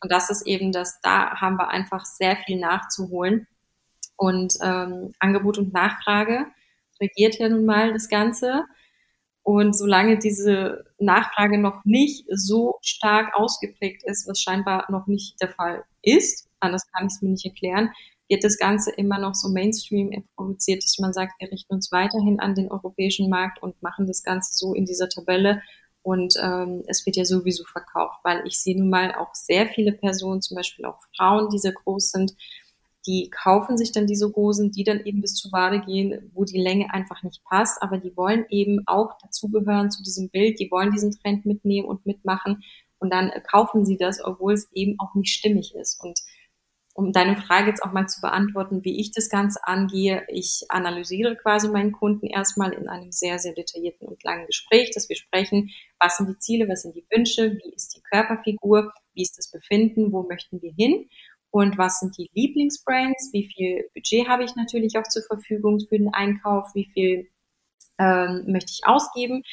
Und 0.01 0.13
das 0.13 0.31
ist 0.31 0.47
eben 0.47 0.73
das, 0.73 1.01
da 1.03 1.41
haben 1.41 1.57
wir 1.57 1.69
einfach 1.69 2.05
sehr 2.05 2.37
viel 2.37 2.59
nachzuholen. 2.59 3.47
Und 4.17 4.55
ähm, 4.63 5.13
Angebot 5.19 5.59
und 5.59 5.73
Nachfrage 5.73 6.47
regiert 7.01 7.39
ja 7.39 7.49
nun 7.49 7.65
mal 7.65 7.93
das 7.93 8.09
Ganze. 8.09 8.65
Und 9.43 9.77
solange 9.77 10.19
diese 10.19 10.85
Nachfrage 10.99 11.59
noch 11.59 11.85
nicht 11.85 12.27
so 12.31 12.79
stark 12.83 13.35
ausgeprägt 13.35 14.03
ist, 14.05 14.29
was 14.29 14.41
scheinbar 14.41 14.85
noch 14.91 15.07
nicht 15.07 15.41
der 15.41 15.49
Fall 15.49 15.85
ist, 16.03 16.49
anders 16.61 16.87
kann 16.93 17.07
ich 17.07 17.15
es 17.15 17.23
mir 17.23 17.31
nicht 17.31 17.47
erklären, 17.47 17.91
wird 18.29 18.45
das 18.45 18.59
Ganze 18.59 18.91
immer 18.93 19.19
noch 19.19 19.35
so 19.35 19.49
Mainstream 19.49 20.25
produziert, 20.37 20.85
dass 20.85 20.99
man 20.99 21.13
sagt, 21.13 21.41
wir 21.41 21.51
richten 21.51 21.75
uns 21.75 21.91
weiterhin 21.93 22.41
an 22.41 22.55
den 22.55 22.71
europäischen 22.71 23.31
Markt 23.31 23.63
und 23.63 23.81
machen 23.83 24.07
das 24.07 24.23
Ganze 24.23 24.51
so 24.55 24.75
in 24.75 24.85
dieser 24.85 25.09
Tabelle. 25.09 25.63
Und 26.09 26.37
ähm, 26.43 26.85
es 26.87 27.05
wird 27.05 27.17
ja 27.17 27.27
sowieso 27.27 27.65
verkauft, 27.65 28.21
weil 28.23 28.47
ich 28.47 28.59
sehe 28.59 28.79
nun 28.79 28.89
mal 28.89 29.15
auch 29.15 29.35
sehr 29.35 29.67
viele 29.67 29.93
Personen, 29.93 30.41
zum 30.41 30.57
Beispiel 30.57 30.87
auch 30.87 30.99
Frauen, 31.15 31.51
die 31.51 31.59
sehr 31.59 31.73
groß 31.73 32.13
sind, 32.13 32.35
die 33.07 33.29
kaufen 33.29 33.77
sich 33.77 33.93
dann 33.93 34.07
diese 34.07 34.35
Hosen, 34.35 34.73
die 34.73 34.85
dann 34.85 35.05
eben 35.05 35.21
bis 35.21 35.35
zur 35.35 35.53
Wade 35.53 35.81
gehen, 35.81 36.31
wo 36.33 36.47
die 36.47 36.59
Länge 36.63 36.95
einfach 36.95 37.23
nicht 37.23 37.45
passt, 37.45 37.83
aber 37.83 37.99
die 37.99 38.17
wollen 38.17 38.47
eben 38.49 38.85
auch 38.87 39.19
dazugehören 39.23 39.91
zu 39.91 40.03
diesem 40.03 40.31
Bild, 40.31 40.59
die 40.59 40.71
wollen 40.71 40.93
diesen 40.93 41.13
Trend 41.13 41.45
mitnehmen 41.45 41.87
und 41.87 42.07
mitmachen 42.07 42.63
und 42.99 43.13
dann 43.13 43.31
kaufen 43.47 43.85
sie 43.85 43.99
das, 43.99 44.25
obwohl 44.25 44.55
es 44.55 44.67
eben 44.73 44.99
auch 45.01 45.15
nicht 45.15 45.35
stimmig 45.35 45.75
ist. 45.75 46.03
Und 46.03 46.19
um 46.99 47.13
deine 47.13 47.37
Frage 47.37 47.69
jetzt 47.69 47.85
auch 47.85 47.93
mal 47.93 48.09
zu 48.09 48.21
beantworten, 48.21 48.85
wie 48.85 48.99
ich 49.01 49.13
das 49.13 49.29
Ganze 49.29 49.61
angehe, 49.63 50.27
ich 50.27 50.65
analysiere 50.69 51.37
quasi 51.37 51.69
meinen 51.69 51.93
Kunden 51.93 52.27
erstmal 52.27 52.73
in 52.73 52.89
einem 52.89 53.13
sehr, 53.13 53.39
sehr 53.39 53.53
detaillierten 53.53 54.09
und 54.09 54.25
langen 54.25 54.47
Gespräch, 54.47 54.91
dass 54.91 55.09
wir 55.09 55.15
sprechen, 55.15 55.71
was 56.01 56.17
sind 56.17 56.29
die 56.29 56.39
Ziele, 56.39 56.69
was 56.69 56.83
sind 56.83 56.97
die 56.97 57.07
Wünsche, 57.09 57.57
wie 57.63 57.73
ist 57.73 57.95
die 57.95 58.03
Körperfigur, 58.03 58.93
wie 59.15 59.23
ist 59.23 59.39
das 59.39 59.49
Befinden, 59.49 60.11
wo 60.11 60.25
möchten 60.25 60.61
wir 60.61 60.73
hin 60.73 61.09
und 61.51 61.79
was 61.79 62.01
sind 62.01 62.19
die 62.19 62.31
Lieblingsbrands, 62.35 63.31
wie 63.33 63.49
viel 63.49 63.89
Budget 63.95 64.27
habe 64.27 64.43
ich 64.43 64.57
natürlich 64.57 64.99
auch 64.99 65.07
zur 65.09 65.23
Verfügung 65.23 65.79
für 65.79 65.99
den 65.99 66.13
Einkauf, 66.13 66.75
wie 66.75 66.91
viel 66.93 67.29
ähm, 68.01 68.43
möchte 68.49 68.73
ich 68.73 68.89
ausgeben. 68.89 69.45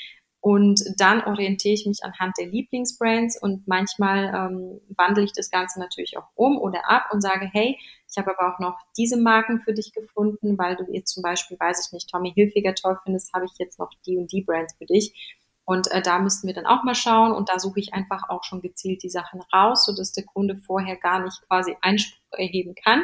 Und 0.45 0.83
dann 0.97 1.23
orientiere 1.23 1.73
ich 1.73 1.87
mich 1.87 2.03
anhand 2.03 2.37
der 2.37 2.45
Lieblingsbrands 2.45 3.41
und 3.41 3.67
manchmal 3.67 4.25
ähm, 4.25 4.79
wandle 4.95 5.23
ich 5.23 5.33
das 5.33 5.49
Ganze 5.49 5.79
natürlich 5.79 6.19
auch 6.19 6.27
um 6.35 6.59
oder 6.59 6.87
ab 6.87 7.07
und 7.11 7.21
sage, 7.21 7.49
hey, 7.51 7.79
ich 8.07 8.15
habe 8.15 8.37
aber 8.37 8.53
auch 8.53 8.59
noch 8.59 8.77
diese 8.95 9.17
Marken 9.17 9.59
für 9.59 9.73
dich 9.73 9.91
gefunden, 9.91 10.55
weil 10.59 10.75
du 10.75 10.85
jetzt 10.93 11.15
zum 11.15 11.23
Beispiel, 11.23 11.57
weiß 11.59 11.87
ich 11.87 11.93
nicht, 11.93 12.11
Tommy 12.11 12.31
Hilfiger 12.31 12.75
toll 12.75 12.95
findest, 13.03 13.33
habe 13.33 13.45
ich 13.45 13.53
jetzt 13.57 13.79
noch 13.79 13.89
die 14.05 14.17
und 14.17 14.31
die 14.31 14.43
Brands 14.43 14.75
für 14.77 14.85
dich. 14.85 15.35
Und 15.65 15.89
äh, 15.91 16.03
da 16.03 16.19
müssten 16.19 16.45
wir 16.45 16.53
dann 16.53 16.67
auch 16.67 16.83
mal 16.83 16.93
schauen 16.93 17.31
und 17.31 17.49
da 17.49 17.57
suche 17.57 17.79
ich 17.79 17.95
einfach 17.95 18.29
auch 18.29 18.43
schon 18.43 18.61
gezielt 18.61 19.01
die 19.01 19.09
Sachen 19.09 19.41
raus, 19.51 19.83
sodass 19.83 20.11
der 20.11 20.25
Kunde 20.25 20.61
vorher 20.63 20.95
gar 20.95 21.23
nicht 21.23 21.41
quasi 21.47 21.75
Einspruch 21.81 22.37
erheben 22.37 22.75
kann, 22.75 23.03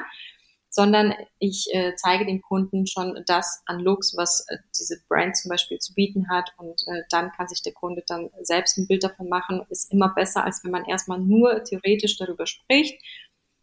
sondern 0.74 1.13
ich 1.38 1.67
äh, 1.74 1.93
zeige 1.95 2.26
dem 2.26 2.41
Kunden 2.41 2.88
schon 2.88 3.22
das 3.28 3.61
an 3.65 3.80
Looks, 3.82 4.15
was 4.15 4.45
äh, 4.47 4.57
diese 4.80 5.01
Brand 5.09 5.36
zum 5.36 5.49
Beispiel 5.49 5.78
zu 5.80 5.93
bieten 5.93 6.30
hat 6.30 6.51
und 6.57 6.82
äh, 6.88 7.03
dann 7.09 7.32
kann 7.34 7.47
sich 7.49 7.61
der 7.61 7.74
Kunde 7.74 8.03
dann 8.07 8.30
selbst 8.41 8.78
ein 8.78 8.88
Bild 8.88 9.03
davon 9.03 9.28
machen. 9.28 9.61
Ist 9.69 9.91
immer 9.91 10.09
besser, 10.15 10.45
als 10.45 10.63
wenn 10.63 10.72
man 10.72 10.86
erstmal 10.86 11.19
nur 11.19 11.63
theoretisch 11.65 12.17
darüber 12.17 12.47
spricht 12.47 12.97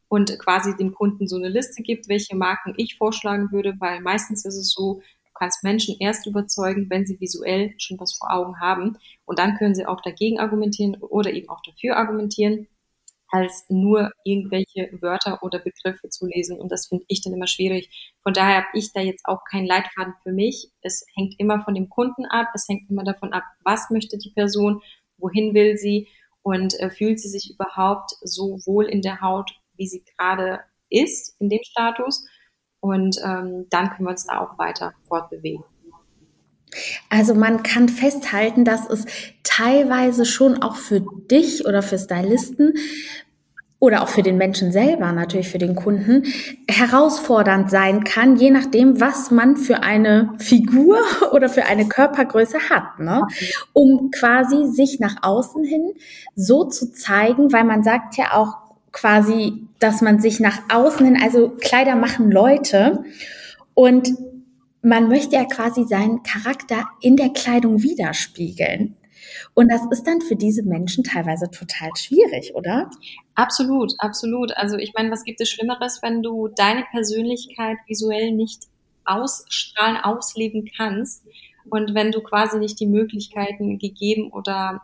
und 0.09 0.39
quasi 0.39 0.77
dem 0.77 0.95
Kunden 0.95 1.27
so 1.27 1.37
eine 1.37 1.49
Liste 1.49 1.83
gibt, 1.83 2.09
welche 2.09 2.37
Marken 2.37 2.75
ich 2.77 2.97
vorschlagen 2.97 3.51
würde, 3.53 3.75
weil 3.79 4.01
meistens 4.03 4.45
ist 4.45 4.57
es 4.57 4.73
so, 4.73 5.01
kannst 5.39 5.65
Menschen 5.65 5.97
erst 6.01 6.27
überzeugen, 6.27 6.91
wenn 6.91 7.07
sie 7.07 7.21
visuell 7.21 7.75
schon 7.79 7.99
was 7.99 8.15
vor 8.15 8.31
Augen 8.33 8.61
haben. 8.61 8.99
Und 9.25 9.39
dann 9.39 9.57
können 9.57 9.75
sie 9.75 9.87
auch 9.87 10.01
dagegen 10.01 10.41
argumentieren 10.41 10.97
oder 10.97 11.33
eben 11.33 11.49
auch 11.49 11.63
dafür 11.63 11.97
argumentieren, 11.97 12.67
als 13.31 13.67
nur 13.69 14.11
irgendwelche 14.25 14.91
Wörter 15.01 15.43
oder 15.43 15.59
Begriffe 15.59 16.09
zu 16.09 16.27
lesen. 16.27 16.59
Und 16.59 16.73
das 16.73 16.87
finde 16.87 17.05
ich 17.09 17.23
dann 17.23 17.35
immer 17.35 17.47
schwierig. 17.47 18.15
Von 18.23 18.33
daher 18.33 18.59
habe 18.59 18.69
ich 18.75 18.93
da 18.93 19.01
jetzt 19.01 19.27
auch 19.27 19.45
keinen 19.51 19.67
Leitfaden 19.67 20.15
für 20.23 20.33
mich. 20.33 20.71
Es 20.83 21.05
hängt 21.15 21.35
immer 21.39 21.63
von 21.63 21.75
dem 21.75 21.89
Kunden 21.89 22.25
ab. 22.27 22.49
Es 22.55 22.67
hängt 22.69 22.89
immer 22.91 23.05
davon 23.05 23.33
ab, 23.33 23.45
was 23.65 23.91
möchte 23.91 24.19
die 24.19 24.31
Person, 24.31 24.81
wohin 25.19 25.55
will 25.55 25.77
sie 25.77 26.09
und 26.43 26.79
äh, 26.81 26.91
fühlt 26.91 27.21
sie 27.21 27.29
sich 27.29 27.51
überhaupt 27.53 28.13
so 28.23 28.59
wohl 28.65 28.87
in 28.87 29.03
der 29.03 29.21
Haut, 29.21 29.51
wie 29.77 29.87
sie 29.87 30.03
gerade 30.17 30.61
ist, 30.89 31.37
in 31.41 31.51
dem 31.51 31.63
Status 31.63 32.27
Und 32.81 33.19
ähm, 33.25 33.67
dann 33.71 33.91
können 33.91 34.07
wir 34.07 34.13
uns 34.13 34.27
da 34.27 34.41
auch 34.41 34.59
weiter 34.59 34.95
fortbewegen. 35.09 35.65
Also 37.09 37.35
man 37.35 37.63
kann 37.63 37.89
festhalten, 37.89 38.65
dass 38.65 38.89
es 38.89 39.05
teilweise 39.43 40.25
schon 40.25 40.63
auch 40.63 40.77
für 40.77 41.01
dich 41.31 41.67
oder 41.67 41.83
für 41.83 41.99
Stylisten 41.99 42.75
oder 43.81 44.03
auch 44.03 44.09
für 44.09 44.23
den 44.23 44.39
Menschen 44.39 44.73
selber, 44.73 45.13
natürlich 45.13 45.49
für 45.49 45.59
den 45.59 45.77
Kunden, 45.77 46.25
herausfordernd 46.69 47.71
sein 47.71 48.03
kann, 48.03 48.37
je 48.37 48.51
nachdem, 48.51 49.01
was 49.01 49.31
man 49.31 49.57
für 49.57 49.83
eine 49.83 50.35
Figur 50.39 50.99
oder 51.33 51.49
für 51.49 51.65
eine 51.65 51.87
Körpergröße 51.87 52.71
hat, 52.71 52.99
ne? 52.99 53.27
um 53.73 54.11
quasi 54.11 54.67
sich 54.67 54.99
nach 54.99 55.23
außen 55.23 55.63
hin 55.65 55.93
so 56.35 56.65
zu 56.65 56.93
zeigen, 56.93 57.53
weil 57.53 57.65
man 57.65 57.85
sagt 57.85 58.17
ja 58.17 58.35
auch 58.35 58.57
quasi, 58.91 59.69
dass 59.79 60.01
man 60.01 60.19
sich 60.19 60.41
nach 60.41 60.59
außen 60.73 61.07
hin, 61.07 61.19
also 61.23 61.51
Kleider 61.61 61.95
machen 61.95 62.33
Leute 62.33 63.05
und 63.75 64.09
man 64.83 65.09
möchte 65.09 65.37
ja 65.37 65.45
quasi 65.45 65.85
seinen 65.85 66.23
Charakter 66.23 66.89
in 67.01 67.17
der 67.17 67.31
Kleidung 67.31 67.83
widerspiegeln. 67.83 68.97
Und 69.55 69.71
das 69.71 69.83
ist 69.91 70.05
dann 70.05 70.21
für 70.21 70.37
diese 70.37 70.63
Menschen 70.63 71.05
teilweise 71.05 71.51
total 71.51 71.91
schwierig, 71.97 72.55
oder? 72.55 72.91
Absolut, 73.35 73.93
absolut. 73.99 74.57
Also 74.57 74.77
ich 74.77 74.93
meine, 74.95 75.11
was 75.11 75.25
gibt 75.25 75.41
es 75.41 75.51
Schlimmeres, 75.51 76.01
wenn 76.03 76.23
du 76.23 76.49
deine 76.49 76.85
Persönlichkeit 76.91 77.79
visuell 77.87 78.33
nicht 78.33 78.65
ausstrahlen, 79.05 79.97
ausleben 79.97 80.69
kannst 80.77 81.25
und 81.71 81.95
wenn 81.95 82.13
du 82.13 82.21
quasi 82.21 82.59
nicht 82.59 82.79
die 82.81 82.87
Möglichkeiten 82.87 83.79
gegeben 83.79 84.31
oder 84.31 84.83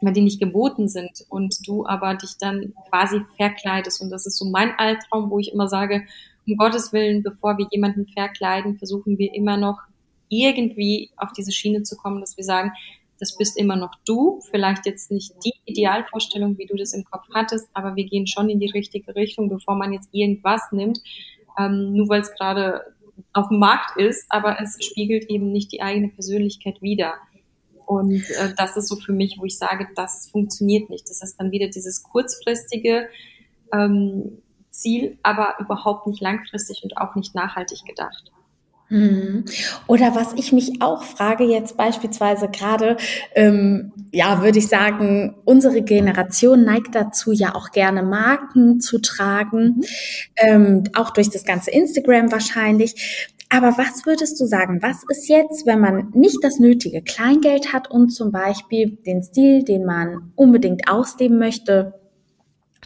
wenn 0.00 0.14
die 0.14 0.22
nicht 0.22 0.40
geboten 0.40 0.88
sind 0.88 1.24
und 1.28 1.66
du 1.66 1.86
aber 1.86 2.14
dich 2.14 2.36
dann 2.38 2.72
quasi 2.88 3.22
verkleidest. 3.36 4.00
Und 4.00 4.10
das 4.10 4.26
ist 4.26 4.38
so 4.38 4.46
mein 4.46 4.72
Albtraum, 4.78 5.30
wo 5.30 5.38
ich 5.38 5.52
immer 5.52 5.68
sage, 5.68 6.06
um 6.50 6.56
Gottes 6.56 6.92
Willen, 6.92 7.22
bevor 7.22 7.56
wir 7.58 7.66
jemanden 7.70 8.06
verkleiden, 8.06 8.78
versuchen 8.78 9.18
wir 9.18 9.32
immer 9.34 9.56
noch 9.56 9.78
irgendwie 10.28 11.10
auf 11.16 11.32
diese 11.32 11.52
Schiene 11.52 11.82
zu 11.82 11.96
kommen, 11.96 12.20
dass 12.20 12.36
wir 12.36 12.44
sagen, 12.44 12.72
das 13.18 13.36
bist 13.36 13.58
immer 13.58 13.76
noch 13.76 13.94
du, 14.06 14.40
vielleicht 14.50 14.86
jetzt 14.86 15.10
nicht 15.10 15.34
die 15.44 15.52
Idealvorstellung, 15.66 16.56
wie 16.56 16.66
du 16.66 16.74
das 16.74 16.94
im 16.94 17.04
Kopf 17.04 17.26
hattest, 17.34 17.68
aber 17.74 17.94
wir 17.94 18.04
gehen 18.04 18.26
schon 18.26 18.48
in 18.48 18.60
die 18.60 18.70
richtige 18.70 19.14
Richtung, 19.14 19.48
bevor 19.48 19.74
man 19.74 19.92
jetzt 19.92 20.08
irgendwas 20.12 20.62
nimmt, 20.72 21.00
ähm, 21.58 21.92
nur 21.92 22.08
weil 22.08 22.22
es 22.22 22.32
gerade 22.32 22.80
auf 23.34 23.48
dem 23.48 23.58
Markt 23.58 23.98
ist, 23.98 24.24
aber 24.30 24.58
es 24.60 24.76
spiegelt 24.82 25.28
eben 25.28 25.52
nicht 25.52 25.70
die 25.72 25.82
eigene 25.82 26.08
Persönlichkeit 26.08 26.80
wider. 26.80 27.14
Und 27.84 28.22
äh, 28.30 28.54
das 28.56 28.76
ist 28.76 28.88
so 28.88 28.96
für 28.96 29.12
mich, 29.12 29.36
wo 29.38 29.44
ich 29.44 29.58
sage, 29.58 29.88
das 29.96 30.30
funktioniert 30.30 30.88
nicht. 30.88 31.10
Das 31.10 31.22
ist 31.22 31.36
dann 31.36 31.50
wieder 31.50 31.68
dieses 31.68 32.02
kurzfristige 32.02 33.08
ähm, 33.72 34.38
Ziel, 34.70 35.18
aber 35.22 35.54
überhaupt 35.58 36.06
nicht 36.06 36.20
langfristig 36.20 36.82
und 36.84 36.96
auch 36.96 37.14
nicht 37.14 37.34
nachhaltig 37.34 37.84
gedacht. 37.84 38.30
Mhm. 38.90 39.44
Oder 39.86 40.16
was 40.16 40.34
ich 40.34 40.52
mich 40.52 40.82
auch 40.82 41.04
frage 41.04 41.44
jetzt 41.44 41.76
beispielsweise 41.76 42.48
gerade, 42.48 42.96
ähm, 43.36 43.92
ja, 44.10 44.42
würde 44.42 44.58
ich 44.58 44.66
sagen, 44.66 45.36
unsere 45.44 45.82
Generation 45.82 46.64
neigt 46.64 46.94
dazu, 46.94 47.30
ja 47.30 47.54
auch 47.54 47.70
gerne 47.70 48.02
Marken 48.02 48.80
zu 48.80 48.98
tragen, 48.98 49.76
mhm. 49.76 49.84
ähm, 50.36 50.84
auch 50.94 51.10
durch 51.10 51.30
das 51.30 51.44
ganze 51.44 51.70
Instagram 51.70 52.32
wahrscheinlich. 52.32 53.28
Aber 53.48 53.78
was 53.78 54.06
würdest 54.06 54.40
du 54.40 54.46
sagen, 54.46 54.80
was 54.82 55.02
ist 55.08 55.28
jetzt, 55.28 55.66
wenn 55.66 55.80
man 55.80 56.10
nicht 56.12 56.38
das 56.42 56.58
nötige 56.58 57.02
Kleingeld 57.02 57.72
hat 57.72 57.90
und 57.90 58.10
zum 58.10 58.30
Beispiel 58.30 58.98
den 59.06 59.22
Stil, 59.22 59.64
den 59.64 59.84
man 59.84 60.32
unbedingt 60.36 60.88
ausleben 60.88 61.38
möchte, 61.38 61.99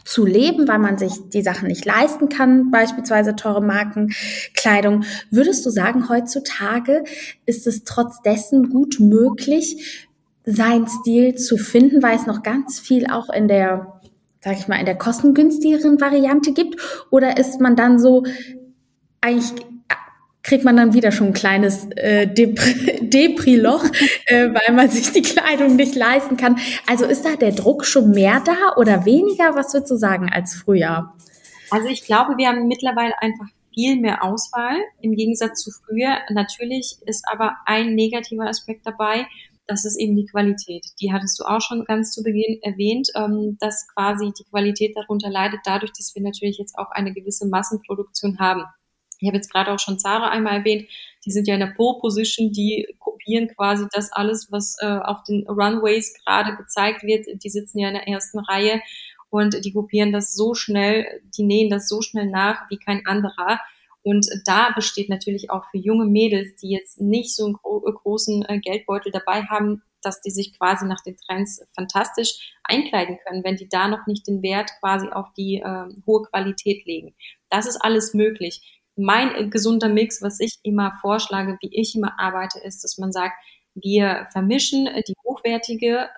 zu 0.05 0.23
leben, 0.25 0.67
weil 0.67 0.79
man 0.79 0.97
sich 0.97 1.13
die 1.33 1.41
Sachen 1.41 1.67
nicht 1.67 1.83
leisten 1.83 2.29
kann, 2.29 2.71
beispielsweise 2.71 3.35
teure 3.35 3.61
Markenkleidung. 3.61 5.03
Würdest 5.31 5.65
du 5.65 5.71
sagen, 5.71 6.07
heutzutage 6.07 7.03
ist 7.45 7.67
es 7.67 7.83
trotz 7.83 8.21
dessen 8.21 8.69
gut 8.69 8.99
möglich, 8.99 10.07
seinen 10.45 10.87
Stil 10.87 11.35
zu 11.35 11.57
finden, 11.57 12.03
weil 12.03 12.15
es 12.15 12.27
noch 12.27 12.43
ganz 12.43 12.79
viel 12.79 13.07
auch 13.07 13.29
in 13.29 13.47
der, 13.47 13.99
sag 14.41 14.57
ich 14.59 14.67
mal, 14.67 14.79
in 14.79 14.85
der 14.85 14.97
kostengünstigeren 14.97 15.99
Variante 15.99 16.53
gibt? 16.53 16.79
Oder 17.09 17.37
ist 17.37 17.59
man 17.59 17.75
dann 17.75 17.97
so 17.97 18.23
eigentlich 19.21 19.64
kriegt 20.45 20.63
man 20.63 20.77
dann 20.77 20.93
wieder 20.93 21.11
schon 21.11 21.27
ein 21.27 21.33
kleines 21.33 21.87
äh, 21.95 22.27
Depri-Loch, 22.27 23.83
äh, 24.27 24.49
weil 24.49 24.75
man 24.75 24.89
sich 24.89 25.11
die 25.11 25.23
Kleidung 25.23 25.75
nicht 25.75 25.95
leisten 25.95 26.37
kann. 26.37 26.59
Also 26.87 27.05
ist 27.05 27.25
da 27.25 27.35
der 27.35 27.51
Druck 27.51 27.83
schon 27.83 28.11
mehr 28.11 28.41
da 28.45 28.75
oder 28.77 29.05
weniger? 29.05 29.55
Was 29.55 29.73
würdest 29.73 29.91
du 29.91 29.95
sagen 29.95 30.29
als 30.31 30.53
früher? 30.55 31.13
Also 31.71 31.87
ich 31.87 32.05
glaube, 32.05 32.37
wir 32.37 32.47
haben 32.47 32.67
mittlerweile 32.67 33.13
einfach 33.21 33.47
viel 33.73 33.99
mehr 33.99 34.23
Auswahl 34.23 34.77
im 35.01 35.15
Gegensatz 35.15 35.63
zu 35.63 35.71
früher. 35.71 36.19
Natürlich 36.29 36.97
ist 37.07 37.25
aber 37.31 37.55
ein 37.65 37.95
negativer 37.95 38.47
Aspekt 38.47 38.85
dabei. 38.85 39.25
Das 39.65 39.83
ist 39.83 39.99
eben 39.99 40.15
die 40.15 40.27
Qualität. 40.27 40.85
Die 41.01 41.11
hattest 41.11 41.39
du 41.39 41.43
auch 41.43 41.59
schon 41.59 41.85
ganz 41.85 42.11
zu 42.11 42.21
Beginn 42.21 42.59
erwähnt, 42.61 43.09
ähm, 43.15 43.57
dass 43.59 43.87
quasi 43.95 44.31
die 44.37 44.43
Qualität 44.43 44.95
darunter 44.95 45.31
leidet, 45.31 45.61
dadurch, 45.65 45.91
dass 45.97 46.13
wir 46.13 46.21
natürlich 46.21 46.59
jetzt 46.59 46.77
auch 46.77 46.91
eine 46.91 47.13
gewisse 47.13 47.47
Massenproduktion 47.47 48.37
haben. 48.37 48.63
Ich 49.25 49.29
habe 49.29 49.37
jetzt 49.37 49.51
gerade 49.51 49.71
auch 49.71 49.79
schon 49.79 49.97
Zara 49.97 50.29
einmal 50.29 50.59
erwähnt, 50.59 50.87
die 51.25 51.31
sind 51.31 51.47
ja 51.47 51.55
in 51.55 51.59
der 51.59 51.73
Pole 51.75 51.99
Position, 51.99 52.51
die 52.51 52.95
kopieren 52.99 53.47
quasi 53.47 53.87
das 53.91 54.11
alles, 54.11 54.51
was 54.51 54.77
äh, 54.81 54.85
auf 54.85 55.23
den 55.23 55.47
Runways 55.47 56.13
gerade 56.23 56.55
gezeigt 56.55 57.01
wird. 57.01 57.25
Die 57.43 57.49
sitzen 57.49 57.79
ja 57.79 57.87
in 57.87 57.95
der 57.95 58.07
ersten 58.07 58.37
Reihe 58.37 58.81
und 59.31 59.65
die 59.65 59.73
kopieren 59.73 60.11
das 60.11 60.35
so 60.35 60.53
schnell, 60.53 61.07
die 61.35 61.43
nähen 61.43 61.71
das 61.71 61.89
so 61.89 62.03
schnell 62.03 62.27
nach 62.27 62.69
wie 62.69 62.77
kein 62.77 63.03
anderer. 63.07 63.59
Und 64.03 64.27
da 64.45 64.69
besteht 64.75 65.09
natürlich 65.09 65.49
auch 65.49 65.65
für 65.71 65.79
junge 65.79 66.05
Mädels, 66.05 66.55
die 66.57 66.69
jetzt 66.69 67.01
nicht 67.01 67.35
so 67.35 67.45
einen 67.45 67.53
gro 67.55 67.79
großen 67.79 68.45
äh, 68.47 68.59
Geldbeutel 68.59 69.11
dabei 69.11 69.41
haben, 69.45 69.81
dass 70.03 70.21
die 70.21 70.29
sich 70.29 70.55
quasi 70.55 70.85
nach 70.85 71.01
den 71.01 71.17
Trends 71.17 71.65
fantastisch 71.73 72.53
einkleiden 72.63 73.17
können, 73.25 73.43
wenn 73.43 73.55
die 73.55 73.67
da 73.67 73.87
noch 73.87 74.05
nicht 74.05 74.27
den 74.27 74.43
Wert 74.43 74.69
quasi 74.79 75.07
auf 75.07 75.33
die 75.35 75.55
äh, 75.55 75.85
hohe 76.05 76.21
Qualität 76.29 76.85
legen. 76.85 77.15
Das 77.49 77.65
ist 77.65 77.77
alles 77.77 78.13
möglich 78.13 78.83
mein 78.95 79.49
gesunder 79.49 79.89
Mix, 79.89 80.21
was 80.21 80.39
ich 80.39 80.59
immer 80.63 80.93
vorschlage, 81.01 81.57
wie 81.61 81.73
ich 81.73 81.95
immer 81.95 82.19
arbeite, 82.19 82.59
ist, 82.59 82.83
dass 82.83 82.97
man 82.97 83.11
sagt, 83.11 83.33
wir 83.75 84.27
vermischen 84.31 84.87
die 85.07 85.15
hochwertige 85.23 86.09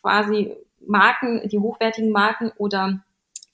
quasi 0.00 0.54
Marken, 0.80 1.48
die 1.48 1.58
hochwertigen 1.58 2.10
Marken 2.10 2.52
oder 2.56 3.02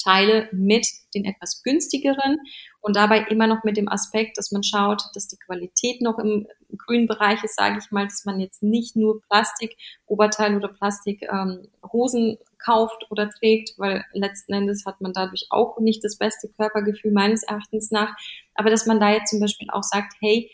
Teile 0.03 0.49
mit 0.53 0.87
den 1.15 1.25
etwas 1.25 1.63
günstigeren 1.63 2.39
und 2.81 2.97
dabei 2.97 3.23
immer 3.29 3.47
noch 3.47 3.65
mit 3.65 3.77
dem 3.77 3.89
Aspekt, 3.89 4.39
dass 4.39 4.53
man 4.53 4.63
schaut, 4.63 5.03
dass 5.15 5.27
die 5.27 5.39
Qualität 5.39 6.01
noch 6.01 6.19
im 6.19 6.47
grünen 6.77 7.07
Bereich 7.07 7.43
ist, 7.43 7.57
sage 7.57 7.79
ich 7.79 7.91
mal, 7.91 8.05
dass 8.05 8.25
man 8.25 8.39
jetzt 8.39 8.63
nicht 8.63 8.95
nur 8.95 9.21
Plastik-Oberteil 9.23 10.57
oder 10.57 10.69
Plastik-Hosen 10.69 12.29
ähm, 12.31 12.39
kauft 12.67 13.07
oder 13.11 13.31
trägt, 13.31 13.79
weil 13.79 14.05
letzten 14.13 14.53
Endes 14.53 14.85
hat 14.85 15.01
man 15.01 15.13
dadurch 15.13 15.47
auch 15.51 15.79
nicht 15.79 16.05
das 16.05 16.19
beste 16.19 16.49
Körpergefühl 16.49 17.13
meines 17.13 17.45
Erachtens 17.45 17.91
nach. 17.91 18.15
Aber 18.55 18.71
dass 18.71 18.87
man 18.87 19.01
da 19.01 19.11
jetzt 19.11 19.31
zum 19.31 19.41
Beispiel 19.41 19.69
auch 19.71 19.85
sagt, 19.85 20.15
hey, 20.21 20.51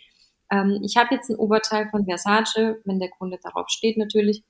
ähm, 0.51 0.81
ich 0.85 0.97
habe 0.97 1.15
jetzt 1.15 1.31
ein 1.31 1.37
Oberteil 1.37 1.89
von 1.91 2.05
Versace, 2.05 2.77
wenn 2.85 3.01
der 3.01 3.11
Kunde 3.11 3.39
darauf 3.43 3.69
steht 3.69 3.97
natürlich, 3.97 4.45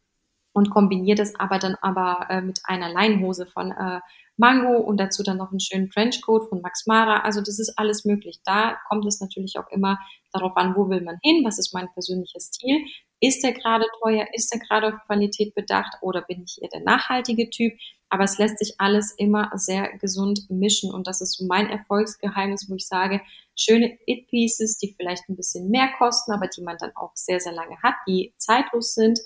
und 0.53 0.71
kombiniert 0.71 1.19
es 1.19 1.35
aber 1.39 1.59
dann 1.59 1.77
aber 1.81 2.27
äh, 2.29 2.43
mit 2.43 2.61
einer 2.65 2.93
Leinhose 2.93 3.47
von 3.47 3.73
äh, 3.73 4.01
Mango 4.37 4.79
und 4.79 4.99
dazu 4.99 5.23
dann 5.23 5.39
noch 5.39 5.51
einen 5.51 5.61
schönen 5.61 5.91
Trenchcoat 5.91 6.49
von 6.49 6.61
Max 6.61 6.87
Mara. 6.87 7.21
Also 7.21 7.41
das 7.41 7.59
ist 7.59 7.79
alles 7.79 8.05
möglich. 8.05 8.41
Da 8.45 8.77
kommt 8.89 9.07
es 9.07 9.21
natürlich 9.21 9.57
auch 9.59 9.69
immer 9.71 9.99
darauf 10.33 10.57
an, 10.57 10.75
wo 10.77 10.89
will 10.89 11.03
man 11.03 11.19
hin, 11.23 11.43
was 11.45 11.59
ist 11.59 11.73
mein 11.73 11.89
persönliches 11.95 12.51
Ziel. 12.51 12.85
Ist 13.25 13.45
der 13.45 13.53
gerade 13.53 13.85
teuer, 14.03 14.27
ist 14.33 14.53
der 14.53 14.59
gerade 14.59 14.89
auf 14.89 15.07
Qualität 15.07 15.55
bedacht 15.55 15.95
oder 16.01 16.23
bin 16.23 16.43
ich 16.43 16.61
eher 16.61 16.71
der 16.71 16.81
nachhaltige 16.81 17.49
Typ? 17.51 17.73
Aber 18.09 18.25
es 18.25 18.37
lässt 18.37 18.59
sich 18.59 18.75
alles 18.79 19.15
immer 19.17 19.49
sehr 19.55 19.97
gesund 19.99 20.51
mischen 20.51 20.93
und 20.93 21.07
das 21.07 21.21
ist 21.21 21.39
so 21.39 21.47
mein 21.47 21.71
Erfolgsgeheimnis, 21.71 22.67
wo 22.69 22.75
ich 22.75 22.89
sage, 22.89 23.21
schöne 23.57 23.97
It-Pieces, 24.07 24.77
die 24.79 24.97
vielleicht 24.97 25.29
ein 25.29 25.37
bisschen 25.37 25.71
mehr 25.71 25.89
kosten, 25.99 26.33
aber 26.33 26.49
die 26.49 26.63
man 26.63 26.77
dann 26.79 26.91
auch 26.97 27.13
sehr, 27.15 27.39
sehr 27.39 27.53
lange 27.53 27.81
hat, 27.81 27.95
die 28.09 28.35
zeitlos 28.39 28.95
sind, 28.95 29.21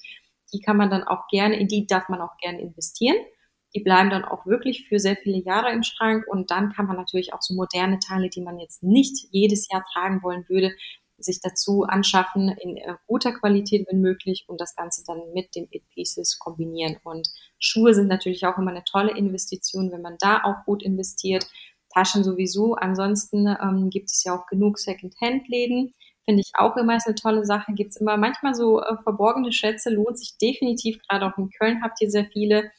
die 0.52 0.60
kann 0.60 0.76
man 0.76 0.90
dann 0.90 1.04
auch 1.04 1.26
gerne, 1.28 1.58
in 1.58 1.66
die 1.66 1.86
darf 1.86 2.10
man 2.10 2.20
auch 2.20 2.36
gerne 2.36 2.60
investieren. 2.60 3.16
Die 3.74 3.80
bleiben 3.80 4.10
dann 4.10 4.26
auch 4.26 4.44
wirklich 4.44 4.86
für 4.88 4.98
sehr 4.98 5.16
viele 5.16 5.38
Jahre 5.38 5.72
im 5.72 5.82
Schrank 5.82 6.26
und 6.28 6.50
dann 6.50 6.70
kann 6.70 6.86
man 6.86 6.96
natürlich 6.96 7.32
auch 7.32 7.40
so 7.40 7.54
moderne 7.54 7.98
Teile, 7.98 8.28
die 8.28 8.42
man 8.42 8.58
jetzt 8.58 8.82
nicht 8.82 9.26
jedes 9.30 9.68
Jahr 9.70 9.84
tragen 9.90 10.22
wollen 10.22 10.44
würde, 10.50 10.72
sich 11.18 11.40
dazu 11.40 11.84
anschaffen 11.84 12.48
in 12.48 12.76
äh, 12.76 12.94
guter 13.06 13.32
Qualität, 13.32 13.86
wenn 13.90 14.00
möglich, 14.00 14.44
und 14.48 14.60
das 14.60 14.74
Ganze 14.74 15.04
dann 15.06 15.20
mit 15.32 15.54
den 15.54 15.66
It-Pieces 15.70 16.38
kombinieren. 16.38 16.98
Und 17.04 17.28
Schuhe 17.58 17.94
sind 17.94 18.08
natürlich 18.08 18.46
auch 18.46 18.58
immer 18.58 18.70
eine 18.70 18.84
tolle 18.84 19.16
Investition, 19.16 19.90
wenn 19.92 20.02
man 20.02 20.16
da 20.18 20.42
auch 20.44 20.64
gut 20.64 20.82
investiert. 20.82 21.46
Taschen 21.92 22.24
sowieso. 22.24 22.74
Ansonsten 22.74 23.46
ähm, 23.46 23.90
gibt 23.90 24.10
es 24.10 24.22
ja 24.24 24.36
auch 24.36 24.46
genug 24.46 24.78
Second-Hand-Läden. 24.78 25.94
Finde 26.26 26.42
ich 26.42 26.52
auch 26.54 26.76
immer 26.76 26.96
ist 26.96 27.06
eine 27.06 27.14
tolle 27.14 27.46
Sache. 27.46 27.72
Gibt 27.72 27.90
es 27.90 27.96
immer 27.96 28.16
manchmal 28.16 28.54
so 28.54 28.82
äh, 28.82 28.96
verborgene 29.02 29.52
Schätze, 29.52 29.90
lohnt 29.90 30.18
sich 30.18 30.36
definitiv. 30.38 30.98
Gerade 31.08 31.26
auch 31.26 31.38
in 31.38 31.50
Köln 31.50 31.82
habt 31.82 32.00
ihr 32.02 32.10
sehr 32.10 32.26
viele 32.26 32.70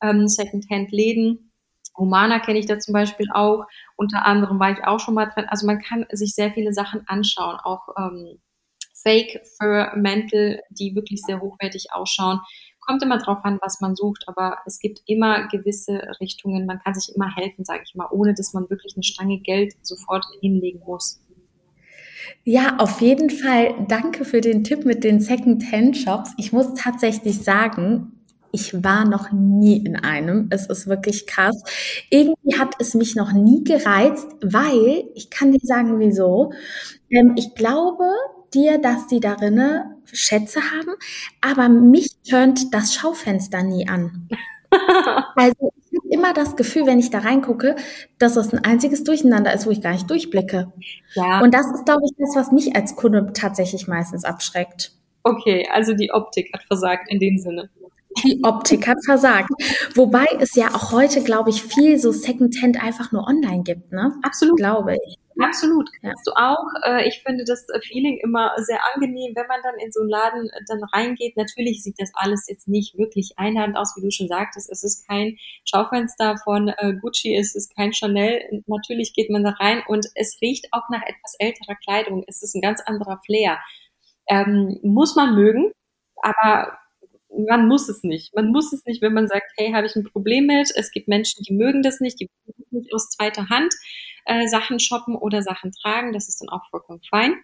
ähm, 0.00 0.28
Secondhand-Läden. 0.28 1.50
Humana 1.96 2.40
kenne 2.40 2.58
ich 2.58 2.66
da 2.66 2.78
zum 2.78 2.92
Beispiel 2.92 3.28
auch. 3.32 3.66
Unter 3.96 4.24
anderem 4.26 4.58
war 4.58 4.72
ich 4.72 4.84
auch 4.84 5.00
schon 5.00 5.14
mal 5.14 5.26
dran. 5.26 5.46
Also 5.48 5.66
man 5.66 5.80
kann 5.80 6.06
sich 6.10 6.34
sehr 6.34 6.50
viele 6.52 6.72
Sachen 6.72 7.06
anschauen, 7.06 7.56
auch 7.62 7.88
ähm, 7.98 8.38
Fake 8.94 9.42
Fur 9.58 9.92
Mäntel, 9.94 10.60
die 10.70 10.94
wirklich 10.94 11.22
sehr 11.22 11.40
hochwertig 11.40 11.92
ausschauen. 11.92 12.40
Kommt 12.80 13.02
immer 13.02 13.18
drauf 13.18 13.38
an, 13.44 13.58
was 13.62 13.80
man 13.80 13.96
sucht, 13.96 14.24
aber 14.26 14.58
es 14.66 14.78
gibt 14.78 15.00
immer 15.06 15.48
gewisse 15.48 16.02
Richtungen. 16.20 16.66
Man 16.66 16.80
kann 16.80 16.94
sich 16.94 17.14
immer 17.14 17.34
helfen, 17.34 17.64
sage 17.64 17.82
ich 17.86 17.94
mal, 17.94 18.08
ohne 18.10 18.34
dass 18.34 18.52
man 18.52 18.68
wirklich 18.68 18.94
eine 18.96 19.02
Stange 19.02 19.40
Geld 19.40 19.74
sofort 19.82 20.26
hinlegen 20.40 20.80
muss. 20.84 21.20
Ja, 22.44 22.76
auf 22.78 23.00
jeden 23.00 23.30
Fall. 23.30 23.86
Danke 23.88 24.24
für 24.24 24.40
den 24.40 24.64
Tipp 24.64 24.84
mit 24.84 25.04
den 25.04 25.20
Second-Hand-Shops. 25.20 26.34
Ich 26.36 26.52
muss 26.52 26.74
tatsächlich 26.74 27.42
sagen, 27.42 28.13
ich 28.54 28.84
war 28.84 29.04
noch 29.04 29.32
nie 29.32 29.78
in 29.84 29.96
einem. 29.96 30.46
Es 30.50 30.66
ist 30.66 30.86
wirklich 30.86 31.26
krass. 31.26 31.60
Irgendwie 32.08 32.56
hat 32.56 32.74
es 32.78 32.94
mich 32.94 33.16
noch 33.16 33.32
nie 33.32 33.64
gereizt, 33.64 34.28
weil, 34.40 35.04
ich 35.14 35.28
kann 35.28 35.50
dir 35.50 35.60
sagen, 35.60 35.98
wieso. 35.98 36.52
Ähm, 37.10 37.34
ich 37.36 37.54
glaube 37.54 38.04
dir, 38.54 38.78
dass 38.78 39.08
die 39.08 39.18
darinne 39.18 39.96
Schätze 40.04 40.60
haben, 40.60 40.94
aber 41.40 41.68
mich 41.68 42.16
tönt 42.22 42.72
das 42.72 42.94
Schaufenster 42.94 43.64
nie 43.64 43.88
an. 43.88 44.28
also 45.34 45.72
ich 45.90 45.98
habe 45.98 46.08
immer 46.10 46.32
das 46.32 46.54
Gefühl, 46.54 46.86
wenn 46.86 47.00
ich 47.00 47.10
da 47.10 47.18
reingucke, 47.18 47.74
dass 48.18 48.34
das 48.34 48.52
ein 48.52 48.64
einziges 48.64 49.02
Durcheinander 49.02 49.52
ist, 49.52 49.66
wo 49.66 49.70
ich 49.70 49.80
gar 49.80 49.92
nicht 49.92 50.08
durchblicke. 50.08 50.72
Ja. 51.14 51.40
Und 51.40 51.52
das 51.52 51.66
ist, 51.72 51.86
glaube 51.86 52.02
ich, 52.04 52.12
das, 52.16 52.36
was 52.36 52.52
mich 52.52 52.76
als 52.76 52.94
Kunde 52.94 53.32
tatsächlich 53.34 53.88
meistens 53.88 54.24
abschreckt. 54.24 54.92
Okay, 55.24 55.66
also 55.72 55.94
die 55.94 56.12
Optik 56.12 56.52
hat 56.52 56.62
versagt 56.64 57.10
in 57.10 57.18
dem 57.18 57.38
Sinne. 57.38 57.70
Die 58.22 58.40
Optik 58.42 58.86
hat 58.86 58.98
versagt. 59.04 59.50
Wobei 59.94 60.26
es 60.40 60.54
ja 60.54 60.68
auch 60.68 60.92
heute, 60.92 61.22
glaube 61.22 61.50
ich, 61.50 61.62
viel 61.62 61.98
so 61.98 62.12
Secondhand 62.12 62.82
einfach 62.82 63.12
nur 63.12 63.26
online 63.26 63.62
gibt, 63.62 63.92
ne? 63.92 64.12
Absolut. 64.22 64.56
Glaube 64.56 64.94
ich. 64.94 65.18
Absolut. 65.40 65.90
Kannst 66.00 66.26
ja. 66.26 66.32
du 66.32 66.40
auch. 66.40 66.66
Äh, 66.84 67.08
ich 67.08 67.22
finde 67.26 67.44
das 67.44 67.66
Feeling 67.82 68.18
immer 68.22 68.52
sehr 68.58 68.78
angenehm, 68.94 69.34
wenn 69.34 69.46
man 69.48 69.60
dann 69.62 69.74
in 69.78 69.90
so 69.90 70.00
einen 70.00 70.10
Laden 70.10 70.48
äh, 70.48 70.60
dann 70.68 70.82
reingeht. 70.92 71.36
Natürlich 71.36 71.82
sieht 71.82 71.96
das 71.98 72.12
alles 72.14 72.46
jetzt 72.48 72.68
nicht 72.68 72.96
wirklich 72.96 73.32
einhand 73.36 73.76
aus, 73.76 73.94
wie 73.96 74.02
du 74.02 74.10
schon 74.10 74.28
sagtest. 74.28 74.70
Es 74.70 74.84
ist 74.84 75.06
kein 75.08 75.36
Schaufenster 75.64 76.36
von 76.44 76.68
äh, 76.68 76.94
Gucci, 77.00 77.34
es 77.34 77.54
ist 77.54 77.74
kein 77.74 77.92
Chanel. 77.92 78.62
Natürlich 78.66 79.12
geht 79.14 79.30
man 79.30 79.42
da 79.42 79.50
rein 79.50 79.82
und 79.88 80.06
es 80.14 80.38
riecht 80.40 80.68
auch 80.72 80.88
nach 80.90 81.02
etwas 81.02 81.34
älterer 81.38 81.76
Kleidung. 81.82 82.24
Es 82.28 82.42
ist 82.42 82.54
ein 82.54 82.62
ganz 82.62 82.80
anderer 82.82 83.20
Flair. 83.24 83.58
Ähm, 84.28 84.78
muss 84.82 85.16
man 85.16 85.34
mögen, 85.34 85.72
aber 86.22 86.78
man 87.48 87.68
muss 87.68 87.88
es 87.88 88.02
nicht. 88.02 88.34
Man 88.34 88.48
muss 88.48 88.72
es 88.72 88.84
nicht, 88.84 89.02
wenn 89.02 89.12
man 89.12 89.28
sagt, 89.28 89.46
hey, 89.56 89.72
habe 89.72 89.86
ich 89.86 89.96
ein 89.96 90.04
Problem 90.04 90.46
mit. 90.46 90.70
Es 90.74 90.90
gibt 90.90 91.08
Menschen, 91.08 91.42
die 91.42 91.54
mögen 91.54 91.82
das 91.82 92.00
nicht, 92.00 92.20
die 92.20 92.30
mögen 92.46 92.64
nicht 92.70 92.94
aus 92.94 93.10
zweiter 93.10 93.48
Hand 93.48 93.74
äh, 94.26 94.46
Sachen 94.46 94.80
shoppen 94.80 95.16
oder 95.16 95.42
Sachen 95.42 95.72
tragen. 95.72 96.12
Das 96.12 96.28
ist 96.28 96.40
dann 96.40 96.48
auch 96.48 96.68
vollkommen 96.70 97.00
fein. 97.08 97.34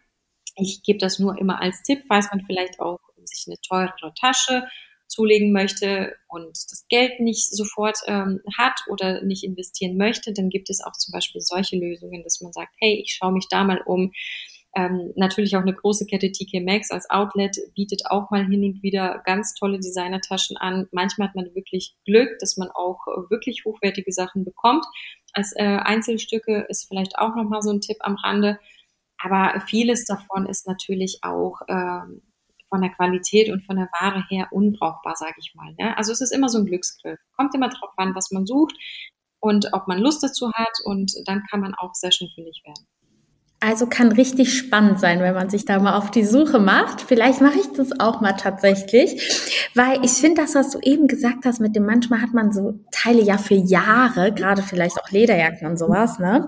Ich 0.56 0.82
gebe 0.82 0.98
das 0.98 1.18
nur 1.18 1.38
immer 1.38 1.60
als 1.60 1.82
Tipp, 1.82 2.02
falls 2.08 2.28
man 2.30 2.44
vielleicht 2.44 2.80
auch 2.80 2.98
sich 3.24 3.44
eine 3.46 3.56
teurere 3.60 4.12
Tasche 4.18 4.64
zulegen 5.06 5.52
möchte 5.52 6.14
und 6.28 6.50
das 6.50 6.86
Geld 6.88 7.18
nicht 7.20 7.50
sofort 7.50 7.98
ähm, 8.06 8.40
hat 8.56 8.80
oder 8.88 9.22
nicht 9.24 9.42
investieren 9.42 9.96
möchte, 9.96 10.32
dann 10.32 10.48
gibt 10.50 10.70
es 10.70 10.80
auch 10.80 10.92
zum 10.92 11.12
Beispiel 11.12 11.40
solche 11.40 11.76
Lösungen, 11.76 12.22
dass 12.22 12.40
man 12.40 12.52
sagt, 12.52 12.72
hey, 12.78 13.02
ich 13.04 13.14
schaue 13.14 13.32
mich 13.32 13.46
da 13.50 13.64
mal 13.64 13.82
um 13.84 14.12
ähm, 14.74 15.12
natürlich 15.16 15.56
auch 15.56 15.62
eine 15.62 15.74
große 15.74 16.06
Kette 16.06 16.30
TK 16.30 16.64
Maxx 16.64 16.90
als 16.90 17.10
Outlet 17.10 17.56
bietet 17.74 18.02
auch 18.06 18.30
mal 18.30 18.46
hin 18.46 18.64
und 18.64 18.82
wieder 18.82 19.20
ganz 19.24 19.54
tolle 19.54 19.78
Designertaschen 19.78 20.56
an. 20.56 20.86
Manchmal 20.92 21.28
hat 21.28 21.34
man 21.34 21.54
wirklich 21.54 21.96
Glück, 22.04 22.38
dass 22.38 22.56
man 22.56 22.70
auch 22.70 23.06
äh, 23.08 23.30
wirklich 23.30 23.64
hochwertige 23.64 24.12
Sachen 24.12 24.44
bekommt. 24.44 24.84
Als 25.32 25.52
äh, 25.56 25.64
Einzelstücke 25.64 26.66
ist 26.68 26.86
vielleicht 26.86 27.18
auch 27.18 27.34
nochmal 27.34 27.62
so 27.62 27.70
ein 27.70 27.80
Tipp 27.80 27.96
am 28.00 28.14
Rande. 28.14 28.60
Aber 29.18 29.60
vieles 29.66 30.04
davon 30.04 30.46
ist 30.46 30.66
natürlich 30.66 31.18
auch 31.22 31.60
ähm, 31.68 32.22
von 32.68 32.80
der 32.80 32.90
Qualität 32.90 33.50
und 33.50 33.64
von 33.64 33.76
der 33.76 33.90
Ware 34.00 34.24
her 34.28 34.48
unbrauchbar, 34.52 35.16
sage 35.16 35.34
ich 35.38 35.52
mal. 35.54 35.74
Ne? 35.78 35.96
Also 35.98 36.12
es 36.12 36.20
ist 36.20 36.32
immer 36.32 36.48
so 36.48 36.58
ein 36.58 36.66
Glücksgriff. 36.66 37.18
Kommt 37.36 37.54
immer 37.54 37.68
drauf 37.68 37.90
an, 37.96 38.14
was 38.14 38.30
man 38.30 38.46
sucht 38.46 38.76
und 39.40 39.72
ob 39.72 39.88
man 39.88 39.98
Lust 39.98 40.22
dazu 40.22 40.52
hat 40.52 40.78
und 40.84 41.12
dann 41.26 41.42
kann 41.50 41.60
man 41.60 41.74
auch 41.74 41.94
sehr 41.94 42.12
schön 42.12 42.28
fündig 42.34 42.62
werden. 42.64 42.86
Also 43.62 43.86
kann 43.86 44.10
richtig 44.10 44.56
spannend 44.56 45.00
sein, 45.00 45.20
wenn 45.20 45.34
man 45.34 45.50
sich 45.50 45.66
da 45.66 45.78
mal 45.78 45.94
auf 45.94 46.10
die 46.10 46.24
Suche 46.24 46.58
macht. 46.58 47.02
Vielleicht 47.02 47.42
mache 47.42 47.58
ich 47.58 47.70
das 47.72 48.00
auch 48.00 48.22
mal 48.22 48.32
tatsächlich, 48.32 49.68
weil 49.74 50.02
ich 50.02 50.12
finde 50.12 50.40
das, 50.40 50.54
was 50.54 50.70
du 50.70 50.78
eben 50.82 51.08
gesagt 51.08 51.44
hast, 51.44 51.60
mit 51.60 51.76
dem 51.76 51.84
manchmal 51.84 52.22
hat 52.22 52.32
man 52.32 52.52
so 52.52 52.80
Teile 52.90 53.22
ja 53.22 53.36
für 53.36 53.54
Jahre, 53.54 54.32
gerade 54.32 54.62
vielleicht 54.62 54.98
auch 54.98 55.10
Lederjacken 55.10 55.68
und 55.68 55.78
sowas. 55.78 56.18
Ne? 56.18 56.46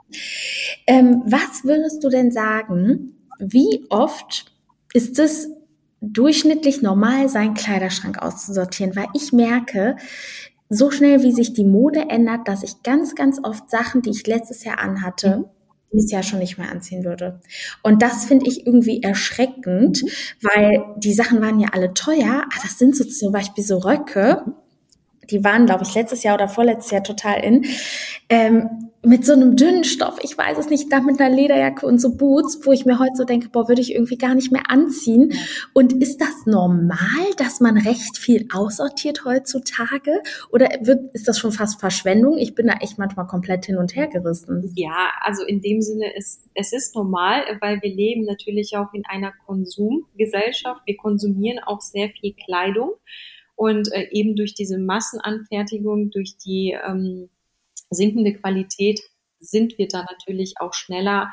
Ähm, 0.86 1.22
was 1.26 1.64
würdest 1.64 2.02
du 2.02 2.08
denn 2.08 2.30
sagen? 2.30 3.14
Wie 3.38 3.84
oft 3.90 4.46
ist 4.94 5.18
es 5.18 5.50
durchschnittlich 6.00 6.80
normal, 6.80 7.28
seinen 7.28 7.52
Kleiderschrank 7.52 8.22
auszusortieren? 8.22 8.96
Weil 8.96 9.08
ich 9.12 9.34
merke, 9.34 9.96
so 10.70 10.90
schnell 10.90 11.22
wie 11.22 11.32
sich 11.32 11.52
die 11.52 11.66
Mode 11.66 12.06
ändert, 12.08 12.48
dass 12.48 12.62
ich 12.62 12.82
ganz, 12.82 13.14
ganz 13.14 13.38
oft 13.42 13.68
Sachen, 13.68 14.00
die 14.00 14.10
ich 14.10 14.26
letztes 14.26 14.64
Jahr 14.64 14.78
anhatte, 14.78 15.36
mhm 15.36 15.44
dieses 15.92 16.10
Jahr 16.10 16.22
schon 16.22 16.38
nicht 16.38 16.58
mehr 16.58 16.70
anziehen 16.70 17.04
würde. 17.04 17.40
Und 17.82 18.02
das 18.02 18.24
finde 18.24 18.46
ich 18.48 18.66
irgendwie 18.66 19.02
erschreckend, 19.02 20.02
weil 20.40 20.84
die 20.96 21.14
Sachen 21.14 21.40
waren 21.40 21.60
ja 21.60 21.68
alle 21.72 21.94
teuer. 21.94 22.44
Ah, 22.44 22.58
das 22.62 22.78
sind 22.78 22.96
so 22.96 23.04
zum 23.04 23.32
Beispiel 23.32 23.64
so 23.64 23.78
Röcke. 23.78 24.44
Die 25.30 25.44
waren, 25.44 25.66
glaube 25.66 25.84
ich, 25.84 25.94
letztes 25.94 26.22
Jahr 26.22 26.34
oder 26.34 26.48
vorletztes 26.48 26.90
Jahr 26.90 27.02
total 27.02 27.44
in. 27.44 27.64
Ähm, 28.28 28.91
mit 29.04 29.26
so 29.26 29.32
einem 29.32 29.56
dünnen 29.56 29.82
Stoff, 29.82 30.18
ich 30.22 30.38
weiß 30.38 30.58
es 30.58 30.70
nicht, 30.70 30.92
da 30.92 31.00
mit 31.00 31.20
einer 31.20 31.34
Lederjacke 31.34 31.84
und 31.84 32.00
so 32.00 32.16
Boots, 32.16 32.60
wo 32.64 32.70
ich 32.70 32.84
mir 32.84 33.00
heute 33.00 33.16
so 33.16 33.24
denke, 33.24 33.48
boah, 33.48 33.68
würde 33.68 33.80
ich 33.80 33.94
irgendwie 33.94 34.16
gar 34.16 34.36
nicht 34.36 34.52
mehr 34.52 34.70
anziehen. 34.70 35.32
Und 35.72 35.92
ist 35.94 36.20
das 36.20 36.46
normal, 36.46 36.98
dass 37.36 37.58
man 37.58 37.76
recht 37.78 38.16
viel 38.16 38.46
aussortiert 38.52 39.24
heutzutage? 39.24 40.22
Oder 40.50 40.68
wird, 40.82 41.12
ist 41.14 41.26
das 41.26 41.40
schon 41.40 41.50
fast 41.50 41.80
Verschwendung? 41.80 42.38
Ich 42.38 42.54
bin 42.54 42.68
da 42.68 42.74
echt 42.74 42.96
manchmal 42.96 43.26
komplett 43.26 43.66
hin 43.66 43.76
und 43.76 43.96
her 43.96 44.06
gerissen. 44.06 44.70
Ja, 44.76 45.10
also 45.20 45.44
in 45.44 45.60
dem 45.60 45.82
Sinne 45.82 46.14
ist, 46.14 46.48
es 46.54 46.72
ist 46.72 46.94
normal, 46.94 47.42
weil 47.60 47.82
wir 47.82 47.92
leben 47.92 48.24
natürlich 48.24 48.76
auch 48.76 48.94
in 48.94 49.02
einer 49.06 49.32
Konsumgesellschaft. 49.46 50.82
Wir 50.86 50.96
konsumieren 50.96 51.58
auch 51.58 51.80
sehr 51.80 52.10
viel 52.10 52.34
Kleidung. 52.34 52.92
Und 53.56 53.92
äh, 53.92 54.08
eben 54.12 54.36
durch 54.36 54.54
diese 54.54 54.78
Massenanfertigung, 54.78 56.10
durch 56.10 56.36
die, 56.36 56.76
ähm, 56.86 57.28
sinkende 57.94 58.34
Qualität 58.34 59.00
sind 59.40 59.78
wir 59.78 59.88
da 59.88 60.04
natürlich 60.08 60.54
auch 60.60 60.72
schneller 60.74 61.32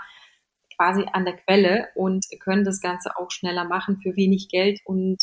quasi 0.75 1.05
an 1.11 1.25
der 1.25 1.35
Quelle 1.37 1.87
und 1.95 2.25
können 2.39 2.63
das 2.63 2.81
Ganze 2.81 3.17
auch 3.17 3.31
schneller 3.31 3.65
machen 3.65 3.97
für 3.97 4.15
wenig 4.15 4.49
Geld. 4.49 4.79
Und 4.85 5.17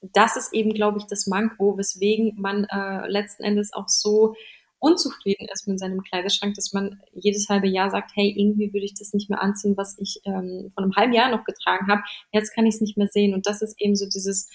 das 0.00 0.36
ist 0.36 0.52
eben, 0.52 0.74
glaube 0.74 0.98
ich, 0.98 1.06
das 1.06 1.26
Manko, 1.26 1.78
weswegen 1.78 2.34
man 2.36 2.64
äh, 2.64 3.06
letzten 3.08 3.44
Endes 3.44 3.72
auch 3.72 3.88
so 3.88 4.34
unzufrieden 4.80 5.46
ist 5.52 5.68
mit 5.68 5.78
seinem 5.78 6.02
Kleiderschrank, 6.02 6.54
dass 6.54 6.72
man 6.72 7.00
jedes 7.12 7.48
halbe 7.48 7.68
Jahr 7.68 7.90
sagt, 7.90 8.10
hey, 8.14 8.34
irgendwie 8.36 8.72
würde 8.72 8.84
ich 8.84 8.94
das 8.94 9.12
nicht 9.12 9.30
mehr 9.30 9.40
anziehen, 9.40 9.76
was 9.76 9.96
ich 9.98 10.20
ähm, 10.24 10.72
von 10.74 10.84
einem 10.84 10.96
halben 10.96 11.12
Jahr 11.12 11.30
noch 11.30 11.44
getragen 11.44 11.86
habe. 11.88 12.02
Jetzt 12.32 12.52
kann 12.52 12.66
ich 12.66 12.74
es 12.74 12.80
nicht 12.80 12.96
mehr 12.96 13.06
sehen. 13.06 13.32
Und 13.32 13.46
das 13.46 13.62
ist 13.62 13.80
eben 13.80 13.94
so 13.94 14.06
dieses 14.06 14.50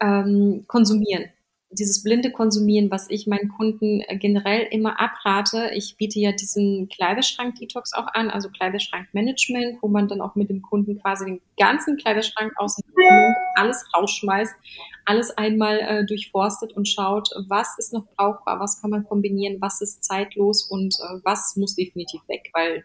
ähm, 0.00 0.64
Konsumieren 0.66 1.30
dieses 1.72 2.02
blinde 2.02 2.32
Konsumieren, 2.32 2.90
was 2.90 3.08
ich 3.10 3.26
meinen 3.26 3.48
Kunden 3.48 4.00
äh, 4.00 4.16
generell 4.16 4.66
immer 4.70 5.00
abrate. 5.00 5.70
Ich 5.74 5.96
biete 5.96 6.18
ja 6.18 6.32
diesen 6.32 6.88
Kleiderschrank-Detox 6.88 7.92
auch 7.92 8.08
an, 8.12 8.30
also 8.30 8.48
Kleiderschrank-Management, 8.50 9.80
wo 9.80 9.88
man 9.88 10.08
dann 10.08 10.20
auch 10.20 10.34
mit 10.34 10.50
dem 10.50 10.62
Kunden 10.62 11.00
quasi 11.00 11.26
den 11.26 11.40
ganzen 11.56 11.96
Kleiderschrank 11.96 12.52
aus 12.56 12.76
dem 12.76 12.84
alles 13.54 13.84
rausschmeißt, 13.96 14.54
alles 15.04 15.30
einmal 15.38 15.78
äh, 15.78 16.06
durchforstet 16.06 16.72
und 16.72 16.88
schaut, 16.88 17.30
was 17.48 17.78
ist 17.78 17.92
noch 17.92 18.06
brauchbar, 18.16 18.58
was 18.58 18.80
kann 18.80 18.90
man 18.90 19.04
kombinieren, 19.04 19.60
was 19.60 19.80
ist 19.80 20.02
zeitlos 20.02 20.64
und 20.64 20.94
äh, 20.94 21.20
was 21.22 21.54
muss 21.56 21.76
definitiv 21.76 22.20
weg, 22.26 22.50
weil 22.52 22.84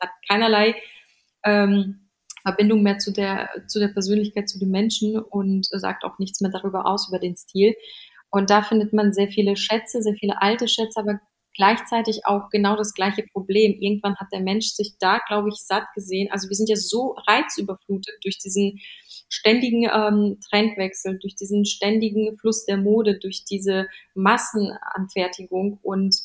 hat 0.00 0.10
keinerlei 0.28 0.74
ähm, 1.44 2.04
Verbindung 2.44 2.82
mehr 2.82 2.98
zu 2.98 3.10
der, 3.10 3.48
zu 3.68 3.78
der 3.78 3.88
Persönlichkeit, 3.88 4.48
zu 4.48 4.58
den 4.58 4.70
Menschen 4.70 5.18
und 5.18 5.66
sagt 5.70 6.04
auch 6.04 6.18
nichts 6.18 6.40
mehr 6.42 6.50
darüber 6.50 6.86
aus, 6.86 7.08
über 7.08 7.18
den 7.18 7.36
Stil. 7.36 7.74
Und 8.34 8.50
da 8.50 8.62
findet 8.62 8.92
man 8.92 9.12
sehr 9.12 9.28
viele 9.28 9.56
Schätze, 9.56 10.02
sehr 10.02 10.14
viele 10.14 10.42
alte 10.42 10.66
Schätze, 10.66 10.98
aber 10.98 11.20
gleichzeitig 11.54 12.26
auch 12.26 12.50
genau 12.50 12.74
das 12.74 12.92
gleiche 12.92 13.22
Problem. 13.32 13.78
Irgendwann 13.80 14.16
hat 14.16 14.26
der 14.32 14.40
Mensch 14.40 14.70
sich 14.70 14.94
da, 14.98 15.20
glaube 15.28 15.50
ich, 15.50 15.54
satt 15.54 15.84
gesehen. 15.94 16.32
Also 16.32 16.48
wir 16.48 16.56
sind 16.56 16.68
ja 16.68 16.74
so 16.74 17.14
reizüberflutet 17.28 18.16
durch 18.24 18.38
diesen 18.38 18.80
ständigen 19.28 19.84
ähm, 19.84 20.40
Trendwechsel, 20.50 21.16
durch 21.20 21.36
diesen 21.36 21.64
ständigen 21.64 22.36
Fluss 22.38 22.64
der 22.64 22.76
Mode, 22.76 23.20
durch 23.20 23.44
diese 23.44 23.86
Massenanfertigung 24.16 25.78
und 25.84 26.16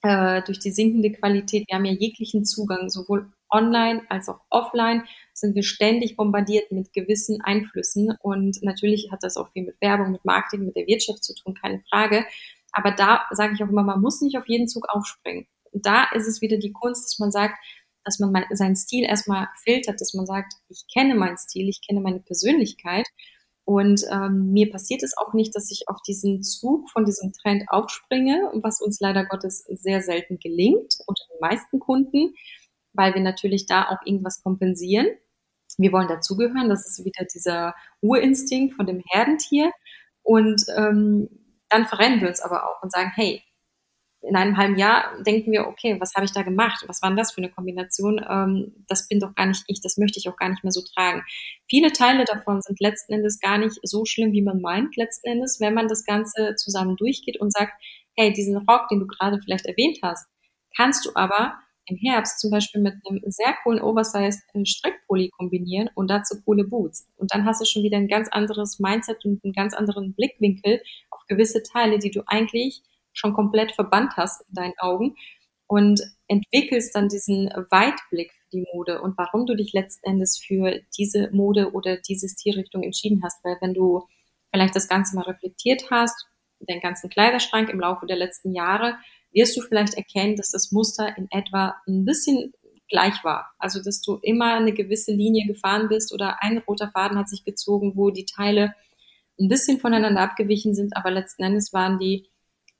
äh, 0.00 0.40
durch 0.44 0.60
die 0.60 0.70
sinkende 0.70 1.12
Qualität. 1.12 1.66
Wir 1.68 1.76
haben 1.76 1.84
ja 1.84 1.92
jeglichen 1.92 2.46
Zugang, 2.46 2.88
sowohl 2.88 3.30
online 3.50 4.02
als 4.08 4.28
auch 4.28 4.40
offline 4.50 5.04
sind 5.32 5.54
wir 5.54 5.62
ständig 5.62 6.16
bombardiert 6.16 6.70
mit 6.72 6.92
gewissen 6.92 7.40
Einflüssen 7.42 8.16
und 8.20 8.58
natürlich 8.62 9.10
hat 9.10 9.22
das 9.22 9.36
auch 9.36 9.50
viel 9.52 9.64
mit 9.64 9.80
Werbung, 9.80 10.12
mit 10.12 10.24
Marketing, 10.24 10.66
mit 10.66 10.76
der 10.76 10.86
Wirtschaft 10.86 11.24
zu 11.24 11.34
tun, 11.34 11.54
keine 11.54 11.82
Frage. 11.90 12.24
Aber 12.72 12.90
da 12.90 13.22
sage 13.30 13.54
ich 13.54 13.62
auch 13.62 13.68
immer, 13.68 13.82
man 13.82 14.00
muss 14.00 14.20
nicht 14.20 14.36
auf 14.36 14.48
jeden 14.48 14.68
Zug 14.68 14.86
aufspringen. 14.88 15.46
Und 15.72 15.86
da 15.86 16.04
ist 16.14 16.26
es 16.26 16.40
wieder 16.40 16.58
die 16.58 16.72
Kunst, 16.72 17.04
dass 17.04 17.18
man 17.18 17.30
sagt, 17.30 17.54
dass 18.04 18.18
man 18.18 18.44
seinen 18.50 18.76
Stil 18.76 19.04
erstmal 19.04 19.48
filtert, 19.62 20.00
dass 20.00 20.14
man 20.14 20.26
sagt, 20.26 20.54
ich 20.68 20.84
kenne 20.92 21.14
meinen 21.14 21.36
Stil, 21.36 21.68
ich 21.68 21.80
kenne 21.86 22.00
meine 22.00 22.20
Persönlichkeit 22.20 23.06
und 23.68 24.02
ähm, 24.10 24.52
mir 24.54 24.70
passiert 24.70 25.02
es 25.02 25.14
auch 25.18 25.34
nicht, 25.34 25.54
dass 25.54 25.70
ich 25.70 25.88
auf 25.88 26.00
diesen 26.00 26.42
Zug 26.42 26.88
von 26.88 27.04
diesem 27.04 27.34
Trend 27.34 27.64
aufspringe, 27.68 28.50
was 28.62 28.80
uns 28.80 28.98
leider 28.98 29.26
Gottes 29.26 29.62
sehr 29.68 30.00
selten 30.00 30.38
gelingt 30.38 30.94
unter 31.06 31.22
den 31.30 31.38
meisten 31.38 31.78
Kunden, 31.78 32.32
weil 32.98 33.14
wir 33.14 33.22
natürlich 33.22 33.66
da 33.66 33.88
auch 33.88 34.04
irgendwas 34.04 34.42
kompensieren. 34.42 35.06
Wir 35.78 35.92
wollen 35.92 36.08
dazugehören, 36.08 36.68
das 36.68 36.86
ist 36.86 37.04
wieder 37.04 37.24
dieser 37.32 37.74
Urinstinkt 38.02 38.74
von 38.74 38.86
dem 38.86 39.02
Herdentier. 39.08 39.70
Und 40.22 40.62
ähm, 40.76 41.28
dann 41.68 41.86
verrennen 41.86 42.20
wir 42.20 42.28
uns 42.28 42.40
aber 42.40 42.64
auch 42.64 42.82
und 42.82 42.92
sagen, 42.92 43.12
hey, 43.14 43.42
in 44.22 44.34
einem 44.34 44.56
halben 44.56 44.76
Jahr 44.76 45.22
denken 45.22 45.52
wir, 45.52 45.68
okay, 45.68 45.96
was 46.00 46.14
habe 46.14 46.24
ich 46.24 46.32
da 46.32 46.42
gemacht? 46.42 46.84
Was 46.88 47.02
war 47.02 47.10
denn 47.10 47.16
das 47.16 47.32
für 47.32 47.38
eine 47.38 47.50
Kombination? 47.50 48.20
Ähm, 48.28 48.84
das 48.88 49.06
bin 49.06 49.20
doch 49.20 49.34
gar 49.34 49.46
nicht 49.46 49.62
ich, 49.68 49.80
das 49.80 49.96
möchte 49.96 50.18
ich 50.18 50.28
auch 50.28 50.36
gar 50.36 50.48
nicht 50.48 50.64
mehr 50.64 50.72
so 50.72 50.82
tragen. 50.82 51.22
Viele 51.70 51.92
Teile 51.92 52.24
davon 52.24 52.60
sind 52.60 52.80
letzten 52.80 53.12
Endes 53.12 53.38
gar 53.38 53.58
nicht 53.58 53.78
so 53.82 54.04
schlimm, 54.04 54.32
wie 54.32 54.42
man 54.42 54.60
meint, 54.60 54.96
letzten 54.96 55.28
Endes, 55.28 55.60
wenn 55.60 55.74
man 55.74 55.86
das 55.86 56.04
Ganze 56.04 56.56
zusammen 56.56 56.96
durchgeht 56.96 57.40
und 57.40 57.52
sagt, 57.52 57.72
hey, 58.16 58.32
diesen 58.32 58.56
Rock, 58.56 58.88
den 58.88 58.98
du 58.98 59.06
gerade 59.06 59.40
vielleicht 59.40 59.66
erwähnt 59.66 59.98
hast, 60.02 60.26
kannst 60.76 61.06
du 61.06 61.10
aber 61.14 61.54
im 61.88 61.96
Herbst 61.96 62.40
zum 62.40 62.50
Beispiel 62.50 62.80
mit 62.80 62.94
einem 63.08 63.20
sehr 63.26 63.54
coolen 63.62 63.80
Oversized 63.80 64.42
äh, 64.54 64.64
Strickpulli 64.64 65.30
kombinieren 65.30 65.90
und 65.94 66.08
dazu 66.08 66.40
coole 66.44 66.64
Boots. 66.64 67.08
Und 67.16 67.32
dann 67.32 67.44
hast 67.44 67.60
du 67.60 67.64
schon 67.64 67.82
wieder 67.82 67.96
ein 67.96 68.08
ganz 68.08 68.28
anderes 68.28 68.78
Mindset 68.78 69.24
und 69.24 69.42
einen 69.42 69.52
ganz 69.52 69.74
anderen 69.74 70.14
Blickwinkel 70.14 70.82
auf 71.10 71.20
gewisse 71.28 71.62
Teile, 71.62 71.98
die 71.98 72.10
du 72.10 72.22
eigentlich 72.26 72.82
schon 73.12 73.32
komplett 73.32 73.72
verbannt 73.72 74.16
hast 74.16 74.42
in 74.48 74.54
deinen 74.54 74.78
Augen 74.78 75.16
und 75.66 76.00
entwickelst 76.28 76.94
dann 76.94 77.08
diesen 77.08 77.48
Weitblick 77.70 78.32
für 78.32 78.50
die 78.52 78.66
Mode 78.72 79.00
und 79.02 79.16
warum 79.18 79.46
du 79.46 79.54
dich 79.54 79.72
letzten 79.72 80.10
Endes 80.10 80.38
für 80.38 80.80
diese 80.96 81.30
Mode 81.32 81.72
oder 81.72 81.96
diese 81.96 82.28
Stilrichtung 82.28 82.82
entschieden 82.82 83.22
hast. 83.22 83.42
Weil 83.44 83.56
wenn 83.60 83.74
du 83.74 84.06
vielleicht 84.52 84.76
das 84.76 84.88
Ganze 84.88 85.16
mal 85.16 85.24
reflektiert 85.24 85.90
hast, 85.90 86.26
den 86.60 86.80
ganzen 86.80 87.10
Kleiderschrank 87.10 87.68
im 87.68 87.80
Laufe 87.80 88.06
der 88.06 88.16
letzten 88.16 88.52
Jahre, 88.52 88.96
wirst 89.32 89.56
du 89.56 89.62
vielleicht 89.62 89.94
erkennen, 89.94 90.36
dass 90.36 90.50
das 90.50 90.72
Muster 90.72 91.16
in 91.16 91.28
etwa 91.30 91.76
ein 91.86 92.04
bisschen 92.04 92.52
gleich 92.88 93.22
war. 93.22 93.50
Also, 93.58 93.82
dass 93.82 94.00
du 94.00 94.18
immer 94.22 94.54
eine 94.54 94.72
gewisse 94.72 95.12
Linie 95.12 95.46
gefahren 95.46 95.88
bist 95.88 96.12
oder 96.12 96.42
ein 96.42 96.58
roter 96.58 96.90
Faden 96.90 97.18
hat 97.18 97.28
sich 97.28 97.44
gezogen, 97.44 97.92
wo 97.96 98.10
die 98.10 98.24
Teile 98.24 98.74
ein 99.38 99.48
bisschen 99.48 99.78
voneinander 99.78 100.22
abgewichen 100.22 100.74
sind, 100.74 100.96
aber 100.96 101.10
letzten 101.10 101.44
Endes 101.44 101.72
waren 101.72 101.98
die 101.98 102.28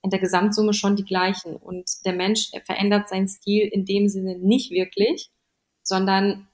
in 0.01 0.09
der 0.09 0.19
Gesamtsumme 0.19 0.73
schon 0.73 0.95
die 0.95 1.05
gleichen. 1.05 1.55
Und 1.55 1.89
der 2.05 2.13
Mensch 2.13 2.51
verändert 2.65 3.09
seinen 3.09 3.27
Stil 3.27 3.67
in 3.67 3.85
dem 3.85 4.07
Sinne 4.09 4.37
nicht 4.37 4.71
wirklich, 4.71 5.29
sondern 5.83 6.47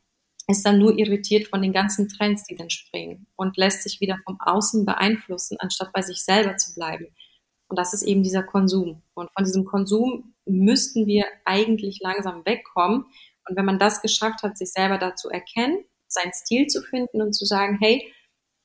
ist 0.47 0.65
dann 0.65 0.77
nur 0.77 0.97
irritiert 0.97 1.47
von 1.47 1.61
den 1.61 1.73
ganzen 1.73 2.07
Trends, 2.07 2.43
die 2.43 2.55
dann 2.55 2.69
springen 2.69 3.27
und 3.35 3.57
lässt 3.57 3.83
sich 3.83 3.99
wieder 3.99 4.19
vom 4.25 4.37
Außen 4.39 4.85
beeinflussen, 4.85 5.57
anstatt 5.59 5.91
bei 5.91 6.01
sich 6.01 6.23
selber 6.23 6.55
zu 6.57 6.73
bleiben. 6.75 7.07
Und 7.67 7.79
das 7.79 7.93
ist 7.93 8.03
eben 8.03 8.23
dieser 8.23 8.43
Konsum. 8.43 9.01
Und 9.13 9.29
von 9.33 9.43
diesem 9.43 9.65
Konsum 9.65 10.35
müssten 10.45 11.07
wir 11.07 11.25
eigentlich 11.45 11.99
langsam 12.01 12.45
wegkommen. 12.45 13.05
Und 13.47 13.57
wenn 13.57 13.65
man 13.65 13.79
das 13.79 14.01
geschafft 14.01 14.43
hat, 14.43 14.57
sich 14.57 14.71
selber 14.71 14.97
dazu 14.97 15.29
erkennen, 15.29 15.85
seinen 16.07 16.33
Stil 16.33 16.67
zu 16.67 16.81
finden 16.81 17.21
und 17.21 17.33
zu 17.33 17.45
sagen, 17.45 17.77
hey, 17.79 18.13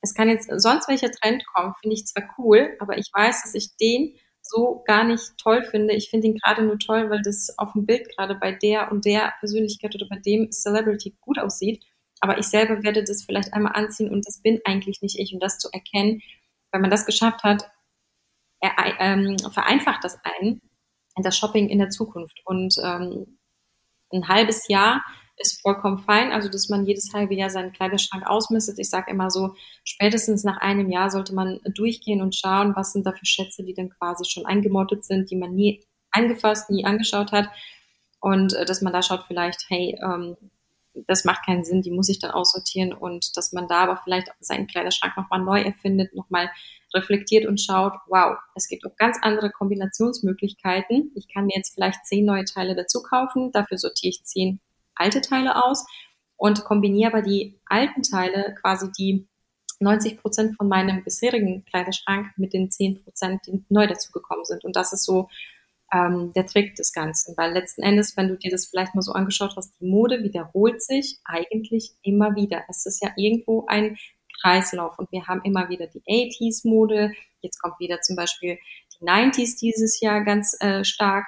es 0.01 0.13
kann 0.13 0.29
jetzt 0.29 0.49
sonst 0.55 0.87
welcher 0.87 1.11
Trend 1.11 1.45
kommen, 1.53 1.73
finde 1.79 1.95
ich 1.95 2.05
zwar 2.05 2.23
cool, 2.37 2.75
aber 2.79 2.97
ich 2.97 3.09
weiß, 3.13 3.43
dass 3.43 3.53
ich 3.53 3.75
den 3.77 4.15
so 4.41 4.83
gar 4.85 5.03
nicht 5.03 5.37
toll 5.37 5.63
finde. 5.63 5.93
Ich 5.93 6.09
finde 6.09 6.27
ihn 6.27 6.37
gerade 6.37 6.63
nur 6.63 6.79
toll, 6.79 7.09
weil 7.09 7.21
das 7.21 7.57
auf 7.57 7.73
dem 7.73 7.85
Bild 7.85 8.09
gerade 8.15 8.35
bei 8.35 8.51
der 8.51 8.91
und 8.91 9.05
der 9.05 9.33
Persönlichkeit 9.39 9.93
oder 9.95 10.07
bei 10.09 10.17
dem 10.17 10.51
Celebrity 10.51 11.15
gut 11.21 11.39
aussieht. 11.39 11.83
Aber 12.19 12.37
ich 12.37 12.47
selber 12.47 12.83
werde 12.83 13.03
das 13.03 13.23
vielleicht 13.23 13.53
einmal 13.53 13.73
anziehen 13.73 14.11
und 14.11 14.27
das 14.27 14.41
bin 14.41 14.59
eigentlich 14.65 15.01
nicht 15.01 15.17
ich. 15.19 15.33
Und 15.33 15.41
das 15.41 15.59
zu 15.59 15.69
erkennen, 15.71 16.21
wenn 16.71 16.81
man 16.81 16.91
das 16.91 17.05
geschafft 17.05 17.43
hat, 17.43 17.69
er, 18.61 18.99
ähm, 18.99 19.37
vereinfacht 19.51 20.03
das 20.03 20.17
einen 20.23 20.61
in 21.17 21.23
das 21.23 21.37
Shopping 21.37 21.67
in 21.69 21.79
der 21.79 21.89
Zukunft. 21.89 22.41
Und 22.45 22.75
ähm, 22.83 23.37
ein 24.13 24.27
halbes 24.27 24.67
Jahr 24.67 25.03
ist 25.37 25.61
vollkommen 25.61 25.99
fein. 25.99 26.31
Also, 26.31 26.49
dass 26.49 26.69
man 26.69 26.85
jedes 26.85 27.11
halbe 27.13 27.33
Jahr 27.33 27.49
seinen 27.49 27.73
Kleiderschrank 27.73 28.25
ausmistet. 28.25 28.79
Ich 28.79 28.89
sage 28.89 29.11
immer 29.11 29.29
so, 29.29 29.55
spätestens 29.83 30.43
nach 30.43 30.57
einem 30.57 30.89
Jahr 30.89 31.09
sollte 31.09 31.33
man 31.33 31.59
durchgehen 31.75 32.21
und 32.21 32.35
schauen, 32.35 32.75
was 32.75 32.93
sind 32.93 33.05
da 33.05 33.11
für 33.11 33.25
Schätze, 33.25 33.63
die 33.63 33.73
dann 33.73 33.89
quasi 33.89 34.23
schon 34.25 34.45
eingemottet 34.45 35.03
sind, 35.03 35.31
die 35.31 35.35
man 35.35 35.53
nie 35.53 35.83
angefasst, 36.11 36.69
nie 36.69 36.85
angeschaut 36.85 37.31
hat. 37.31 37.49
Und 38.19 38.53
äh, 38.53 38.65
dass 38.65 38.81
man 38.81 38.93
da 38.93 39.01
schaut, 39.01 39.25
vielleicht, 39.27 39.65
hey, 39.69 39.97
ähm, 40.03 40.37
das 41.07 41.25
macht 41.25 41.45
keinen 41.45 41.63
Sinn, 41.63 41.81
die 41.81 41.91
muss 41.91 42.09
ich 42.09 42.19
dann 42.19 42.31
aussortieren 42.31 42.93
und 42.93 43.37
dass 43.37 43.53
man 43.53 43.67
da 43.67 43.83
aber 43.83 44.01
vielleicht 44.03 44.27
seinen 44.41 44.67
Kleiderschrank 44.67 45.15
nochmal 45.15 45.39
neu 45.39 45.61
erfindet, 45.61 46.13
nochmal 46.13 46.49
reflektiert 46.93 47.45
und 47.45 47.61
schaut, 47.61 47.93
wow, 48.07 48.37
es 48.55 48.67
gibt 48.67 48.85
auch 48.85 48.95
ganz 48.97 49.17
andere 49.21 49.51
Kombinationsmöglichkeiten. 49.51 51.11
Ich 51.15 51.27
kann 51.27 51.45
mir 51.45 51.55
jetzt 51.55 51.73
vielleicht 51.73 52.05
zehn 52.05 52.25
neue 52.25 52.45
Teile 52.45 52.75
dazu 52.75 53.01
kaufen, 53.01 53.51
dafür 53.51 53.77
sortiere 53.77 54.09
ich 54.09 54.23
zehn 54.23 54.59
alte 54.95 55.21
Teile 55.21 55.63
aus 55.63 55.85
und 56.37 56.63
kombiniere 56.63 57.11
aber 57.11 57.21
die 57.21 57.59
alten 57.65 58.03
Teile, 58.03 58.55
quasi 58.61 58.91
die 58.97 59.27
90 59.79 60.17
Prozent 60.17 60.55
von 60.55 60.67
meinem 60.67 61.03
bisherigen 61.03 61.65
Kleiderschrank 61.65 62.27
mit 62.37 62.53
den 62.53 62.69
10 62.69 63.03
Prozent, 63.03 63.41
die 63.47 63.63
neu 63.69 63.87
dazugekommen 63.87 64.45
sind. 64.45 64.63
Und 64.63 64.75
das 64.75 64.93
ist 64.93 65.05
so 65.05 65.27
ähm, 65.91 66.31
der 66.33 66.45
Trick 66.45 66.75
des 66.75 66.93
Ganzen. 66.93 67.35
Weil 67.37 67.53
letzten 67.53 67.81
Endes, 67.81 68.15
wenn 68.15 68.27
du 68.27 68.37
dir 68.37 68.51
das 68.51 68.67
vielleicht 68.67 68.95
mal 68.95 69.01
so 69.01 69.11
angeschaut 69.13 69.53
hast, 69.55 69.73
die 69.79 69.87
Mode 69.87 70.23
wiederholt 70.23 70.81
sich 70.81 71.19
eigentlich 71.25 71.93
immer 72.03 72.35
wieder. 72.35 72.63
Es 72.69 72.85
ist 72.85 73.01
ja 73.01 73.11
irgendwo 73.15 73.65
ein 73.67 73.97
Kreislauf 74.41 74.97
und 74.97 75.11
wir 75.11 75.27
haben 75.27 75.41
immer 75.43 75.69
wieder 75.69 75.87
die 75.87 76.01
80s-Mode. 76.01 77.11
Jetzt 77.41 77.61
kommt 77.61 77.79
wieder 77.79 78.01
zum 78.01 78.15
Beispiel 78.15 78.57
die 78.99 79.05
90s 79.05 79.59
dieses 79.59 79.99
Jahr 79.99 80.23
ganz 80.23 80.55
äh, 80.59 80.83
stark 80.83 81.25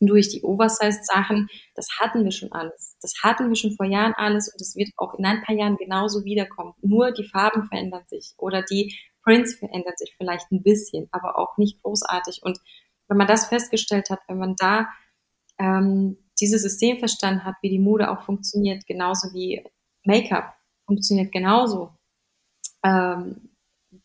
durch 0.00 0.28
die 0.28 0.42
Oversized-Sachen, 0.42 1.48
das 1.74 1.88
hatten 2.00 2.24
wir 2.24 2.32
schon 2.32 2.52
alles. 2.52 2.96
Das 3.00 3.14
hatten 3.22 3.48
wir 3.48 3.56
schon 3.56 3.76
vor 3.76 3.86
Jahren 3.86 4.14
alles 4.14 4.52
und 4.52 4.60
es 4.60 4.76
wird 4.76 4.90
auch 4.96 5.14
in 5.14 5.24
ein 5.24 5.42
paar 5.42 5.54
Jahren 5.54 5.76
genauso 5.76 6.24
wiederkommen. 6.24 6.74
Nur 6.82 7.12
die 7.12 7.28
Farben 7.28 7.64
verändern 7.64 8.04
sich 8.06 8.34
oder 8.36 8.62
die 8.62 8.94
Prints 9.22 9.54
verändern 9.54 9.94
sich 9.96 10.14
vielleicht 10.16 10.50
ein 10.52 10.62
bisschen, 10.62 11.08
aber 11.12 11.38
auch 11.38 11.56
nicht 11.56 11.82
großartig. 11.82 12.40
Und 12.42 12.58
wenn 13.08 13.16
man 13.16 13.26
das 13.26 13.46
festgestellt 13.46 14.10
hat, 14.10 14.20
wenn 14.28 14.38
man 14.38 14.54
da 14.56 14.88
ähm, 15.58 16.18
dieses 16.40 16.62
System 16.62 16.98
verstanden 16.98 17.44
hat, 17.44 17.54
wie 17.62 17.70
die 17.70 17.78
Mode 17.78 18.10
auch 18.10 18.22
funktioniert, 18.22 18.86
genauso 18.86 19.32
wie 19.32 19.64
Make-up 20.04 20.54
funktioniert 20.86 21.32
genauso, 21.32 21.92
ähm, 22.84 23.50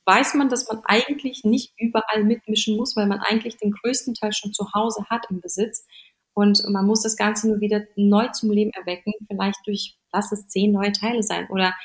weiß 0.06 0.34
man, 0.36 0.50
dass 0.50 0.68
man 0.68 0.82
eigentlich 0.86 1.44
nicht 1.44 1.74
überall 1.78 2.24
mitmischen 2.24 2.78
muss, 2.78 2.96
weil 2.96 3.08
man 3.08 3.20
eigentlich 3.20 3.58
den 3.58 3.72
größten 3.72 4.16
Teil 4.16 4.34
schon 4.34 4.54
zu 4.54 4.74
Hause 4.74 5.06
hat 5.10 5.26
im 5.30 5.42
Besitz. 5.42 5.86
Und 6.34 6.64
man 6.70 6.86
muss 6.86 7.04
das 7.04 7.18
Ganze 7.18 7.50
nur 7.50 7.60
wieder 7.60 7.84
neu 7.96 8.28
zum 8.30 8.52
Leben 8.52 8.72
erwecken, 8.72 9.14
vielleicht 9.28 9.60
durch, 9.66 9.98
lass 10.14 10.32
es 10.32 10.48
zehn 10.48 10.72
neue 10.72 10.92
Teile 10.92 11.22
sein 11.22 11.48
oder 11.50 11.76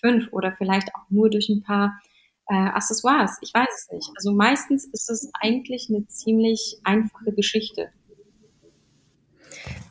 fünf 0.00 0.32
oder 0.32 0.52
vielleicht 0.56 0.94
auch 0.94 1.08
nur 1.10 1.30
durch 1.30 1.48
ein 1.48 1.62
paar 1.62 2.00
äh, 2.46 2.54
Accessoires. 2.54 3.38
Ich 3.42 3.54
weiß 3.54 3.68
es 3.68 3.90
nicht. 3.92 4.10
Also 4.16 4.32
meistens 4.32 4.84
ist 4.86 5.10
es 5.10 5.30
eigentlich 5.40 5.88
eine 5.88 6.06
ziemlich 6.06 6.80
einfache 6.84 7.32
Geschichte. 7.32 7.92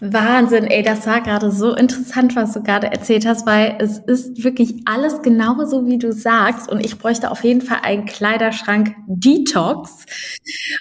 Wahnsinn, 0.01 0.65
ey, 0.65 0.81
das 0.81 1.05
war 1.07 1.21
gerade 1.21 1.51
so 1.51 1.75
interessant, 1.75 2.35
was 2.35 2.53
du 2.53 2.63
gerade 2.63 2.87
erzählt 2.87 3.25
hast, 3.25 3.45
weil 3.45 3.75
es 3.79 3.97
ist 3.97 4.43
wirklich 4.43 4.75
alles 4.85 5.21
genauso, 5.21 5.85
wie 5.87 5.97
du 5.97 6.13
sagst. 6.13 6.69
Und 6.71 6.85
ich 6.85 6.97
bräuchte 6.97 7.31
auf 7.31 7.43
jeden 7.43 7.61
Fall 7.61 7.79
einen 7.83 8.05
Kleiderschrank 8.05 8.95
Detox. 9.07 10.05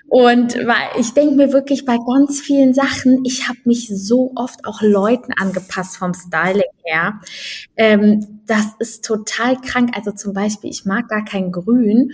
Und 0.09 0.55
weil 0.55 1.01
ich 1.01 1.15
denke 1.15 1.35
mir 1.35 1.53
wirklich 1.53 1.85
bei 1.85 1.97
ganz 1.97 2.41
vielen 2.41 2.75
Sachen, 2.75 3.25
ich 3.25 3.49
habe 3.49 3.59
mich 3.65 3.89
so 3.93 4.33
oft 4.37 4.65
auch 4.67 4.83
Leuten 4.83 5.33
angepasst 5.39 5.97
vom 5.97 6.15
Styling 6.15 6.63
her. 6.85 7.21
Ähm, 7.77 8.43
das 8.47 8.67
ist 8.79 9.05
total 9.05 9.57
krank. 9.61 9.91
Also 9.97 10.13
zum 10.13 10.33
Beispiel, 10.33 10.71
ich 10.71 10.85
mag 10.85 11.09
gar 11.09 11.25
kein 11.25 11.51
Grün. 11.51 12.13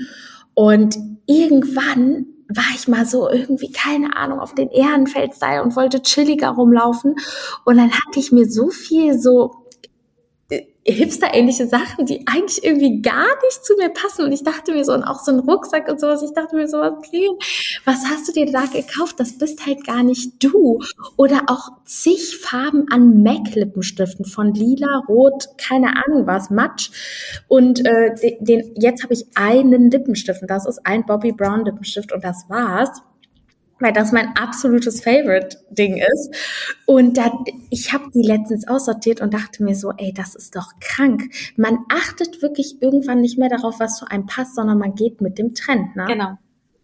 Und 0.55 0.97
irgendwann 1.27 2.27
war 2.49 2.65
ich 2.75 2.89
mal 2.89 3.07
so 3.07 3.29
irgendwie, 3.31 3.73
keine 3.73 4.17
Ahnung, 4.17 4.41
auf 4.41 4.55
den 4.55 4.71
Ehrenfeldstyle 4.71 5.63
und 5.63 5.77
wollte 5.77 6.03
chilliger 6.03 6.51
rumlaufen. 6.51 7.17
Und 7.65 7.77
dann 7.79 7.91
hatte 7.91 8.19
ich 8.19 8.33
mir 8.33 8.47
so 8.47 8.71
viel 8.71 9.19
so 9.19 9.64
Hipster-ähnliche 10.87 11.67
Sachen, 11.67 12.05
die 12.05 12.27
eigentlich 12.27 12.63
irgendwie 12.63 13.01
gar 13.01 13.27
nicht 13.43 13.65
zu 13.65 13.75
mir 13.77 13.89
passen. 13.89 14.25
Und 14.25 14.33
ich 14.33 14.45
dachte 14.45 14.73
mir 14.73 14.85
so, 14.85 14.93
und 14.93 15.03
auch 15.03 15.19
so 15.19 15.33
ein 15.33 15.39
Rucksack 15.39 15.89
und 15.89 15.99
sowas, 15.99 16.23
ich 16.23 16.33
dachte 16.33 16.57
mir 16.57 16.69
so, 16.69 16.83
okay, 16.83 17.31
was 17.85 18.05
hast 18.07 18.29
du 18.29 18.33
dir 18.33 18.51
da 18.51 18.67
gekauft? 18.67 19.19
Das 19.19 19.39
bist 19.39 19.65
halt 19.67 19.87
gar 19.87 20.03
nicht 20.03 20.43
du. 20.43 20.81
Oder 21.17 21.45
auch 21.47 21.71
zig 21.85 22.37
Farben 22.37 22.87
an 22.91 23.23
MAC-Lippenstiften, 23.23 24.25
von 24.25 24.53
lila, 24.53 25.05
rot, 25.09 25.49
keine 25.57 25.95
Ahnung 26.05 26.27
was, 26.27 26.51
Matsch. 26.51 26.91
Und 27.49 27.85
äh, 27.87 28.37
den, 28.41 28.73
jetzt 28.77 29.03
habe 29.03 29.15
ich 29.15 29.27
einen 29.35 29.91
Lippenstift 29.91 30.43
und 30.43 30.51
das 30.51 30.67
ist 30.67 30.85
ein 30.85 31.07
Bobby 31.07 31.33
Brown 31.33 31.65
Lippenstift 31.65 32.13
und 32.13 32.23
das 32.23 32.45
war's. 32.49 33.03
Weil 33.85 33.93
das 33.93 34.13
mein 34.13 34.35
absolutes 34.35 35.03
Favorite-Ding 35.03 35.99
ist. 35.99 36.35
Und 36.87 37.19
da, 37.19 37.31
ich 37.69 37.93
habe 37.93 38.05
die 38.15 38.23
letztens 38.23 38.67
aussortiert 38.67 39.21
und 39.21 39.35
dachte 39.35 39.63
mir 39.63 39.75
so, 39.75 39.93
ey, 39.99 40.13
das 40.15 40.35
ist 40.35 40.57
doch 40.57 40.73
krank. 40.81 41.25
Man 41.57 41.81
achtet 41.91 42.41
wirklich 42.41 42.81
irgendwann 42.81 43.21
nicht 43.21 43.39
mehr 43.39 43.51
darauf, 43.51 43.81
was 43.81 43.99
zu 43.99 44.11
einem 44.11 44.25
passt, 44.25 44.55
sondern 44.55 44.79
man 44.79 44.95
geht 44.95 45.21
mit 45.21 45.39
dem 45.39 45.55
Trend. 45.55 45.95
Ne? 45.97 46.07
Genau 46.09 46.39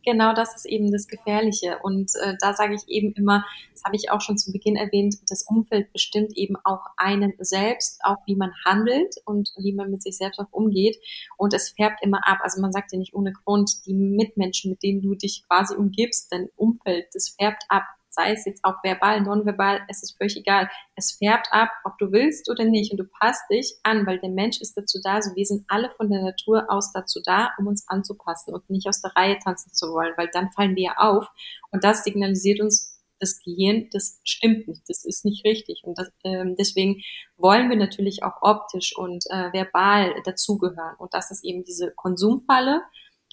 genau 0.05 0.35
das 0.35 0.55
ist 0.57 0.67
eben 0.67 0.91
das 0.91 1.07
Gefährliche. 1.09 1.79
Und 1.83 2.11
äh, 2.23 2.35
da 2.41 2.55
sage 2.55 2.75
ich 2.75 2.89
eben 2.89 3.13
immer, 3.13 3.45
das 3.73 3.85
habe 3.85 3.97
ich 3.97 4.11
auch 4.11 4.21
schon 4.21 4.39
zu 4.39 4.53
Beginn 4.53 4.77
erwähnt, 4.77 5.17
das 5.29 5.45
Umfeld 5.49 5.93
bestimmt 5.93 6.37
eben 6.37 6.57
auch 6.65 6.83
einen 6.97 7.35
selbst, 7.39 8.01
auch 8.05 8.19
wie 8.27 8.37
man 8.37 8.53
handelt 8.65 9.17
und 9.25 9.51
wie 9.57 9.73
man 9.73 9.91
mit 9.91 10.03
sich 10.03 10.17
selbst 10.17 10.39
auch 10.39 10.53
umgeht. 10.53 10.99
Und 11.37 11.55
es 11.55 11.71
färbt 11.71 12.03
immer 12.03 12.21
ab. 12.27 12.39
Also 12.43 12.61
man 12.61 12.73
sagt 12.73 12.93
ja 12.93 12.99
nicht 12.99 13.15
ohne 13.15 13.33
Grund, 13.33 13.87
die 13.87 13.95
Mitmenschen, 13.95 14.71
mit 14.71 14.83
denen 14.83 15.03
du 15.03 15.15
dich 15.15 15.45
quasi 15.47 15.75
umgibst, 15.75 16.33
dein 16.33 16.49
Umfeld, 16.57 17.07
das 17.13 17.31
färbt 17.31 17.65
ab 17.69 17.85
sei 18.11 18.33
es 18.33 18.45
jetzt 18.45 18.65
auch 18.65 18.83
verbal, 18.83 19.21
nonverbal, 19.23 19.81
es 19.89 20.03
ist 20.03 20.17
völlig 20.19 20.37
egal. 20.37 20.69
Es 20.97 21.13
färbt 21.13 21.49
ab, 21.53 21.71
ob 21.85 21.97
du 21.99 22.13
willst 22.13 22.51
oder 22.51 22.65
nicht 22.65 22.91
und 22.93 22.99
du 22.99 23.05
passt 23.21 23.43
dich 23.51 23.79
an, 23.83 24.07
weil 24.07 24.19
der 24.19 24.31
Mensch 24.31 24.61
ist 24.61 24.77
dazu 24.77 24.99
da, 25.03 25.15
also 25.15 25.35
wir 25.35 25.47
sind 25.47 25.65
alle 25.69 25.91
von 25.97 26.11
der 26.11 26.23
Natur 26.23 26.67
aus 26.69 26.93
dazu 26.93 27.21
da, 27.25 27.51
um 27.59 27.67
uns 27.67 27.89
anzupassen 27.89 28.53
und 28.53 28.69
nicht 28.69 28.89
aus 28.89 29.01
der 29.01 29.15
Reihe 29.17 29.39
tanzen 29.39 29.73
zu 29.73 29.93
wollen, 29.93 30.15
weil 30.17 30.29
dann 30.33 30.51
fallen 30.53 30.77
wir 30.77 31.01
auf 31.01 31.27
und 31.71 31.85
das 31.85 32.05
signalisiert 32.05 32.61
uns 32.61 33.01
das 33.21 33.39
Gehirn, 33.45 33.89
das 33.93 34.19
stimmt 34.25 34.67
nicht, 34.67 34.83
das 34.89 35.05
ist 35.05 35.25
nicht 35.25 35.45
richtig. 35.45 35.83
Und 35.85 35.99
das, 35.99 36.09
ähm, 36.25 36.57
deswegen 36.59 37.03
wollen 37.37 37.69
wir 37.69 37.77
natürlich 37.77 38.23
auch 38.23 38.41
optisch 38.41 38.97
und 38.97 39.25
äh, 39.29 39.53
verbal 39.53 40.15
dazugehören. 40.25 40.97
Und 40.99 41.15
das 41.15 41.31
ist 41.31 41.45
eben 41.45 41.63
diese 41.63 41.93
Konsumfalle. 41.93 42.83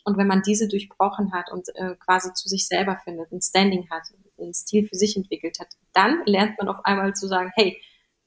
Und 0.03 0.17
wenn 0.17 0.27
man 0.27 0.41
diese 0.41 0.67
durchbrochen 0.67 1.33
hat 1.33 1.51
und 1.51 1.67
äh, 1.75 1.95
quasi 1.95 2.33
zu 2.33 2.47
sich 2.47 2.67
selber 2.67 2.99
findet, 3.03 3.31
ein 3.31 3.41
Standing 3.41 3.89
hat, 3.89 4.03
einen 4.43 4.53
Stil 4.53 4.87
für 4.87 4.95
sich 4.95 5.17
entwickelt 5.17 5.59
hat, 5.59 5.67
dann 5.93 6.23
lernt 6.25 6.57
man 6.57 6.67
auf 6.67 6.83
einmal 6.83 7.13
zu 7.13 7.27
sagen, 7.27 7.51
hey, 7.55 7.81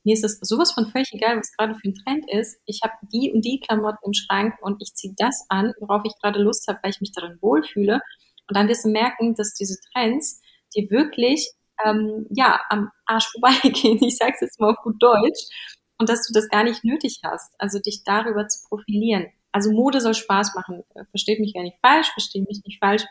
mir 0.04 0.14
ist 0.14 0.24
das 0.24 0.38
sowas 0.40 0.72
von 0.72 0.86
völlig 0.86 1.12
egal, 1.12 1.36
was 1.38 1.52
gerade 1.52 1.74
für 1.74 1.88
ein 1.88 1.94
Trend 1.94 2.24
ist. 2.30 2.58
Ich 2.64 2.80
habe 2.82 2.94
die 3.12 3.30
und 3.32 3.44
die 3.44 3.60
Klamotten 3.60 3.98
im 4.06 4.12
Schrank 4.14 4.54
und 4.62 4.80
ich 4.80 4.94
ziehe 4.94 5.14
das 5.16 5.44
an, 5.48 5.74
worauf 5.78 6.02
ich 6.04 6.14
gerade 6.20 6.40
Lust 6.40 6.66
habe, 6.68 6.78
weil 6.82 6.90
ich 6.90 7.00
mich 7.00 7.12
darin 7.12 7.38
wohlfühle. 7.40 8.00
Und 8.48 8.56
dann 8.56 8.68
wirst 8.68 8.84
du 8.84 8.88
merken, 8.88 9.34
dass 9.34 9.54
diese 9.54 9.78
Trends 9.92 10.40
dir 10.74 10.90
wirklich 10.90 11.50
ähm, 11.84 12.26
ja 12.30 12.60
am 12.70 12.90
Arsch 13.06 13.28
vorbeigehen. 13.32 13.98
Ich 14.02 14.16
sage 14.16 14.32
es 14.34 14.40
jetzt 14.40 14.60
mal 14.60 14.70
auf 14.70 14.82
gut 14.82 15.02
Deutsch. 15.02 15.44
Und 15.98 16.08
dass 16.08 16.26
du 16.26 16.32
das 16.32 16.48
gar 16.48 16.64
nicht 16.64 16.82
nötig 16.82 17.20
hast, 17.22 17.52
also 17.58 17.78
dich 17.78 18.02
darüber 18.04 18.48
zu 18.48 18.66
profilieren. 18.68 19.26
Also 19.52 19.70
Mode 19.70 20.00
soll 20.00 20.14
Spaß 20.14 20.54
machen. 20.54 20.82
Versteht 21.10 21.40
mich 21.40 21.52
gar 21.52 21.62
nicht 21.62 21.76
falsch, 21.82 22.10
versteht 22.12 22.48
mich 22.48 22.62
nicht 22.64 22.78
falsch. 22.78 23.04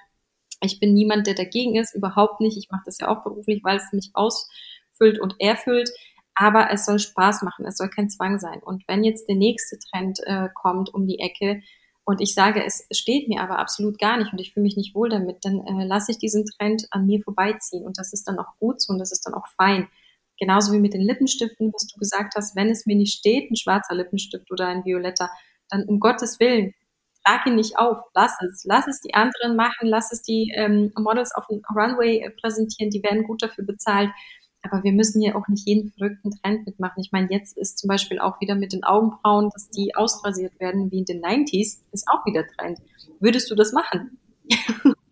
Ich 0.62 0.80
bin 0.80 0.93
niemand, 0.93 1.28
der 1.28 1.36
dagegen 1.36 1.76
ist, 1.76 1.95
überhaupt 1.95 2.41
nicht. 2.41 2.57
Ich 2.57 2.70
mache 2.70 2.84
das 2.86 2.99
ja 2.99 3.07
auch 3.07 3.24
beruflich, 3.24 3.64
weil 3.64 3.78
es 3.78 3.93
mich 3.93 4.12
ausfüllt 4.14 5.20
und 5.20 5.36
erfüllt. 5.39 5.89
Aber 6.36 6.72
es 6.72 6.86
soll 6.86 6.99
Spaß 6.99 7.41
machen, 7.43 7.66
es 7.66 7.78
soll 7.78 7.89
kein 7.89 8.10
Zwang 8.10 8.39
sein. 8.39 8.62
Und 8.64 8.84
wenn 8.88 9.03
jetzt 9.03 9.28
der 9.28 9.36
nächste 9.36 9.78
Trend 9.78 10.20
äh, 10.26 10.47
kommt 10.53 10.93
um 10.93 11.05
die 11.05 11.20
Ecke 11.20 11.62
und 12.05 12.22
ich 12.22 12.34
sage, 12.34 12.64
es 12.66 12.88
steht 12.91 13.28
mir 13.28 13.41
aber 13.41 13.60
absolut 13.60 13.99
gar 13.99 14.18
nicht 14.18 14.32
und 14.32 14.39
ich 14.39 14.53
fühle 14.53 14.64
mich 14.64 14.78
nicht 14.78 14.95
wohl 14.95 15.10
damit, 15.10 15.43
dann 15.43 15.60
äh, 15.68 15.86
lasse 15.86 16.12
ich 16.12 16.18
diesen 16.18 16.45
Trend 16.45 16.88
an 16.91 17.05
mir 17.05 17.22
vorbeiziehen. 17.22 17.86
Und 17.86 17.97
das 17.97 18.14
ist 18.14 18.28
dann 18.28 18.39
auch 18.39 18.57
gut 18.60 18.82
so 18.82 18.93
und 18.93 18.99
das 18.99 19.12
ist 19.12 19.26
dann 19.26 19.34
auch 19.34 19.47
fein. 19.57 19.89
Genauso 20.39 20.72
wie 20.72 20.80
mit 20.80 20.93
den 20.93 21.01
Lippenstiften, 21.01 21.74
was 21.74 21.88
du 21.88 21.99
gesagt 21.99 22.36
hast, 22.36 22.55
wenn 22.55 22.70
es 22.70 22.86
mir 22.86 22.95
nicht 22.95 23.18
steht, 23.18 23.51
ein 23.51 23.57
schwarzer 23.57 23.93
Lippenstift 23.93 24.49
oder 24.51 24.68
ein 24.68 24.86
violetter, 24.86 25.30
dann 25.70 25.84
um 25.84 25.99
Gottes 25.99 26.39
Willen, 26.39 26.74
trag 27.24 27.45
ihn 27.45 27.55
nicht 27.55 27.78
auf, 27.78 27.97
lass 28.13 28.38
es. 28.41 28.63
Lass 28.65 28.88
es 28.88 29.01
die 29.01 29.13
anderen 29.13 29.55
machen, 29.55 29.88
lass 29.88 30.11
es 30.11 30.22
die 30.22 30.51
ähm, 30.55 30.91
Models 30.97 31.34
auf 31.36 31.47
dem 31.47 31.61
Runway 31.70 32.20
äh, 32.20 32.30
präsentieren, 32.30 32.89
die 32.89 33.03
werden 33.03 33.24
gut 33.24 33.41
dafür 33.41 33.65
bezahlt. 33.65 34.09
Aber 34.61 34.84
wir 34.84 34.91
müssen 34.91 35.22
ja 35.22 35.36
auch 35.36 35.47
nicht 35.47 35.65
jeden 35.67 35.91
verrückten 35.91 36.32
Trend 36.32 36.65
mitmachen. 36.65 37.01
Ich 37.01 37.11
meine, 37.11 37.30
jetzt 37.32 37.57
ist 37.57 37.78
zum 37.78 37.88
Beispiel 37.88 38.20
auch 38.20 38.41
wieder 38.41 38.55
mit 38.55 38.74
den 38.74 38.84
Augenbrauen, 38.84 39.49
dass 39.53 39.70
die 39.70 39.95
ausrasiert 39.95 40.59
werden 40.59 40.91
wie 40.91 40.99
in 40.99 41.05
den 41.05 41.22
90s, 41.22 41.80
ist 41.91 42.07
auch 42.09 42.26
wieder 42.26 42.45
Trend. 42.57 42.80
Würdest 43.20 43.49
du 43.49 43.55
das 43.55 43.72
machen? 43.72 44.17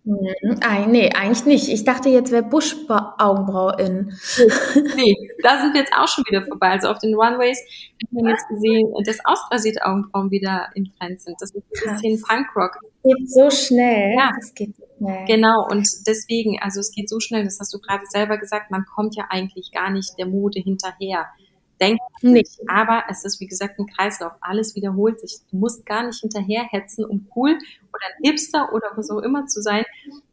Mhm. 0.07 0.91
Nee, 0.91 1.11
eigentlich 1.13 1.45
nicht. 1.45 1.67
Ich 1.67 1.83
dachte, 1.83 2.07
jetzt 2.07 2.31
wäre 2.31 2.43
Busch-Augenbrau 2.43 3.71
in. 3.71 4.13
nee, 4.95 5.15
da 5.43 5.59
sind 5.59 5.73
wir 5.73 5.81
jetzt 5.81 5.91
auch 5.93 6.07
schon 6.07 6.23
wieder 6.29 6.45
vorbei. 6.45 6.69
Also 6.69 6.87
auf 6.87 6.99
den 6.99 7.13
Runways 7.13 7.59
hat 7.59 8.11
man 8.11 8.29
jetzt 8.29 8.47
gesehen, 8.47 8.93
dass 9.05 9.17
ausrasierte 9.25 9.85
Augenbrauen 9.85 10.31
wieder 10.31 10.69
in 10.75 10.89
Trend 10.97 11.19
sind. 11.19 11.35
Das 11.41 11.51
ist 11.51 11.63
ein 11.85 11.93
bisschen 11.95 12.21
Punkrock. 12.21 12.79
Das 13.03 13.13
geht 13.17 13.29
so 13.29 13.49
schnell. 13.49 14.15
Ja. 14.15 14.31
Das 14.33 14.53
geht 14.53 14.77
so 14.77 14.85
schnell. 14.97 15.25
Genau, 15.27 15.67
und 15.69 15.85
deswegen, 16.07 16.57
also 16.61 16.79
es 16.79 16.91
geht 16.91 17.09
so 17.09 17.19
schnell, 17.19 17.43
das 17.43 17.59
hast 17.59 17.73
du 17.73 17.79
gerade 17.79 18.03
selber 18.07 18.37
gesagt, 18.37 18.71
man 18.71 18.85
kommt 18.85 19.17
ja 19.17 19.25
eigentlich 19.29 19.71
gar 19.73 19.89
nicht 19.89 20.17
der 20.17 20.27
Mode 20.27 20.61
hinterher 20.61 21.25
denkt 21.79 22.01
nicht. 22.21 22.59
Aber 22.67 23.03
es 23.09 23.23
ist, 23.25 23.39
wie 23.39 23.47
gesagt, 23.47 23.79
ein 23.79 23.87
Kreislauf. 23.87 24.33
Alles 24.41 24.75
wiederholt 24.75 25.19
sich. 25.19 25.37
Du 25.51 25.57
musst 25.57 25.85
gar 25.85 26.05
nicht 26.05 26.19
hinterherhetzen, 26.19 27.05
um 27.05 27.27
cool 27.35 27.51
oder 27.51 28.05
ein 28.05 28.23
Hipster 28.23 28.73
oder 28.73 28.87
was 28.95 29.09
auch 29.09 29.19
immer 29.19 29.45
zu 29.47 29.61
sein. 29.61 29.83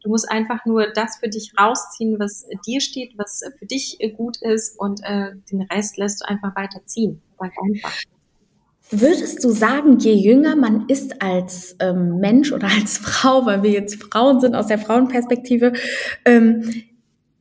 Du 0.03 0.09
musst 0.09 0.31
einfach 0.31 0.65
nur 0.65 0.89
das 0.93 1.19
für 1.19 1.29
dich 1.29 1.53
rausziehen, 1.59 2.19
was 2.19 2.47
dir 2.67 2.81
steht, 2.81 3.17
was 3.17 3.43
für 3.59 3.67
dich 3.67 3.99
gut 4.17 4.39
ist 4.43 4.79
und 4.79 5.01
äh, 5.05 5.33
den 5.51 5.63
Rest 5.63 5.97
lässt 5.97 6.23
du 6.23 6.29
einfach 6.29 6.55
weiterziehen. 6.57 7.23
Ganz 7.39 7.55
einfach. 7.63 7.93
Würdest 8.91 9.43
du 9.43 9.51
sagen, 9.51 9.99
je 9.99 10.13
jünger 10.13 10.57
man 10.57 10.89
ist 10.89 11.23
als 11.23 11.75
ähm, 11.81 12.19
Mensch 12.19 12.53
oder 12.53 12.69
als 12.69 12.99
Frau, 13.03 13.47
weil 13.47 13.63
wir 13.63 13.71
jetzt 13.71 14.03
Frauen 14.03 14.41
sind 14.41 14.55
aus 14.55 14.67
der 14.67 14.79
Frauenperspektive, 14.79 15.73
ähm, 16.25 16.85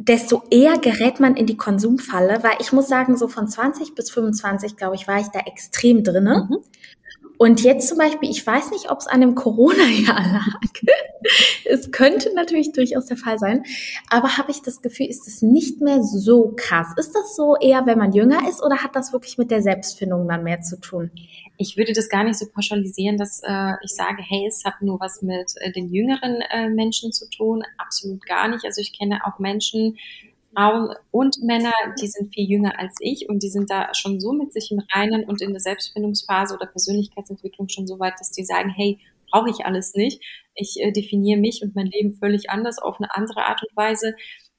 desto 0.08 0.44
eher 0.50 0.78
gerät 0.78 1.20
man 1.20 1.36
in 1.36 1.46
die 1.46 1.58
Konsumfalle, 1.58 2.44
weil 2.44 2.58
ich 2.60 2.74
muss 2.74 2.88
sagen, 2.88 3.18
so 3.18 3.28
von 3.28 3.48
20 3.48 3.96
bis 3.96 4.10
25, 4.12 4.76
glaube 4.76 4.96
ich, 4.96 5.08
war 5.08 5.20
ich 5.20 5.28
da 5.28 5.40
extrem 5.40 6.04
drinne. 6.04 6.48
Mhm. 6.50 6.58
Und 7.38 7.62
jetzt 7.62 7.90
zum 7.90 7.98
Beispiel, 7.98 8.30
ich 8.30 8.46
weiß 8.46 8.72
nicht, 8.72 8.90
ob 8.90 9.00
es 9.00 9.08
an 9.08 9.20
dem 9.20 9.36
Corona-Jahr 9.36 10.32
lag. 10.32 10.72
es 11.66 11.92
könnte 11.92 12.34
natürlich 12.36 12.72
durchaus 12.72 13.08
der 13.08 13.18
Fall 13.18 13.40
sein. 13.40 13.64
Aber 14.10 14.38
habe 14.38 14.52
ich 14.52 14.62
das 14.62 14.82
Gefühl, 14.82 15.08
ist 15.08 15.28
es 15.28 15.42
nicht 15.42 15.82
mehr 15.82 16.04
so 16.04 16.54
krass? 16.56 16.88
Ist 16.96 17.14
das 17.14 17.36
so 17.36 17.56
eher, 17.60 17.86
wenn 17.86 17.98
man 17.98 18.14
jünger 18.14 18.48
ist 18.48 18.64
oder 18.64 18.78
hat 18.78 18.96
das 18.96 19.14
wirklich 19.14 19.38
mit 19.38 19.52
der 19.52 19.62
Selbstfindung 19.62 20.28
dann 20.28 20.44
mehr 20.44 20.62
zu 20.62 20.80
tun? 20.80 21.12
Ich 21.58 21.78
würde 21.78 21.94
das 21.94 22.10
gar 22.10 22.24
nicht 22.24 22.38
so 22.38 22.48
pauschalisieren, 22.50 23.18
dass 23.18 23.42
äh, 23.44 23.74
ich 23.84 23.94
sage, 23.94 24.22
hey, 24.22 24.46
es 24.48 24.66
hat 24.66 24.82
nur 24.82 25.00
was 25.00 25.22
mit 25.22 25.54
äh, 25.58 25.72
den 25.72 25.94
jüngeren 25.94 26.42
äh, 26.50 26.70
Menschen 26.70 27.12
zu 27.12 27.30
tun. 27.30 27.64
Absolut 27.78 28.26
gar 28.26 28.48
nicht. 28.48 28.66
Also 28.66 28.82
ich 28.82 28.98
kenne 28.98 29.20
auch 29.26 29.40
Menschen, 29.40 29.98
Frauen 30.56 30.96
und 31.12 31.42
Männer, 31.42 31.74
die 32.00 32.08
sind 32.08 32.34
viel 32.34 32.50
jünger 32.50 32.78
als 32.78 32.96
ich 33.00 33.28
und 33.28 33.42
die 33.42 33.50
sind 33.50 33.70
da 33.70 33.94
schon 33.94 34.20
so 34.20 34.34
mit 34.34 34.54
sich 34.54 34.72
im 34.72 34.82
Reinen 34.94 35.24
und 35.26 35.42
in 35.42 35.52
der 35.52 35.60
Selbstfindungsphase 35.60 36.56
oder 36.56 36.68
Persönlichkeitsentwicklung 36.68 37.70
schon 37.70 37.88
so 37.88 38.00
weit, 38.00 38.14
dass 38.20 38.32
die 38.32 38.44
sagen, 38.44 38.70
hey, 38.70 39.00
brauche 39.32 39.50
ich 39.50 39.66
alles 39.66 39.96
nicht. 39.96 40.22
Ich 40.54 40.76
äh, 40.80 40.92
definiere 40.92 41.40
mich 41.40 41.62
und 41.64 41.76
mein 41.76 41.88
Leben 41.88 42.14
völlig 42.14 42.50
anders 42.50 42.78
auf 42.78 42.98
eine 43.00 43.14
andere 43.16 43.46
Art 43.46 43.64
und 43.64 43.76
Weise. 43.76 44.16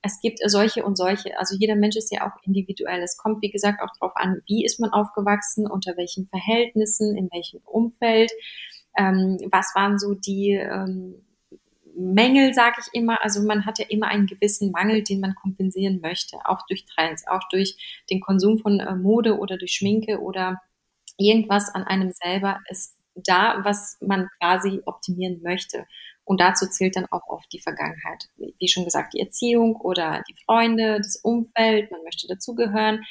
Es 0.06 0.20
gibt 0.20 0.38
solche 0.44 0.84
und 0.84 0.96
solche. 0.96 1.38
Also 1.38 1.56
jeder 1.58 1.76
Mensch 1.76 1.96
ist 1.96 2.12
ja 2.12 2.26
auch 2.26 2.42
individuell. 2.42 3.00
Es 3.00 3.16
kommt, 3.16 3.40
wie 3.40 3.50
gesagt, 3.50 3.80
auch 3.80 3.88
darauf 3.98 4.14
an, 4.16 4.42
wie 4.46 4.62
ist 4.62 4.78
man 4.78 4.90
aufgewachsen, 4.90 5.66
unter 5.66 5.96
welchen 5.96 6.26
Verhältnissen, 6.26 7.16
in 7.16 7.30
welchem 7.32 7.60
Umfeld. 7.64 8.30
Ähm, 8.98 9.38
was 9.50 9.72
waren 9.74 9.98
so 9.98 10.12
die 10.12 10.50
ähm, 10.50 11.24
Mängel, 11.96 12.52
sage 12.52 12.76
ich 12.80 12.92
immer. 12.92 13.22
Also 13.22 13.40
man 13.42 13.64
hat 13.64 13.78
ja 13.78 13.86
immer 13.88 14.08
einen 14.08 14.26
gewissen 14.26 14.72
Mangel, 14.72 15.02
den 15.02 15.20
man 15.20 15.34
kompensieren 15.34 16.02
möchte, 16.02 16.36
auch 16.44 16.66
durch 16.68 16.84
Trends, 16.84 17.26
auch 17.26 17.48
durch 17.50 18.04
den 18.10 18.20
Konsum 18.20 18.58
von 18.58 18.80
äh, 18.80 18.94
Mode 18.94 19.38
oder 19.38 19.56
durch 19.56 19.72
Schminke 19.72 20.20
oder 20.20 20.60
irgendwas 21.16 21.74
an 21.74 21.84
einem 21.84 22.10
selber 22.10 22.60
ist 22.68 22.98
da, 23.14 23.60
was 23.64 23.96
man 24.02 24.28
quasi 24.38 24.82
optimieren 24.84 25.40
möchte. 25.42 25.86
Und 26.24 26.40
dazu 26.40 26.66
zählt 26.66 26.96
dann 26.96 27.06
auch 27.10 27.26
oft 27.28 27.52
die 27.52 27.60
Vergangenheit. 27.60 28.28
Wie 28.36 28.68
schon 28.68 28.84
gesagt, 28.84 29.14
die 29.14 29.20
Erziehung 29.20 29.76
oder 29.76 30.22
die 30.28 30.36
Freunde, 30.44 30.98
das 30.98 31.16
Umfeld, 31.16 31.90
man 31.90 32.02
möchte 32.02 32.26
dazugehören. 32.26 33.04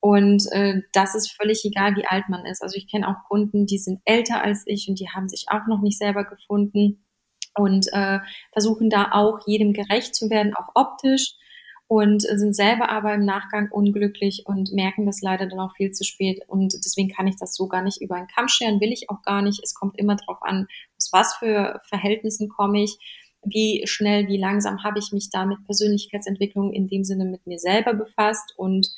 Und 0.00 0.46
äh, 0.52 0.80
das 0.92 1.14
ist 1.14 1.30
völlig 1.30 1.64
egal, 1.64 1.94
wie 1.96 2.06
alt 2.06 2.28
man 2.28 2.46
ist. 2.46 2.62
Also 2.62 2.76
ich 2.76 2.90
kenne 2.90 3.06
auch 3.08 3.28
Kunden, 3.28 3.66
die 3.66 3.78
sind 3.78 4.00
älter 4.04 4.42
als 4.42 4.64
ich 4.66 4.88
und 4.88 4.98
die 4.98 5.10
haben 5.10 5.28
sich 5.28 5.46
auch 5.48 5.66
noch 5.68 5.82
nicht 5.82 5.98
selber 5.98 6.24
gefunden 6.24 7.04
und 7.54 7.86
äh, 7.92 8.18
versuchen 8.52 8.90
da 8.90 9.10
auch 9.12 9.40
jedem 9.46 9.72
gerecht 9.72 10.14
zu 10.14 10.30
werden, 10.30 10.54
auch 10.54 10.70
optisch 10.74 11.34
und 11.90 12.22
sind 12.22 12.54
selber 12.54 12.88
aber 12.88 13.14
im 13.14 13.24
Nachgang 13.24 13.68
unglücklich 13.72 14.44
und 14.46 14.72
merken 14.72 15.06
das 15.06 15.22
leider 15.22 15.48
dann 15.48 15.58
auch 15.58 15.74
viel 15.74 15.90
zu 15.90 16.04
spät. 16.04 16.40
Und 16.46 16.72
deswegen 16.72 17.08
kann 17.08 17.26
ich 17.26 17.34
das 17.34 17.52
so 17.52 17.66
gar 17.66 17.82
nicht 17.82 18.00
über 18.00 18.14
einen 18.14 18.28
Kamm 18.28 18.46
scheren, 18.46 18.80
will 18.80 18.92
ich 18.92 19.10
auch 19.10 19.22
gar 19.22 19.42
nicht. 19.42 19.60
Es 19.60 19.74
kommt 19.74 19.98
immer 19.98 20.14
darauf 20.14 20.40
an, 20.42 20.68
aus 20.96 21.10
was 21.10 21.34
für 21.34 21.80
Verhältnissen 21.88 22.48
komme 22.48 22.84
ich, 22.84 22.96
wie 23.42 23.82
schnell, 23.88 24.28
wie 24.28 24.38
langsam 24.38 24.84
habe 24.84 25.00
ich 25.00 25.10
mich 25.10 25.30
da 25.30 25.44
mit 25.44 25.64
Persönlichkeitsentwicklung 25.64 26.72
in 26.72 26.86
dem 26.86 27.02
Sinne 27.02 27.24
mit 27.24 27.44
mir 27.48 27.58
selber 27.58 27.92
befasst 27.92 28.54
und 28.56 28.94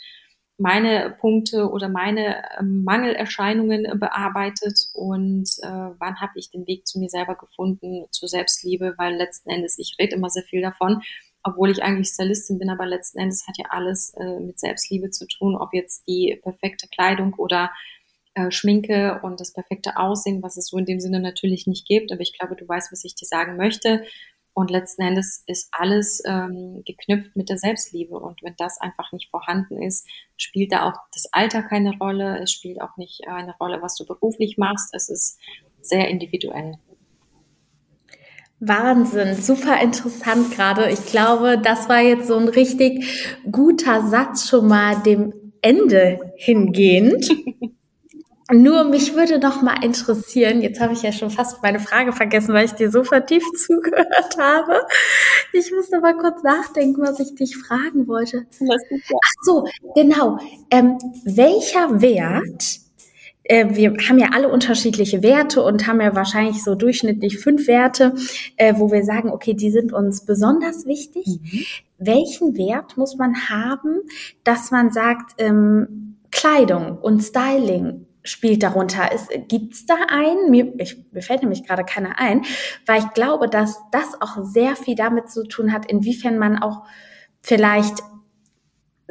meine 0.59 1.17
Punkte 1.19 1.71
oder 1.71 1.89
meine 1.89 2.43
ähm, 2.61 2.85
Mangelerscheinungen 2.85 3.99
bearbeitet 3.99 4.79
und 4.93 5.49
äh, 5.63 5.67
wann 5.99 6.21
habe 6.21 6.33
ich 6.35 6.51
den 6.51 6.67
Weg 6.67 6.87
zu 6.87 6.99
mir 6.99 7.09
selber 7.09 7.37
gefunden, 7.37 8.05
zur 8.11 8.29
Selbstliebe, 8.29 8.93
weil 8.99 9.15
letzten 9.15 9.49
Endes, 9.49 9.79
ich 9.79 9.97
rede 9.99 10.15
immer 10.15 10.29
sehr 10.29 10.43
viel 10.43 10.61
davon, 10.61 11.01
obwohl 11.43 11.71
ich 11.71 11.83
eigentlich 11.83 12.09
Stylistin 12.09 12.59
bin, 12.59 12.71
aber 12.71 12.87
letzten 12.87 13.19
Endes 13.19 13.47
hat 13.47 13.59
ja 13.59 13.67
alles 13.71 14.15
äh, 14.15 14.41
mit 14.41 14.59
Selbstliebe 14.61 15.11
zu 15.11 15.27
tun, 15.27 15.57
ob 15.57 15.75
jetzt 15.75 16.07
die 16.07 16.39
perfekte 16.43 16.89
Kleidung 16.89 17.35
oder 17.35 17.71
äh, 18.35 18.51
Schminke 18.51 19.21
und 19.23 19.41
das 19.41 19.53
perfekte 19.53 19.97
Aussehen, 19.97 20.43
was 20.43 20.57
es 20.57 20.67
so 20.67 20.79
in 20.79 20.87
dem 20.87 21.01
Sinne 21.01 21.21
natürlich 21.21 21.67
nicht 21.67 21.87
gibt. 21.87 22.13
Aber 22.13 22.21
ich 22.21 22.39
glaube, 22.39 22.57
du 22.57 22.67
weißt, 22.67 22.93
was 22.93 23.05
ich 23.05 23.15
dir 23.15 23.27
sagen 23.27 23.57
möchte. 23.57 24.05
Und 24.55 24.71
letzten 24.71 25.03
Endes 25.03 25.43
ist 25.47 25.69
alles 25.73 26.23
ähm, 26.27 26.83
geknüpft 26.85 27.37
mit 27.37 27.49
der 27.49 27.59
Selbstliebe. 27.59 28.19
Und 28.19 28.43
wenn 28.43 28.55
das 28.59 28.79
einfach 28.81 29.11
nicht 29.13 29.31
vorhanden 29.31 29.83
ist, 29.83 30.07
spielt 30.37 30.73
da 30.73 30.89
auch 30.89 30.97
das 31.15 31.27
Alter 31.33 31.63
keine 31.63 31.97
Rolle. 31.99 32.39
Es 32.43 32.53
spielt 32.53 32.81
auch 32.81 32.97
nicht 32.97 33.27
eine 33.27 33.57
Rolle, 33.59 33.81
was 33.81 33.97
du 33.97 34.07
beruflich 34.07 34.59
machst. 34.59 34.95
Es 34.95 35.09
ist 35.09 35.39
sehr 35.81 36.09
individuell. 36.09 36.79
Wahnsinn, 38.65 39.35
super 39.35 39.81
interessant 39.83 40.55
gerade. 40.55 40.89
Ich 40.89 41.07
glaube, 41.07 41.59
das 41.59 41.89
war 41.89 42.01
jetzt 42.01 42.29
so 42.29 42.37
ein 42.37 42.47
richtig 42.47 43.41
guter 43.51 44.07
Satz 44.07 44.49
schon 44.49 44.69
mal 44.69 45.03
dem 45.03 45.35
Ende 45.63 46.21
hingehend. 46.37 47.29
Nur 48.53 48.85
mich 48.85 49.15
würde 49.15 49.39
noch 49.39 49.63
mal 49.63 49.83
interessieren, 49.83 50.61
jetzt 50.61 50.79
habe 50.81 50.93
ich 50.93 51.03
ja 51.03 51.11
schon 51.11 51.31
fast 51.31 51.63
meine 51.63 51.81
Frage 51.81 52.13
vergessen, 52.13 52.53
weil 52.55 52.67
ich 52.67 52.73
dir 52.73 52.91
so 52.91 53.03
vertieft 53.03 53.59
zugehört 53.59 54.37
habe. 54.39 54.81
Ich 55.53 55.73
muss 55.73 55.91
mal 55.91 56.17
kurz 56.17 56.43
nachdenken, 56.45 57.03
was 57.03 57.19
ich 57.19 57.35
dich 57.35 57.57
fragen 57.57 58.07
wollte. 58.07 58.47
Ach 58.61 59.43
so, 59.43 59.67
genau. 59.97 60.39
Ähm, 60.71 60.99
welcher 61.25 62.01
Wert, 62.01 62.82
äh, 63.53 63.77
wir 63.77 63.95
haben 64.09 64.19
ja 64.19 64.31
alle 64.33 64.49
unterschiedliche 64.49 65.23
Werte 65.23 65.63
und 65.63 65.87
haben 65.87 66.01
ja 66.01 66.15
wahrscheinlich 66.17 66.65
so 66.65 66.75
durchschnittlich 66.75 67.39
fünf 67.39 67.67
Werte, 67.67 68.15
äh, 68.57 68.75
wo 68.79 68.91
wir 68.91 69.05
sagen, 69.05 69.31
okay, 69.31 69.53
die 69.53 69.71
sind 69.71 69.93
uns 69.93 70.25
besonders 70.25 70.87
wichtig. 70.87 71.27
Mhm. 71.27 71.65
Welchen 71.99 72.57
Wert 72.57 72.97
muss 72.97 73.17
man 73.17 73.51
haben, 73.51 74.01
dass 74.43 74.71
man 74.71 74.91
sagt, 74.91 75.35
ähm, 75.37 76.17
Kleidung 76.31 76.97
und 76.97 77.21
Styling 77.21 78.07
spielt 78.25 78.63
darunter? 78.63 79.11
Gibt 79.49 79.75
es 79.75 79.85
da 79.85 79.97
einen? 80.09 80.51
Mir, 80.51 80.73
ich, 80.79 81.05
mir 81.13 81.23
fällt 81.23 81.43
nämlich 81.43 81.67
gerade 81.67 81.85
keiner 81.85 82.19
ein, 82.19 82.47
weil 82.87 83.01
ich 83.01 83.11
glaube, 83.11 83.51
dass 83.51 83.79
das 83.91 84.19
auch 84.23 84.43
sehr 84.45 84.77
viel 84.77 84.95
damit 84.95 85.31
zu 85.31 85.45
tun 85.45 85.75
hat, 85.75 85.91
inwiefern 85.91 86.39
man 86.39 86.63
auch 86.63 86.85
vielleicht 87.43 88.03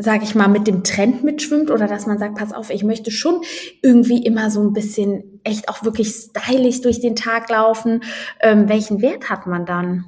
sage 0.02 0.24
ich 0.24 0.36
mal, 0.36 0.48
mit 0.48 0.68
dem 0.68 0.84
Trend 0.84 1.24
mitschwimmt 1.24 1.72
oder 1.72 1.88
dass 1.88 2.08
man 2.08 2.18
sagt, 2.18 2.36
pass 2.36 2.54
auf, 2.54 2.70
ich 2.70 2.84
möchte 2.84 3.12
schon 3.12 3.42
irgendwie 3.82 4.24
immer 4.26 4.50
so 4.50 4.62
ein 4.62 4.74
bisschen 4.74 5.42
echt 5.44 5.70
auch 5.70 5.84
wirklich 5.84 6.10
stylisch 6.10 6.82
durch 6.82 7.00
den 7.00 7.16
Tag 7.16 7.50
laufen. 7.50 8.04
Ähm, 8.40 8.70
welchen 8.70 9.02
Wert 9.02 9.30
hat 9.30 9.48
man 9.48 9.66
dann? 9.66 10.06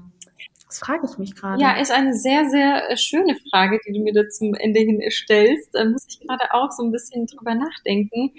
Das 0.67 0.79
frage 0.79 1.07
ich 1.09 1.19
mich 1.19 1.35
gerade. 1.35 1.61
Ja, 1.61 1.79
ist 1.79 1.91
eine 1.91 2.15
sehr, 2.15 2.49
sehr 2.49 2.89
äh, 2.89 2.97
schöne 2.97 3.37
Frage, 3.51 3.79
die 3.85 3.93
du 3.93 3.99
mir 3.99 4.13
da 4.13 4.27
zum 4.27 4.55
Ende 4.55 4.79
hin 4.79 4.99
stellst. 5.09 5.69
Da 5.73 5.85
muss 5.85 6.05
ich 6.07 6.19
gerade 6.19 6.51
auch 6.51 6.71
so 6.71 6.83
ein 6.83 6.91
bisschen 6.91 7.27
drüber 7.27 7.53
nachdenken. 7.53 8.31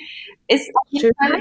Ist 0.48 0.68
auf 0.74 0.86
jeden 0.88 1.14
Fall, 1.14 1.40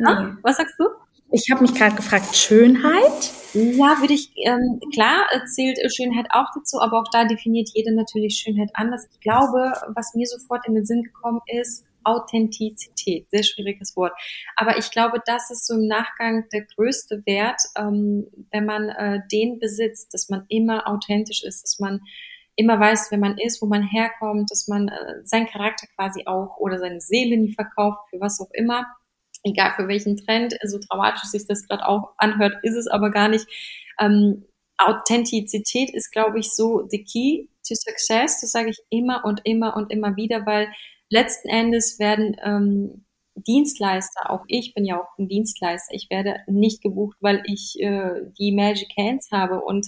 nee. 0.00 0.32
Was 0.42 0.56
sagst 0.56 0.74
du? 0.78 0.86
Ich 1.30 1.50
habe 1.50 1.62
mich 1.62 1.74
gerade 1.74 1.94
gefragt, 1.94 2.34
Schönheit? 2.34 3.32
Ja, 3.52 4.00
würde 4.00 4.14
ich, 4.14 4.30
ähm, 4.46 4.80
klar 4.94 5.26
zählt 5.46 5.78
Schönheit 5.94 6.26
auch 6.30 6.46
dazu, 6.54 6.80
aber 6.80 7.00
auch 7.00 7.10
da 7.12 7.24
definiert 7.24 7.68
jeder 7.74 7.92
natürlich 7.92 8.36
Schönheit 8.36 8.70
anders. 8.72 9.06
Ich 9.12 9.20
glaube, 9.20 9.72
was 9.94 10.14
mir 10.14 10.26
sofort 10.26 10.66
in 10.66 10.74
den 10.74 10.86
Sinn 10.86 11.02
gekommen 11.02 11.40
ist, 11.46 11.84
Authentizität, 12.04 13.28
sehr 13.30 13.42
schwieriges 13.42 13.94
Wort. 13.94 14.12
Aber 14.56 14.78
ich 14.78 14.90
glaube, 14.90 15.20
das 15.26 15.50
ist 15.50 15.66
so 15.66 15.74
im 15.74 15.86
Nachgang 15.86 16.48
der 16.50 16.64
größte 16.64 17.22
Wert, 17.26 17.60
ähm, 17.76 18.26
wenn 18.50 18.64
man 18.64 18.88
äh, 18.88 19.20
den 19.30 19.58
besitzt, 19.58 20.14
dass 20.14 20.30
man 20.30 20.46
immer 20.48 20.88
authentisch 20.88 21.42
ist, 21.44 21.62
dass 21.62 21.78
man 21.78 22.00
immer 22.56 22.80
weiß, 22.80 23.08
wer 23.10 23.18
man 23.18 23.36
ist, 23.38 23.60
wo 23.60 23.66
man 23.66 23.82
herkommt, 23.82 24.50
dass 24.50 24.66
man 24.66 24.88
äh, 24.88 25.24
seinen 25.24 25.46
Charakter 25.46 25.86
quasi 25.94 26.24
auch 26.26 26.56
oder 26.56 26.78
seine 26.78 27.00
Seele 27.00 27.36
nie 27.36 27.52
verkauft, 27.52 28.08
für 28.10 28.20
was 28.20 28.40
auch 28.40 28.50
immer, 28.52 28.86
egal 29.44 29.72
für 29.76 29.88
welchen 29.88 30.16
Trend, 30.16 30.54
so 30.64 30.78
dramatisch 30.78 31.30
sich 31.30 31.46
das 31.46 31.66
gerade 31.66 31.86
auch 31.86 32.12
anhört, 32.18 32.54
ist 32.62 32.76
es 32.76 32.86
aber 32.86 33.10
gar 33.10 33.28
nicht. 33.28 33.46
Ähm, 34.00 34.44
Authentizität 34.78 35.90
ist, 35.92 36.12
glaube 36.12 36.38
ich, 36.38 36.52
so 36.52 36.86
the 36.88 37.02
key 37.02 37.48
to 37.66 37.74
success. 37.74 38.40
Das 38.40 38.52
sage 38.52 38.70
ich 38.70 38.78
immer 38.90 39.24
und 39.24 39.40
immer 39.44 39.76
und 39.76 39.90
immer 39.90 40.16
wieder, 40.16 40.46
weil 40.46 40.68
letzten 41.10 41.48
Endes 41.48 41.98
werden 41.98 42.36
ähm, 42.44 43.04
Dienstleister, 43.46 44.30
auch 44.30 44.44
ich 44.48 44.74
bin 44.74 44.84
ja 44.84 45.00
auch 45.00 45.18
ein 45.18 45.28
Dienstleister, 45.28 45.94
ich 45.94 46.08
werde 46.10 46.36
nicht 46.46 46.82
gebucht, 46.82 47.16
weil 47.20 47.42
ich 47.46 47.76
äh, 47.80 48.22
die 48.38 48.52
Magic 48.52 48.88
Hands 48.96 49.30
habe 49.30 49.60
und 49.60 49.86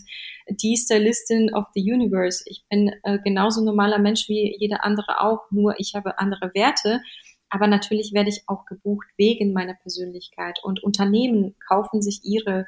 die 0.49 0.77
Stylistin 0.77 1.53
of 1.55 1.65
the 1.75 1.81
Universe. 1.81 2.45
Ich 2.47 2.65
bin 2.69 2.93
äh, 3.03 3.19
genauso 3.25 3.65
normaler 3.65 3.99
Mensch 3.99 4.29
wie 4.29 4.57
jeder 4.59 4.85
andere 4.85 5.21
auch, 5.21 5.51
nur 5.51 5.75
ich 5.79 5.95
habe 5.95 6.19
andere 6.19 6.53
Werte. 6.55 7.01
Aber 7.51 7.67
natürlich 7.67 8.13
werde 8.13 8.31
ich 8.31 8.45
auch 8.47 8.65
gebucht 8.65 9.07
wegen 9.17 9.53
meiner 9.53 9.75
Persönlichkeit. 9.75 10.61
Und 10.63 10.83
Unternehmen 10.83 11.57
kaufen 11.69 12.01
sich 12.01 12.21
ihre 12.25 12.67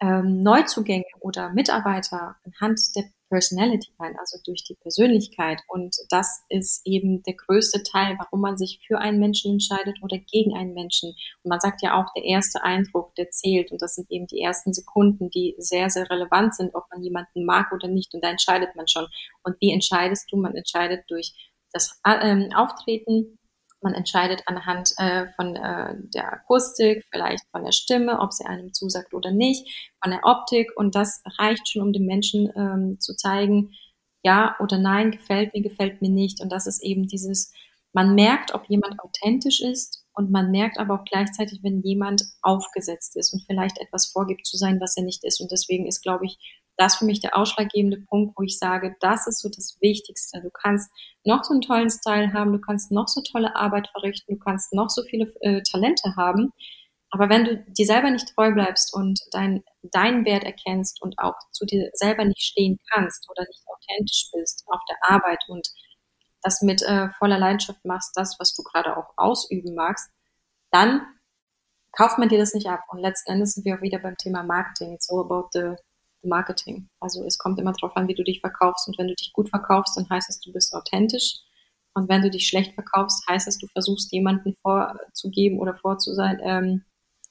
ähm, 0.00 0.42
Neuzugänge 0.42 1.04
oder 1.20 1.50
Mitarbeiter 1.50 2.36
anhand 2.44 2.80
der 2.94 3.04
Personality 3.30 3.92
ein, 3.98 4.16
also 4.18 4.38
durch 4.44 4.64
die 4.64 4.76
Persönlichkeit. 4.76 5.60
Und 5.68 5.96
das 6.08 6.44
ist 6.48 6.80
eben 6.84 7.22
der 7.22 7.34
größte 7.34 7.82
Teil, 7.82 8.16
warum 8.18 8.40
man 8.40 8.56
sich 8.56 8.80
für 8.86 8.98
einen 8.98 9.18
Menschen 9.18 9.52
entscheidet 9.52 9.98
oder 10.02 10.18
gegen 10.18 10.56
einen 10.56 10.72
Menschen. 10.72 11.10
Und 11.42 11.50
man 11.50 11.60
sagt 11.60 11.82
ja 11.82 12.00
auch, 12.00 12.12
der 12.14 12.24
erste 12.24 12.62
Eindruck, 12.62 13.14
der 13.16 13.30
zählt. 13.30 13.70
Und 13.70 13.82
das 13.82 13.94
sind 13.94 14.10
eben 14.10 14.26
die 14.26 14.40
ersten 14.40 14.72
Sekunden, 14.72 15.30
die 15.30 15.54
sehr, 15.58 15.90
sehr 15.90 16.08
relevant 16.10 16.54
sind, 16.54 16.74
ob 16.74 16.84
man 16.90 17.02
jemanden 17.02 17.44
mag 17.44 17.72
oder 17.72 17.88
nicht. 17.88 18.14
Und 18.14 18.24
da 18.24 18.30
entscheidet 18.30 18.74
man 18.76 18.88
schon. 18.88 19.06
Und 19.42 19.56
wie 19.60 19.72
entscheidest 19.72 20.32
du? 20.32 20.36
Man 20.36 20.54
entscheidet 20.54 21.04
durch 21.08 21.34
das 21.72 22.00
äh, 22.04 22.48
Auftreten, 22.54 23.37
man 23.80 23.94
entscheidet 23.94 24.42
anhand 24.46 24.92
äh, 24.98 25.26
von 25.36 25.56
äh, 25.56 25.94
der 26.14 26.32
Akustik, 26.32 27.04
vielleicht 27.10 27.44
von 27.50 27.64
der 27.64 27.72
Stimme, 27.72 28.20
ob 28.20 28.32
sie 28.32 28.44
einem 28.44 28.72
zusagt 28.72 29.14
oder 29.14 29.30
nicht, 29.30 29.90
von 30.02 30.10
der 30.10 30.24
Optik. 30.24 30.72
Und 30.76 30.94
das 30.94 31.22
reicht 31.38 31.68
schon, 31.68 31.82
um 31.82 31.92
dem 31.92 32.06
Menschen 32.06 32.50
ähm, 32.56 33.00
zu 33.00 33.14
zeigen, 33.14 33.72
ja 34.24 34.56
oder 34.60 34.78
nein, 34.78 35.12
gefällt 35.12 35.54
mir, 35.54 35.62
gefällt 35.62 36.02
mir 36.02 36.10
nicht. 36.10 36.40
Und 36.40 36.50
das 36.50 36.66
ist 36.66 36.82
eben 36.82 37.06
dieses, 37.06 37.52
man 37.92 38.14
merkt, 38.14 38.54
ob 38.54 38.68
jemand 38.68 39.00
authentisch 39.00 39.60
ist 39.60 40.04
und 40.12 40.30
man 40.30 40.50
merkt 40.50 40.78
aber 40.78 40.94
auch 40.94 41.04
gleichzeitig, 41.04 41.60
wenn 41.62 41.80
jemand 41.80 42.24
aufgesetzt 42.42 43.16
ist 43.16 43.32
und 43.32 43.44
vielleicht 43.46 43.78
etwas 43.78 44.06
vorgibt 44.06 44.46
zu 44.46 44.56
sein, 44.56 44.80
was 44.80 44.96
er 44.96 45.04
nicht 45.04 45.24
ist. 45.24 45.40
Und 45.40 45.52
deswegen 45.52 45.86
ist, 45.86 46.02
glaube 46.02 46.26
ich, 46.26 46.57
das 46.78 46.96
für 46.96 47.04
mich 47.04 47.20
der 47.20 47.36
ausschlaggebende 47.36 47.98
Punkt, 48.08 48.38
wo 48.38 48.42
ich 48.42 48.58
sage, 48.58 48.96
das 49.00 49.26
ist 49.26 49.42
so 49.42 49.48
das 49.48 49.76
Wichtigste. 49.80 50.40
Du 50.40 50.50
kannst 50.50 50.90
noch 51.24 51.42
so 51.42 51.52
einen 51.52 51.60
tollen 51.60 51.90
Style 51.90 52.32
haben, 52.32 52.52
du 52.52 52.60
kannst 52.60 52.92
noch 52.92 53.08
so 53.08 53.20
tolle 53.20 53.54
Arbeit 53.56 53.88
verrichten, 53.88 54.36
du 54.36 54.38
kannst 54.38 54.72
noch 54.72 54.88
so 54.88 55.02
viele 55.02 55.26
äh, 55.40 55.60
Talente 55.62 56.14
haben. 56.16 56.52
Aber 57.10 57.28
wenn 57.28 57.44
du 57.44 57.64
dir 57.66 57.86
selber 57.86 58.10
nicht 58.10 58.32
treu 58.34 58.52
bleibst 58.52 58.94
und 58.94 59.18
dein, 59.32 59.64
deinen 59.82 60.24
Wert 60.24 60.44
erkennst 60.44 61.02
und 61.02 61.18
auch 61.18 61.34
zu 61.50 61.66
dir 61.66 61.90
selber 61.94 62.24
nicht 62.24 62.42
stehen 62.42 62.78
kannst 62.92 63.28
oder 63.28 63.42
nicht 63.42 63.62
authentisch 63.66 64.30
bist 64.32 64.64
auf 64.68 64.80
der 64.88 64.96
Arbeit 65.14 65.42
und 65.48 65.68
das 66.42 66.62
mit 66.62 66.82
äh, 66.82 67.08
voller 67.18 67.38
Leidenschaft 67.38 67.84
machst, 67.84 68.12
das, 68.14 68.36
was 68.38 68.54
du 68.54 68.62
gerade 68.62 68.96
auch 68.96 69.12
ausüben 69.16 69.74
magst, 69.74 70.08
dann 70.70 71.04
kauft 71.90 72.18
man 72.18 72.28
dir 72.28 72.38
das 72.38 72.54
nicht 72.54 72.68
ab. 72.68 72.80
Und 72.88 73.00
letzten 73.00 73.32
Endes 73.32 73.54
sind 73.54 73.64
wir 73.64 73.76
auch 73.76 73.82
wieder 73.82 73.98
beim 73.98 74.16
Thema 74.16 74.44
Marketing. 74.44 74.94
It's 74.94 75.10
all 75.10 75.20
about 75.20 75.48
the 75.52 75.74
Marketing. 76.22 76.88
Also 77.00 77.24
es 77.24 77.38
kommt 77.38 77.58
immer 77.58 77.72
darauf 77.72 77.96
an, 77.96 78.08
wie 78.08 78.14
du 78.14 78.24
dich 78.24 78.40
verkaufst. 78.40 78.88
Und 78.88 78.98
wenn 78.98 79.08
du 79.08 79.14
dich 79.14 79.32
gut 79.32 79.48
verkaufst, 79.48 79.96
dann 79.96 80.08
heißt 80.08 80.28
es, 80.28 80.40
du 80.40 80.52
bist 80.52 80.74
authentisch. 80.74 81.40
Und 81.94 82.08
wenn 82.08 82.22
du 82.22 82.30
dich 82.30 82.48
schlecht 82.48 82.74
verkaufst, 82.74 83.26
heißt 83.28 83.48
es, 83.48 83.58
du 83.58 83.66
versuchst 83.68 84.12
jemanden 84.12 84.54
vorzugeben 84.62 85.58
oder 85.58 85.76
vorzusein, 85.76 86.38
ähm, 86.42 86.84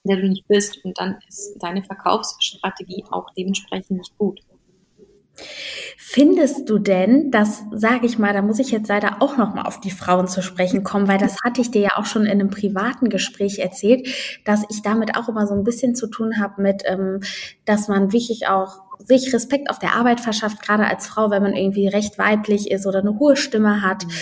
der 0.04 0.16
du 0.16 0.28
nicht 0.28 0.46
bist. 0.48 0.84
Und 0.84 0.98
dann 0.98 1.18
ist 1.26 1.56
deine 1.58 1.82
Verkaufsstrategie 1.82 3.04
auch 3.10 3.26
dementsprechend 3.36 3.98
nicht 3.98 4.16
gut. 4.18 4.40
Findest 5.96 6.70
du 6.70 6.78
denn, 6.78 7.30
das 7.30 7.64
sage 7.70 8.06
ich 8.06 8.18
mal, 8.18 8.32
da 8.32 8.40
muss 8.40 8.58
ich 8.58 8.70
jetzt 8.70 8.88
leider 8.88 9.20
auch 9.20 9.36
noch 9.36 9.54
mal 9.54 9.62
auf 9.62 9.78
die 9.78 9.90
Frauen 9.90 10.26
zu 10.26 10.42
sprechen 10.42 10.82
kommen, 10.82 11.06
weil 11.06 11.18
das 11.18 11.36
hatte 11.44 11.60
ich 11.60 11.70
dir 11.70 11.82
ja 11.82 11.90
auch 11.96 12.06
schon 12.06 12.24
in 12.24 12.30
einem 12.30 12.50
privaten 12.50 13.08
Gespräch 13.10 13.58
erzählt, 13.58 14.08
dass 14.44 14.64
ich 14.70 14.82
damit 14.82 15.16
auch 15.16 15.28
immer 15.28 15.46
so 15.46 15.54
ein 15.54 15.64
bisschen 15.64 15.94
zu 15.94 16.06
tun 16.06 16.40
habe 16.40 16.62
mit, 16.62 16.82
ähm, 16.86 17.20
dass 17.66 17.88
man 17.88 18.12
wirklich 18.12 18.48
auch 18.48 18.80
sich 18.98 19.32
Respekt 19.32 19.70
auf 19.70 19.78
der 19.78 19.94
Arbeit 19.94 20.20
verschafft, 20.20 20.62
gerade 20.62 20.86
als 20.86 21.06
Frau, 21.06 21.30
wenn 21.30 21.42
man 21.42 21.54
irgendwie 21.54 21.88
recht 21.88 22.18
weiblich 22.18 22.70
ist 22.70 22.86
oder 22.86 23.00
eine 23.00 23.18
hohe 23.18 23.36
Stimme 23.36 23.82
hat, 23.82 24.06
mhm. 24.06 24.12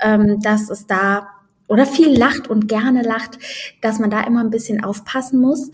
ähm, 0.00 0.40
dass 0.40 0.68
es 0.68 0.86
da 0.86 1.28
oder 1.68 1.86
viel 1.86 2.16
lacht 2.16 2.48
und 2.48 2.68
gerne 2.68 3.02
lacht, 3.02 3.38
dass 3.80 3.98
man 3.98 4.10
da 4.10 4.22
immer 4.22 4.40
ein 4.40 4.50
bisschen 4.50 4.84
aufpassen 4.84 5.40
muss. 5.40 5.70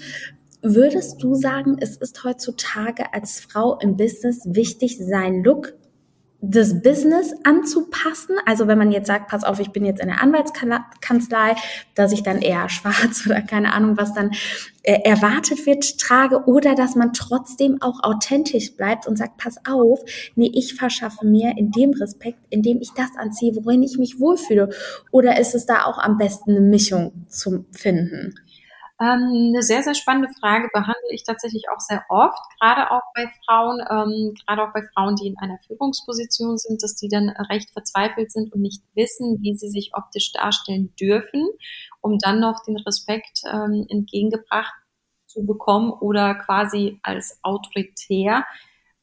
Würdest 0.62 1.22
du 1.22 1.34
sagen, 1.34 1.76
es 1.80 1.96
ist 1.96 2.22
heutzutage 2.22 3.12
als 3.12 3.40
Frau 3.40 3.78
im 3.80 3.96
Business 3.96 4.42
wichtig, 4.44 4.98
seinen 4.98 5.42
Look 5.42 5.74
das 6.44 6.82
Business 6.82 7.32
anzupassen. 7.44 8.36
Also 8.46 8.66
wenn 8.66 8.76
man 8.76 8.90
jetzt 8.90 9.06
sagt, 9.06 9.28
pass 9.28 9.44
auf, 9.44 9.60
ich 9.60 9.70
bin 9.70 9.84
jetzt 9.84 10.00
in 10.00 10.08
der 10.08 10.20
Anwaltskanzlei, 10.20 11.54
dass 11.94 12.12
ich 12.12 12.24
dann 12.24 12.42
eher 12.42 12.68
schwarz 12.68 13.24
oder 13.24 13.40
keine 13.42 13.72
Ahnung, 13.72 13.96
was 13.96 14.12
dann 14.12 14.32
äh, 14.82 15.00
erwartet 15.04 15.64
wird, 15.66 15.98
trage 15.98 16.44
oder 16.46 16.74
dass 16.74 16.96
man 16.96 17.12
trotzdem 17.12 17.80
auch 17.80 18.02
authentisch 18.02 18.76
bleibt 18.76 19.06
und 19.06 19.16
sagt, 19.16 19.36
pass 19.38 19.56
auf, 19.68 20.00
nee, 20.34 20.50
ich 20.52 20.74
verschaffe 20.74 21.24
mir 21.24 21.56
in 21.56 21.70
dem 21.70 21.90
Respekt, 21.90 22.40
indem 22.50 22.80
ich 22.80 22.90
das 22.90 23.10
anziehe, 23.16 23.54
worin 23.54 23.84
ich 23.84 23.96
mich 23.98 24.18
wohlfühle. 24.18 24.70
Oder 25.12 25.38
ist 25.38 25.54
es 25.54 25.64
da 25.64 25.84
auch 25.84 25.98
am 25.98 26.18
besten 26.18 26.50
eine 26.50 26.60
Mischung 26.60 27.26
zu 27.28 27.66
finden? 27.70 28.34
Ähm, 29.02 29.48
eine 29.48 29.62
sehr, 29.62 29.82
sehr 29.82 29.94
spannende 29.94 30.28
Frage 30.38 30.68
behandle 30.72 31.10
ich 31.10 31.24
tatsächlich 31.24 31.64
auch 31.70 31.80
sehr 31.80 32.04
oft, 32.08 32.38
gerade 32.60 32.88
auch 32.92 33.02
bei 33.16 33.26
Frauen, 33.44 33.80
ähm, 33.90 34.34
gerade 34.46 34.62
auch 34.62 34.72
bei 34.72 34.82
Frauen, 34.94 35.16
die 35.16 35.26
in 35.26 35.36
einer 35.38 35.58
Führungsposition 35.66 36.56
sind, 36.56 36.84
dass 36.84 36.94
die 36.94 37.08
dann 37.08 37.30
recht 37.50 37.72
verzweifelt 37.72 38.30
sind 38.30 38.52
und 38.52 38.60
nicht 38.60 38.84
wissen, 38.94 39.38
wie 39.40 39.56
sie 39.56 39.70
sich 39.70 39.90
optisch 39.94 40.30
darstellen 40.30 40.94
dürfen, 41.00 41.48
um 42.00 42.18
dann 42.18 42.38
noch 42.38 42.62
den 42.64 42.76
Respekt 42.76 43.40
ähm, 43.52 43.86
entgegengebracht 43.88 44.74
zu 45.26 45.44
bekommen 45.44 45.90
oder 45.90 46.36
quasi 46.36 47.00
als 47.02 47.40
autoritär 47.42 48.44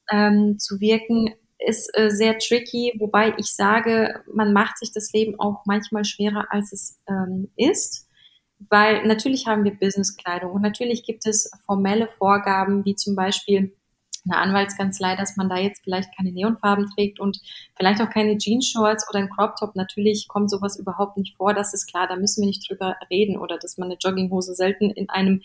ähm, 0.09 0.59
zu 0.59 0.79
wirken, 0.79 1.33
ist 1.57 1.89
äh, 1.97 2.09
sehr 2.09 2.37
tricky, 2.37 2.93
wobei 2.99 3.33
ich 3.37 3.47
sage, 3.47 4.23
man 4.31 4.53
macht 4.53 4.77
sich 4.77 4.93
das 4.93 5.11
Leben 5.11 5.37
auch 5.41 5.65
manchmal 5.65 6.05
schwerer, 6.05 6.45
als 6.51 6.71
es 6.71 7.01
ähm, 7.09 7.51
ist 7.57 8.08
weil 8.67 9.05
natürlich 9.07 9.47
haben 9.47 9.63
wir 9.63 9.73
Businesskleidung 9.73 10.51
und 10.51 10.61
natürlich 10.61 11.03
gibt 11.03 11.25
es 11.25 11.51
formelle 11.65 12.07
Vorgaben, 12.17 12.83
wie 12.85 12.95
zum 12.95 13.15
Beispiel 13.15 13.73
eine 14.25 14.37
Anwaltskanzlei, 14.37 15.15
dass 15.15 15.37
man 15.37 15.49
da 15.49 15.57
jetzt 15.57 15.83
vielleicht 15.83 16.15
keine 16.15 16.31
Neonfarben 16.31 16.87
trägt 16.93 17.19
und 17.19 17.39
vielleicht 17.77 18.01
auch 18.01 18.09
keine 18.09 18.37
Jeans-Shorts 18.37 19.07
oder 19.09 19.19
ein 19.19 19.29
Crop-Top. 19.29 19.75
Natürlich 19.75 20.27
kommt 20.27 20.49
sowas 20.49 20.77
überhaupt 20.77 21.17
nicht 21.17 21.37
vor, 21.37 21.53
das 21.53 21.73
ist 21.73 21.87
klar, 21.87 22.07
da 22.07 22.17
müssen 22.17 22.41
wir 22.41 22.47
nicht 22.47 22.69
drüber 22.69 22.95
reden 23.09 23.37
oder 23.37 23.57
dass 23.57 23.77
man 23.77 23.87
eine 23.87 23.97
Jogginghose 23.97 24.53
selten 24.55 24.91
in 24.91 25.09
einem 25.09 25.41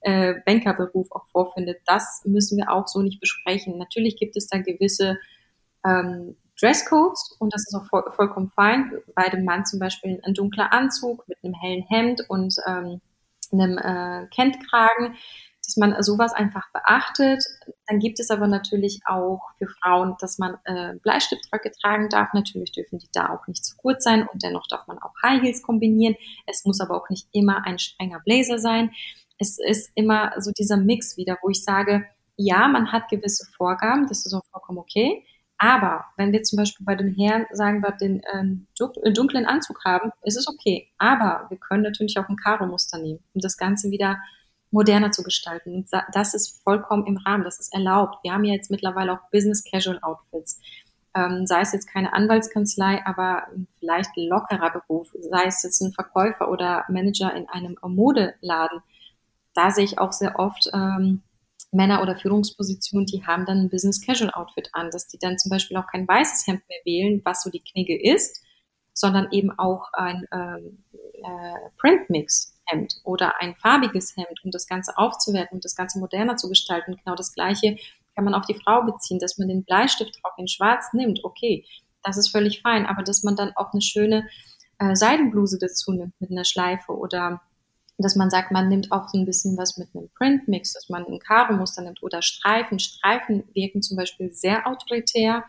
äh, 0.00 0.34
Bankerberuf 0.44 1.12
auch 1.12 1.26
vorfindet. 1.28 1.78
Das 1.86 2.22
müssen 2.24 2.56
wir 2.56 2.70
auch 2.72 2.88
so 2.88 3.02
nicht 3.02 3.20
besprechen. 3.20 3.78
Natürlich 3.78 4.16
gibt 4.16 4.36
es 4.36 4.46
da 4.48 4.58
gewisse 4.58 5.18
ähm, 5.84 6.36
Dresscodes 6.60 7.36
und 7.38 7.52
das 7.52 7.62
ist 7.66 7.74
auch 7.74 7.86
voll, 7.86 8.04
vollkommen 8.14 8.50
fein. 8.54 8.92
Bei 9.14 9.28
dem 9.28 9.44
Mann 9.44 9.64
zum 9.64 9.78
Beispiel 9.80 10.20
ein 10.24 10.34
dunkler 10.34 10.72
Anzug 10.72 11.26
mit 11.28 11.38
einem 11.42 11.54
hellen 11.54 11.82
Hemd 11.88 12.22
und 12.28 12.54
ähm, 12.66 13.00
einem 13.52 13.78
äh, 13.78 14.26
Kentkragen, 14.34 15.16
dass 15.64 15.76
man 15.76 16.02
sowas 16.02 16.32
einfach 16.32 16.70
beachtet. 16.72 17.42
Dann 17.86 17.98
gibt 17.98 18.20
es 18.20 18.30
aber 18.30 18.46
natürlich 18.46 19.00
auch 19.06 19.40
für 19.58 19.66
Frauen, 19.66 20.14
dass 20.20 20.38
man 20.38 20.58
äh, 20.64 20.94
Bleistiftröcke 21.02 21.72
tragen 21.72 22.08
darf. 22.08 22.32
Natürlich 22.34 22.72
dürfen 22.72 22.98
die 22.98 23.08
da 23.12 23.30
auch 23.30 23.46
nicht 23.46 23.64
zu 23.64 23.76
kurz 23.76 24.04
sein 24.04 24.28
und 24.30 24.42
dennoch 24.42 24.66
darf 24.68 24.86
man 24.86 24.98
auch 24.98 25.14
High 25.22 25.42
Heels 25.42 25.62
kombinieren. 25.62 26.16
Es 26.46 26.64
muss 26.64 26.80
aber 26.80 26.96
auch 26.96 27.08
nicht 27.08 27.28
immer 27.32 27.64
ein 27.64 27.78
strenger 27.78 28.20
Blazer 28.24 28.58
sein. 28.58 28.90
Es 29.38 29.58
ist 29.58 29.90
immer 29.94 30.32
so 30.38 30.52
dieser 30.52 30.76
Mix 30.76 31.16
wieder, 31.16 31.38
wo 31.42 31.48
ich 31.48 31.64
sage, 31.64 32.06
ja, 32.36 32.68
man 32.68 32.92
hat 32.92 33.08
gewisse 33.08 33.46
Vorgaben, 33.56 34.06
das 34.06 34.26
ist 34.26 34.34
auch 34.34 34.44
vollkommen 34.50 34.78
okay. 34.78 35.24
Aber 35.58 36.04
wenn 36.16 36.32
wir 36.32 36.42
zum 36.42 36.56
Beispiel 36.56 36.84
bei 36.84 36.94
den 36.94 37.14
Herren 37.14 37.46
sagen 37.52 37.80
wir 37.82 37.92
den 37.92 38.22
ähm, 38.32 38.66
äh, 39.02 39.12
dunklen 39.12 39.46
Anzug 39.46 39.84
haben, 39.84 40.10
ist 40.22 40.36
es 40.36 40.48
okay. 40.48 40.88
Aber 40.98 41.46
wir 41.48 41.58
können 41.58 41.82
natürlich 41.82 42.18
auch 42.18 42.28
ein 42.28 42.36
Karo-Muster 42.36 42.98
nehmen, 42.98 43.20
um 43.34 43.40
das 43.40 43.56
Ganze 43.56 43.90
wieder 43.90 44.18
moderner 44.70 45.12
zu 45.12 45.22
gestalten. 45.22 45.74
Und 45.74 45.88
das 46.12 46.34
ist 46.34 46.62
vollkommen 46.64 47.06
im 47.06 47.16
Rahmen, 47.16 47.44
das 47.44 47.60
ist 47.60 47.72
erlaubt. 47.72 48.18
Wir 48.24 48.32
haben 48.32 48.44
ja 48.44 48.54
jetzt 48.54 48.70
mittlerweile 48.70 49.12
auch 49.12 49.30
Business 49.30 49.64
Casual 49.64 50.00
Outfits. 50.02 50.60
Ähm, 51.16 51.46
sei 51.46 51.60
es 51.60 51.72
jetzt 51.72 51.86
keine 51.86 52.12
Anwaltskanzlei, 52.12 53.06
aber 53.06 53.46
vielleicht 53.78 54.10
lockerer 54.16 54.70
Beruf, 54.70 55.14
sei 55.30 55.44
es 55.46 55.62
jetzt 55.62 55.80
ein 55.80 55.92
Verkäufer 55.92 56.50
oder 56.50 56.84
Manager 56.88 57.32
in 57.32 57.48
einem 57.48 57.76
Modeladen. 57.80 58.82
Da 59.54 59.70
sehe 59.70 59.84
ich 59.84 60.00
auch 60.00 60.10
sehr 60.10 60.40
oft 60.40 60.68
ähm, 60.74 61.22
Männer 61.74 62.02
oder 62.02 62.16
Führungspositionen, 62.16 63.06
die 63.06 63.24
haben 63.26 63.44
dann 63.46 63.58
ein 63.58 63.70
Business 63.70 64.00
Casual 64.00 64.30
Outfit 64.30 64.68
an, 64.72 64.90
dass 64.90 65.08
die 65.08 65.18
dann 65.18 65.38
zum 65.38 65.50
Beispiel 65.50 65.76
auch 65.76 65.86
kein 65.86 66.06
weißes 66.06 66.46
Hemd 66.46 66.62
mehr 66.68 66.78
wählen, 66.84 67.20
was 67.24 67.42
so 67.42 67.50
die 67.50 67.60
Knigge 67.60 68.00
ist, 68.00 68.42
sondern 68.92 69.28
eben 69.32 69.50
auch 69.58 69.92
ein 69.92 70.26
ähm, 70.32 70.84
äh, 71.22 71.70
Printmix 71.78 72.54
Hemd 72.66 72.94
oder 73.04 73.40
ein 73.40 73.54
farbiges 73.56 74.16
Hemd, 74.16 74.42
um 74.44 74.50
das 74.50 74.66
Ganze 74.66 74.96
aufzuwerten 74.96 75.56
und 75.56 75.64
das 75.64 75.76
Ganze 75.76 75.98
moderner 75.98 76.36
zu 76.36 76.48
gestalten. 76.48 76.96
Genau 77.04 77.16
das 77.16 77.34
Gleiche 77.34 77.76
kann 78.14 78.24
man 78.24 78.34
auf 78.34 78.46
die 78.46 78.54
Frau 78.54 78.82
beziehen, 78.82 79.18
dass 79.18 79.38
man 79.38 79.48
den 79.48 79.64
Bleistift 79.64 80.18
auch 80.22 80.38
in 80.38 80.48
Schwarz 80.48 80.92
nimmt. 80.92 81.20
Okay, 81.24 81.66
das 82.02 82.16
ist 82.16 82.30
völlig 82.30 82.62
fein, 82.62 82.86
aber 82.86 83.02
dass 83.02 83.22
man 83.22 83.36
dann 83.36 83.52
auch 83.56 83.72
eine 83.72 83.82
schöne 83.82 84.28
äh, 84.78 84.94
Seidenbluse 84.94 85.58
dazu 85.58 85.92
nimmt 85.92 86.14
mit 86.20 86.30
einer 86.30 86.44
Schleife 86.44 86.92
oder 86.92 87.40
dass 87.98 88.16
man 88.16 88.30
sagt, 88.30 88.50
man 88.50 88.68
nimmt 88.68 88.90
auch 88.90 89.08
so 89.08 89.18
ein 89.18 89.24
bisschen 89.24 89.56
was 89.56 89.76
mit 89.76 89.88
einem 89.94 90.08
Printmix, 90.16 90.72
dass 90.72 90.88
man 90.88 91.04
ein 91.06 91.18
Karo-Muster 91.20 91.82
nimmt 91.82 92.02
oder 92.02 92.22
Streifen. 92.22 92.78
Streifen 92.78 93.44
wirken 93.54 93.82
zum 93.82 93.96
Beispiel 93.96 94.32
sehr 94.32 94.66
autoritär. 94.66 95.44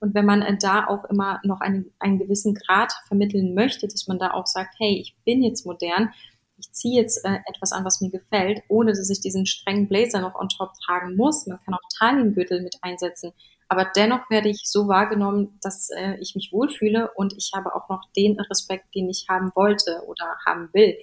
Und 0.00 0.14
wenn 0.14 0.26
man 0.26 0.58
da 0.60 0.86
auch 0.86 1.04
immer 1.06 1.40
noch 1.42 1.60
einen, 1.60 1.92
einen 1.98 2.18
gewissen 2.18 2.54
Grad 2.54 2.92
vermitteln 3.08 3.54
möchte, 3.54 3.88
dass 3.88 4.06
man 4.06 4.20
da 4.20 4.32
auch 4.32 4.46
sagt, 4.46 4.76
hey, 4.78 4.96
ich 5.00 5.16
bin 5.24 5.42
jetzt 5.42 5.66
modern, 5.66 6.12
ich 6.56 6.72
ziehe 6.72 7.00
jetzt 7.00 7.24
äh, 7.24 7.38
etwas 7.46 7.72
an, 7.72 7.84
was 7.84 8.00
mir 8.00 8.10
gefällt, 8.10 8.62
ohne 8.68 8.92
dass 8.92 9.10
ich 9.10 9.20
diesen 9.20 9.46
strengen 9.46 9.88
Blazer 9.88 10.20
noch 10.20 10.34
on 10.34 10.48
top 10.48 10.72
tragen 10.84 11.16
muss. 11.16 11.46
Man 11.46 11.58
kann 11.64 11.74
auch 11.74 11.80
Taillengürtel 11.98 12.62
mit 12.62 12.76
einsetzen. 12.82 13.32
Aber 13.68 13.84
dennoch 13.84 14.28
werde 14.30 14.48
ich 14.48 14.62
so 14.64 14.88
wahrgenommen, 14.88 15.58
dass 15.62 15.90
äh, 15.90 16.16
ich 16.20 16.34
mich 16.34 16.50
wohlfühle 16.52 17.10
und 17.14 17.34
ich 17.36 17.50
habe 17.54 17.74
auch 17.74 17.88
noch 17.88 18.02
den 18.16 18.38
Respekt, 18.40 18.94
den 18.94 19.08
ich 19.08 19.26
haben 19.28 19.52
wollte 19.54 20.02
oder 20.06 20.36
haben 20.46 20.70
will. 20.72 20.96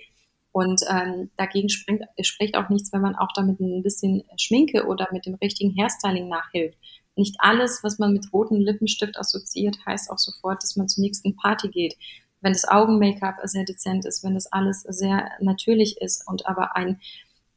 Und 0.56 0.84
ähm, 0.90 1.32
dagegen 1.36 1.68
springt, 1.68 2.06
spricht 2.22 2.56
auch 2.56 2.70
nichts, 2.70 2.94
wenn 2.94 3.02
man 3.02 3.18
auch 3.18 3.34
damit 3.36 3.60
ein 3.60 3.84
bisschen 3.84 4.24
Schminke 4.38 4.86
oder 4.86 5.06
mit 5.12 5.26
dem 5.26 5.36
richtigen 5.36 5.76
Hairstyling 5.78 6.30
nachhilft. 6.30 6.78
Nicht 7.18 7.36
alles, 7.40 7.84
was 7.84 8.00
man 8.00 8.14
mit 8.14 8.32
rotem 8.32 8.62
Lippenstift 8.62 9.20
assoziiert, 9.20 9.76
heißt 9.86 10.10
auch 10.10 10.18
sofort, 10.18 10.64
dass 10.64 10.78
man 10.78 10.88
zur 10.88 11.02
nächsten 11.02 11.36
Party 11.36 11.68
geht. 11.68 11.98
Wenn 12.40 12.54
das 12.54 12.66
Augen-Make-up 12.66 13.36
sehr 13.44 13.66
dezent 13.66 14.06
ist, 14.06 14.24
wenn 14.24 14.34
das 14.34 14.50
alles 14.50 14.84
sehr 14.84 15.30
natürlich 15.42 16.00
ist 16.00 16.26
und 16.26 16.46
aber 16.46 16.78
ein 16.78 17.02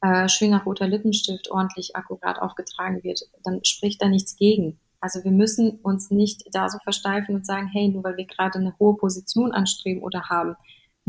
äh, 0.01 0.27
schöner 0.27 0.61
roter 0.63 0.89
Lippenstift 0.89 1.49
ordentlich 1.51 1.95
akkurat 1.95 2.41
aufgetragen 2.41 3.01
wird, 3.01 3.21
dann 3.45 3.63
spricht 3.63 4.01
da 4.01 4.09
nichts 4.09 4.35
gegen. 4.35 4.77
Also 4.99 5.23
wir 5.23 5.31
müssen 5.31 5.79
uns 5.83 6.11
nicht 6.11 6.43
da 6.51 6.67
so 6.67 6.79
versteifen 6.79 7.35
und 7.35 7.45
sagen, 7.45 7.69
hey, 7.71 7.87
nur 7.87 8.03
weil 8.03 8.17
wir 8.17 8.25
gerade 8.25 8.59
eine 8.59 8.77
hohe 8.77 8.97
Position 8.97 9.53
anstreben 9.53 10.03
oder 10.03 10.23
haben, 10.23 10.57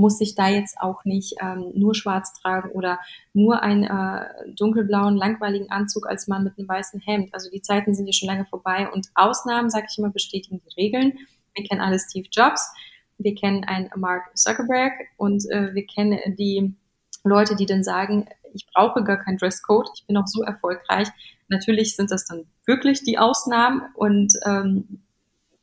muss 0.00 0.20
ich 0.20 0.34
da 0.34 0.48
jetzt 0.48 0.80
auch 0.80 1.04
nicht 1.04 1.34
ähm, 1.40 1.72
nur 1.74 1.94
schwarz 1.94 2.32
tragen 2.32 2.70
oder 2.70 2.98
nur 3.34 3.62
einen 3.62 3.84
äh, 3.84 4.54
dunkelblauen, 4.56 5.14
langweiligen 5.14 5.70
Anzug 5.70 6.08
als 6.08 6.26
Mann 6.26 6.42
mit 6.42 6.58
einem 6.58 6.68
weißen 6.68 7.00
Hemd. 7.00 7.34
Also 7.34 7.50
die 7.50 7.60
Zeiten 7.60 7.94
sind 7.94 8.06
ja 8.06 8.12
schon 8.12 8.28
lange 8.28 8.46
vorbei 8.46 8.88
und 8.90 9.08
Ausnahmen, 9.14 9.68
sage 9.68 9.86
ich 9.90 9.98
immer, 9.98 10.10
bestätigen 10.10 10.60
die 10.64 10.80
Regeln. 10.80 11.18
Wir 11.54 11.64
kennen 11.64 11.82
alle 11.82 11.98
Steve 11.98 12.28
Jobs, 12.32 12.72
wir 13.18 13.34
kennen 13.34 13.64
einen 13.64 13.90
Mark 13.96 14.36
Zuckerberg 14.36 14.94
und 15.18 15.44
äh, 15.50 15.74
wir 15.74 15.86
kennen 15.86 16.18
die 16.36 16.74
Leute, 17.22 17.54
die 17.54 17.66
dann 17.66 17.84
sagen, 17.84 18.26
ich 18.54 18.66
brauche 18.72 19.04
gar 19.04 19.18
keinen 19.18 19.36
Dresscode, 19.36 19.90
ich 19.94 20.06
bin 20.06 20.16
auch 20.16 20.26
so 20.26 20.42
erfolgreich. 20.42 21.08
Natürlich 21.48 21.94
sind 21.94 22.10
das 22.10 22.24
dann 22.24 22.46
wirklich 22.64 23.04
die 23.04 23.18
Ausnahmen 23.18 23.82
und 23.94 24.32
ähm, 24.46 25.02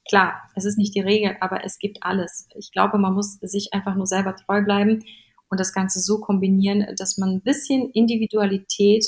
Klar, 0.10 0.41
es 0.55 0.66
ist 0.66 0.78
nicht 0.78 0.95
die 0.95 1.01
Regel, 1.01 1.36
aber 1.41 1.64
es 1.64 1.80
gibt 1.80 1.97
alles. 2.01 2.47
Ich 2.55 2.72
glaube, 2.72 2.97
man 2.97 3.14
muss 3.14 3.39
sich 3.41 3.74
einfach 3.74 3.95
nur 3.95 4.08
selber 4.08 4.36
treu 4.36 4.62
bleiben 4.64 5.03
und 5.49 5.60
das 5.60 5.74
Ganze 5.74 5.99
so 5.99 6.20
kombinieren, 6.20 6.86
dass 6.97 7.17
man 7.17 7.29
ein 7.29 7.42
bisschen 7.42 7.89
Individualität 7.92 9.05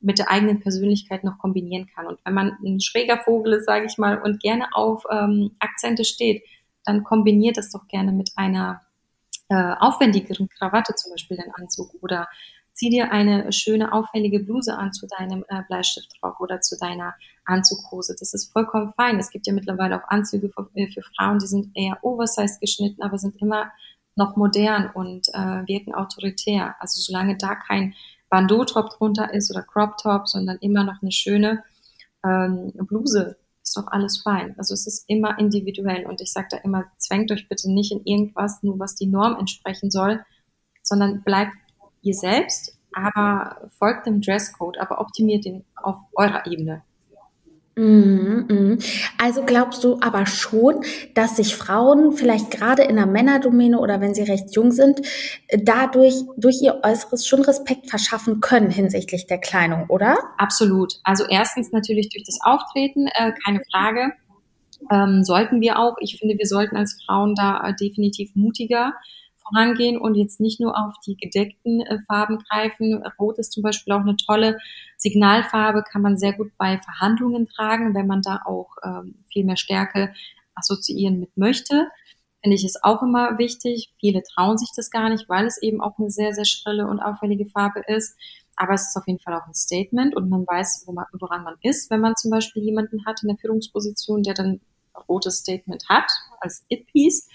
mit 0.00 0.18
der 0.18 0.30
eigenen 0.30 0.60
Persönlichkeit 0.60 1.24
noch 1.24 1.38
kombinieren 1.38 1.86
kann. 1.94 2.06
Und 2.06 2.18
wenn 2.24 2.34
man 2.34 2.56
ein 2.64 2.80
schräger 2.80 3.18
Vogel 3.18 3.54
ist, 3.54 3.66
sage 3.66 3.86
ich 3.86 3.98
mal, 3.98 4.20
und 4.20 4.40
gerne 4.40 4.68
auf 4.72 5.04
ähm, 5.10 5.52
Akzente 5.58 6.04
steht, 6.04 6.42
dann 6.84 7.04
kombiniert 7.04 7.58
das 7.58 7.70
doch 7.70 7.86
gerne 7.88 8.12
mit 8.12 8.30
einer 8.36 8.80
äh, 9.50 9.74
aufwendigeren 9.78 10.48
Krawatte, 10.48 10.94
zum 10.94 11.12
Beispiel 11.12 11.36
den 11.36 11.52
Anzug 11.54 11.90
oder 12.00 12.28
zieh 12.80 12.88
dir 12.88 13.12
eine 13.12 13.52
schöne, 13.52 13.92
auffällige 13.92 14.40
Bluse 14.40 14.76
an 14.78 14.94
zu 14.94 15.06
deinem 15.06 15.44
äh, 15.48 15.62
Bleistiftrock 15.68 16.40
oder 16.40 16.62
zu 16.62 16.78
deiner 16.78 17.14
Anzughose. 17.44 18.16
Das 18.18 18.32
ist 18.32 18.54
vollkommen 18.54 18.94
fein. 18.96 19.18
Es 19.18 19.28
gibt 19.28 19.46
ja 19.46 19.52
mittlerweile 19.52 19.96
auch 19.98 20.08
Anzüge 20.08 20.48
für, 20.48 20.66
äh, 20.74 20.90
für 20.90 21.02
Frauen, 21.14 21.38
die 21.38 21.46
sind 21.46 21.76
eher 21.76 21.98
oversized 22.02 22.58
geschnitten, 22.58 23.02
aber 23.02 23.18
sind 23.18 23.36
immer 23.42 23.70
noch 24.16 24.36
modern 24.36 24.90
und 24.94 25.28
äh, 25.28 25.66
wirken 25.68 25.94
autoritär. 25.94 26.74
Also 26.80 27.02
solange 27.02 27.36
da 27.36 27.54
kein 27.54 27.94
Bandeau-Top 28.30 28.96
drunter 28.96 29.34
ist 29.34 29.50
oder 29.50 29.62
Crop-Top, 29.62 30.26
sondern 30.26 30.56
immer 30.62 30.82
noch 30.82 31.02
eine 31.02 31.12
schöne 31.12 31.62
ähm, 32.24 32.72
Bluse, 32.88 33.36
ist 33.62 33.76
doch 33.76 33.88
alles 33.88 34.22
fein. 34.22 34.54
Also 34.56 34.72
es 34.72 34.86
ist 34.86 35.04
immer 35.06 35.38
individuell 35.38 36.06
und 36.06 36.22
ich 36.22 36.32
sage 36.32 36.48
da 36.52 36.56
immer, 36.58 36.86
zwängt 36.96 37.30
euch 37.30 37.46
bitte 37.46 37.70
nicht 37.70 37.92
in 37.92 38.06
irgendwas, 38.06 38.62
nur 38.62 38.78
was 38.78 38.94
die 38.94 39.06
Norm 39.06 39.38
entsprechen 39.38 39.90
soll, 39.90 40.24
sondern 40.82 41.22
bleibt 41.24 41.52
ihr 42.02 42.14
selbst, 42.14 42.76
aber 42.92 43.68
folgt 43.78 44.06
dem 44.06 44.20
Dresscode, 44.20 44.78
aber 44.78 45.00
optimiert 45.00 45.46
ihn 45.46 45.64
auf 45.76 45.96
eurer 46.14 46.46
Ebene. 46.46 46.82
Mhm, 47.76 48.46
mhm. 48.48 48.78
Also 49.16 49.42
glaubst 49.44 49.84
du 49.84 49.98
aber 50.00 50.26
schon, 50.26 50.84
dass 51.14 51.36
sich 51.36 51.56
Frauen 51.56 52.12
vielleicht 52.12 52.50
gerade 52.50 52.82
in 52.82 52.96
der 52.96 53.06
Männerdomäne 53.06 53.78
oder 53.78 54.00
wenn 54.00 54.12
sie 54.12 54.22
recht 54.22 54.54
jung 54.54 54.72
sind, 54.72 55.00
dadurch 55.50 56.14
durch 56.36 56.60
ihr 56.60 56.80
Äußeres 56.82 57.26
schon 57.26 57.40
Respekt 57.40 57.88
verschaffen 57.88 58.40
können 58.40 58.70
hinsichtlich 58.70 59.26
der 59.28 59.38
Kleidung, 59.38 59.86
oder? 59.88 60.18
Absolut. 60.36 60.94
Also 61.04 61.24
erstens 61.28 61.72
natürlich 61.72 62.10
durch 62.10 62.24
das 62.24 62.40
Auftreten, 62.42 63.06
äh, 63.06 63.32
keine 63.44 63.62
Frage. 63.72 64.12
Ähm, 64.90 65.24
sollten 65.24 65.60
wir 65.60 65.78
auch. 65.78 65.96
Ich 66.00 66.18
finde, 66.18 66.36
wir 66.38 66.46
sollten 66.46 66.76
als 66.76 66.98
Frauen 67.06 67.34
da 67.34 67.66
äh, 67.68 67.74
definitiv 67.74 68.32
mutiger 68.34 68.94
vorangehen 69.50 69.98
und 69.98 70.14
jetzt 70.14 70.40
nicht 70.40 70.60
nur 70.60 70.76
auf 70.78 70.94
die 71.06 71.16
gedeckten 71.16 71.80
äh, 71.80 71.98
Farben 72.06 72.38
greifen. 72.38 73.02
Rot 73.18 73.38
ist 73.38 73.52
zum 73.52 73.62
Beispiel 73.62 73.92
auch 73.92 74.00
eine 74.00 74.16
tolle 74.16 74.58
Signalfarbe, 74.96 75.82
kann 75.82 76.02
man 76.02 76.16
sehr 76.16 76.32
gut 76.32 76.52
bei 76.56 76.78
Verhandlungen 76.78 77.48
tragen, 77.48 77.94
wenn 77.94 78.06
man 78.06 78.22
da 78.22 78.40
auch 78.44 78.76
ähm, 78.84 79.24
viel 79.32 79.44
mehr 79.44 79.56
Stärke 79.56 80.12
assoziieren 80.54 81.20
mit 81.20 81.36
möchte. 81.36 81.88
Finde 82.42 82.56
ich 82.56 82.64
es 82.64 82.82
auch 82.82 83.02
immer 83.02 83.38
wichtig. 83.38 83.92
Viele 84.00 84.22
trauen 84.22 84.56
sich 84.56 84.70
das 84.74 84.90
gar 84.90 85.10
nicht, 85.10 85.28
weil 85.28 85.46
es 85.46 85.60
eben 85.60 85.82
auch 85.82 85.98
eine 85.98 86.10
sehr, 86.10 86.32
sehr 86.32 86.46
schrille 86.46 86.86
und 86.86 87.00
auffällige 87.00 87.46
Farbe 87.46 87.82
ist. 87.86 88.16
Aber 88.56 88.74
es 88.74 88.88
ist 88.88 88.96
auf 88.96 89.06
jeden 89.06 89.20
Fall 89.20 89.34
auch 89.34 89.46
ein 89.46 89.54
Statement 89.54 90.14
und 90.16 90.28
man 90.28 90.46
weiß, 90.46 90.84
wo 90.86 90.92
man, 90.92 91.06
woran 91.18 91.44
man 91.44 91.56
ist, 91.62 91.90
wenn 91.90 92.00
man 92.00 92.16
zum 92.16 92.30
Beispiel 92.30 92.62
jemanden 92.62 93.04
hat 93.06 93.22
in 93.22 93.28
der 93.28 93.38
Führungsposition, 93.38 94.22
der 94.22 94.34
dann 94.34 94.60
rotes 95.08 95.38
Statement 95.38 95.88
hat 95.88 96.10
als 96.40 96.64
It-Piece 96.68 97.28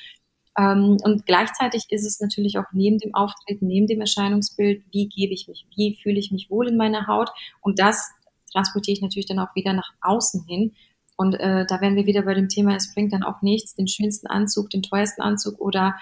ähm, 0.57 0.97
und 1.03 1.25
gleichzeitig 1.25 1.85
ist 1.89 2.05
es 2.05 2.19
natürlich 2.19 2.57
auch 2.57 2.71
neben 2.71 2.97
dem 2.97 3.13
Auftreten, 3.13 3.67
neben 3.67 3.87
dem 3.87 4.01
Erscheinungsbild, 4.01 4.83
wie 4.91 5.07
gebe 5.07 5.33
ich 5.33 5.47
mich, 5.47 5.65
wie 5.75 5.97
fühle 6.01 6.19
ich 6.19 6.31
mich 6.31 6.49
wohl 6.49 6.67
in 6.67 6.77
meiner 6.77 7.07
Haut. 7.07 7.29
Und 7.61 7.79
das 7.79 8.11
transportiere 8.51 8.93
ich 8.93 9.01
natürlich 9.01 9.25
dann 9.27 9.39
auch 9.39 9.53
wieder 9.55 9.73
nach 9.73 9.91
außen 10.01 10.45
hin. 10.47 10.73
Und 11.17 11.35
äh, 11.35 11.65
da 11.67 11.81
wären 11.81 11.95
wir 11.95 12.05
wieder 12.05 12.23
bei 12.23 12.33
dem 12.33 12.49
Thema, 12.49 12.75
es 12.75 12.93
bringt 12.93 13.13
dann 13.13 13.23
auch 13.23 13.41
nichts, 13.41 13.75
den 13.75 13.87
schönsten 13.87 14.27
Anzug, 14.27 14.69
den 14.69 14.81
teuersten 14.81 15.21
Anzug 15.21 15.59
oder 15.59 15.95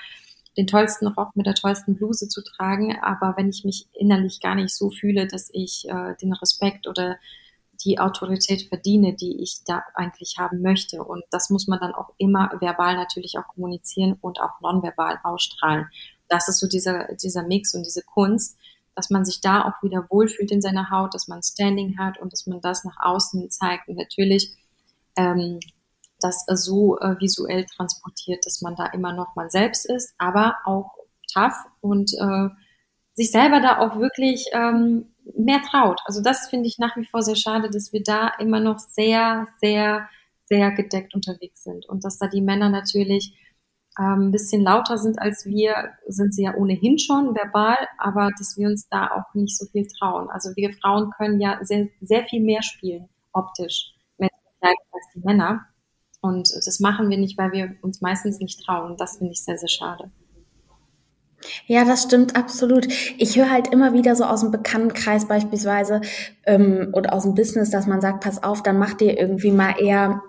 den 0.56 0.68
tollsten 0.68 1.08
Rock 1.08 1.36
mit 1.36 1.48
der 1.48 1.56
tollsten 1.56 1.96
Bluse 1.96 2.30
zu 2.30 2.44
tragen. 2.44 2.98
Aber 3.02 3.36
wenn 3.38 3.50
ich 3.50 3.64
mich 3.64 3.88
innerlich 3.94 4.40
gar 4.40 4.56
nicht 4.56 4.74
so 4.74 4.92
fühle, 4.92 5.28
dass 5.28 5.50
ich 5.52 5.86
äh, 5.88 6.16
den 6.22 6.34
Respekt 6.34 6.88
oder 6.88 7.18
die 7.84 8.00
Autorität 8.00 8.68
verdiene, 8.70 9.14
die 9.14 9.42
ich 9.42 9.62
da 9.66 9.84
eigentlich 9.96 10.36
haben 10.38 10.62
möchte. 10.62 11.04
Und 11.04 11.24
das 11.32 11.50
muss 11.50 11.68
man 11.68 11.80
dann 11.80 11.94
auch 11.94 12.12
immer 12.18 12.52
verbal 12.60 12.96
natürlich 12.96 13.38
auch 13.38 13.48
kommunizieren 13.48 14.18
und 14.22 14.40
auch 14.40 14.62
nonverbal 14.62 15.20
ausstrahlen. 15.24 15.88
Das 16.30 16.48
ist 16.48 16.60
so 16.60 16.68
dieser, 16.68 17.14
dieser 17.16 17.44
Mix 17.44 17.74
und 17.74 17.86
diese 17.86 18.04
Kunst, 18.04 18.58
dass 18.96 19.10
man 19.10 19.26
sich 19.26 19.42
da 19.42 19.66
auch 19.66 19.84
wieder 19.84 20.06
wohlfühlt 20.10 20.52
in 20.52 20.62
seiner 20.62 20.90
Haut, 20.90 21.14
dass 21.14 21.28
man 21.28 21.42
Standing 21.42 21.98
hat 21.98 22.20
und 22.20 22.32
dass 22.32 22.46
man 22.46 22.62
das 22.62 22.84
nach 22.84 22.98
außen 23.00 23.50
zeigt 23.50 23.88
und 23.88 23.98
natürlich 23.98 24.56
ähm, 25.16 25.60
das 26.20 26.46
so 26.48 26.98
äh, 27.00 27.20
visuell 27.20 27.66
transportiert, 27.66 28.46
dass 28.46 28.62
man 28.62 28.76
da 28.76 28.86
immer 28.88 29.14
noch 29.14 29.36
mal 29.36 29.50
selbst 29.50 29.90
ist, 29.90 30.14
aber 30.18 30.56
auch 30.66 30.92
tough 31.32 31.58
und 31.82 32.14
äh, 32.14 32.50
sich 33.14 33.32
selber 33.32 33.60
da 33.60 33.80
auch 33.80 34.00
wirklich 34.00 34.46
ähm, 34.54 35.14
mehr 35.38 35.62
traut. 35.62 36.00
Also 36.06 36.22
das 36.22 36.50
finde 36.50 36.68
ich 36.68 36.80
nach 36.80 36.96
wie 36.98 37.06
vor 37.06 37.22
sehr 37.22 37.36
schade, 37.36 37.70
dass 37.70 37.94
wir 37.94 38.04
da 38.04 38.32
immer 38.40 38.60
noch 38.60 38.80
sehr, 38.80 39.48
sehr, 39.62 40.10
sehr 40.46 40.72
gedeckt 40.72 41.14
unterwegs 41.16 41.64
sind 41.64 41.88
und 41.88 42.04
dass 42.04 42.18
da 42.18 42.28
die 42.28 42.42
Männer 42.42 42.70
natürlich 42.70 43.38
ähm, 44.00 44.28
ein 44.28 44.32
bisschen 44.32 44.64
lauter 44.64 44.98
sind 44.98 45.20
als 45.20 45.46
wir, 45.46 45.92
sind 46.08 46.34
sie 46.34 46.44
ja 46.44 46.56
ohnehin 46.56 46.98
schon 46.98 47.36
verbal, 47.36 47.78
aber 47.98 48.32
dass 48.38 48.58
wir 48.58 48.68
uns 48.68 48.88
da 48.90 49.12
auch 49.12 49.34
nicht 49.36 49.58
so 49.58 49.66
viel 49.68 49.88
trauen. 49.88 50.30
Also 50.30 50.50
wir 50.56 50.74
Frauen 50.74 51.12
können 51.18 51.40
ja 51.40 51.60
sehr, 51.62 51.88
sehr 52.02 52.26
viel 52.26 52.42
mehr 52.42 52.64
spielen, 52.64 53.08
optisch, 53.32 53.94
als 54.94 55.06
die 55.14 55.20
Männer. 55.20 55.66
Und 56.22 56.50
das 56.66 56.80
machen 56.80 57.10
wir 57.10 57.18
nicht, 57.18 57.38
weil 57.38 57.52
wir 57.52 57.76
uns 57.82 58.02
meistens 58.02 58.40
nicht 58.40 58.64
trauen. 58.64 58.96
Das 58.98 59.18
finde 59.18 59.34
ich 59.34 59.44
sehr, 59.44 59.58
sehr 59.58 59.70
schade. 59.70 60.10
Ja, 61.68 61.86
das 61.86 62.04
stimmt 62.04 62.36
absolut. 62.36 62.88
Ich 63.18 63.38
höre 63.38 63.50
halt 63.50 63.70
immer 63.70 63.94
wieder 63.94 64.16
so 64.16 64.24
aus 64.24 64.42
dem 64.42 64.52
Bekanntenkreis 64.52 65.28
beispielsweise 65.28 66.02
ähm, 66.46 66.90
oder 66.94 67.14
aus 67.14 67.24
dem 67.24 67.36
Business, 67.36 67.70
dass 67.70 67.88
man 67.88 68.02
sagt, 68.02 68.24
pass 68.24 68.44
auf, 68.44 68.64
dann 68.64 68.78
mach 68.78 68.94
dir 68.94 69.20
irgendwie 69.20 69.52
mal 69.52 69.76
eher 69.80 70.22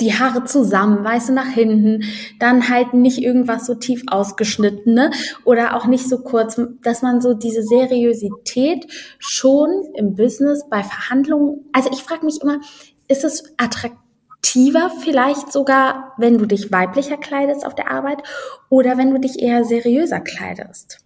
die 0.00 0.12
Haare 0.12 0.44
zusammen, 0.44 1.04
weißt 1.04 1.28
du, 1.28 1.32
nach 1.34 1.48
hinten, 1.48 2.02
dann 2.40 2.68
halt 2.68 2.94
nicht 2.94 3.18
irgendwas 3.18 3.66
so 3.66 3.74
tief 3.74 4.02
ausgeschnittene 4.08 5.12
oder 5.44 5.76
auch 5.76 5.86
nicht 5.86 6.08
so 6.08 6.18
kurz, 6.18 6.60
dass 6.82 7.02
man 7.02 7.20
so 7.20 7.34
diese 7.34 7.62
Seriosität 7.62 8.86
schon 9.18 9.70
im 9.94 10.16
Business 10.16 10.68
bei 10.68 10.82
Verhandlungen, 10.82 11.66
also 11.72 11.90
ich 11.92 12.02
frage 12.02 12.24
mich 12.26 12.40
immer, 12.42 12.60
ist 13.06 13.24
es 13.24 13.54
attraktiv? 13.56 14.03
Attraktiver 14.44 14.90
vielleicht 15.02 15.52
sogar, 15.52 16.12
wenn 16.18 16.38
du 16.38 16.46
dich 16.46 16.70
weiblicher 16.70 17.16
kleidest 17.16 17.66
auf 17.66 17.74
der 17.74 17.90
Arbeit 17.90 18.22
oder 18.68 18.98
wenn 18.98 19.10
du 19.10 19.18
dich 19.18 19.40
eher 19.40 19.64
seriöser 19.64 20.20
kleidest? 20.20 20.98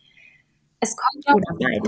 Es 0.81 0.97
kommt 0.97 1.27
auch, 1.27 1.41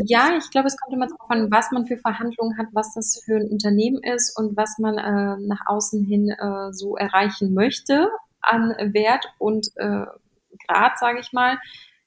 ja, 0.06 0.36
ich 0.36 0.50
glaube, 0.50 0.66
es 0.66 0.76
kommt 0.76 0.94
immer 0.94 1.06
darauf 1.06 1.30
an, 1.30 1.50
was 1.50 1.70
man 1.70 1.86
für 1.86 1.96
Verhandlungen 1.96 2.58
hat, 2.58 2.66
was 2.72 2.94
das 2.94 3.22
für 3.24 3.36
ein 3.36 3.48
Unternehmen 3.48 4.02
ist 4.02 4.36
und 4.36 4.56
was 4.56 4.78
man 4.78 4.98
äh, 4.98 5.36
nach 5.46 5.60
außen 5.66 6.04
hin 6.04 6.28
äh, 6.30 6.72
so 6.72 6.96
erreichen 6.96 7.54
möchte 7.54 8.08
an 8.42 8.74
Wert 8.92 9.26
und 9.38 9.68
äh, 9.76 10.06
Grad, 10.66 10.98
sage 10.98 11.20
ich 11.20 11.32
mal. 11.32 11.58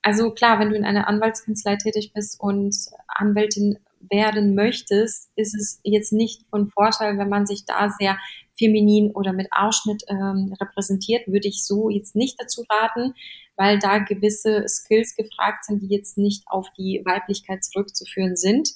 Also 0.02 0.32
klar, 0.32 0.60
wenn 0.60 0.70
du 0.70 0.76
in 0.76 0.84
einer 0.84 1.08
Anwaltskanzlei 1.08 1.78
tätig 1.78 2.12
bist 2.14 2.38
und 2.40 2.76
Anwältin 3.08 3.80
werden 4.12 4.54
möchtest, 4.54 5.30
ist 5.38 5.56
es 5.56 5.80
jetzt 5.84 6.12
nicht 6.12 6.44
von 6.50 6.70
Vorteil, 6.70 7.18
wenn 7.18 7.30
man 7.30 7.46
sich 7.46 7.66
da 7.66 7.90
sehr 7.90 8.18
feminin 8.58 9.12
oder 9.12 9.34
mit 9.34 9.48
Ausschnitt 9.52 10.04
ähm, 10.08 10.54
repräsentiert, 10.60 11.28
würde 11.28 11.48
ich 11.48 11.64
so 11.64 11.90
jetzt 11.90 12.16
nicht 12.16 12.40
dazu 12.40 12.64
raten, 12.70 13.14
weil 13.56 13.80
da 13.80 14.00
gewisse 14.00 14.68
Skills 14.68 15.16
gefragt 15.16 15.66
sind, 15.66 15.82
die 15.82 15.88
jetzt 15.88 16.18
nicht 16.18 16.44
auf 16.48 16.68
die 16.78 17.02
Weiblichkeit 17.06 17.64
zurückzuführen 17.64 18.36
sind. 18.36 18.70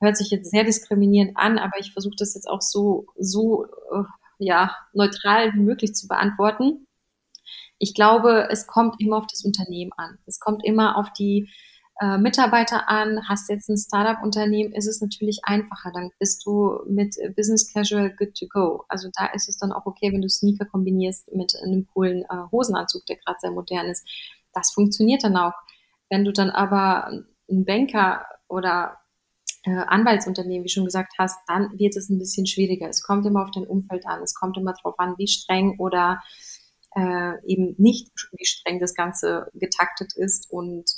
Hört 0.00 0.16
sich 0.16 0.30
jetzt 0.30 0.50
sehr 0.50 0.64
diskriminierend 0.64 1.36
an, 1.36 1.58
aber 1.58 1.78
ich 1.78 1.92
versuche 1.92 2.16
das 2.18 2.34
jetzt 2.34 2.48
auch 2.48 2.60
so, 2.60 3.06
so 3.18 3.64
äh, 3.64 4.02
ja, 4.38 4.76
neutral 4.92 5.54
wie 5.54 5.60
möglich 5.60 5.94
zu 5.94 6.08
beantworten. 6.08 6.86
Ich 7.78 7.94
glaube, 7.94 8.48
es 8.50 8.66
kommt 8.66 9.00
immer 9.00 9.18
auf 9.18 9.26
das 9.26 9.44
Unternehmen 9.44 9.92
an. 9.96 10.18
Es 10.26 10.40
kommt 10.40 10.64
immer 10.64 10.96
auf 10.96 11.12
die 11.12 11.48
äh, 12.00 12.18
Mitarbeiter 12.18 12.88
an, 12.88 13.28
hast 13.28 13.48
jetzt 13.48 13.68
ein 13.68 13.76
Startup-Unternehmen, 13.76 14.72
ist 14.72 14.86
es 14.86 15.00
natürlich 15.00 15.40
einfacher. 15.44 15.92
Dann 15.92 16.10
bist 16.18 16.44
du 16.44 16.80
mit 16.88 17.14
Business 17.36 17.72
Casual 17.72 18.14
good 18.16 18.34
to 18.34 18.46
go. 18.48 18.84
Also 18.88 19.08
da 19.16 19.26
ist 19.26 19.48
es 19.48 19.58
dann 19.58 19.72
auch 19.72 19.86
okay, 19.86 20.12
wenn 20.12 20.22
du 20.22 20.28
Sneaker 20.28 20.64
kombinierst 20.64 21.32
mit 21.34 21.54
einem 21.62 21.86
coolen 21.92 22.22
äh, 22.22 22.50
Hosenanzug, 22.50 23.06
der 23.06 23.16
gerade 23.16 23.38
sehr 23.40 23.52
modern 23.52 23.86
ist. 23.86 24.06
Das 24.52 24.72
funktioniert 24.72 25.22
dann 25.22 25.36
auch. 25.36 25.54
Wenn 26.10 26.24
du 26.24 26.32
dann 26.32 26.50
aber 26.50 27.24
ein 27.48 27.64
Banker 27.64 28.26
oder 28.48 28.98
äh, 29.64 29.70
Anwaltsunternehmen, 29.70 30.64
wie 30.64 30.68
schon 30.68 30.84
gesagt 30.84 31.14
hast, 31.18 31.38
dann 31.46 31.78
wird 31.78 31.96
es 31.96 32.10
ein 32.10 32.18
bisschen 32.18 32.46
schwieriger. 32.46 32.88
Es 32.88 33.02
kommt 33.02 33.24
immer 33.24 33.42
auf 33.42 33.50
dein 33.52 33.66
Umfeld 33.66 34.04
an. 34.06 34.22
Es 34.22 34.34
kommt 34.34 34.56
immer 34.56 34.74
darauf 34.74 34.98
an, 34.98 35.14
wie 35.16 35.28
streng 35.28 35.78
oder 35.78 36.22
äh, 36.96 37.34
eben 37.46 37.74
nicht, 37.78 38.10
wie 38.32 38.44
streng 38.44 38.80
das 38.80 38.94
Ganze 38.94 39.48
getaktet 39.54 40.12
ist 40.16 40.50
und 40.50 40.90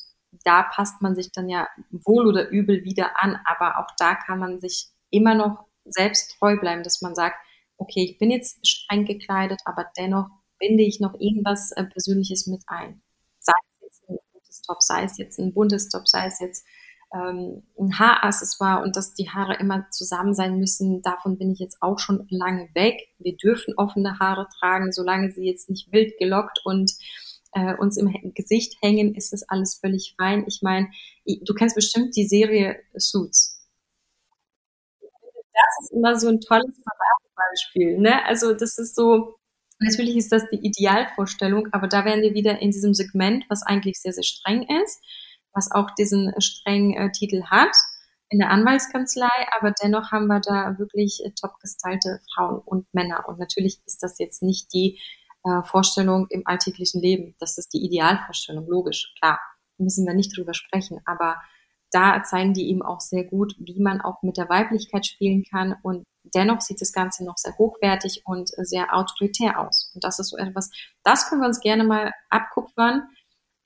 da 0.44 0.62
passt 0.62 1.02
man 1.02 1.14
sich 1.14 1.32
dann 1.32 1.48
ja 1.48 1.68
wohl 1.90 2.26
oder 2.26 2.48
übel 2.48 2.84
wieder 2.84 3.22
an, 3.22 3.38
aber 3.44 3.78
auch 3.78 3.90
da 3.98 4.14
kann 4.14 4.38
man 4.38 4.60
sich 4.60 4.88
immer 5.10 5.34
noch 5.34 5.66
selbst 5.84 6.36
treu 6.38 6.56
bleiben, 6.58 6.82
dass 6.82 7.02
man 7.02 7.14
sagt, 7.14 7.36
okay, 7.78 8.04
ich 8.04 8.18
bin 8.18 8.30
jetzt 8.30 8.66
streng 8.66 9.04
gekleidet, 9.04 9.60
aber 9.64 9.86
dennoch 9.96 10.28
binde 10.58 10.82
ich 10.82 11.00
noch 11.00 11.14
irgendwas 11.14 11.72
äh, 11.72 11.84
Persönliches 11.84 12.46
mit 12.46 12.62
ein. 12.66 13.02
Sei 13.38 13.52
es 13.80 13.82
jetzt 13.82 14.08
ein 14.08 14.18
buntes 14.32 14.62
Top, 14.62 14.82
sei 14.82 15.04
es 15.04 15.18
jetzt 15.18 15.38
ein 15.38 15.52
buntes 15.52 15.88
Top, 15.88 16.08
sei 16.08 16.26
es 16.26 16.40
jetzt 16.40 16.66
ähm, 17.14 17.62
ein 17.78 17.98
Haaraccessoire 17.98 18.82
und 18.82 18.96
dass 18.96 19.14
die 19.14 19.30
Haare 19.30 19.54
immer 19.54 19.88
zusammen 19.90 20.34
sein 20.34 20.58
müssen, 20.58 21.02
davon 21.02 21.38
bin 21.38 21.52
ich 21.52 21.58
jetzt 21.58 21.78
auch 21.80 21.98
schon 21.98 22.26
lange 22.30 22.68
weg. 22.74 23.08
Wir 23.18 23.36
dürfen 23.36 23.74
offene 23.76 24.18
Haare 24.18 24.48
tragen, 24.58 24.92
solange 24.92 25.30
sie 25.30 25.44
jetzt 25.44 25.70
nicht 25.70 25.92
wild 25.92 26.18
gelockt 26.18 26.60
und 26.64 26.92
äh, 27.56 27.74
uns 27.74 27.96
im 27.96 28.12
Gesicht 28.34 28.76
hängen, 28.82 29.14
ist 29.14 29.32
das 29.32 29.48
alles 29.48 29.76
völlig 29.76 30.14
fein. 30.18 30.44
Ich 30.46 30.60
meine, 30.62 30.90
du 31.24 31.54
kennst 31.54 31.74
bestimmt 31.74 32.14
die 32.14 32.26
Serie 32.26 32.76
Suits. 32.94 33.66
Das 35.00 35.84
ist 35.84 35.92
immer 35.92 36.18
so 36.18 36.28
ein 36.28 36.40
tolles 36.40 36.78
Beispiel. 37.34 37.98
Ne? 37.98 38.24
Also 38.26 38.52
das 38.52 38.76
ist 38.76 38.94
so, 38.94 39.36
natürlich 39.78 40.16
ist 40.16 40.32
das 40.32 40.44
die 40.50 40.60
Idealvorstellung, 40.66 41.68
aber 41.72 41.88
da 41.88 42.04
wären 42.04 42.20
wir 42.20 42.34
wieder 42.34 42.60
in 42.60 42.70
diesem 42.72 42.92
Segment, 42.92 43.44
was 43.48 43.62
eigentlich 43.62 43.98
sehr, 43.98 44.12
sehr 44.12 44.22
streng 44.22 44.66
ist, 44.82 45.00
was 45.54 45.72
auch 45.72 45.90
diesen 45.92 46.34
strengen 46.40 46.92
äh, 46.92 47.10
Titel 47.10 47.44
hat 47.44 47.74
in 48.28 48.38
der 48.38 48.50
Anwaltskanzlei, 48.50 49.30
aber 49.56 49.72
dennoch 49.82 50.10
haben 50.10 50.26
wir 50.26 50.40
da 50.40 50.78
wirklich 50.78 51.24
äh, 51.24 51.30
top 51.40 51.58
gestylte 51.60 52.20
Frauen 52.34 52.58
und 52.58 52.86
Männer. 52.92 53.24
Und 53.28 53.38
natürlich 53.38 53.80
ist 53.86 54.02
das 54.02 54.18
jetzt 54.18 54.42
nicht 54.42 54.74
die 54.74 54.98
äh, 55.47 55.62
Vorstellung 55.62 56.27
im 56.31 56.43
alltäglichen 56.47 57.01
Leben. 57.01 57.35
Das 57.39 57.59
ist 57.59 57.73
die 57.73 57.85
Idealvorstellung, 57.85 58.66
logisch, 58.66 59.14
klar. 59.18 59.40
Müssen 59.78 60.06
wir 60.06 60.14
nicht 60.14 60.36
drüber 60.36 60.55
sprechen, 60.55 61.01
aber 61.05 61.36
da 61.93 62.23
zeigen 62.24 62.52
die 62.52 62.68
eben 62.68 62.82
auch 62.82 63.01
sehr 63.01 63.24
gut, 63.24 63.55
wie 63.59 63.81
man 63.81 64.01
auch 64.01 64.23
mit 64.23 64.36
der 64.36 64.48
Weiblichkeit 64.48 65.06
spielen 65.06 65.44
kann 65.48 65.77
und 65.82 66.05
dennoch 66.35 66.60
sieht 66.60 66.81
das 66.81 66.93
Ganze 66.93 67.24
noch 67.24 67.36
sehr 67.36 67.56
hochwertig 67.56 68.23
und 68.24 68.48
sehr 68.48 68.94
autoritär 68.94 69.60
aus. 69.60 69.93
Und 69.94 70.02
das 70.02 70.18
ist 70.18 70.31
so 70.31 70.36
etwas, 70.36 70.70
das 71.05 71.28
können 71.28 71.43
wir 71.43 71.48
uns 71.48 71.60
gerne 71.60 71.85
mal 71.85 72.12
abkupfern 72.31 73.09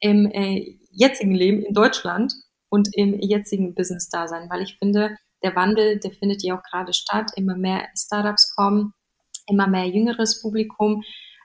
im 0.01 0.27
äh, 0.27 0.79
jetzigen 0.91 1.35
Leben 1.35 1.63
in 1.63 1.75
Deutschland 1.75 2.35
und 2.69 2.89
im 2.93 3.19
jetzigen 3.19 3.75
Business-Dasein, 3.75 4.51
weil 4.51 4.63
ich 4.63 4.77
finde, 4.79 5.17
der 5.43 5.57
Wandel, 5.57 5.99
der 5.99 6.13
findet 6.13 6.43
ja 6.43 6.59
auch 6.59 6.63
gerade 6.63 6.93
statt. 6.93 7.31
Immer 7.37 7.57
mehr 7.57 7.89
Startups 7.97 8.55
kommen, 8.55 8.93
immer 9.47 9.67
mehr 9.67 9.87
jüngeres 9.87 10.43
Publikum 10.43 11.03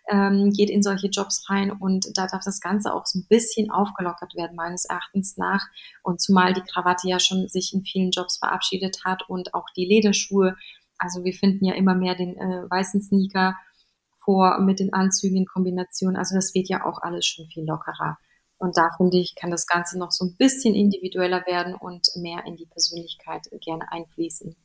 ähm, 0.07 0.52
geht 0.52 0.69
in 0.69 0.84
solche 0.84 1.07
Jobs 1.07 1.49
rein 1.49 1.72
und 1.72 2.07
da 2.15 2.27
darf 2.27 2.44
das 2.44 2.60
Ganze 2.60 2.94
auch 2.94 3.06
so 3.06 3.19
ein 3.19 3.27
bisschen 3.27 3.72
aufgelockert 3.72 4.36
werden, 4.36 4.56
meines 4.56 4.86
Erachtens 4.86 5.38
nach. 5.38 5.64
Und 6.03 6.22
zumal 6.22 6.53
die 6.53 6.61
Krawatte 6.61 7.07
ja 7.07 7.19
schon 7.19 7.48
sich 7.48 7.73
in 7.73 7.84
vielen 7.84 8.11
Jobs 8.11 8.38
verabschiedet 8.38 9.03
hat 9.03 9.27
und 9.27 9.53
auch 9.53 9.65
die 9.76 9.86
Lederschuhe. 9.86 10.56
Also 10.98 11.23
wir 11.23 11.34
finden 11.34 11.65
ja 11.65 11.73
immer 11.73 11.95
mehr 11.95 12.15
den 12.15 12.38
äh, 12.38 12.69
weißen 12.69 13.02
Sneaker 13.02 13.56
vor 14.23 14.60
mit 14.60 14.80
den 14.80 14.94
Anzügen 14.94 15.38
in 15.38 15.45
Kombination. 15.45 16.15
Also 16.15 16.36
das 16.36 16.53
wird 16.53 16.69
ja 16.69 16.86
auch 16.86 17.02
alles 17.02 17.26
schon 17.26 17.48
viel 17.48 17.65
lockerer. 17.65 18.18
Und 18.57 18.77
da 18.77 18.90
finde 18.98 19.18
ich, 19.18 19.36
kann 19.36 19.52
das 19.52 19.68
Ganze 19.68 19.99
noch 19.99 20.11
so 20.11 20.26
ein 20.26 20.36
bisschen 20.38 20.76
individueller 20.76 21.45
werden 21.45 21.76
und 21.76 22.07
mehr 22.15 22.45
in 22.45 22.56
die 22.56 22.65
Persönlichkeit 22.65 23.48
gerne 23.61 23.91
einfließen. 23.91 24.56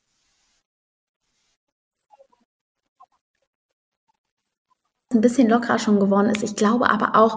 Ein 5.13 5.21
bisschen 5.21 5.49
lockerer 5.49 5.81
schon 5.81 5.99
geworden 5.99 6.31
ist. 6.31 6.45
Ich 6.45 6.55
glaube 6.55 6.89
aber 6.89 7.17
auch, 7.17 7.37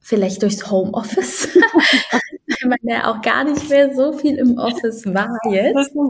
vielleicht 0.00 0.42
durchs 0.42 0.70
Homeoffice, 0.70 1.48
weil 1.54 2.68
man 2.68 2.78
ja 2.82 3.10
auch 3.10 3.22
gar 3.22 3.44
nicht 3.44 3.68
mehr 3.68 3.94
so 3.94 4.12
viel 4.12 4.36
im 4.36 4.58
Office 4.58 5.04
war 5.06 5.38
jetzt. 5.50 5.94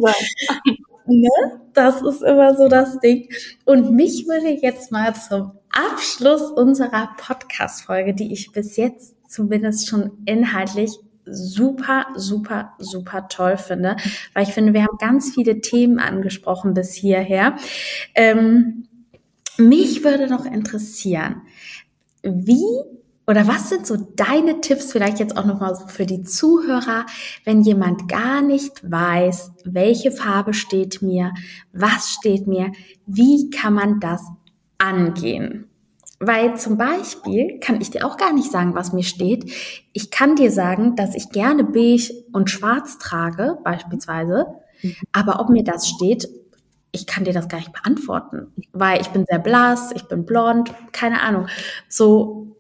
Ne? 1.09 1.29
Das 1.73 2.03
ist 2.03 2.21
immer 2.25 2.57
so 2.57 2.67
das 2.67 2.99
Ding. 2.99 3.29
Und 3.65 3.93
mich 3.93 4.27
würde 4.27 4.59
jetzt 4.61 4.91
mal 4.91 5.15
zum 5.15 5.53
Abschluss 5.71 6.51
unserer 6.51 7.11
Podcast-Folge, 7.17 8.13
die 8.13 8.33
ich 8.33 8.51
bis 8.51 8.77
jetzt 8.77 9.15
zumindest 9.29 9.87
schon 9.87 10.11
inhaltlich 10.25 10.91
super, 11.25 12.07
super, 12.17 12.73
super 12.79 13.29
toll 13.29 13.57
finde, 13.57 13.97
weil 14.35 14.43
ich 14.43 14.53
finde, 14.53 14.75
wir 14.75 14.83
haben 14.83 14.99
ganz 14.99 15.33
viele 15.33 15.61
Themen 15.61 16.01
angesprochen 16.01 16.75
bis 16.75 16.93
hierher. 16.93 17.55
Ähm, 18.17 18.89
mich 19.59 20.05
würde 20.05 20.29
noch 20.29 20.45
interessieren, 20.45 21.43
wie 22.23 22.65
oder 23.29 23.49
was 23.49 23.69
sind 23.69 23.87
so 23.87 23.97
deine 23.97 24.61
Tipps 24.61 24.93
vielleicht 24.93 25.19
jetzt 25.19 25.37
auch 25.37 25.45
nochmal 25.45 25.75
so 25.75 25.89
für 25.89 26.07
die 26.07 26.23
Zuhörer, 26.23 27.07
wenn 27.45 27.63
jemand 27.63 28.09
gar 28.09 28.41
nicht 28.41 28.89
weiß, 28.89 29.51
welche 29.65 30.13
Farbe 30.13 30.55
steht 30.55 31.03
mir, 31.03 31.33
was 31.73 32.13
steht 32.13 32.47
mir, 32.47 32.71
wie 33.07 33.51
kann 33.51 33.75
man 33.75 33.99
das 33.99 34.23
angehen? 34.79 35.69
Weil 36.21 36.57
zum 36.57 36.79
Beispiel 36.79 37.59
kann 37.61 37.81
ich 37.81 37.91
dir 37.91 38.07
auch 38.07 38.17
gar 38.17 38.33
nicht 38.33 38.51
sagen, 38.51 38.75
was 38.75 38.93
mir 38.93 39.03
steht. 39.03 39.53
Ich 39.93 40.11
kann 40.11 40.37
dir 40.37 40.51
sagen, 40.51 40.97
dass 40.97 41.15
ich 41.15 41.31
gerne 41.31 41.65
beige 41.65 42.25
und 42.33 42.49
schwarz 42.49 42.99
trage, 42.99 43.59
beispielsweise. 43.65 44.47
Mhm. 44.83 44.95
Aber 45.13 45.41
ob 45.41 45.51
mir 45.51 45.65
das 45.65 45.89
steht, 45.89 46.29
ich 46.97 47.07
kann 47.07 47.25
dir 47.25 47.35
das 47.35 47.49
gar 47.49 47.59
nicht 47.59 47.73
beantworten, 47.73 48.53
weil 48.73 49.01
ich 49.01 49.09
bin 49.09 49.27
sehr 49.29 49.39
blass, 49.39 49.93
ich 49.93 50.09
bin 50.09 50.25
blond, 50.25 50.73
keine 50.93 51.21
Ahnung. 51.21 51.47
So, 51.89 52.57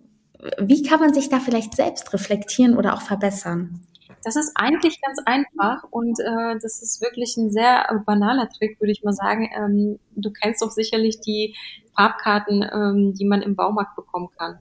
wie 0.58 0.82
kann 0.82 1.00
man 1.00 1.14
sich 1.14 1.28
da 1.30 1.40
vielleicht 1.40 1.74
selbst 1.74 2.12
reflektieren 2.12 2.76
oder 2.76 2.94
auch 2.94 3.00
verbessern? 3.00 3.80
Das 4.22 4.36
ist 4.36 4.52
eigentlich 4.56 5.00
ganz 5.00 5.20
einfach 5.24 5.84
und 5.90 6.18
äh, 6.20 6.58
das 6.60 6.82
ist 6.82 7.00
wirklich 7.00 7.36
ein 7.36 7.50
sehr 7.50 8.02
banaler 8.04 8.48
Trick, 8.50 8.78
würde 8.80 8.92
ich 8.92 9.02
mal 9.02 9.12
sagen. 9.12 9.48
Ähm, 9.56 9.98
du 10.14 10.30
kennst 10.30 10.62
doch 10.62 10.70
sicherlich 10.70 11.20
die 11.20 11.54
Farbkarten, 11.96 12.62
ähm, 12.72 13.14
die 13.14 13.24
man 13.24 13.40
im 13.40 13.56
Baumarkt 13.56 13.96
bekommen 13.96 14.28
kann. 14.36 14.58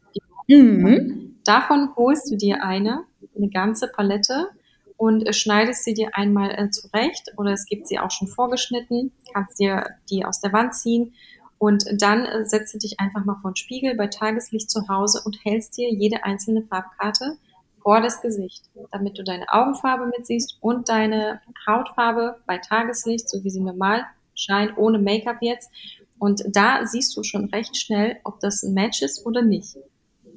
Mhm. 0.47 1.37
Davon 1.43 1.89
holst 1.95 2.31
du 2.31 2.37
dir 2.37 2.63
eine, 2.63 3.03
eine 3.35 3.49
ganze 3.49 3.87
Palette 3.87 4.49
und 4.97 5.25
äh, 5.25 5.33
schneidest 5.33 5.83
sie 5.83 5.93
dir 5.93 6.09
einmal 6.13 6.51
äh, 6.51 6.69
zurecht 6.69 7.33
oder 7.37 7.51
es 7.51 7.65
gibt 7.65 7.87
sie 7.87 7.99
auch 7.99 8.11
schon 8.11 8.27
vorgeschnitten, 8.27 9.11
kannst 9.33 9.59
dir 9.59 9.85
die 10.09 10.25
aus 10.25 10.41
der 10.41 10.53
Wand 10.53 10.73
ziehen 10.73 11.13
und 11.57 11.85
dann 12.01 12.25
äh, 12.25 12.45
setzt 12.45 12.73
du 12.73 12.77
dich 12.77 12.99
einfach 12.99 13.25
mal 13.25 13.37
vor 13.41 13.51
den 13.51 13.55
Spiegel 13.55 13.95
bei 13.95 14.07
Tageslicht 14.07 14.69
zu 14.69 14.87
Hause 14.87 15.21
und 15.25 15.37
hältst 15.43 15.77
dir 15.77 15.91
jede 15.91 16.23
einzelne 16.23 16.63
Farbkarte 16.63 17.37
vor 17.81 18.01
das 18.01 18.21
Gesicht, 18.21 18.63
damit 18.91 19.17
du 19.17 19.23
deine 19.23 19.45
Augenfarbe 19.49 20.07
mitsiehst 20.07 20.57
und 20.59 20.89
deine 20.89 21.41
Hautfarbe 21.67 22.37
bei 22.47 22.57
Tageslicht, 22.57 23.29
so 23.29 23.43
wie 23.43 23.49
sie 23.49 23.61
normal 23.61 24.05
scheint, 24.33 24.77
ohne 24.77 24.97
Make-up 24.97 25.37
jetzt. 25.41 25.69
Und 26.17 26.43
da 26.51 26.85
siehst 26.85 27.15
du 27.15 27.23
schon 27.23 27.45
recht 27.45 27.77
schnell, 27.77 28.17
ob 28.23 28.39
das 28.39 28.63
ein 28.63 28.73
Match 28.73 29.01
ist 29.01 29.25
oder 29.25 29.41
nicht. 29.41 29.77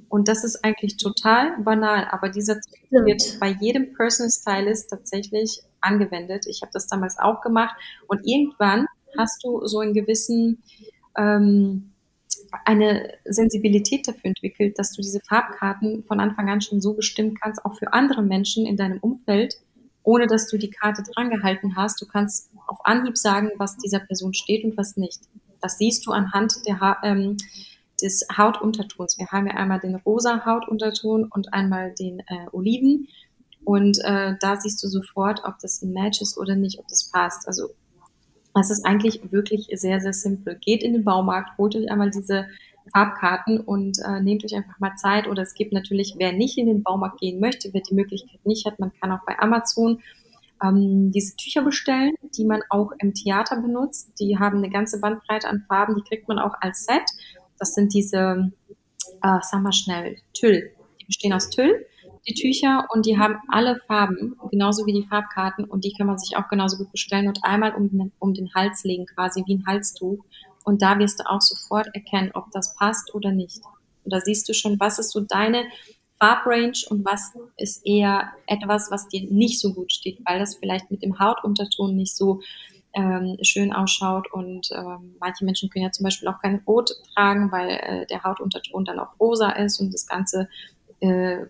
Und 0.09 0.29
das 0.29 0.45
ist 0.45 0.65
eigentlich 0.65 0.97
total 0.97 1.59
banal, 1.63 2.07
aber 2.11 2.31
dieser 2.31 2.61
Trick 2.61 2.91
wird 2.91 3.39
bei 3.41 3.49
jedem 3.61 3.93
Personal 3.95 4.31
Stylist 4.31 4.91
tatsächlich 4.91 5.61
angewendet. 5.81 6.47
Ich 6.47 6.63
habe 6.63 6.73
das 6.73 6.87
damals 6.87 7.19
auch 7.19 7.41
gemacht 7.41 7.77
und 8.07 8.27
irgendwann 8.27 8.87
hast 9.17 9.45
du 9.45 9.67
so 9.67 9.81
einen 9.81 9.95
gewissen 9.95 10.63
ähm, 11.17 11.93
eine 12.65 13.15
Sensibilität 13.25 14.07
dafür 14.09 14.27
entwickelt, 14.27 14.79
dass 14.79 14.93
du 14.93 15.03
diese 15.03 15.21
Farbkarten 15.21 16.05
von 16.05 16.21
Anfang 16.21 16.49
an 16.49 16.61
schon 16.61 16.81
so 16.81 16.95
bestimmen 16.95 17.35
kannst, 17.35 17.65
auch 17.65 17.77
für 17.77 17.93
andere 17.93 18.23
Menschen 18.23 18.67
in 18.67 18.77
deinem 18.77 18.99
Umfeld, 18.99 19.57
ohne 20.03 20.27
dass 20.27 20.49
du 20.49 20.57
die 20.59 20.71
Karte 20.71 21.03
drangehalten 21.03 21.77
hast. 21.77 22.01
Du 22.01 22.07
kannst 22.07 22.51
auf 22.67 22.79
Anhieb 22.85 23.17
sagen, 23.17 23.51
was 23.57 23.77
dieser 23.77 24.01
Person 24.01 24.35
steht 24.35 24.65
und 24.65 24.77
was 24.77 24.97
nicht. 24.97 25.21
Das 25.61 25.79
siehst 25.79 26.07
du 26.07 26.13
anhand 26.13 26.67
der 26.67 26.99
ähm, 27.03 27.37
des 28.03 28.27
Hautuntertons. 28.37 29.19
Wir 29.19 29.27
haben 29.29 29.47
ja 29.47 29.55
einmal 29.55 29.81
den 29.81 29.97
rosa 29.97 30.45
Hautunterton 30.45 31.25
und 31.25 31.53
einmal 31.53 31.95
den 31.99 32.21
äh, 32.21 32.47
Oliven. 32.53 33.09
Und 33.65 33.99
äh, 34.05 34.35
da 34.41 34.57
siehst 34.57 34.83
du 34.83 34.89
sofort, 34.89 35.43
ob 35.45 35.59
das 35.61 35.83
ein 35.83 35.93
Match 35.93 36.23
ist 36.23 36.39
oder 36.39 36.55
nicht, 36.55 36.79
ob 36.79 36.89
das 36.89 37.11
passt. 37.11 37.47
Also 37.47 37.71
es 38.59 38.71
ist 38.71 38.85
eigentlich 38.85 39.21
wirklich 39.31 39.69
sehr, 39.73 40.01
sehr 40.01 40.13
simpel. 40.13 40.57
Geht 40.57 40.83
in 40.83 40.93
den 40.93 41.05
Baumarkt, 41.05 41.59
holt 41.59 41.77
euch 41.77 41.91
einmal 41.91 42.11
diese 42.11 42.47
Farbkarten 42.93 43.61
und 43.61 43.99
äh, 44.05 44.21
nehmt 44.21 44.45
euch 44.45 44.55
einfach 44.55 44.79
mal 44.79 44.97
Zeit. 44.97 45.29
Oder 45.29 45.43
es 45.43 45.55
gibt 45.55 45.73
natürlich, 45.73 46.15
wer 46.19 46.33
nicht 46.33 46.59
in 46.59 46.67
den 46.67 46.83
Baumarkt 46.83 47.21
gehen 47.21 47.41
möchte, 47.41 47.71
wer 47.73 47.83
die 47.83 47.95
Möglichkeit 47.95 48.45
nicht 48.45 48.67
hat, 48.67 48.79
man 48.79 48.93
kann 49.01 49.13
auch 49.13 49.25
bei 49.27 49.39
Amazon 49.39 50.01
ähm, 50.63 51.13
diese 51.13 51.37
Tücher 51.37 51.63
bestellen, 51.63 52.15
die 52.37 52.45
man 52.45 52.63
auch 52.71 52.93
im 52.99 53.15
Theater 53.15 53.61
benutzt. 53.61 54.13
Die 54.19 54.39
haben 54.39 54.59
eine 54.59 54.71
ganze 54.71 55.01
Bandbreite 55.01 55.49
an 55.49 55.65
Farben, 55.69 55.95
die 55.95 56.03
kriegt 56.03 56.29
man 56.29 56.39
auch 56.39 56.55
als 56.61 56.85
Set. 56.85 57.05
Das 57.59 57.75
sind 57.75 57.95
diese, 57.95 58.53
äh, 59.23 59.39
sag 59.43 59.63
mal 59.63 59.73
schnell, 59.73 60.17
Tüll. 60.33 60.71
Die 61.01 61.07
bestehen 61.07 61.33
aus 61.33 61.51
Tüll 61.51 61.87
die 62.29 62.35
Tücher 62.35 62.87
und 62.93 63.07
die 63.07 63.19
haben 63.19 63.37
alle 63.49 63.81
Farben, 63.87 64.37
genauso 64.51 64.87
wie 64.87 64.93
die 64.93 65.07
Farbkarten 65.07 65.65
und 65.65 65.85
die 65.85 65.93
kann 65.93 66.07
man 66.07 66.19
sich 66.19 66.37
auch 66.37 66.49
genauso 66.49 66.77
gut 66.77 66.93
bestellen 66.93 67.29
und 67.29 67.43
einmal 67.43 67.75
um 67.75 67.89
den, 67.89 68.13
um 68.19 68.35
den 68.35 68.53
Hals 68.55 68.85
legen, 68.85 69.07
quasi 69.07 69.43
wie 69.47 69.55
ein 69.55 69.67
Halstuch. 69.67 70.25
Und 70.65 70.83
da 70.83 70.99
wirst 70.99 71.21
du 71.21 71.29
auch 71.29 71.41
sofort 71.41 71.89
erkennen, 71.95 72.31
ob 72.35 72.51
das 72.53 72.75
passt 72.77 73.15
oder 73.15 73.33
nicht. 73.33 73.61
Und 74.05 74.13
da 74.13 74.21
siehst 74.21 74.49
du 74.49 74.53
schon, 74.53 74.79
was 74.79 74.99
ist 74.99 75.11
so 75.11 75.21
deine 75.21 75.65
Farbrange 76.19 76.85
und 76.91 77.05
was 77.05 77.33
ist 77.57 77.87
eher 77.87 78.33
etwas, 78.47 78.91
was 78.91 79.09
dir 79.09 79.23
nicht 79.31 79.61
so 79.61 79.73
gut 79.73 79.93
steht, 79.93 80.19
weil 80.27 80.39
das 80.39 80.57
vielleicht 80.57 80.91
mit 80.91 81.03
dem 81.03 81.19
Hautunterton 81.19 81.97
nicht 81.97 82.15
so 82.15 82.41
ähm, 82.95 83.37
schön 83.43 83.73
ausschaut. 83.73 84.33
Und 84.33 84.69
ähm, 84.73 85.17
manche 85.21 85.45
Menschen 85.45 85.71
können 85.71 85.85
ja 85.85 85.93
zum 85.93 86.05
Beispiel 86.05 86.29
auch 86.29 86.41
kein 86.41 86.63
Rot 86.67 86.91
tragen, 87.15 87.53
weil 87.53 87.71
äh, 87.71 88.07
der 88.07 88.23
Hautunterton 88.25 88.85
dann 88.85 88.99
auch 88.99 89.19
rosa 89.21 89.51
ist 89.51 89.81
und 89.81 89.93
das 89.93 90.07
Ganze 90.07 90.49
äh, 91.01 91.47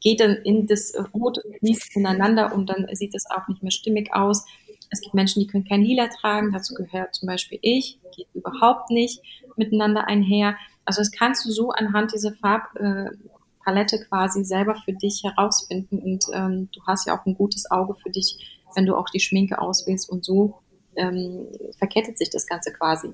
geht 0.00 0.20
dann 0.20 0.36
in 0.36 0.66
das 0.66 0.92
Rot, 1.14 1.38
fließt 1.60 1.96
ineinander 1.96 2.54
und 2.54 2.68
dann 2.68 2.86
sieht 2.92 3.14
es 3.14 3.24
auch 3.30 3.46
nicht 3.48 3.62
mehr 3.62 3.70
stimmig 3.70 4.12
aus. 4.12 4.44
Es 4.90 5.00
gibt 5.00 5.14
Menschen, 5.14 5.40
die 5.40 5.46
können 5.46 5.64
kein 5.64 5.82
Lila 5.82 6.08
tragen, 6.08 6.52
dazu 6.52 6.74
gehört 6.74 7.14
zum 7.14 7.26
Beispiel 7.26 7.58
ich, 7.62 7.98
geht 8.14 8.26
überhaupt 8.34 8.90
nicht 8.90 9.22
miteinander 9.56 10.06
einher. 10.08 10.56
Also 10.84 11.00
das 11.00 11.12
kannst 11.12 11.46
du 11.46 11.50
so 11.50 11.70
anhand 11.70 12.12
dieser 12.12 12.32
Farbpalette 12.34 13.96
äh, 13.96 14.04
quasi 14.08 14.44
selber 14.44 14.74
für 14.84 14.92
dich 14.92 15.22
herausfinden 15.22 15.98
und 15.98 16.24
ähm, 16.34 16.68
du 16.72 16.80
hast 16.86 17.06
ja 17.06 17.18
auch 17.18 17.24
ein 17.24 17.36
gutes 17.36 17.70
Auge 17.70 17.94
für 17.94 18.10
dich, 18.10 18.60
wenn 18.74 18.86
du 18.86 18.96
auch 18.96 19.08
die 19.08 19.20
Schminke 19.20 19.60
auswählst 19.60 20.10
und 20.10 20.24
so 20.24 20.62
ähm, 20.96 21.46
verkettet 21.78 22.18
sich 22.18 22.30
das 22.30 22.46
Ganze 22.46 22.72
quasi. 22.72 23.12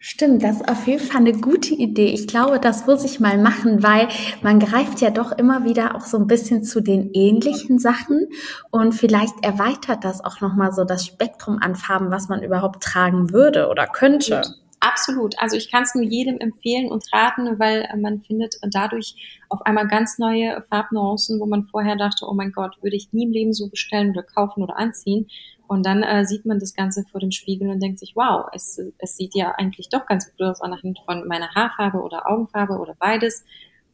Stimmt, 0.00 0.44
das 0.44 0.56
ist 0.56 0.68
auf 0.68 0.86
jeden 0.86 1.02
Fall 1.02 1.22
eine 1.22 1.32
gute 1.32 1.74
Idee. 1.74 2.06
Ich 2.06 2.28
glaube, 2.28 2.60
das 2.60 2.86
muss 2.86 3.04
ich 3.04 3.18
mal 3.18 3.36
machen, 3.36 3.82
weil 3.82 4.06
man 4.42 4.60
greift 4.60 5.00
ja 5.00 5.10
doch 5.10 5.32
immer 5.32 5.64
wieder 5.64 5.96
auch 5.96 6.02
so 6.02 6.18
ein 6.18 6.28
bisschen 6.28 6.62
zu 6.62 6.80
den 6.80 7.10
ähnlichen 7.14 7.80
Sachen 7.80 8.28
und 8.70 8.92
vielleicht 8.92 9.34
erweitert 9.44 10.04
das 10.04 10.24
auch 10.24 10.40
nochmal 10.40 10.72
so 10.72 10.84
das 10.84 11.04
Spektrum 11.04 11.58
an 11.60 11.74
Farben, 11.74 12.12
was 12.12 12.28
man 12.28 12.44
überhaupt 12.44 12.80
tragen 12.80 13.32
würde 13.32 13.68
oder 13.68 13.88
könnte. 13.88 14.42
Absolut. 14.80 15.34
Also 15.40 15.56
ich 15.56 15.68
kann 15.68 15.82
es 15.82 15.96
nur 15.96 16.04
jedem 16.04 16.38
empfehlen 16.38 16.92
und 16.92 17.04
raten, 17.12 17.58
weil 17.58 17.88
man 18.00 18.22
findet 18.22 18.54
dadurch 18.70 19.16
auf 19.48 19.62
einmal 19.62 19.88
ganz 19.88 20.18
neue 20.18 20.64
Farbnuancen, 20.70 21.40
wo 21.40 21.46
man 21.46 21.64
vorher 21.64 21.96
dachte, 21.96 22.26
oh 22.28 22.34
mein 22.34 22.52
Gott, 22.52 22.76
würde 22.82 22.94
ich 22.94 23.12
nie 23.12 23.24
im 23.24 23.32
Leben 23.32 23.52
so 23.52 23.68
bestellen 23.68 24.10
oder 24.10 24.22
kaufen 24.22 24.62
oder 24.62 24.78
anziehen. 24.78 25.26
Und 25.68 25.84
dann 25.84 26.02
äh, 26.02 26.24
sieht 26.24 26.46
man 26.46 26.58
das 26.58 26.74
Ganze 26.74 27.04
vor 27.04 27.20
dem 27.20 27.30
Spiegel 27.30 27.68
und 27.68 27.82
denkt 27.82 27.98
sich, 27.98 28.16
wow, 28.16 28.46
es, 28.52 28.80
es 28.98 29.16
sieht 29.16 29.34
ja 29.34 29.52
eigentlich 29.52 29.90
doch 29.90 30.06
ganz 30.06 30.30
gut 30.30 30.42
aus 30.42 30.62
anhand 30.62 30.98
von 31.04 31.28
meiner 31.28 31.54
Haarfarbe 31.54 32.00
oder 32.00 32.28
Augenfarbe 32.28 32.78
oder 32.78 32.96
beides. 32.98 33.44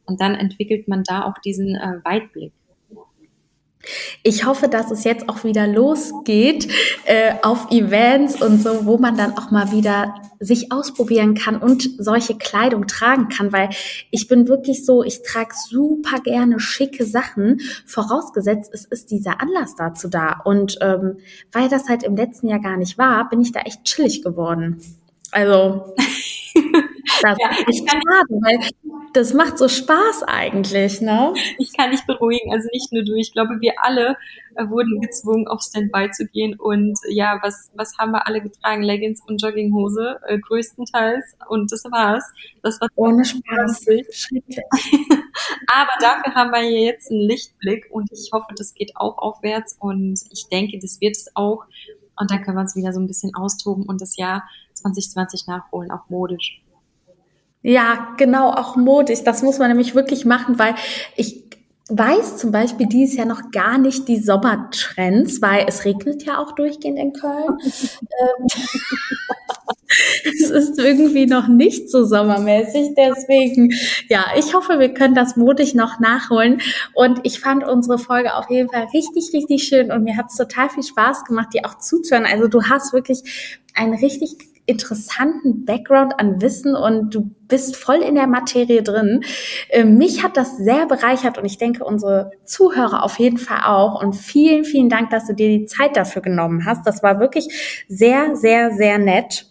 Und 0.07 0.21
dann 0.21 0.37
entwickelt 0.37 0.87
man 0.87 1.03
da 1.03 1.25
auch 1.25 1.39
diesen 1.39 1.75
äh, 1.75 1.99
Weitblick. 2.05 2.53
Ich 4.23 4.45
hoffe, 4.45 4.69
dass 4.69 4.91
es 4.91 5.05
jetzt 5.05 5.29
auch 5.29 5.45
wieder 5.45 5.67
losgeht 5.67 6.69
äh, 7.05 7.35
auf 7.43 7.71
Events 7.71 8.41
und 8.41 8.63
so, 8.63 8.87
wo 8.87 8.99
man 8.99 9.17
dann 9.17 9.37
auch 9.37 9.51
mal 9.51 9.73
wieder 9.73 10.15
sich 10.41 10.73
ausprobieren 10.73 11.35
kann 11.35 11.57
und 11.57 11.89
solche 11.99 12.37
Kleidung 12.37 12.87
tragen 12.87 13.29
kann, 13.29 13.53
weil 13.53 13.71
ich 14.11 14.29
bin 14.29 14.49
wirklich 14.49 14.85
so, 14.85 15.03
ich 15.03 15.23
trage 15.23 15.55
super 15.69 16.21
gerne 16.21 16.61
schicke 16.61 17.05
Sachen, 17.05 17.61
vorausgesetzt 17.87 18.71
es 18.73 18.85
ist 18.85 19.11
dieser 19.11 19.41
Anlass 19.41 19.75
dazu 19.77 20.09
da. 20.09 20.41
Und 20.45 20.79
ähm, 20.81 21.19
weil 21.53 21.69
das 21.69 21.89
halt 21.89 22.03
im 22.03 22.17
letzten 22.17 22.49
Jahr 22.49 22.61
gar 22.61 22.77
nicht 22.77 22.99
war, 22.99 23.29
bin 23.29 23.41
ich 23.41 23.53
da 23.53 23.61
echt 23.61 23.85
chillig 23.85 24.23
geworden. 24.23 24.81
Also 25.31 25.95
das 27.23 27.39
ja, 27.39 27.51
ist 27.51 27.69
echt 27.69 27.91
schade, 27.91 28.41
weil 28.41 28.59
das 29.13 29.33
macht 29.33 29.59
so 29.59 29.69
Spaß 29.69 30.25
eigentlich, 30.25 31.01
ne? 31.01 31.33
Ich 31.59 31.73
kann 31.73 31.93
dich 31.93 32.05
beruhigen, 32.05 32.53
also 32.53 32.69
nicht 32.73 32.93
nur 32.93 33.05
du. 33.05 33.15
Ich 33.15 33.33
glaube, 33.33 33.61
wir 33.61 33.75
alle 33.79 34.17
äh, 34.57 34.69
wurden 34.69 35.01
gezwungen, 35.01 35.47
auf 35.47 35.63
Standby 35.63 36.11
zu 36.11 36.27
gehen. 36.27 36.59
Und 36.59 36.99
ja, 37.09 37.39
was, 37.43 37.71
was 37.75 37.97
haben 37.99 38.13
wir 38.13 38.27
alle 38.27 38.41
getragen? 38.41 38.83
Leggings 38.83 39.21
und 39.27 39.41
Jogginghose, 39.41 40.21
äh, 40.27 40.39
größtenteils. 40.39 41.37
Und 41.49 41.71
das 41.71 41.85
war's. 41.85 42.25
Das 42.63 42.81
war 42.81 42.89
ohne 42.97 43.25
Spaß. 43.25 43.87
Aber 45.73 45.91
dafür 46.01 46.35
haben 46.35 46.51
wir 46.51 46.63
jetzt 46.71 47.11
einen 47.11 47.21
Lichtblick 47.21 47.87
und 47.91 48.11
ich 48.13 48.31
hoffe, 48.33 48.55
das 48.57 48.75
geht 48.75 48.97
auch 48.97 49.19
aufwärts 49.19 49.77
und 49.79 50.21
ich 50.31 50.49
denke, 50.51 50.79
das 50.81 51.01
wird 51.01 51.17
es 51.17 51.31
auch. 51.35 51.65
Und 52.19 52.31
dann 52.31 52.43
können 52.43 52.57
wir 52.57 52.63
uns 52.63 52.77
wieder 52.77 52.93
so 52.93 53.01
ein 53.01 53.07
bisschen 53.07 53.35
austoben 53.35 53.85
und 53.85 54.01
das 54.01 54.17
Jahr 54.17 54.45
2020 54.75 55.47
nachholen, 55.47 55.91
auch 55.91 56.09
modisch. 56.09 56.64
Ja, 57.67 58.09
genau, 58.19 58.51
auch 58.51 58.77
modisch. 58.77 59.23
Das 59.25 59.43
muss 59.43 59.59
man 59.59 59.69
nämlich 59.69 59.95
wirklich 59.95 60.27
machen, 60.27 60.59
weil 60.59 60.75
ich 61.17 61.43
weiß 61.89 62.37
zum 62.37 62.53
Beispiel 62.53 62.87
dieses 62.87 63.17
Jahr 63.17 63.27
noch 63.27 63.51
gar 63.53 63.79
nicht 63.79 64.07
die 64.07 64.19
Sommertrends, 64.19 65.41
weil 65.41 65.65
es 65.67 65.87
regnet 65.87 66.25
ja 66.25 66.39
auch 66.39 66.53
durchgehend 66.53 66.99
in 66.99 67.13
Köln. 67.15 67.59
Ähm, 68.21 68.47
es 70.25 70.51
ist 70.51 70.79
irgendwie 70.79 71.27
noch 71.27 71.49
nicht 71.49 71.91
so 71.91 72.05
sommermäßig. 72.05 72.95
Deswegen, 72.97 73.73
ja, 74.09 74.25
ich 74.39 74.55
hoffe, 74.55 74.79
wir 74.79 74.93
können 74.93 75.15
das 75.15 75.37
mutig 75.37 75.75
noch 75.75 76.01
nachholen. 76.01 76.61
Und 76.95 77.21
ich 77.25 77.41
fand 77.41 77.67
unsere 77.67 77.99
Folge 77.99 78.35
auf 78.35 78.51
jeden 78.51 78.69
Fall 78.71 78.87
richtig, 78.95 79.31
richtig 79.33 79.65
schön 79.65 79.91
und 79.91 80.05
mir 80.05 80.17
hat 80.17 80.27
es 80.31 80.37
total 80.37 80.69
viel 80.71 80.83
Spaß 80.83 81.25
gemacht, 81.25 81.49
dir 81.55 81.63
auch 81.67 81.79
zuzuhören. 81.79 82.27
Also 82.27 82.49
du 82.49 82.63
hast 82.65 82.93
wirklich 82.93 83.59
ein 83.75 83.95
richtig 83.95 84.37
interessanten 84.67 85.65
Background 85.65 86.19
an 86.19 86.41
Wissen 86.41 86.75
und 86.75 87.15
du 87.15 87.31
bist 87.49 87.77
voll 87.77 87.97
in 87.97 88.15
der 88.15 88.27
Materie 88.27 88.83
drin. 88.83 89.23
Ähm, 89.71 89.99
mich 89.99 90.23
hat 90.23 90.37
das 90.37 90.57
sehr 90.57 90.87
bereichert 90.87 91.39
und 91.39 91.45
ich 91.45 91.59
denke 91.59 91.85
unsere 91.85 92.31
Zuhörer 92.45 93.03
auf 93.03 93.19
jeden 93.19 93.39
Fall 93.39 93.63
auch. 93.65 94.03
Und 94.03 94.15
vielen, 94.15 94.65
vielen 94.65 94.89
Dank, 94.89 95.11
dass 95.11 95.27
du 95.27 95.35
dir 95.35 95.49
die 95.49 95.67
Zeit 95.67 95.97
dafür 95.97 96.23
genommen 96.23 96.65
hast. 96.65 96.87
Das 96.87 97.03
war 97.03 97.21
wirklich 97.21 97.85
sehr, 97.89 98.37
sehr, 98.37 98.71
sehr 98.71 98.99
nett 98.99 99.47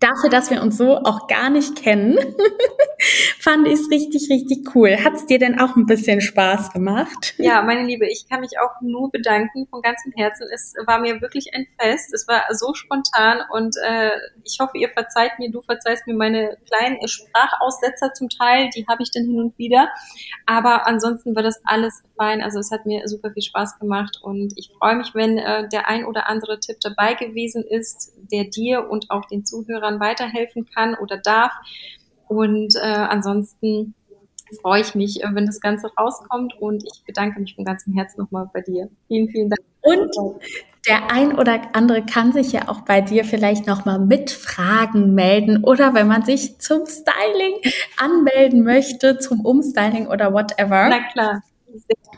dafür, 0.00 0.30
dass 0.30 0.50
wir 0.50 0.62
uns 0.62 0.76
so 0.76 0.98
auch 0.98 1.26
gar 1.26 1.50
nicht 1.50 1.76
kennen, 1.76 2.18
fand 3.38 3.66
ich 3.66 3.74
es 3.74 3.90
richtig, 3.90 4.28
richtig 4.30 4.74
cool. 4.74 4.96
Hat 5.02 5.14
es 5.14 5.26
dir 5.26 5.38
denn 5.38 5.60
auch 5.60 5.76
ein 5.76 5.86
bisschen 5.86 6.20
Spaß 6.20 6.72
gemacht? 6.72 7.34
Ja, 7.38 7.62
meine 7.62 7.84
Liebe, 7.84 8.06
ich 8.06 8.26
kann 8.28 8.40
mich 8.40 8.58
auch 8.58 8.80
nur 8.80 9.10
bedanken 9.10 9.66
von 9.68 9.82
ganzem 9.82 10.12
Herzen. 10.16 10.46
Es 10.52 10.74
war 10.86 11.00
mir 11.00 11.20
wirklich 11.20 11.54
ein 11.54 11.66
Fest. 11.80 12.12
Es 12.12 12.26
war 12.28 12.42
so 12.52 12.74
spontan 12.74 13.40
und 13.52 13.76
äh, 13.86 14.10
ich 14.44 14.58
hoffe, 14.60 14.78
ihr 14.78 14.90
verzeiht 14.90 15.38
mir, 15.38 15.50
du 15.50 15.62
verzeihst 15.62 16.06
mir 16.06 16.14
meine 16.14 16.56
kleinen 16.66 17.06
Sprachaussetzer 17.06 18.12
zum 18.14 18.28
Teil, 18.28 18.70
die 18.74 18.86
habe 18.88 19.02
ich 19.02 19.10
dann 19.10 19.24
hin 19.24 19.40
und 19.40 19.58
wieder. 19.58 19.88
Aber 20.46 20.86
ansonsten 20.86 21.34
war 21.34 21.42
das 21.42 21.60
alles 21.64 22.02
fein. 22.16 22.42
Also 22.42 22.58
es 22.58 22.70
hat 22.70 22.86
mir 22.86 23.06
super 23.06 23.32
viel 23.32 23.42
Spaß 23.42 23.78
gemacht 23.78 24.18
und 24.22 24.52
ich 24.56 24.70
freue 24.78 24.96
mich, 24.96 25.14
wenn 25.14 25.38
äh, 25.38 25.68
der 25.68 25.88
ein 25.88 26.04
oder 26.04 26.28
andere 26.28 26.60
Tipp 26.60 26.78
dabei 26.80 27.14
gewesen 27.14 27.64
ist, 27.64 28.12
der 28.32 28.44
dir 28.44 28.88
und 28.90 29.10
auch 29.10 29.24
den 29.26 29.44
Zuhörern 29.44 29.68
Zuhörern 29.68 30.00
weiterhelfen 30.00 30.66
kann 30.66 30.94
oder 30.94 31.18
darf. 31.18 31.52
Und 32.28 32.74
äh, 32.76 32.80
ansonsten 32.80 33.94
freue 34.62 34.80
ich 34.80 34.94
mich, 34.94 35.22
äh, 35.22 35.28
wenn 35.32 35.46
das 35.46 35.60
Ganze 35.60 35.90
rauskommt 35.98 36.54
und 36.60 36.84
ich 36.84 37.04
bedanke 37.04 37.40
mich 37.40 37.54
von 37.54 37.64
ganzem 37.64 37.94
Herzen 37.94 38.20
nochmal 38.20 38.48
bei 38.52 38.60
dir. 38.60 38.88
Vielen, 39.06 39.28
vielen 39.28 39.50
Dank. 39.50 39.60
Und 39.82 40.40
der 40.86 41.10
ein 41.10 41.38
oder 41.38 41.60
andere 41.74 42.04
kann 42.04 42.32
sich 42.32 42.52
ja 42.52 42.68
auch 42.68 42.80
bei 42.82 43.00
dir 43.00 43.24
vielleicht 43.24 43.66
nochmal 43.66 43.98
mit 43.98 44.30
Fragen 44.30 45.14
melden 45.14 45.64
oder 45.64 45.94
wenn 45.94 46.08
man 46.08 46.24
sich 46.24 46.58
zum 46.60 46.86
Styling 46.86 47.54
anmelden 47.96 48.64
möchte, 48.64 49.18
zum 49.18 49.44
Umstyling 49.44 50.06
oder 50.06 50.32
whatever. 50.32 50.88
Na 50.88 51.00
klar. 51.12 51.42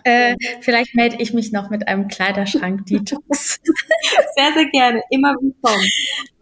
Äh, 0.05 0.35
vielleicht 0.61 0.95
melde 0.95 1.17
ich 1.19 1.33
mich 1.35 1.53
noch 1.53 1.71
mit 1.71 1.87
einem 1.89 2.09
Kleiderschrank-Detox. 2.09 3.61
sehr, 4.37 4.53
sehr 4.55 4.67
gerne. 4.71 5.03
Immer 5.11 5.35
willkommen. 5.35 5.89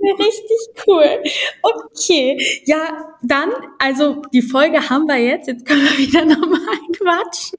Richtig 0.00 0.86
cool. 0.86 1.22
Okay. 1.62 2.38
Ja, 2.64 3.16
dann, 3.22 3.50
also 3.78 4.22
die 4.32 4.42
Folge 4.42 4.88
haben 4.88 5.06
wir 5.06 5.16
jetzt. 5.16 5.48
Jetzt 5.48 5.66
können 5.66 5.82
wir 5.82 5.98
wieder 5.98 6.24
nochmal 6.24 6.60
quatschen. 6.96 7.58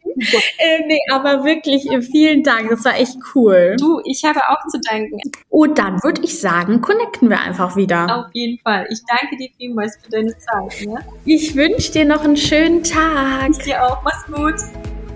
Äh, 0.58 0.86
nee, 0.88 1.00
aber 1.12 1.44
wirklich 1.44 1.90
äh, 1.90 2.02
vielen 2.02 2.44
Dank. 2.44 2.70
Das 2.70 2.86
war 2.86 2.98
echt 2.98 3.18
cool. 3.36 3.76
Du, 3.78 4.02
ich 4.06 4.24
habe 4.24 4.40
auch 4.48 4.68
zu 4.70 4.80
danken. 4.80 5.20
Und 5.50 5.78
dann 5.78 6.02
würde 6.02 6.22
ich 6.24 6.40
sagen, 6.40 6.82
connecten 6.82 7.30
wir 7.30 7.42
einfach 7.42 7.76
wieder. 7.76 8.26
Auf 8.26 8.34
jeden 8.34 8.60
Fall. 8.60 8.88
Ich 8.90 9.00
danke 9.06 9.36
dir 9.38 9.50
vielmals 9.58 9.98
für 10.02 10.10
deine 10.10 10.36
Zeit. 10.38 10.88
Ne? 10.88 11.00
Ich 11.26 11.56
wünsche 11.56 11.92
dir 11.92 12.06
noch 12.06 12.24
einen 12.24 12.38
schönen 12.38 12.84
Tag. 12.84 13.50
Ich 13.52 13.66
dir 13.66 13.84
auch. 13.84 14.02
Mach's 14.04 14.26
gut. 14.26 14.99